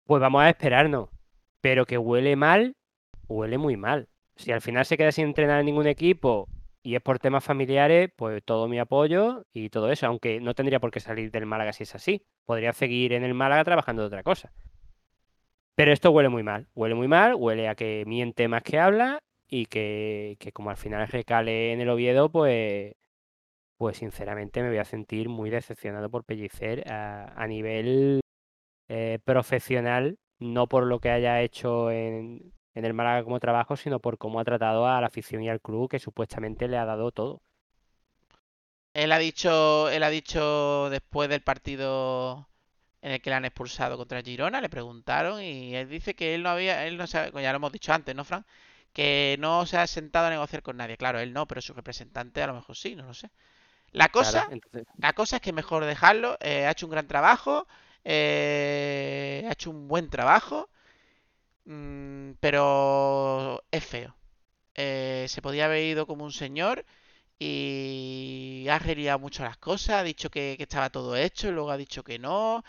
pues 0.04 0.20
vamos 0.20 0.42
a 0.42 0.50
esperarnos. 0.50 1.08
Pero 1.60 1.84
que 1.84 1.98
huele 1.98 2.36
mal, 2.36 2.76
huele 3.28 3.58
muy 3.58 3.76
mal. 3.76 4.08
Si 4.36 4.52
al 4.52 4.60
final 4.60 4.86
se 4.86 4.96
queda 4.96 5.10
sin 5.10 5.26
entrenar 5.26 5.60
en 5.60 5.66
ningún 5.66 5.88
equipo 5.88 6.48
y 6.86 6.94
es 6.94 7.02
por 7.02 7.18
temas 7.18 7.42
familiares, 7.42 8.10
pues 8.14 8.44
todo 8.44 8.68
mi 8.68 8.78
apoyo 8.78 9.44
y 9.52 9.70
todo 9.70 9.90
eso, 9.90 10.06
aunque 10.06 10.38
no 10.40 10.54
tendría 10.54 10.78
por 10.78 10.92
qué 10.92 11.00
salir 11.00 11.32
del 11.32 11.44
Málaga 11.44 11.72
si 11.72 11.82
es 11.82 11.96
así. 11.96 12.22
Podría 12.44 12.72
seguir 12.72 13.12
en 13.12 13.24
el 13.24 13.34
Málaga 13.34 13.64
trabajando 13.64 14.02
de 14.02 14.06
otra 14.06 14.22
cosa. 14.22 14.52
Pero 15.74 15.92
esto 15.92 16.12
huele 16.12 16.28
muy 16.28 16.44
mal, 16.44 16.68
huele 16.76 16.94
muy 16.94 17.08
mal, 17.08 17.34
huele 17.34 17.68
a 17.68 17.74
que 17.74 18.04
miente 18.06 18.46
más 18.46 18.62
que 18.62 18.78
habla 18.78 19.18
y 19.48 19.66
que, 19.66 20.36
que 20.38 20.52
como 20.52 20.70
al 20.70 20.76
final 20.76 21.08
recale 21.08 21.72
en 21.72 21.80
el 21.80 21.88
Oviedo, 21.88 22.30
pues, 22.30 22.94
pues 23.78 23.96
sinceramente 23.96 24.62
me 24.62 24.68
voy 24.68 24.78
a 24.78 24.84
sentir 24.84 25.28
muy 25.28 25.50
decepcionado 25.50 26.08
por 26.08 26.24
Pellicer 26.24 26.84
a, 26.88 27.46
nivel 27.48 28.20
eh, 28.88 29.18
profesional, 29.24 30.18
no 30.38 30.68
por 30.68 30.86
lo 30.86 31.00
que 31.00 31.10
haya 31.10 31.42
hecho 31.42 31.90
en, 31.90 32.52
en 32.76 32.86
el 32.86 32.94
Málaga 32.94 33.24
como 33.24 33.40
trabajo, 33.40 33.76
sino 33.76 34.00
por 34.00 34.18
cómo 34.18 34.40
ha 34.40 34.44
tratado 34.44 34.86
a 34.88 35.00
la 35.02 35.08
afición 35.08 35.42
y 35.42 35.50
al 35.50 35.60
club 35.62 35.90
que 35.90 35.98
supuestamente 36.00 36.68
le 36.68 36.78
ha 36.78 36.86
dado 36.86 37.12
todo. 37.12 37.42
Él 38.94 39.12
ha 39.12 39.18
dicho, 39.18 39.90
él 39.90 40.02
ha 40.02 40.08
dicho 40.10 40.88
después 40.90 41.28
del 41.28 41.42
partido 41.42 42.48
en 43.02 43.12
el 43.12 43.20
que 43.22 43.30
le 43.30 43.36
han 43.36 43.44
expulsado 43.44 43.96
contra 43.98 44.22
Girona, 44.22 44.60
le 44.60 44.68
preguntaron 44.70 45.42
y 45.42 45.74
él 45.76 45.88
dice 45.88 46.14
que 46.16 46.34
él 46.34 46.42
no 46.42 46.50
había, 46.50 46.86
él 46.86 46.96
no 46.98 47.06
se, 47.06 47.30
ya 47.32 47.52
lo 47.52 47.56
hemos 47.58 47.72
dicho 47.72 47.92
antes, 47.92 48.14
¿no, 48.16 48.24
Fran? 48.24 48.46
Que 48.92 49.36
no 49.40 49.66
se 49.66 49.78
ha 49.78 49.86
sentado 49.86 50.26
a 50.28 50.30
negociar 50.30 50.62
con 50.62 50.76
nadie. 50.78 50.96
Claro, 50.96 51.20
él 51.20 51.32
no, 51.34 51.46
pero 51.46 51.60
su 51.62 51.74
representante 51.74 52.42
a 52.42 52.46
lo 52.48 52.54
mejor 52.54 52.76
sí, 52.76 52.96
no 52.96 53.04
lo 53.06 53.14
sé. 53.14 53.30
La 53.92 54.08
Claro, 54.16 54.42
cosa, 54.42 54.50
entonces, 54.50 54.86
la 54.98 55.12
cosa 55.14 55.36
es 55.36 55.42
que 55.42 55.52
mejor 55.52 55.84
dejarlo. 55.86 56.38
eh, 56.40 56.66
ha 56.66 56.72
hecho 56.72 56.86
un 56.86 56.92
gran 56.92 57.08
trabajo, 57.08 57.66
eh, 58.04 59.44
ha 59.48 59.52
hecho 59.52 59.70
un 59.70 59.88
buen 59.88 60.10
trabajo, 60.10 60.70
mm, 61.66 62.32
pero 62.40 63.62
es 63.72 63.84
feo. 63.84 64.16
Eh, 64.74 65.26
se 65.28 65.42
podía 65.42 65.66
haber 65.66 65.84
ido 65.84 66.06
como 66.06 66.24
un 66.24 66.32
señor 66.32 66.84
y 67.38 68.66
ha 68.70 68.78
reliado 68.80 69.18
mucho 69.20 69.44
las 69.44 69.58
cosas, 69.58 69.96
ha 69.96 70.04
dicho 70.04 70.30
que, 70.30 70.54
que 70.58 70.64
estaba 70.64 70.90
todo 70.90 71.16
hecho, 71.16 71.48
y 71.48 71.52
luego 71.52 71.70
ha 71.72 71.78
dicho 71.78 72.04
que 72.04 72.18
no. 72.20 72.64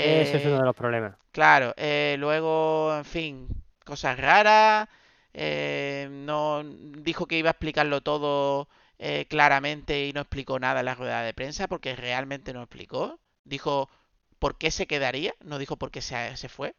ese 0.00 0.36
es 0.38 0.44
uno 0.44 0.56
eh, 0.56 0.60
de 0.60 0.64
los 0.64 0.74
problemas. 0.76 1.16
Claro, 1.32 1.74
eh, 1.76 2.16
luego, 2.18 2.96
en 2.96 3.04
fin, 3.04 3.48
cosas 3.84 4.18
raras. 4.18 4.88
eh, 5.34 6.08
no 6.10 6.62
dijo 6.64 7.26
que 7.26 7.38
iba 7.38 7.50
a 7.50 7.52
explicarlo 7.52 8.00
todo 8.02 8.68
eh, 8.98 9.26
claramente 9.28 10.06
y 10.06 10.12
no 10.12 10.20
explicó 10.22 10.58
nada 10.58 10.80
en 10.80 10.86
la 10.86 10.94
rueda 10.94 11.22
de 11.22 11.34
prensa 11.34 11.68
porque 11.68 11.94
realmente 11.96 12.52
no 12.54 12.62
explicó. 12.62 13.20
Dijo 13.44 13.88
por 14.38 14.58
qué 14.58 14.70
se 14.70 14.86
quedaría, 14.86 15.34
no 15.44 15.58
dijo 15.58 15.76
por 15.76 15.90
qué 15.90 16.00
se, 16.02 16.36
se 16.36 16.48
fue. 16.48 16.74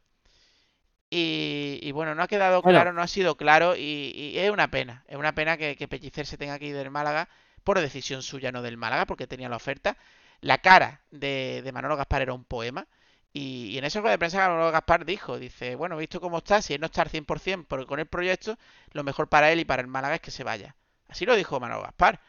Y, 1.09 1.79
y 1.81 1.91
bueno, 1.93 2.15
no 2.15 2.23
ha 2.23 2.27
quedado 2.27 2.61
Bueno. 2.61 2.67
claro, 2.67 2.91
no 2.93 3.01
ha 3.01 3.07
sido 3.07 3.37
claro 3.37 3.75
y, 3.75 3.81
y 4.15 4.39
es 4.39 4.51
una 4.51 4.69
pena. 4.69 5.03
Es 5.07 5.17
una 5.17 5.33
pena 5.33 5.57
que, 5.57 5.75
que 5.77 5.87
Pellicer 5.87 6.25
se 6.25 6.37
tenga 6.37 6.59
que 6.59 6.67
ir 6.67 6.75
del 6.75 6.91
Málaga 6.91 7.29
por 7.63 7.79
decisión 7.79 8.21
suya, 8.23 8.51
no 8.51 8.61
del 8.61 8.77
Málaga, 8.77 9.05
porque 9.05 9.27
tenía 9.27 9.49
la 9.49 9.55
oferta. 9.57 9.97
La 10.41 10.59
cara 10.59 11.01
de, 11.11 11.61
de 11.63 11.71
Manolo 11.71 11.97
Gaspar 11.97 12.21
era 12.23 12.33
un 12.33 12.43
poema. 12.45 12.87
Y, 13.33 13.67
y 13.71 13.77
en 13.77 13.85
esa 13.85 13.99
rueda 14.01 14.13
de 14.13 14.19
prensa 14.19 14.47
Manolo 14.49 14.71
Gaspar 14.71 15.05
dijo, 15.05 15.37
dice, 15.39 15.75
bueno, 15.75 15.97
visto 15.97 16.19
cómo 16.21 16.39
está, 16.39 16.61
si 16.61 16.73
él 16.73 16.81
no 16.81 16.87
está 16.87 17.01
al 17.03 17.09
100% 17.09 17.65
porque 17.67 17.85
con 17.85 17.99
el 17.99 18.07
proyecto, 18.07 18.57
lo 18.93 19.03
mejor 19.03 19.29
para 19.29 19.51
él 19.51 19.59
y 19.59 19.65
para 19.65 19.81
el 19.81 19.87
Málaga 19.87 20.15
es 20.15 20.21
que 20.21 20.31
se 20.31 20.43
vaya. 20.43 20.75
Así 21.07 21.25
lo 21.25 21.35
dijo 21.35 21.59
Manolo 21.59 21.83
Gaspar. 21.83 22.19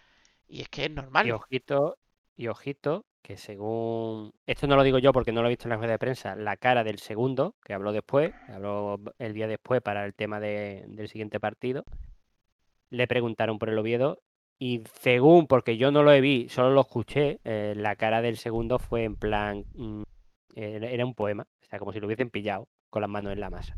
Y 0.49 0.63
es 0.63 0.69
que 0.69 0.87
es 0.87 0.91
normal. 0.93 1.29
Y 1.29 1.31
ojito, 1.33 1.99
y 2.37 2.49
ojito, 2.49 3.05
que 3.23 3.37
según. 3.37 4.33
Esto 4.47 4.67
no 4.67 4.77
lo 4.77 4.83
digo 4.83 4.99
yo 4.99 5.13
porque 5.13 5.33
no 5.33 5.43
lo 5.43 5.49
he 5.49 5.51
visto 5.51 5.65
en 5.65 5.71
la 5.71 5.77
rueda 5.77 5.93
de 5.93 5.99
prensa. 5.99 6.35
La 6.37 6.57
cara 6.57 6.85
del 6.85 6.99
segundo, 6.99 7.55
que 7.65 7.75
habló 7.75 7.93
después, 7.93 8.33
habló 8.49 9.01
el 9.19 9.35
día 9.35 9.47
después 9.47 9.83
para 9.83 10.05
el 10.05 10.15
tema 10.15 10.41
de- 10.41 10.85
del 10.89 11.09
siguiente 11.09 11.39
partido. 11.41 11.85
Le 12.91 13.07
preguntaron 13.07 13.59
por 13.59 13.69
el 13.69 13.79
Oviedo. 13.79 14.21
Y 14.61 14.83
según, 15.01 15.47
porque 15.47 15.77
yo 15.77 15.93
no 15.93 16.03
lo 16.03 16.11
he 16.13 16.21
vi, 16.21 16.49
solo 16.49 16.71
lo 16.73 16.81
escuché, 16.81 17.39
eh, 17.45 17.75
la 17.77 17.95
cara 17.95 18.23
del 18.23 18.37
segundo 18.37 18.79
fue 18.79 19.05
en 19.05 19.15
plan. 19.17 19.65
mm, 19.75 20.03
era 20.57 21.07
un 21.07 21.15
poema. 21.15 21.47
O 21.63 21.67
sea, 21.67 21.79
como 21.79 21.93
si 21.93 22.01
lo 22.01 22.07
hubiesen 22.07 22.31
pillado 22.31 22.67
con 22.91 23.03
las 23.03 23.11
manos 23.11 23.33
en 23.33 23.39
la 23.41 23.51
masa. 23.51 23.77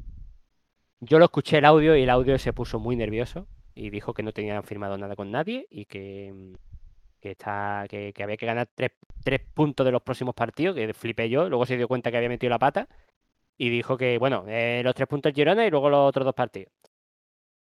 Yo 1.01 1.19
lo 1.19 1.27
escuché 1.27 1.59
el 1.59 1.65
audio 1.67 1.95
y 1.97 2.03
el 2.05 2.11
audio 2.11 2.39
se 2.39 2.53
puso 2.55 2.79
muy 2.79 2.97
nervioso 2.97 3.47
y 3.75 3.91
dijo 3.91 4.15
que 4.15 4.23
no 4.23 4.33
tenían 4.33 4.63
firmado 4.63 4.97
nada 4.97 5.17
con 5.17 5.31
nadie 5.31 5.67
y 5.71 5.85
que, 5.87 6.33
mm, 6.35 6.55
que 7.21 7.33
está 7.33 7.87
que, 7.89 8.13
había 8.23 8.37
que 8.37 8.47
ganar 8.47 8.69
tres, 8.75 8.93
tres 9.23 9.41
puntos 9.55 9.85
de 9.85 9.93
los 9.93 10.03
próximos 10.03 10.35
partidos, 10.35 10.75
que 10.75 10.93
flipé 10.95 11.29
yo, 11.29 11.49
luego 11.49 11.67
se 11.67 11.77
dio 11.77 11.89
cuenta 11.89 12.11
que 12.11 12.17
había 12.17 12.29
metido 12.29 12.51
la 12.51 12.59
pata 12.59 12.89
y 13.57 13.69
dijo 13.69 13.97
que, 13.97 14.19
bueno, 14.19 14.45
eh, 14.49 14.81
los 14.83 14.95
tres 14.95 15.07
puntos 15.07 15.33
Girona 15.35 15.67
y 15.67 15.71
luego 15.71 15.91
los 15.91 16.09
otros 16.09 16.25
dos 16.25 16.35
partidos. 16.35 16.73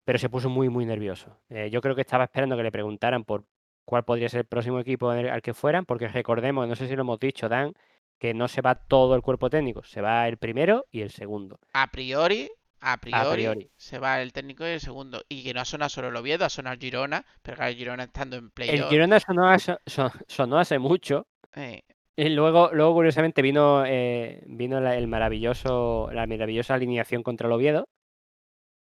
Pero 0.05 0.19
se 0.19 0.29
puso 0.29 0.49
muy, 0.49 0.69
muy 0.69 0.85
nervioso. 0.85 1.37
Eh, 1.49 1.69
yo 1.71 1.81
creo 1.81 1.95
que 1.95 2.01
estaba 2.01 2.25
esperando 2.25 2.55
que 2.55 2.63
le 2.63 2.71
preguntaran 2.71 3.25
por 3.25 3.45
cuál 3.83 4.03
podría 4.03 4.29
ser 4.29 4.41
el 4.41 4.45
próximo 4.45 4.79
equipo 4.79 5.09
al 5.09 5.41
que 5.41 5.53
fueran, 5.53 5.85
porque 5.85 6.07
recordemos, 6.07 6.67
no 6.67 6.75
sé 6.75 6.87
si 6.87 6.95
lo 6.95 7.01
hemos 7.01 7.19
dicho, 7.19 7.49
Dan, 7.49 7.73
que 8.19 8.33
no 8.33 8.47
se 8.47 8.61
va 8.61 8.75
todo 8.75 9.15
el 9.15 9.21
cuerpo 9.21 9.49
técnico, 9.49 9.83
se 9.83 10.01
va 10.01 10.27
el 10.27 10.37
primero 10.37 10.85
y 10.91 11.01
el 11.01 11.09
segundo. 11.09 11.59
A 11.73 11.87
priori, 11.87 12.49
a 12.79 12.97
priori, 12.97 13.41
priori. 13.43 13.71
se 13.75 13.99
va 13.99 14.21
el 14.21 14.31
técnico 14.33 14.63
y 14.65 14.69
el 14.71 14.79
segundo. 14.79 15.23
Y 15.29 15.43
que 15.43 15.53
no 15.53 15.61
ha 15.61 15.65
sonado 15.65 15.89
solo 15.89 16.09
el 16.09 16.15
Oviedo, 16.15 16.45
ha 16.45 16.49
sonado 16.49 16.73
el 16.75 16.79
Girona, 16.79 17.25
pero 17.41 17.57
claro, 17.57 17.71
el 17.71 17.77
Girona 17.77 18.03
estando 18.03 18.37
en 18.37 18.45
El 18.45 18.51
playoff. 18.51 18.89
Girona 18.89 19.19
sonó, 19.19 19.47
hace- 19.49 19.77
son- 19.85 20.11
sonó 20.27 20.59
hace 20.59 20.79
mucho, 20.79 21.27
eh, 21.55 21.81
Y 22.15 22.29
luego, 22.29 22.71
luego 22.73 22.93
curiosamente, 22.93 23.41
vino, 23.43 23.83
eh, 23.85 24.41
vino 24.47 24.79
la, 24.81 24.95
el 24.95 25.07
maravilloso, 25.07 26.09
la 26.11 26.25
maravillosa 26.25 26.73
alineación 26.73 27.21
contra 27.23 27.47
el 27.47 27.53
Oviedo. 27.53 27.87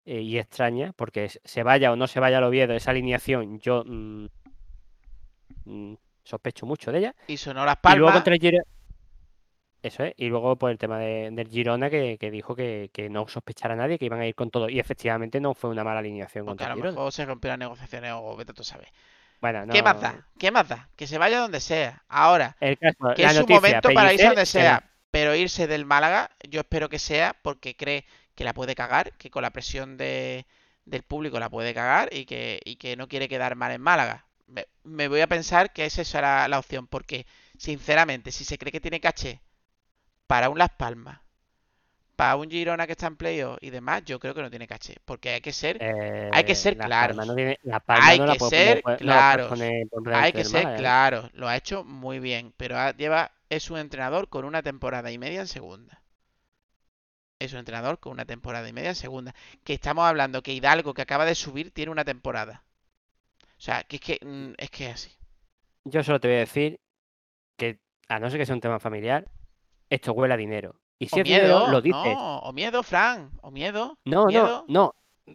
eh, 0.07 0.21
y 0.21 0.39
extraña, 0.39 0.93
porque 0.97 1.31
se 1.45 1.63
vaya 1.63 1.91
o 1.91 1.97
no 1.97 2.07
se 2.07 2.21
vaya 2.21 2.37
al 2.37 2.45
Oviedo, 2.45 2.75
esa 2.75 2.91
alineación 2.91 3.59
yo 3.61 3.85
mm, 3.87 4.27
mm, 5.65 5.95
sospecho 6.25 6.67
mucho 6.67 6.93
de 6.93 6.99
ella. 6.99 7.15
y 7.27 7.37
sonó 7.39 7.65
Las 7.65 7.77
Y 7.77 7.89
luego 7.89 8.07
Palmas. 8.07 8.13
contra 8.15 8.35
el 8.35 8.41
Girona. 8.41 8.65
Eso 9.85 10.03
es. 10.05 10.15
Y 10.17 10.29
luego 10.29 10.57
por 10.57 10.71
el 10.71 10.79
tema 10.79 10.99
de- 10.99 11.29
del 11.31 11.49
Girona 11.49 11.91
que, 11.91 12.17
que 12.19 12.31
dijo 12.31 12.57
que, 12.57 12.91
que 12.93 13.11
no 13.11 13.29
sospechara 13.29 13.75
a 13.75 13.77
nadie, 13.77 13.99
que 13.99 14.07
iban 14.07 14.21
a 14.21 14.27
ir 14.27 14.35
con 14.35 14.51
todo. 14.51 14.69
Y 14.71 14.81
efectivamente 14.81 15.41
no 15.41 15.55
fue 15.55 15.69
una 15.71 15.85
mala 15.85 16.01
alineación 16.01 16.47
Porque 16.47 16.65
contra 16.65 16.67
a 16.67 16.71
lo 16.71 16.77
Girona. 16.77 16.93
mejor 16.93 17.13
se 17.13 17.27
rompieron 17.27 17.59
las 17.61 17.67
negociaciones 17.69 18.13
o 18.15 18.35
vete 18.37 18.55
tú 18.55 18.63
a 18.63 18.65
saber. 18.65 18.89
Bueno, 19.41 19.67
¿Qué 19.71 19.83
más 19.83 19.97
no- 19.97 20.01
da? 20.01 20.27
¿Qué 20.39 20.51
más 20.51 20.69
da? 20.69 20.89
Que 20.97 21.07
se 21.07 21.19
vaya 21.19 21.39
donde 21.39 21.61
sea. 21.61 22.03
Ahora, 22.09 22.57
El 22.61 22.79
caso, 22.79 22.97
que 23.15 23.25
es 23.25 23.33
su 23.33 23.41
noticia, 23.41 23.57
momento 23.61 23.91
para 23.93 24.13
irse 24.15 24.27
donde 24.27 24.47
sea. 24.47 24.91
Pero 25.11 25.35
irse 25.35 25.67
del 25.67 25.85
Málaga, 25.85 26.31
yo 26.49 26.61
espero 26.61 26.89
que 26.89 26.99
sea 26.99 27.37
porque 27.43 27.77
cree 27.77 28.05
que 28.35 28.43
la 28.45 28.55
puede 28.55 28.75
cagar, 28.75 29.13
que 29.19 29.31
con 29.31 29.43
la 29.43 29.51
presión 29.51 29.97
de, 29.97 30.47
del 30.87 31.03
público 31.03 31.39
la 31.39 31.51
puede 31.51 31.73
cagar 31.75 32.09
y 32.13 32.25
que, 32.25 32.61
y 32.65 32.77
que 32.77 32.97
no 32.97 33.07
quiere 33.07 33.29
quedar 33.29 33.55
mal 33.55 33.71
en 33.71 33.81
Málaga. 33.83 34.25
Me, 34.47 34.67
me 34.83 35.09
voy 35.09 35.21
a 35.21 35.27
pensar 35.29 35.73
que 35.73 35.85
esa 35.85 36.03
será 36.05 36.49
la 36.49 36.59
opción, 36.59 36.87
porque 36.89 37.27
sinceramente, 37.59 38.33
si 38.33 38.45
se 38.45 38.57
cree 38.59 38.73
que 38.73 38.81
tiene 38.81 38.99
caché 39.01 39.41
para 40.27 40.49
un 40.49 40.59
Las 40.59 40.71
Palmas, 40.71 41.21
para 42.17 42.37
un 42.37 42.49
Girona 42.51 42.87
que 42.87 42.93
está 42.93 43.07
en 43.09 43.17
playoff 43.17 43.59
y 43.61 43.71
demás, 43.71 44.05
yo 44.05 44.21
creo 44.21 44.35
que 44.35 44.43
no 44.43 44.51
tiene 44.51 44.67
caché. 44.69 44.97
Porque 45.05 45.31
hay 45.31 45.41
que 45.41 45.53
ser, 45.53 45.79
Eh, 45.81 46.31
hay 46.33 46.45
que 46.45 46.55
ser 46.55 46.77
Las 46.77 46.87
claros. 46.87 47.17
No 47.27 47.35
tiene- 47.35 47.59
Hay 47.89 48.19
no 48.21 48.33
que 48.33 48.39
puedo- 48.39 48.51
ser 48.51 48.83
puedo- 48.83 48.95
no 48.95 48.99
puedo 48.99 48.99
claros. 48.99 49.49
poner 49.49 49.87
hay 50.15 50.33
que 50.33 50.45
ser 50.45 50.63
Málaga, 50.65 50.77
¿eh? 50.77 50.79
claro. 50.79 51.31
Lo 51.35 51.49
ha 51.49 51.57
hecho 51.57 51.83
muy 51.85 52.21
bien. 52.21 52.53
Pero 52.57 52.79
ha- 52.79 52.93
lleva, 52.97 53.33
es 53.51 53.71
un 53.71 53.79
entrenador 53.79 54.29
con 54.29 54.45
una 54.45 54.63
temporada 54.63 55.11
y 55.11 55.19
media 55.19 55.41
en 55.41 55.47
segunda. 55.49 56.01
Es 57.41 57.53
un 57.53 57.59
entrenador 57.59 57.99
con 57.99 58.13
una 58.13 58.25
temporada 58.25 58.69
y 58.69 58.73
media 58.73 58.91
en 58.91 58.95
segunda. 58.95 59.35
Que 59.65 59.75
estamos 59.75 60.05
hablando 60.07 60.43
que 60.43 60.53
Hidalgo, 60.53 60.95
que 60.95 61.03
acaba 61.03 61.25
de 61.25 61.35
subir, 61.35 61.73
tiene 61.73 61.91
una 61.91 62.05
temporada. 62.05 62.63
O 63.59 63.61
sea, 63.61 63.83
que 63.83 63.97
es 63.97 64.03
que 64.03 64.19
mm, 64.25 64.53
es 64.57 64.71
que 64.71 64.87
es 64.87 64.95
así. 64.95 65.11
Yo 65.85 66.03
solo 66.05 66.21
te 66.21 66.29
voy 66.29 66.37
a 66.37 66.41
decir 66.41 66.81
que, 67.59 67.81
a 68.09 68.19
no 68.21 68.31
ser 68.31 68.39
que 68.39 68.47
sea 68.47 68.55
un 68.55 68.61
tema 68.61 68.79
familiar, 68.79 69.27
esto 69.95 70.13
huele 70.13 70.35
a 70.35 70.37
dinero. 70.37 70.75
Y 70.99 71.09
si 71.09 71.17
O 71.17 71.19
es 71.23 71.25
dinero, 71.25 71.47
miedo, 71.61 71.71
lo 71.71 71.81
dices. 71.81 72.15
no, 72.15 72.39
o 72.39 72.53
miedo, 72.53 72.83
Fran, 72.83 73.31
o 73.43 73.51
miedo. 73.51 73.99
No, 74.05 74.27
miedo. 74.27 74.65
no, 74.69 74.95
no. 75.27 75.35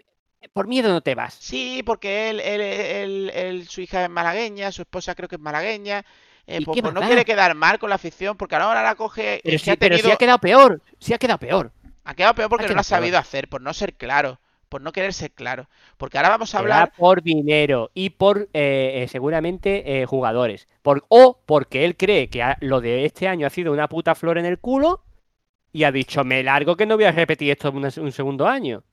Por 0.53 0.68
miedo 0.68 0.89
no 0.89 1.01
te 1.01 1.16
vas. 1.16 1.34
Sí, 1.34 1.84
porque 1.86 2.30
él, 2.30 2.39
él, 2.39 2.62
él- 2.62 3.32
él- 3.34 3.68
su 3.68 3.82
hija 3.82 4.03
es 4.05 4.10
malagueña, 4.10 4.72
su 4.72 4.82
esposa 4.84 5.14
creo 5.16 5.28
que 5.28 5.36
es 5.36 5.41
malagueña. 5.41 6.05
eh, 6.47 6.60
¿Y 6.62 6.66
pues, 6.66 6.82
pues 6.82 6.93
no 6.93 7.01
quiere 7.01 7.26
quedar 7.26 7.53
mal 7.55 7.78
con 7.78 7.89
la 7.89 7.95
afición, 7.95 8.36
porque 8.38 8.55
ahora 8.55 8.82
la 8.82 8.95
coge. 8.95 9.41
Pero 9.43 9.60
sí, 9.60 9.70
ha 9.70 9.76
pero 9.76 9.95
sí 9.97 10.01
tenido- 10.01 10.16
ha 10.16 10.18
quedado 10.18 10.39
peor. 10.39 10.82
Sí 10.99 11.14
ha 11.14 11.18
quedado 11.20 11.38
peor. 11.39 11.72
ha 12.05 12.16
quedado 12.16 12.34
peor 12.34 12.49
porque 12.49 12.66
ha 12.66 12.70
no 12.70 12.74
lo 12.76 12.80
ha 12.80 12.84
peor. 12.84 12.86
sabido 12.99 13.18
hacer, 13.20 13.47
por 13.49 13.62
no 13.62 13.72
ser 13.74 13.93
claro, 13.95 14.39
por 14.70 14.82
no 14.82 14.91
querer 14.91 15.13
ser 15.13 15.32
claro. 15.32 15.67
Porque 15.97 16.17
ahora 16.17 16.30
vamos 16.30 16.55
a 16.55 16.59
hablar. 16.59 16.93
por 16.95 17.22
dinero 17.24 17.91
y 17.93 18.11
por 18.11 18.49
eh, 18.53 19.03
eh, 19.03 19.07
seguramente 19.09 20.01
eh, 20.01 20.05
jugadores. 20.05 20.67
Por, 20.82 21.05
o 21.09 21.41
porque 21.45 21.86
él 21.86 21.97
cree 21.97 22.30
que 22.30 22.43
lo 22.61 22.80
de 22.82 23.05
este 23.05 23.28
año 23.28 23.47
ha 23.47 23.49
sido 23.49 23.74
una 23.74 23.89
puta 23.89 24.15
flor 24.15 24.38
en 24.38 24.45
el 24.45 24.59
culo 24.59 25.03
y 25.72 25.84
ha 25.84 25.91
dicho, 25.91 26.24
me 26.24 26.43
largo 26.43 26.76
que 26.76 26.86
no 26.86 26.95
voy 26.95 27.05
a 27.05 27.11
repetir 27.11 27.51
esto 27.51 27.72
un, 27.72 27.84
un 27.84 28.11
segundo 28.11 28.47
año. 28.47 28.84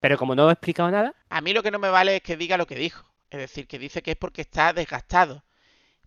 Pero 0.00 0.18
como 0.18 0.34
no 0.34 0.48
he 0.48 0.52
explicado 0.52 0.90
nada, 0.90 1.14
A 1.30 1.40
mí 1.40 1.52
lo 1.52 1.62
que 1.62 1.70
no 1.70 1.78
me 1.78 1.88
vale 1.88 2.16
es 2.16 2.22
que 2.22 2.36
diga 2.36 2.56
lo 2.56 2.66
que 2.66 2.76
dijo. 2.76 3.04
Es 3.30 3.40
decir, 3.40 3.66
que 3.66 3.78
dice 3.78 4.02
que 4.02 4.12
es 4.12 4.16
porque 4.16 4.42
está 4.42 4.72
desgastado. 4.72 5.44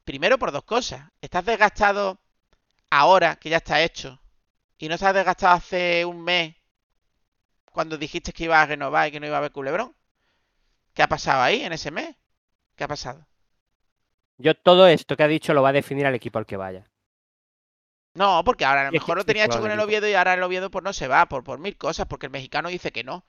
Primero 0.05 0.37
por 0.39 0.51
dos 0.51 0.63
cosas. 0.63 1.11
Estás 1.21 1.45
desgastado 1.45 2.19
ahora, 2.89 3.35
que 3.37 3.49
ya 3.49 3.57
está 3.57 3.81
hecho. 3.81 4.21
Y 4.77 4.87
no 4.87 4.95
estás 4.95 5.13
desgastado 5.13 5.55
hace 5.55 6.05
un 6.05 6.23
mes, 6.23 6.55
cuando 7.79 7.97
dijiste 7.97 8.33
que 8.33 8.43
ibas 8.43 8.61
a 8.61 8.65
renovar 8.65 9.07
y 9.07 9.11
que 9.13 9.21
no 9.21 9.25
iba 9.25 9.37
a 9.37 9.39
haber 9.39 9.53
culebrón. 9.53 9.95
¿Qué 10.93 11.01
ha 11.01 11.07
pasado 11.07 11.41
ahí 11.41 11.61
en 11.63 11.71
ese 11.71 11.91
mes? 11.91 12.13
¿Qué 12.75 12.83
ha 12.83 12.89
pasado? 12.89 13.25
yo 14.37 14.53
todo 14.53 14.85
esto 14.85 15.15
que 15.15 15.23
ha 15.23 15.29
dicho 15.29 15.53
lo 15.53 15.61
va 15.61 15.69
a 15.69 15.71
definir 15.71 16.05
al 16.05 16.13
equipo 16.13 16.39
al 16.39 16.45
que 16.45 16.57
vaya. 16.57 16.91
No, 18.15 18.43
porque 18.43 18.65
ahora 18.65 18.81
a 18.81 18.85
lo 18.87 18.91
mejor 18.91 19.15
lo 19.15 19.23
tenía 19.23 19.45
hecho 19.45 19.61
con 19.61 19.71
el. 19.71 19.79
Oviedo 19.79 20.09
y 20.09 20.13
ahora 20.13 20.33
el 20.33 20.43
Oviedo 20.43 20.69
pues 20.69 20.83
no 20.83 20.91
se 20.91 21.07
va 21.07 21.27
por, 21.27 21.45
por 21.45 21.57
mil 21.57 21.77
cosas, 21.77 22.05
porque 22.05 22.25
el 22.25 22.33
mexicano 22.33 22.67
dice 22.67 22.91
que 22.91 23.05
no. 23.05 23.23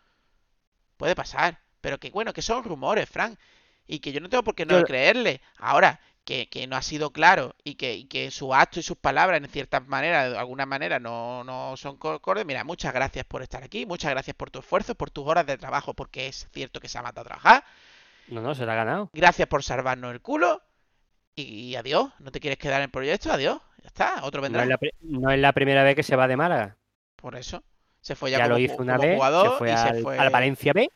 Puede 0.97 1.15
pasar. 1.15 1.61
Pero 1.81 2.01
que 2.01 2.11
bueno, 2.11 2.33
que 2.33 2.43
son 2.43 2.65
rumores, 2.65 3.09
Frank. 3.09 3.39
Y 3.87 4.01
que 4.01 4.11
yo 4.11 4.21
no 4.21 4.29
tengo 4.29 4.43
por 4.43 4.57
qué 4.57 4.67
no 4.67 4.81
Yo- 4.81 4.85
creerle. 4.85 5.41
Ahora, 5.59 6.01
que, 6.25 6.49
que 6.49 6.67
no 6.67 6.77
ha 6.77 6.83
sido 6.83 7.13
claro 7.13 7.55
y 7.65 7.75
que, 7.75 7.95
y 7.95 8.05
que 8.05 8.31
su 8.31 8.55
acto 8.55 8.79
y 8.81 8.83
sus 8.83 8.97
palabras, 8.97 9.43
en 9.43 9.49
cierta 9.49 9.81
manera, 9.81 10.29
de 10.31 10.39
alguna 10.39 10.67
manera, 10.67 10.99
no, 11.01 11.43
no 11.45 11.77
son 11.77 11.99
acordes. 12.01 12.47
Mira, 12.47 12.65
muchas 12.65 12.93
gracias 12.95 13.25
por 13.25 13.43
estar 13.43 13.63
aquí, 13.65 13.87
muchas 13.87 14.11
gracias 14.13 14.37
por 14.37 14.51
tu 14.51 14.61
esfuerzo, 14.61 14.95
por 14.95 15.11
tus 15.11 15.27
horas 15.27 15.47
de 15.47 15.59
trabajo, 15.59 15.95
porque 15.95 16.29
es 16.29 16.49
cierto 16.53 16.81
que 16.81 16.89
se 16.89 16.99
ha 16.99 17.03
matado 17.03 17.23
a 17.23 17.25
trabajar. 17.31 17.65
No, 18.29 18.41
no, 18.41 18.55
se 18.55 18.65
lo 18.65 18.73
ha 18.73 18.77
ganado. 18.77 19.11
Gracias 19.13 19.49
por 19.49 19.63
salvarnos 19.65 20.13
el 20.13 20.21
culo. 20.21 20.63
Y, 21.35 21.43
y 21.43 21.77
adiós. 21.77 22.11
¿No 22.21 22.31
te 22.31 22.39
quieres 22.41 22.59
quedar 22.59 22.77
en 22.79 22.85
el 22.85 22.91
proyecto? 22.91 23.33
Adiós. 23.33 23.61
Ya 23.83 23.87
está. 23.89 24.25
Otro 24.25 24.41
No 24.41 24.43
vendrá. 24.43 24.63
es, 24.63 24.69
la, 24.69 24.79
no 25.01 25.31
es 25.31 25.41
la 25.41 25.53
primera 25.53 25.83
vez 25.83 25.97
que 25.97 26.03
se 26.03 26.15
va 26.17 26.29
de 26.29 26.37
Málaga. 26.37 26.77
Por 27.17 27.35
eso. 27.37 27.65
Se 28.01 28.15
fue 28.15 28.31
ya, 28.31 28.39
Ya 28.39 28.45
como, 28.45 28.55
lo 28.55 28.59
hizo 28.59 28.77
una 28.79 28.97
vez, 28.99 29.15
jugador 29.17 29.51
se 29.53 29.59
fue 29.59 29.69
y 29.69 29.73
al, 29.73 29.97
se 29.97 30.03
fue. 30.03 30.19
al 30.19 30.31
Valencia 30.31 30.73
B 30.73 30.91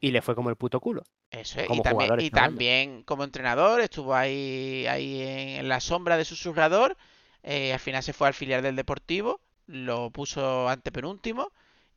y 0.00 0.10
le 0.10 0.22
fue 0.22 0.34
como 0.34 0.50
el 0.50 0.56
puto 0.56 0.80
culo. 0.80 1.02
Eso 1.30 1.60
es. 1.60 1.68
Y 1.70 1.82
también, 1.82 2.20
y 2.20 2.30
también 2.30 3.02
como 3.02 3.24
entrenador 3.24 3.80
estuvo 3.80 4.14
ahí, 4.14 4.86
ahí 4.88 5.22
en, 5.22 5.68
la 5.68 5.80
sombra 5.80 6.16
de 6.16 6.24
su 6.24 6.34
susurrador. 6.36 6.96
eh, 7.42 7.72
al 7.72 7.80
final 7.80 8.02
se 8.02 8.12
fue 8.12 8.28
al 8.28 8.34
filial 8.34 8.62
del 8.62 8.76
Deportivo. 8.76 9.40
Lo 9.66 10.10
puso 10.10 10.68
ante 10.68 10.92
penúltimo 10.92 11.52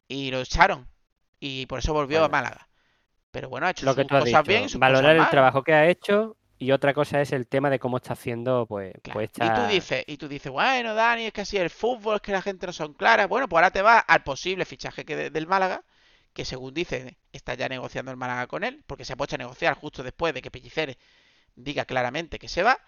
y 0.08 0.32
lo 0.32 0.42
echaron. 0.42 0.88
Y 1.40 1.66
por 1.68 1.80
eso 1.80 1.94
volvió 1.94 2.24
a. 2.24 2.30
Málaga. 2.30 2.68
Pero 3.32 3.50
bueno, 3.50 3.68
ha 3.68 3.72
hecho 3.72 3.86
Lo 3.86 3.96
que 3.96 4.04
sus 4.04 4.12
has 4.12 4.20
cosas 4.22 4.26
dicho, 4.26 4.44
bien 4.44 4.64
y 4.66 4.70
sus 4.70 4.80
valorar 4.80 5.04
cosas 5.04 5.16
el 5.16 5.22
mal. 5.22 5.30
trabajo 5.30 5.64
que 5.64 5.74
ha 5.74 5.88
hecho 5.88 6.36
y 6.58 6.72
otra 6.72 6.94
cosa 6.94 7.22
es 7.22 7.32
el 7.32 7.48
tema 7.48 7.70
de 7.70 7.80
cómo 7.80 7.98
está 7.98 8.14
haciendo, 8.14 8.66
pues, 8.68 8.94
Claro. 9.04 9.20
pues 9.20 9.30
Y 9.36 9.40
tú 9.40 9.44
esta- 9.46 9.68
dices, 9.68 10.04
y 10.08 10.18
tú 10.18 10.28
dices, 10.28 10.52
bueno, 10.52 10.94
Dani, 10.96 11.26
es 11.28 11.34
que 11.34 11.42
así 11.42 11.58
el 11.58 11.70
fútbol, 11.70 12.16
es 12.18 12.22
que 12.22 12.32
la 12.34 12.42
gente 12.42 12.66
no 12.68 12.74
son 12.74 12.94
claras. 12.94 13.30
Bueno, 13.30 13.48
pues 13.48 13.60
ahora 13.60 13.72
te 13.72 13.82
vas 13.84 14.04
al 14.08 14.24
posible 14.24 14.66
fichaje 14.66 15.06
que 15.06 15.16
de- 15.16 15.30
del 15.30 15.48
Málaga, 15.48 15.84
que 16.34 16.44
según 16.46 16.74
dicen 16.74 17.16
está 17.34 17.54
ya 17.56 17.70
negociando 17.70 18.12
el 18.12 18.18
Málaga 18.18 18.48
con 18.48 18.64
él, 18.64 18.84
porque 18.88 19.06
se 19.06 19.14
ha 19.14 19.18
puesto 19.18 19.36
a 19.36 19.38
negociar 19.40 19.76
justo 19.76 20.04
después 20.04 20.34
de 20.34 20.42
que 20.42 20.52
Pellicer 20.52 20.98
diga 21.56 21.86
claramente 21.86 22.40
que 22.40 22.50
se 22.50 22.64
va, 22.64 22.80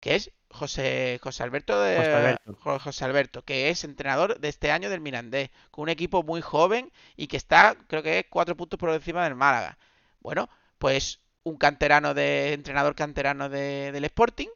que 0.00 0.14
es 0.16 0.32
José, 0.50 1.18
José 1.22 1.42
Alberto 1.44 1.80
de 1.82 1.96
José 1.98 2.12
Alberto. 2.12 2.54
Jo- 2.62 2.78
José 2.78 3.04
Alberto, 3.04 3.44
que 3.44 3.70
es 3.70 3.84
entrenador 3.84 4.38
de 4.40 4.48
este 4.48 4.70
año 4.72 4.90
del 4.90 5.00
Mirandés, 5.00 5.50
con 5.70 5.84
un 5.84 5.88
equipo 5.90 6.22
muy 6.22 6.40
joven 6.42 6.92
y 7.16 7.26
que 7.28 7.36
está, 7.36 7.76
creo 7.88 8.02
que 8.02 8.20
es 8.20 8.26
cuatro 8.30 8.56
puntos 8.56 8.78
por 8.78 8.90
encima 8.90 9.24
del 9.24 9.34
Málaga. 9.34 9.78
Bueno, 10.20 10.48
pues 10.78 11.20
un 11.44 11.56
canterano 11.58 12.14
de 12.14 12.52
entrenador 12.54 12.94
canterano 12.94 13.48
de- 13.48 13.92
del 13.92 14.04
Sporting 14.04 14.48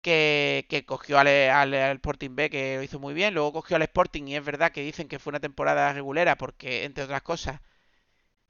que, 0.00 0.66
que 0.68 0.84
cogió 0.84 1.18
al, 1.18 1.28
al- 1.28 1.74
al 1.74 1.96
Sporting 1.96 2.34
B, 2.34 2.50
que 2.50 2.76
lo 2.76 2.82
hizo 2.82 2.98
muy 2.98 3.14
bien, 3.14 3.34
luego 3.34 3.52
cogió 3.52 3.76
al 3.76 3.82
Sporting 3.82 4.24
y 4.28 4.36
es 4.36 4.44
verdad 4.44 4.72
que 4.72 4.82
dicen 4.82 5.08
que 5.08 5.18
fue 5.18 5.30
una 5.30 5.40
temporada 5.40 5.92
regulera 5.92 6.36
porque, 6.36 6.84
entre 6.84 7.04
otras 7.04 7.22
cosas, 7.22 7.60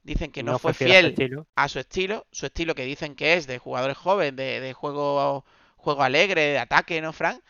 dicen 0.03 0.33
que 0.33 0.43
no, 0.43 0.59
fue 0.59 0.75
fiel 0.75 1.47
a 1.55 1.69
su 1.69 1.79
estilo, 1.79 2.27
su 2.33 2.47
estilo 2.47 2.75
que 2.75 2.85
dicen 2.85 3.15
que 3.15 3.35
es 3.35 3.47
de 3.47 3.59
jugadores 3.59 3.97
jóvenes, 3.97 4.37
de, 4.37 4.61
de 4.61 4.73
juego, 4.73 5.45
juego 5.77 6.03
alegre, 6.03 6.43
de 6.43 6.59
ataque, 6.59 7.01
¿no, 7.01 7.13
Frank? 7.13 7.43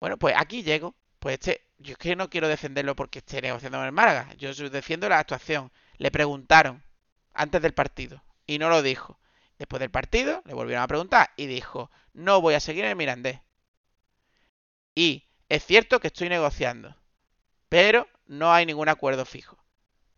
Bueno, 0.00 0.18
pues 0.18 0.34
aquí 0.36 0.62
llego. 0.62 0.94
Pues 1.18 1.34
este, 1.34 1.66
yo 1.78 1.92
es 1.92 1.98
que 1.98 2.16
no 2.16 2.30
quiero 2.30 2.48
defenderlo 2.48 2.94
porque 2.94 3.20
esté 3.20 3.42
negociando 3.42 3.78
con 3.78 3.86
el 3.86 3.92
Málaga. 3.92 4.32
Yo 4.34 4.52
defiendo 4.70 5.08
la 5.08 5.18
actuación. 5.18 5.72
Le 5.96 6.10
preguntaron 6.10 6.82
antes 7.34 7.60
del 7.62 7.74
partido 7.74 8.22
y 8.46 8.58
no 8.58 8.68
lo 8.68 8.82
dijo. 8.82 9.18
Después 9.58 9.80
del 9.80 9.90
partido 9.90 10.42
le 10.44 10.54
volvieron 10.54 10.84
a 10.84 10.88
preguntar 10.88 11.30
y 11.36 11.46
dijo, 11.46 11.90
no 12.12 12.40
voy 12.40 12.54
a 12.54 12.60
seguir 12.60 12.84
en 12.84 12.90
el 12.90 12.96
Mirandés. 12.96 13.40
Y 14.94 15.26
es 15.48 15.64
cierto 15.64 16.00
que 16.00 16.08
estoy 16.08 16.28
negociando, 16.28 16.96
pero 17.68 18.08
no 18.26 18.52
hay 18.52 18.66
ningún 18.66 18.88
acuerdo 18.88 19.24
fijo. 19.24 19.58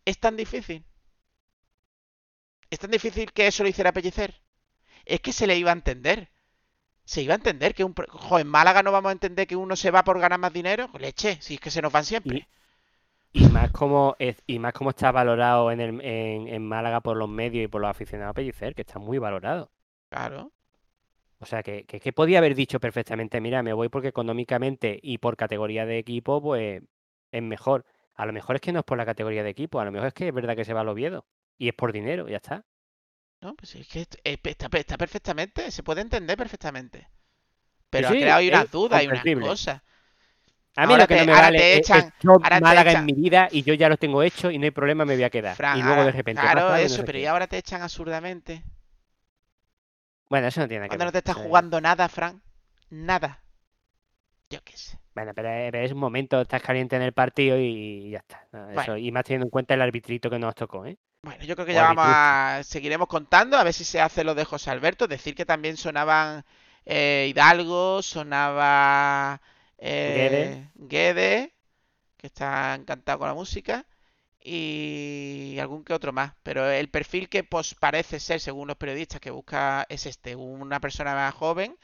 ¿Es 0.05 0.19
tan 0.19 0.37
difícil? 0.37 0.83
¿Es 2.71 2.79
tan 2.79 2.89
difícil 2.89 3.31
que 3.33 3.45
eso 3.47 3.61
lo 3.63 3.69
hiciera 3.69 3.91
Pellicer? 3.93 4.31
Es 5.05 5.21
que 5.21 5.33
se 5.33 5.47
le 5.47 5.57
iba 5.57 5.71
a 5.71 5.73
entender. 5.81 6.31
Se 7.05 7.21
iba 7.23 7.33
a 7.35 7.37
entender 7.41 7.75
que 7.75 7.83
un... 7.85 7.95
Jo, 8.09 8.39
en 8.39 8.47
Málaga 8.47 8.83
no 8.83 8.91
vamos 8.93 9.09
a 9.11 9.13
entender 9.13 9.47
que 9.47 9.55
uno 9.57 9.75
se 9.77 9.91
va 9.91 10.03
por 10.05 10.19
ganar 10.19 10.39
más 10.39 10.53
dinero. 10.53 10.89
Leche, 10.99 11.37
si 11.41 11.55
es 11.55 11.61
que 11.61 11.71
se 11.71 11.81
nos 11.83 11.93
van 11.93 12.05
siempre. 12.05 12.47
Y 13.33 13.49
más 13.49 13.71
como 13.71 14.15
es- 14.19 14.41
y 14.47 14.57
más 14.59 14.71
como 14.73 14.91
está 14.91 15.11
valorado 15.11 15.69
en, 15.71 15.81
el, 15.81 16.01
en, 16.01 16.47
en 16.47 16.65
Málaga 16.65 17.01
por 17.01 17.17
los 17.17 17.27
medios 17.29 17.65
y 17.65 17.67
por 17.67 17.81
los 17.81 17.89
aficionados 17.89 18.31
a 18.31 18.33
Pellicer, 18.35 18.73
que 18.73 18.81
está 18.83 18.99
muy 18.99 19.17
valorado. 19.17 19.69
Claro. 20.09 20.51
O 21.39 21.45
sea, 21.45 21.63
que, 21.63 21.85
que, 21.85 21.99
que 21.99 22.13
podía 22.13 22.37
haber 22.39 22.55
dicho 22.55 22.79
perfectamente, 22.79 23.41
mira, 23.41 23.63
me 23.63 23.73
voy 23.73 23.89
porque 23.89 24.09
económicamente 24.09 24.99
y 25.01 25.17
por 25.17 25.35
categoría 25.37 25.85
de 25.85 25.97
equipo, 25.97 26.41
pues 26.41 26.83
es 27.31 27.41
mejor. 27.43 27.85
A 28.15 28.25
lo 28.25 28.33
mejor 28.33 28.55
es 28.57 28.61
que 28.61 28.71
no 28.71 28.79
es 28.79 28.85
por 28.85 28.97
la 28.97 29.05
categoría 29.05 29.43
de 29.43 29.49
equipo, 29.49 29.79
a 29.79 29.85
lo 29.85 29.91
mejor 29.91 30.07
es 30.09 30.13
que 30.13 30.27
es 30.27 30.33
verdad 30.33 30.55
que 30.55 30.65
se 30.65 30.73
va 30.73 30.81
al 30.81 30.89
Oviedo. 30.89 31.25
Y 31.57 31.69
es 31.69 31.73
por 31.75 31.93
dinero, 31.93 32.27
ya 32.27 32.37
está. 32.37 32.65
No, 33.41 33.55
pues 33.55 33.75
es 33.75 33.87
que 33.87 34.01
est- 34.01 34.15
está, 34.23 34.67
está 34.77 34.97
perfectamente, 34.97 35.71
se 35.71 35.83
puede 35.83 36.01
entender 36.01 36.37
perfectamente. 36.37 37.07
Pero 37.89 38.07
sí, 38.09 38.15
ha 38.15 38.19
creado 38.19 38.47
unas 38.47 38.71
dudas 38.71 39.03
y 39.03 39.07
unas 39.07 39.23
cosas. 39.25 39.81
A 40.75 40.87
mí 40.87 40.93
Ahora 40.93 41.03
lo 41.03 41.07
que 41.07 41.15
te- 41.15 41.25
no 41.25 41.25
me 41.25 41.33
vale 41.33 41.57
echan- 41.77 42.07
es 42.07 42.13
yo 42.23 42.39
Málaga 42.39 42.91
en 42.93 43.05
mi 43.05 43.13
vida 43.13 43.49
y 43.51 43.63
yo 43.63 43.73
ya 43.73 43.89
lo 43.89 43.97
tengo 43.97 44.23
hecho 44.23 44.51
y 44.51 44.57
no 44.57 44.65
hay 44.65 44.71
problema, 44.71 45.05
me 45.05 45.15
voy 45.15 45.23
a 45.23 45.29
quedar. 45.29 45.55
Fran, 45.55 45.77
y 45.79 45.83
luego 45.83 46.03
de 46.05 46.11
repente 46.11 46.41
claro, 46.41 46.69
no 46.71 46.77
eso, 46.77 46.97
sé 46.97 47.03
pero 47.05 47.17
qué. 47.17 47.23
y 47.23 47.25
ahora 47.25 47.47
te 47.47 47.57
echan 47.57 47.81
absurdamente. 47.81 48.63
Bueno, 50.29 50.47
eso 50.47 50.61
no 50.61 50.67
tiene 50.67 50.79
nada 50.79 50.89
que 50.89 50.91
Cuando 50.91 51.05
no 51.05 51.11
ver. 51.11 51.13
te 51.13 51.17
estás 51.19 51.35
jugando 51.35 51.81
nada, 51.81 52.07
Fran. 52.09 52.41
Nada. 52.89 53.39
Yo 54.49 54.59
qué 54.63 54.77
sé. 54.77 54.99
Bueno, 55.13 55.33
pero 55.35 55.49
es, 55.49 55.71
pero 55.71 55.85
es 55.85 55.91
un 55.91 55.99
momento, 55.99 56.41
estás 56.41 56.61
caliente 56.61 56.95
en 56.95 57.01
el 57.01 57.13
partido 57.13 57.57
y 57.59 58.11
ya 58.11 58.19
está. 58.19 58.47
¿no? 58.51 58.69
Eso, 58.69 58.75
Bueno. 58.75 58.97
Y 58.97 59.11
más 59.11 59.23
teniendo 59.25 59.45
en 59.45 59.49
cuenta 59.49 59.73
el 59.73 59.81
arbitrito 59.81 60.29
que 60.29 60.39
nos 60.39 60.55
tocó, 60.55 60.85
¿eh? 60.85 60.97
Bueno, 61.23 61.43
yo 61.43 61.55
creo 61.55 61.67
que 61.67 61.73
ya 61.73 61.83
vamos 61.93 62.05
a... 62.07 62.61
Seguiremos 62.63 63.07
contando, 63.07 63.57
a 63.57 63.63
ver 63.63 63.73
si 63.73 63.83
se 63.83 64.01
hace 64.01 64.23
lo 64.23 64.33
de 64.35 64.45
José 64.45 64.71
Alberto. 64.71 65.07
Decir 65.07 65.35
que 65.35 65.45
también 65.45 65.77
sonaban 65.77 66.43
eh, 66.85 67.27
Hidalgo, 67.29 68.01
sonaba 68.01 69.41
eh, 69.77 70.67
Guede, 70.75 71.53
que 72.17 72.27
está 72.27 72.75
encantado 72.75 73.19
con 73.19 73.27
la 73.27 73.33
música, 73.35 73.85
y 74.43 75.57
algún 75.59 75.83
que 75.83 75.93
otro 75.93 76.13
más. 76.13 76.33
Pero 76.43 76.69
el 76.69 76.89
perfil 76.89 77.29
que 77.29 77.43
pues, 77.43 77.75
parece 77.75 78.19
ser, 78.19 78.39
según 78.41 78.67
los 78.67 78.77
periodistas 78.77 79.21
que 79.21 79.31
busca, 79.31 79.85
es 79.89 80.05
este, 80.07 80.35
una 80.35 80.79
persona 80.79 81.13
más 81.15 81.33
joven, 81.35 81.77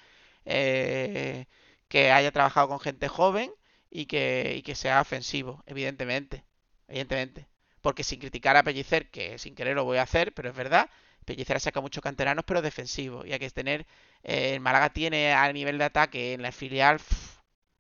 eh, 0.46 1.46
que 1.88 2.12
haya 2.12 2.32
trabajado 2.32 2.70
con 2.70 2.80
gente 2.80 3.08
joven 3.08 3.52
y 3.92 4.06
que, 4.08 4.56
y 4.58 4.62
que 4.64 4.76
sea 4.76 5.02
ofensivo, 5.02 5.64
evidentemente. 5.68 6.44
Evidentemente. 6.88 7.48
Porque 7.88 8.04
sin 8.10 8.20
criticar 8.24 8.56
a 8.58 8.64
Pellicer, 8.68 9.04
que 9.16 9.38
sin 9.44 9.56
querer 9.58 9.76
lo 9.76 9.86
voy 9.86 9.98
a 10.00 10.04
hacer, 10.04 10.34
pero 10.36 10.50
es 10.50 10.56
verdad, 10.64 10.90
Pellicer 11.26 11.58
ha 11.58 11.60
sacado 11.62 11.84
muchos 11.84 12.04
canteranos, 12.04 12.44
pero 12.48 12.62
defensivos. 12.62 13.26
Y 13.28 13.34
hay 13.34 13.40
que 13.40 13.50
tener. 13.52 13.82
eh, 14.24 14.54
el 14.56 14.60
Málaga 14.62 14.90
tiene 14.92 15.34
a 15.34 15.52
nivel 15.54 15.78
de 15.80 15.86
ataque 15.86 16.34
en 16.34 16.42
la 16.44 16.52
filial 16.52 17.00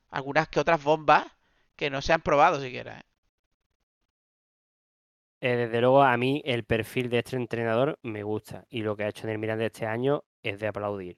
algunas 0.09 0.47
que 0.49 0.59
otras 0.61 0.83
bombas 0.83 1.25
que 1.77 1.89
no 1.91 2.01
se 2.01 2.13
han 2.13 2.21
probado 2.21 2.61
siquiera. 2.61 2.99
¿eh? 2.99 3.03
Eh, 5.41 5.55
desde 5.55 5.81
luego, 5.81 6.03
a 6.03 6.15
mí 6.17 6.41
el 6.45 6.63
perfil 6.63 7.09
de 7.09 7.19
este 7.19 7.35
entrenador 7.37 7.97
me 8.03 8.21
gusta 8.23 8.65
y 8.69 8.81
lo 8.83 8.95
que 8.95 9.03
ha 9.05 9.09
hecho 9.09 9.25
en 9.27 9.31
el 9.33 9.39
Miranda 9.39 9.65
este 9.65 9.85
año 9.87 10.23
es 10.43 10.59
de 10.59 10.67
aplaudir. 10.67 11.17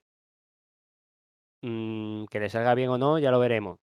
Mm, 1.62 2.26
que 2.32 2.40
le 2.40 2.50
salga 2.50 2.76
bien 2.76 2.90
o 2.90 2.98
no, 2.98 3.20
ya 3.20 3.32
lo 3.32 3.40
veremos. 3.40 3.80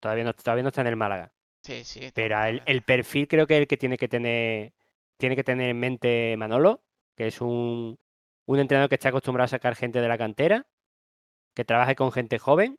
Todavía 0.00 0.32
todavía 0.34 0.62
no 0.64 0.68
está 0.70 0.82
en 0.82 0.88
el 0.88 0.96
Málaga. 0.96 1.32
Sí, 1.64 1.82
sí. 1.84 2.12
Pero 2.12 2.36
el, 2.44 2.82
perfil 2.82 3.28
creo 3.28 3.46
que 3.46 3.54
es 3.56 3.60
el 3.62 3.66
que 3.66 3.76
tiene 3.76 3.96
que 3.98 4.08
tener, 4.08 4.72
tiene 5.16 5.36
que 5.36 5.44
tener 5.44 5.70
en 5.70 5.80
mente 5.80 6.36
Manolo, 6.38 6.82
que 7.16 7.26
es 7.26 7.40
un, 7.40 7.98
un 8.46 8.58
entrenador 8.58 8.88
que 8.88 8.94
está 8.96 9.08
acostumbrado 9.10 9.46
a 9.46 9.48
sacar 9.48 9.74
gente 9.76 10.00
de 10.00 10.08
la 10.08 10.18
cantera, 10.18 10.66
que 11.54 11.64
trabaje 11.64 11.96
con 11.96 12.12
gente 12.12 12.38
joven 12.38 12.78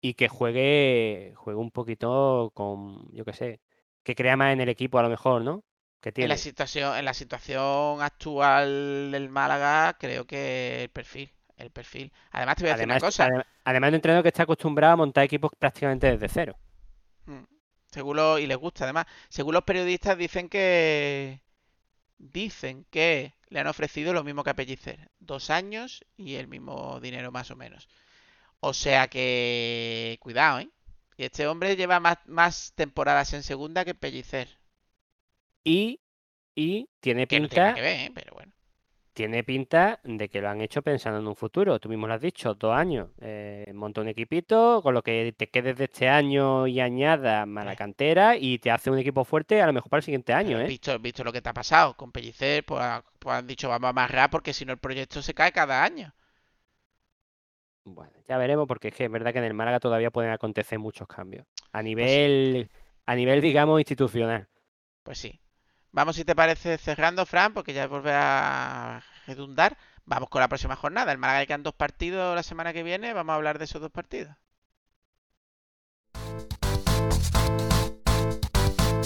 y 0.00 0.14
que 0.14 0.28
juegue, 0.28 1.34
juegue 1.36 1.58
un 1.60 1.70
poquito 1.70 2.52
con, 2.54 3.10
yo 3.12 3.24
qué 3.24 3.32
sé, 3.32 3.60
que 4.02 4.14
crea 4.14 4.36
más 4.36 4.52
en 4.52 4.60
el 4.60 4.68
equipo 4.68 4.98
a 4.98 5.02
lo 5.02 5.10
mejor, 5.10 5.42
¿no? 5.42 5.64
Que 6.00 6.10
En 6.10 6.14
tiene. 6.14 6.28
la 6.28 6.36
situación, 6.36 6.96
en 6.96 7.04
la 7.04 7.14
situación 7.14 8.00
actual 8.02 9.10
del 9.10 9.28
Málaga, 9.28 9.96
creo 9.98 10.24
que 10.26 10.84
el 10.84 10.88
perfil. 10.90 11.30
El 11.56 11.70
perfil. 11.70 12.12
Además, 12.30 12.56
te 12.56 12.62
voy 12.62 12.70
a 12.70 12.72
decir 12.74 12.86
una 12.86 12.94
Además, 12.94 13.02
cosa. 13.04 13.28
adem- 13.28 13.44
además 13.64 13.88
de 13.88 13.90
un 13.90 13.94
entrenador 13.96 14.22
que 14.22 14.28
está 14.28 14.44
acostumbrado 14.44 14.92
a 14.94 14.96
montar 14.96 15.24
equipos 15.24 15.50
prácticamente 15.58 16.06
desde 16.10 16.28
cero. 16.28 16.56
Mm, 17.26 17.44
Según 17.90 18.16
lo- 18.16 18.38
y 18.38 18.46
les 18.46 18.56
gusta 18.58 18.84
además. 18.84 19.06
Según 19.28 19.54
los 19.54 19.64
periodistas 19.64 20.16
dicen 20.18 20.48
que 20.48 21.40
dicen 22.18 22.86
que 22.90 23.34
le 23.48 23.60
han 23.60 23.66
ofrecido 23.68 24.12
lo 24.12 24.24
mismo 24.24 24.44
que 24.44 24.50
a 24.50 24.54
Pellicer, 24.56 25.10
dos 25.20 25.50
años 25.50 26.04
y 26.16 26.36
el 26.36 26.48
mismo 26.48 27.00
dinero 27.00 27.32
más 27.32 27.50
o 27.50 27.56
menos. 27.56 27.88
O 28.60 28.74
sea 28.74 29.08
que 29.08 30.18
cuidado, 30.20 30.60
¿eh? 30.60 30.70
Y 31.16 31.24
este 31.24 31.46
hombre 31.48 31.76
lleva 31.76 32.00
más, 32.00 32.18
más 32.26 32.72
temporadas 32.76 33.32
en 33.34 33.42
segunda 33.44 33.84
que 33.84 33.94
Pellicer. 33.94 34.48
Y, 35.64 36.00
y 36.54 36.88
tiene 37.00 37.26
Que 37.28 37.40
no 37.40 37.48
tiene 37.48 37.70
pinta, 37.70 37.72
que 37.72 37.80
ver, 37.80 37.98
¿eh? 38.00 38.12
Pero 38.14 38.34
bueno. 38.34 38.52
Tiene 39.12 39.42
pinta 39.44 40.00
de 40.04 40.28
que 40.28 40.40
lo 40.40 40.48
han 40.48 40.60
hecho 40.60 40.82
pensando 40.82 41.18
en 41.18 41.26
un 41.26 41.34
futuro. 41.36 41.78
Tú 41.80 41.88
mismo 41.88 42.06
lo 42.06 42.14
has 42.14 42.20
dicho, 42.20 42.54
dos 42.54 42.74
años. 42.74 43.08
Eh, 43.20 43.70
monta 43.74 44.00
un 44.00 44.08
equipito, 44.08 44.80
con 44.82 44.94
lo 44.94 45.02
que 45.02 45.34
te 45.36 45.48
quedes 45.48 45.76
de 45.76 45.84
este 45.84 46.08
año 46.08 46.66
y 46.66 46.80
añada 46.80 47.44
más 47.46 47.64
la 47.64 47.72
Eh. 47.72 47.76
cantera 47.76 48.36
y 48.36 48.58
te 48.58 48.70
hace 48.70 48.90
un 48.90 48.98
equipo 48.98 49.24
fuerte 49.24 49.60
a 49.60 49.66
lo 49.66 49.72
mejor 49.72 49.90
para 49.90 49.98
el 49.98 50.04
siguiente 50.04 50.32
año, 50.32 50.60
¿eh? 50.60 50.66
visto, 50.66 50.98
visto 50.98 51.24
lo 51.24 51.32
que 51.32 51.42
te 51.42 51.48
ha 51.48 51.52
pasado 51.54 51.94
con 51.96 52.12
Pellicer, 52.12 52.64
pues, 52.64 52.80
ha- 52.80 53.04
pues 53.18 53.36
han 53.36 53.46
dicho 53.46 53.68
vamos 53.68 53.86
a 53.86 53.90
amarrar 53.90 54.30
porque 54.30 54.52
si 54.52 54.64
no 54.64 54.72
el 54.72 54.78
proyecto 54.78 55.20
se 55.22 55.34
cae 55.34 55.52
cada 55.52 55.82
año. 55.84 56.14
Bueno, 57.84 58.12
ya 58.28 58.36
veremos 58.38 58.68
porque 58.68 58.88
es 58.88 58.94
que 58.94 59.06
es 59.06 59.10
verdad 59.10 59.32
que 59.32 59.38
en 59.38 59.44
el 59.44 59.54
Málaga 59.54 59.80
todavía 59.80 60.10
pueden 60.10 60.30
acontecer 60.32 60.78
muchos 60.78 61.08
cambios. 61.08 61.46
A 61.72 61.82
nivel, 61.82 62.70
a 63.06 63.14
nivel, 63.14 63.40
digamos, 63.40 63.80
institucional. 63.80 64.46
Pues 65.02 65.18
sí. 65.18 65.40
Vamos, 65.92 66.14
si 66.14 66.24
te 66.24 66.36
parece, 66.36 66.78
cerrando, 66.78 67.26
Fran, 67.26 67.52
porque 67.52 67.72
ya 67.72 67.88
volver 67.88 68.14
a 68.14 69.02
redundar. 69.26 69.76
Vamos 70.04 70.28
con 70.28 70.40
la 70.40 70.48
próxima 70.48 70.76
jornada. 70.76 71.10
El 71.10 71.18
Málaga 71.18 71.46
quedan 71.46 71.64
dos 71.64 71.74
partidos 71.74 72.34
la 72.36 72.44
semana 72.44 72.72
que 72.72 72.84
viene. 72.84 73.12
Vamos 73.12 73.32
a 73.32 73.36
hablar 73.36 73.58
de 73.58 73.64
esos 73.64 73.80
dos 73.80 73.90
partidos. 73.90 74.34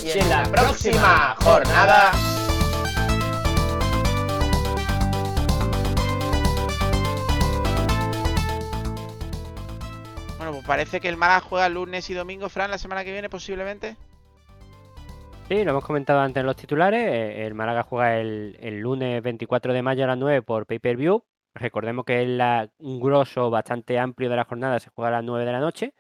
Y 0.03 0.11
en 0.18 0.28
la 0.28 0.43
próxima 0.45 1.35
jornada. 1.41 2.12
Bueno, 10.37 10.53
pues 10.53 10.66
parece 10.66 11.01
que 11.01 11.09
el 11.09 11.16
Málaga 11.16 11.41
juega 11.41 11.68
lunes 11.70 12.11
y 12.11 12.14
domingo, 12.14 12.51
Fran, 12.51 12.70
la 12.70 12.76
semana 12.76 13.05
que 13.05 13.12
viene, 13.12 13.30
posiblemente. 13.30 13.97
Sí, 15.49 15.62
lo 15.62 15.72
hemos 15.72 15.84
comentado 15.84 16.20
antes 16.20 16.40
en 16.40 16.47
los 16.47 16.57
titulares. 16.57 17.03
eh, 17.07 17.47
El 17.47 17.55
Málaga 17.55 17.82
juega 17.82 18.18
el, 18.18 18.57
el 18.61 18.80
lunes 18.80 19.22
24 19.22 19.72
de 19.72 19.82
mayo 19.82 20.05
a 20.05 20.07
las 20.09 20.18
9 20.18 20.42
por 20.42 20.66
pay-per-view. 20.66 21.22
Recordemos 21.55 22.05
que 22.05 22.22
es 22.22 22.28
la- 22.28 22.68
un 22.78 22.99
grosso 22.99 23.51
bastante 23.51 23.99
amplio 23.99 24.28
de 24.30 24.36
la 24.36 24.45
jornada, 24.45 24.80
se 24.80 24.90
juega 24.90 25.09
a 25.09 25.12
las 25.12 25.24
9 25.24 25.45
de 25.45 25.53
la 25.53 25.61
noche, 25.61 25.95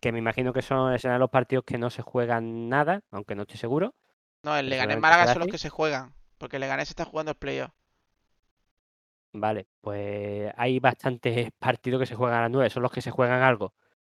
que 0.00 0.12
me 0.12 0.18
imagino 0.18 0.52
que 0.52 0.62
son 0.62 0.96
serán 0.98 1.18
los 1.18 1.30
partidos 1.30 1.64
que 1.64 1.78
no 1.78 1.90
se 1.90 2.02
juegan 2.02 2.68
nada, 2.68 3.00
aunque 3.10 3.34
no 3.34 3.42
estoy 3.42 3.56
seguro. 3.56 3.94
No, 4.44 4.56
el 4.56 4.68
Leganés 4.68 5.00
Málaga 5.00 5.32
son 5.32 5.40
los 5.40 5.48
que 5.48 5.58
se 5.58 5.70
juegan. 5.70 6.12
Porque 6.38 6.56
el 6.56 6.60
Leganés 6.60 6.90
está 6.90 7.04
jugando 7.06 7.30
el 7.32 7.38
playoff. 7.38 7.70
Vale, 9.32 9.66
pues 9.80 10.52
hay 10.56 10.78
bastantes 10.78 11.50
partidos 11.58 12.00
que 12.00 12.06
se 12.06 12.14
juegan 12.14 12.38
a 12.38 12.42
las 12.42 12.50
9, 12.50 12.70
son 12.70 12.82
los 12.82 12.92
que 12.92 13.00
se 13.00 13.10
juegan 13.10 13.42
algo. 13.42 13.72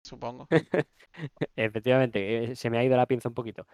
Supongo. 0.02 0.48
Efectivamente, 1.56 2.44
eh, 2.52 2.56
se 2.56 2.68
me 2.68 2.78
ha 2.78 2.84
ido 2.84 2.96
la 2.96 3.06
pinza 3.06 3.28
un 3.28 3.34
poquito. 3.34 3.66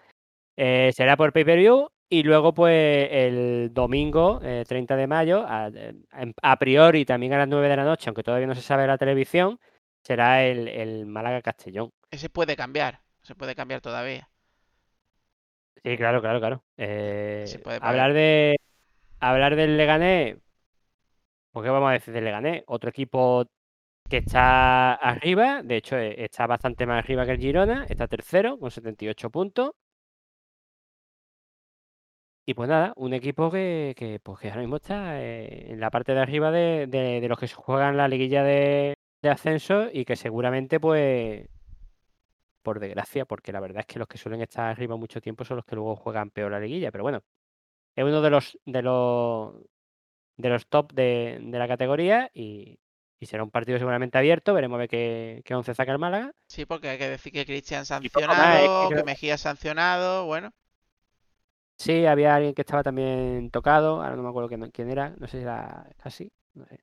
Eh, 0.62 0.92
será 0.92 1.16
por 1.16 1.32
pay-per-view 1.32 1.88
y 2.10 2.22
luego 2.22 2.52
pues 2.52 3.08
el 3.10 3.70
domingo 3.72 4.40
eh, 4.42 4.62
30 4.68 4.94
de 4.94 5.06
mayo, 5.06 5.42
a, 5.48 5.70
eh, 5.74 5.94
a 6.42 6.58
priori 6.58 7.06
también 7.06 7.32
a 7.32 7.38
las 7.38 7.48
9 7.48 7.66
de 7.66 7.76
la 7.76 7.84
noche, 7.84 8.10
aunque 8.10 8.22
todavía 8.22 8.46
no 8.46 8.54
se 8.54 8.60
sabe 8.60 8.86
la 8.86 8.98
televisión, 8.98 9.58
será 10.02 10.44
el, 10.44 10.68
el 10.68 11.06
Málaga-Castellón. 11.06 11.90
Ese 12.10 12.28
puede 12.28 12.56
cambiar. 12.56 13.00
Se 13.22 13.34
puede 13.34 13.54
cambiar 13.54 13.80
todavía. 13.80 14.28
Sí, 15.82 15.96
claro, 15.96 16.20
claro, 16.20 16.40
claro. 16.40 16.62
Eh, 16.76 17.44
Se 17.46 17.58
puede 17.58 17.78
hablar 17.80 18.12
de 18.12 18.56
hablar 19.18 19.56
del 19.56 19.78
Leganés, 19.78 20.36
¿por 21.52 21.64
qué 21.64 21.70
vamos 21.70 21.88
a 21.88 21.94
decir 21.94 22.12
del 22.12 22.24
Leganés? 22.24 22.64
Otro 22.66 22.90
equipo 22.90 23.46
que 24.10 24.18
está 24.18 24.92
arriba, 24.92 25.62
de 25.62 25.76
hecho 25.76 25.96
está 25.96 26.46
bastante 26.46 26.84
más 26.84 27.02
arriba 27.02 27.24
que 27.24 27.32
el 27.32 27.38
Girona, 27.38 27.86
está 27.88 28.06
tercero 28.08 28.58
con 28.58 28.70
78 28.70 29.30
puntos. 29.30 29.70
Y 32.50 32.54
pues 32.54 32.68
nada, 32.68 32.92
un 32.96 33.14
equipo 33.14 33.48
que, 33.48 33.94
que, 33.96 34.18
pues 34.18 34.40
que 34.40 34.48
ahora 34.48 34.62
mismo 34.62 34.76
está 34.76 35.22
eh, 35.22 35.70
en 35.70 35.78
la 35.78 35.88
parte 35.88 36.14
de 36.14 36.20
arriba 36.20 36.50
de, 36.50 36.88
de- 36.88 37.20
de 37.20 37.28
los 37.28 37.38
que 37.38 37.46
se 37.46 37.54
juegan 37.54 37.96
la 37.96 38.08
liguilla 38.08 38.42
de, 38.42 38.94
de 39.22 39.30
ascenso 39.30 39.86
y 39.92 40.04
que 40.04 40.16
seguramente 40.16 40.80
pues 40.80 41.46
por 42.62 42.80
desgracia, 42.80 43.24
porque 43.24 43.52
la 43.52 43.60
verdad 43.60 43.80
es 43.80 43.86
que 43.86 43.98
los 44.00 44.08
que 44.08 44.18
suelen 44.18 44.42
estar 44.42 44.66
arriba 44.68 44.96
mucho 44.96 45.20
tiempo 45.20 45.44
son 45.44 45.58
los 45.58 45.64
que 45.64 45.76
luego 45.76 45.94
juegan 45.94 46.30
peor 46.30 46.50
la 46.50 46.58
liguilla, 46.60 46.90
pero 46.90 47.04
bueno, 47.04 47.22
es 47.96 48.04
uno 48.04 48.20
de 48.20 48.30
los 48.30 48.58
de 48.66 48.82
los 48.82 49.54
de 50.36 50.48
los 50.48 50.66
top 50.66 50.92
de, 50.92 51.38
de 51.40 51.58
la 51.58 51.68
categoría 51.68 52.30
y, 52.34 52.78
y 53.20 53.26
será 53.26 53.44
un 53.44 53.50
partido 53.52 53.78
seguramente 53.78 54.18
abierto, 54.18 54.54
veremos 54.54 54.76
a 54.76 54.80
ver 54.80 54.88
qué, 54.88 55.42
qué 55.44 55.54
once 55.54 55.74
saca 55.74 55.92
el 55.92 55.98
Málaga. 56.00 56.32
Sí, 56.48 56.66
porque 56.66 56.88
hay 56.88 56.98
que 56.98 57.10
decir 57.10 57.32
que 57.32 57.46
Cristian 57.46 57.80
más, 57.82 57.90
es 57.92 58.00
que 58.00 58.08
sancionado, 58.10 58.88
que 58.88 58.94
creo- 58.94 59.04
Mejía 59.06 59.38
sancionado. 59.38 60.26
Bueno, 60.26 60.50
Sí, 61.80 62.04
había 62.04 62.34
alguien 62.34 62.52
que 62.52 62.60
estaba 62.60 62.82
también 62.82 63.50
tocado, 63.50 64.02
ahora 64.02 64.14
no 64.14 64.22
me 64.22 64.28
acuerdo 64.28 64.70
quién, 64.70 64.90
era, 64.90 65.14
no 65.16 65.26
sé 65.26 65.38
si 65.38 65.44
era 65.44 65.86
casi, 65.96 66.30
no 66.52 66.66
sé. 66.66 66.78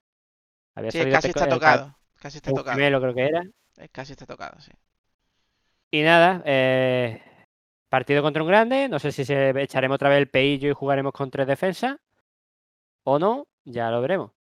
Había 0.74 0.90
sí, 0.90 1.08
casi 1.08 1.28
está 1.28 1.48
tocado. 1.48 1.96
Casi 2.16 2.38
está 2.38 2.50
tocado. 2.50 2.76
gemelo 2.76 3.00
creo 3.00 3.14
que 3.14 3.26
era. 3.26 3.44
Eh, 3.76 3.88
Casi 3.92 4.14
está 4.14 4.26
tocado, 4.26 4.58
sí. 4.58 4.72
Y 5.92 6.02
nada, 6.02 6.42
eh, 6.44 7.22
partido 7.88 8.22
contra 8.22 8.42
un 8.42 8.48
grande. 8.48 8.88
No 8.88 8.98
sé 8.98 9.12
si 9.12 9.24
se 9.24 9.50
echaremos 9.62 9.94
otra 9.94 10.08
vez 10.08 10.18
el 10.18 10.30
peillo 10.30 10.68
y 10.68 10.74
jugaremos 10.74 11.12
con 11.12 11.30
tres 11.30 11.46
defensas 11.46 11.98
o 13.04 13.20
no, 13.20 13.46
ya 13.64 13.92
lo 13.92 14.00
veremos. 14.00 14.32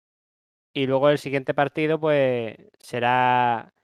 Y 0.74 0.88
luego 0.88 1.12
el 1.12 1.20
siguiente 1.20 1.53
partido, 1.53 1.99
pues, 1.99 2.58
será 2.80 3.76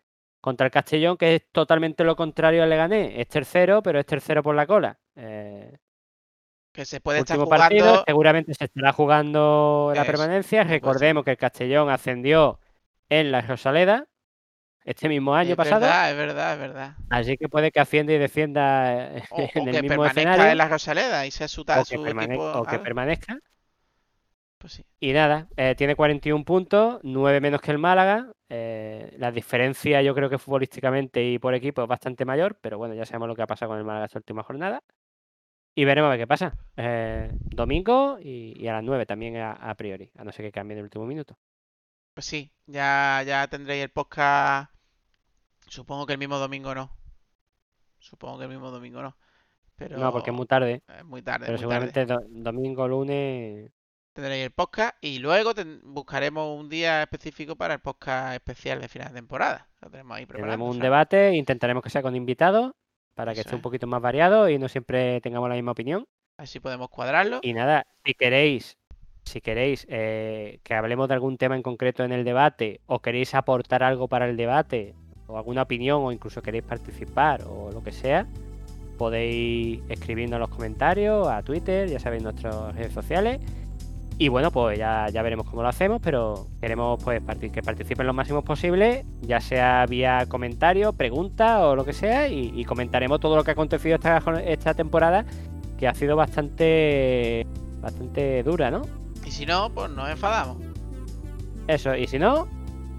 contra 0.42 0.66
el 0.66 0.72
Castellón, 0.72 1.18
que 1.18 1.36
es 1.36 1.52
totalmente 1.52 2.04
lo 2.04 2.16
contrario 2.16 2.64
al 2.64 2.70
Leganés. 2.72 3.14
Es 3.16 3.28
tercero, 3.28 3.84
pero 3.84 4.00
es 4.00 4.08
tercero 4.08 4.42
por 4.42 4.56
la 4.56 4.66
cola. 4.66 5.00
Eh, 5.16 5.78
Que 6.74 6.86
se 6.86 7.00
puede 7.00 7.20
estar 7.20 7.38
jugando. 7.38 7.56
partido, 7.58 8.04
seguramente 8.08 8.54
se 8.56 8.66
estará 8.66 8.92
jugando 8.94 9.94
la 9.96 10.04
permanencia. 10.06 10.64
Recordemos 10.64 11.24
que 11.24 11.32
el 11.32 11.38
Castellón 11.38 11.90
ascendió 11.90 12.60
en 13.10 13.32
la 13.32 13.42
Rosaleda 13.42 14.08
este 14.84 15.08
mismo 15.08 15.36
año 15.36 15.52
Es 15.52 15.56
pasado. 15.56 15.82
verdad, 15.82 16.12
es 16.12 16.18
verdad, 16.18 16.54
es 16.54 16.60
verdad. 16.60 16.96
Así 17.12 17.38
que 17.38 17.48
puede 17.48 17.72
que 17.72 17.80
ascienda 17.80 18.12
y 18.14 18.18
defienda 18.18 19.18
eh, 19.18 19.24
o 19.30 19.38
en 19.54 19.68
el 19.68 19.76
que 19.76 19.82
mismo 19.84 19.88
permanezca 20.04 20.22
escenario 20.22 20.52
en 20.52 20.58
la 20.58 20.68
Rosaleda 20.68 21.26
y 21.28 21.32
sea 21.32 21.48
su, 21.48 21.62
o 21.62 21.66
que, 21.66 21.86
su 21.86 22.04
permane- 22.04 22.26
equipo. 22.34 22.52
o 22.54 22.64
que 22.66 22.76
ah, 22.78 22.84
permanezca. 22.84 23.38
pues 24.58 24.74
sí. 24.74 24.86
Y 25.00 25.14
nada, 25.14 25.48
eh, 25.58 25.76
tiene 25.78 25.96
41 25.96 26.44
puntos, 26.44 27.00
9 27.04 27.40
menos 27.40 27.62
que 27.62 27.70
el 27.72 27.78
Málaga. 27.78 28.32
eh, 28.50 29.14
la 29.20 29.32
diferencia 29.32 30.02
yo 30.02 30.14
creo 30.16 30.30
que 30.30 30.38
futbolísticamente 30.40 31.24
y 31.24 31.38
por 31.40 31.54
equipo 31.54 31.84
es 31.84 31.88
bastante 31.88 32.26
mayor, 32.26 32.58
pero 32.62 32.78
bueno, 32.80 32.94
ya 32.96 33.06
sabemos 33.06 33.28
lo 33.28 33.36
que 33.36 33.42
ha 33.44 33.48
pasado 33.48 33.70
con 33.70 33.78
el 33.78 33.86
Málaga 33.86 34.06
esta 34.08 34.20
última 34.20 34.42
jornada. 34.44 34.82
Y 35.76 35.86
veremos 35.86 36.08
a 36.08 36.12
ver 36.12 36.20
qué 36.20 36.28
pasa. 36.28 36.56
Eh, 36.78 37.32
domingo 37.34 38.18
y, 38.22 38.54
y 38.62 38.68
a 38.68 38.74
las 38.74 38.84
9 38.84 39.06
también 39.06 39.38
a, 39.38 39.54
a 39.54 39.76
priori, 39.76 40.12
a 40.18 40.24
no 40.24 40.32
ser 40.32 40.46
que 40.46 40.52
cambie 40.52 40.74
en 40.74 40.80
el 40.80 40.84
último 40.86 41.06
minuto. 41.06 41.38
Pues 42.14 42.26
sí, 42.28 42.52
ya, 42.68 43.24
ya 43.26 43.48
tendréis 43.48 43.84
el 43.84 43.90
podcast. 43.90 44.72
Supongo 45.68 46.06
que 46.06 46.14
el 46.14 46.20
mismo 46.20 46.38
domingo 46.38 46.76
no. 46.76 46.96
Supongo 47.98 48.38
que 48.38 48.44
el 48.44 48.50
mismo 48.52 48.70
domingo 48.70 49.02
no. 49.02 49.18
Pero 49.76 49.98
No, 49.98 50.12
porque 50.12 50.30
es 50.30 50.36
muy 50.36 50.46
tarde. 50.46 50.84
es 51.00 51.06
muy 51.06 51.24
tarde, 51.24 51.46
Pero 51.48 51.54
muy 51.54 51.60
seguramente 51.60 52.06
do- 52.06 52.22
domingo, 52.30 52.88
lunes. 52.88 53.72
Tendréis 54.14 54.46
el 54.46 54.52
podcast 54.52 54.96
y 55.02 55.18
luego 55.18 55.56
ten- 55.56 55.82
buscaremos 55.84 56.60
un 56.60 56.70
día 56.70 57.02
específico 57.02 57.56
para 57.56 57.74
el 57.74 57.80
podcast 57.80 58.36
especial 58.36 58.80
de 58.80 58.88
final 58.88 59.08
de 59.08 59.16
temporada. 59.16 59.68
Lo 59.82 59.90
tenemos 59.90 60.16
ahí 60.16 60.28
preparado. 60.28 60.52
Tendremos 60.52 60.68
un 60.70 60.74
¿sabes? 60.80 60.84
debate, 60.84 61.34
intentaremos 61.34 61.82
que 61.82 61.90
sea 61.90 62.04
con 62.04 62.16
invitados 62.16 62.74
para 63.16 63.34
que 63.34 63.42
Eso 63.42 63.50
esté 63.50 63.56
un 63.56 63.62
poquito 63.62 63.88
más 63.88 64.02
variado 64.02 64.50
y 64.50 64.58
no 64.58 64.68
siempre 64.70 65.22
tengamos 65.22 65.50
la 65.50 65.56
misma 65.56 65.72
opinión. 65.72 66.06
Así 66.38 66.60
podemos 66.60 66.90
cuadrarlo. 66.90 67.40
Y 67.42 67.54
nada, 67.54 67.86
si 68.04 68.14
queréis, 68.14 68.78
si 69.24 69.42
queréis 69.42 69.86
eh, 69.90 70.60
que 70.64 70.74
hablemos 70.74 71.08
de 71.08 71.14
algún 71.14 71.38
tema 71.38 71.56
en 71.56 71.64
concreto 71.64 72.04
en 72.04 72.12
el 72.12 72.24
debate 72.24 72.82
o 72.86 73.00
queréis 73.00 73.36
aportar 73.36 73.84
algo 73.84 74.08
para 74.08 74.28
el 74.28 74.38
debate 74.38 74.96
o 75.28 75.38
alguna 75.38 75.62
opinión 75.62 76.04
o 76.04 76.12
incluso 76.12 76.42
queréis 76.42 76.64
participar 76.64 77.44
o 77.44 77.72
lo 77.72 77.84
que 77.84 77.92
sea, 77.92 78.28
podéis 78.98 79.82
escribirnos 79.90 80.38
en 80.38 80.42
los 80.42 80.50
comentarios, 80.50 81.28
a 81.28 81.42
Twitter, 81.44 81.90
ya 81.90 82.00
sabéis, 82.00 82.24
nuestras 82.24 82.76
redes 82.76 82.94
sociales. 82.94 83.40
Y 84.20 84.28
bueno, 84.30 84.52
pues 84.52 84.78
ya, 84.78 85.08
ya 85.10 85.22
veremos 85.22 85.50
cómo 85.50 85.64
lo 85.64 85.68
hacemos, 85.70 86.00
pero 86.02 86.48
queremos 86.62 87.04
pues 87.04 87.22
que 87.52 87.62
participen 87.64 88.06
lo 88.08 88.14
máximo 88.14 88.44
posible, 88.44 89.06
ya 89.22 89.42
sea 89.42 89.86
vía 89.88 90.26
comentario, 90.30 90.94
pregunta 90.94 91.66
o 91.68 91.76
lo 91.76 91.84
que 91.84 91.94
sea, 91.94 92.28
y, 92.28 92.52
y 92.56 92.64
comentaremos 92.64 93.20
todo 93.20 93.36
lo 93.36 93.44
que 93.44 93.52
ha 93.52 93.54
acontecido 93.54 93.96
esta, 93.96 94.18
esta 94.46 94.74
temporada, 94.76 95.26
que 95.78 95.88
ha 95.88 95.94
sido 95.96 96.16
bastante 96.16 97.48
bastante 97.82 98.44
dura, 98.44 98.72
¿no? 98.72 98.84
Y 99.26 99.32
si 99.32 99.46
no, 99.46 99.70
pues 99.74 99.90
nos 99.92 100.10
enfadamos. 100.10 100.58
Eso, 101.68 101.96
y 101.96 102.08
si 102.08 102.20
no, 102.20 102.48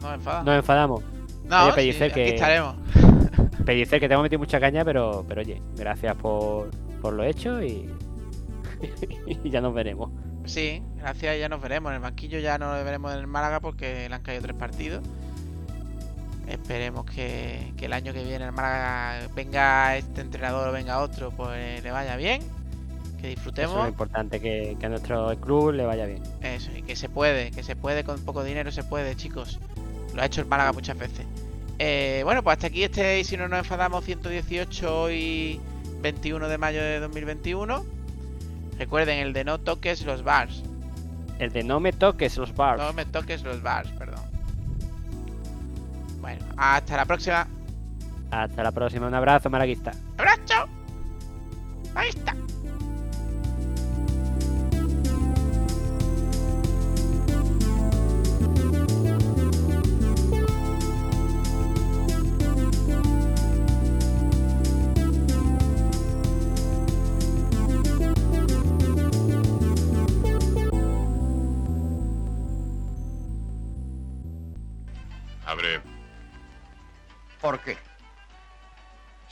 Nos 0.02 0.14
enfadamos. 0.14 0.46
nos 0.46 0.56
enfadamos. 0.56 1.02
No, 1.48 1.62
Oye, 1.64 1.70
sí, 1.70 1.76
Pellicer, 1.76 2.10
aquí 2.10 2.14
que- 2.14 2.34
estaremos. 2.34 2.74
Pellicer, 3.64 4.00
que 4.00 4.08
te 4.08 4.14
hemos 4.14 4.24
metido 4.24 4.40
mucha 4.40 4.58
caña, 4.60 4.84
pero, 4.84 5.24
pero 5.28 5.40
oye, 5.42 5.62
gracias 5.76 6.16
por, 6.16 6.70
por 7.00 7.14
lo 7.14 7.22
hecho 7.24 7.62
y, 7.62 7.88
y 9.44 9.48
ya 9.50 9.60
nos 9.60 9.72
veremos. 9.72 10.10
Sí, 10.45 10.82
gracias, 10.99 11.38
ya 11.38 11.49
nos 11.49 11.61
veremos. 11.61 11.90
En 11.90 11.97
el 11.97 12.03
banquillo 12.03 12.38
ya 12.38 12.59
no 12.59 12.76
lo 12.76 12.84
veremos 12.84 13.12
en 13.12 13.20
el 13.20 13.26
Málaga 13.26 13.61
porque 13.61 14.09
le 14.09 14.14
han 14.14 14.22
caído 14.22 14.42
tres 14.42 14.57
partidos. 14.57 15.03
Esperemos 16.47 17.07
que, 17.07 17.72
que 17.76 17.86
el 17.86 17.95
año 17.95 18.12
que 18.12 18.22
viene 18.22 18.45
el 18.45 18.53
Málaga 18.53 19.28
venga 19.34 19.97
este 19.97 20.20
entrenador 20.20 20.68
o 20.68 20.72
venga 20.72 21.01
otro, 21.01 21.30
pues 21.30 21.82
le 21.82 21.90
vaya 21.90 22.16
bien. 22.16 22.42
Que 23.20 23.28
Eso 23.28 23.28
es 23.28 23.34
disfrutemos. 23.36 23.76
lo 23.76 23.88
importante, 23.88 24.40
que, 24.40 24.76
que 24.78 24.86
a 24.86 24.90
nuestro 24.90 25.34
club 25.40 25.72
le 25.72 25.86
vaya 25.86 26.05
bien. 26.05 26.22
Eso, 26.42 26.70
y 26.76 26.82
que 26.82 26.97
se 26.97 27.09
puede, 27.09 27.51
que 27.51 27.62
se 27.62 27.76
puede 27.76 28.05
con 28.05 28.20
poco 28.20 28.45
dinero, 28.45 28.70
se 28.70 28.84
puede, 28.84 29.16
chicos. 29.16 29.59
Lo 30.14 30.20
ha 30.20 30.26
hecho 30.26 30.42
el 30.42 30.47
Málaga 30.47 30.72
muchas 30.72 30.99
veces. 30.99 31.24
Eh, 31.78 32.20
bueno, 32.24 32.42
pues 32.42 32.55
hasta 32.55 32.66
aquí 32.66 32.84
este 32.84 33.20
y 33.20 33.24
si 33.24 33.36
no 33.38 33.49
nos 33.49 33.61
enfadamos 33.61 34.05
118 34.05 35.01
hoy 35.03 35.61
21 36.03 36.49
de 36.49 36.59
mayo 36.59 36.82
de 36.82 37.01
2021. 37.01 37.84
Recuerden 38.79 39.18
el 39.18 39.33
de 39.33 39.45
no 39.45 39.59
toques 39.59 40.05
los 40.05 40.22
bars. 40.22 40.62
El 41.39 41.53
de 41.53 41.62
no 41.64 41.81
me 41.81 41.93
toques 41.93 42.37
los 42.37 42.55
bars. 42.55 42.81
No 42.83 42.93
me 42.93 43.05
toques 43.05 43.43
los 43.43 43.62
bars, 43.62 43.89
perdón. 43.99 44.25
Bueno, 46.20 46.45
hasta 46.57 46.97
la 46.97 47.05
próxima. 47.05 47.47
Hasta 48.31 48.62
la 48.62 48.72
próxima, 48.72 49.07
un 49.07 49.14
abrazo, 49.14 49.51
malaguista. 49.51 49.93
¡Abrazo! 50.16 50.68
Ahí 51.95 52.09
está. 52.09 52.35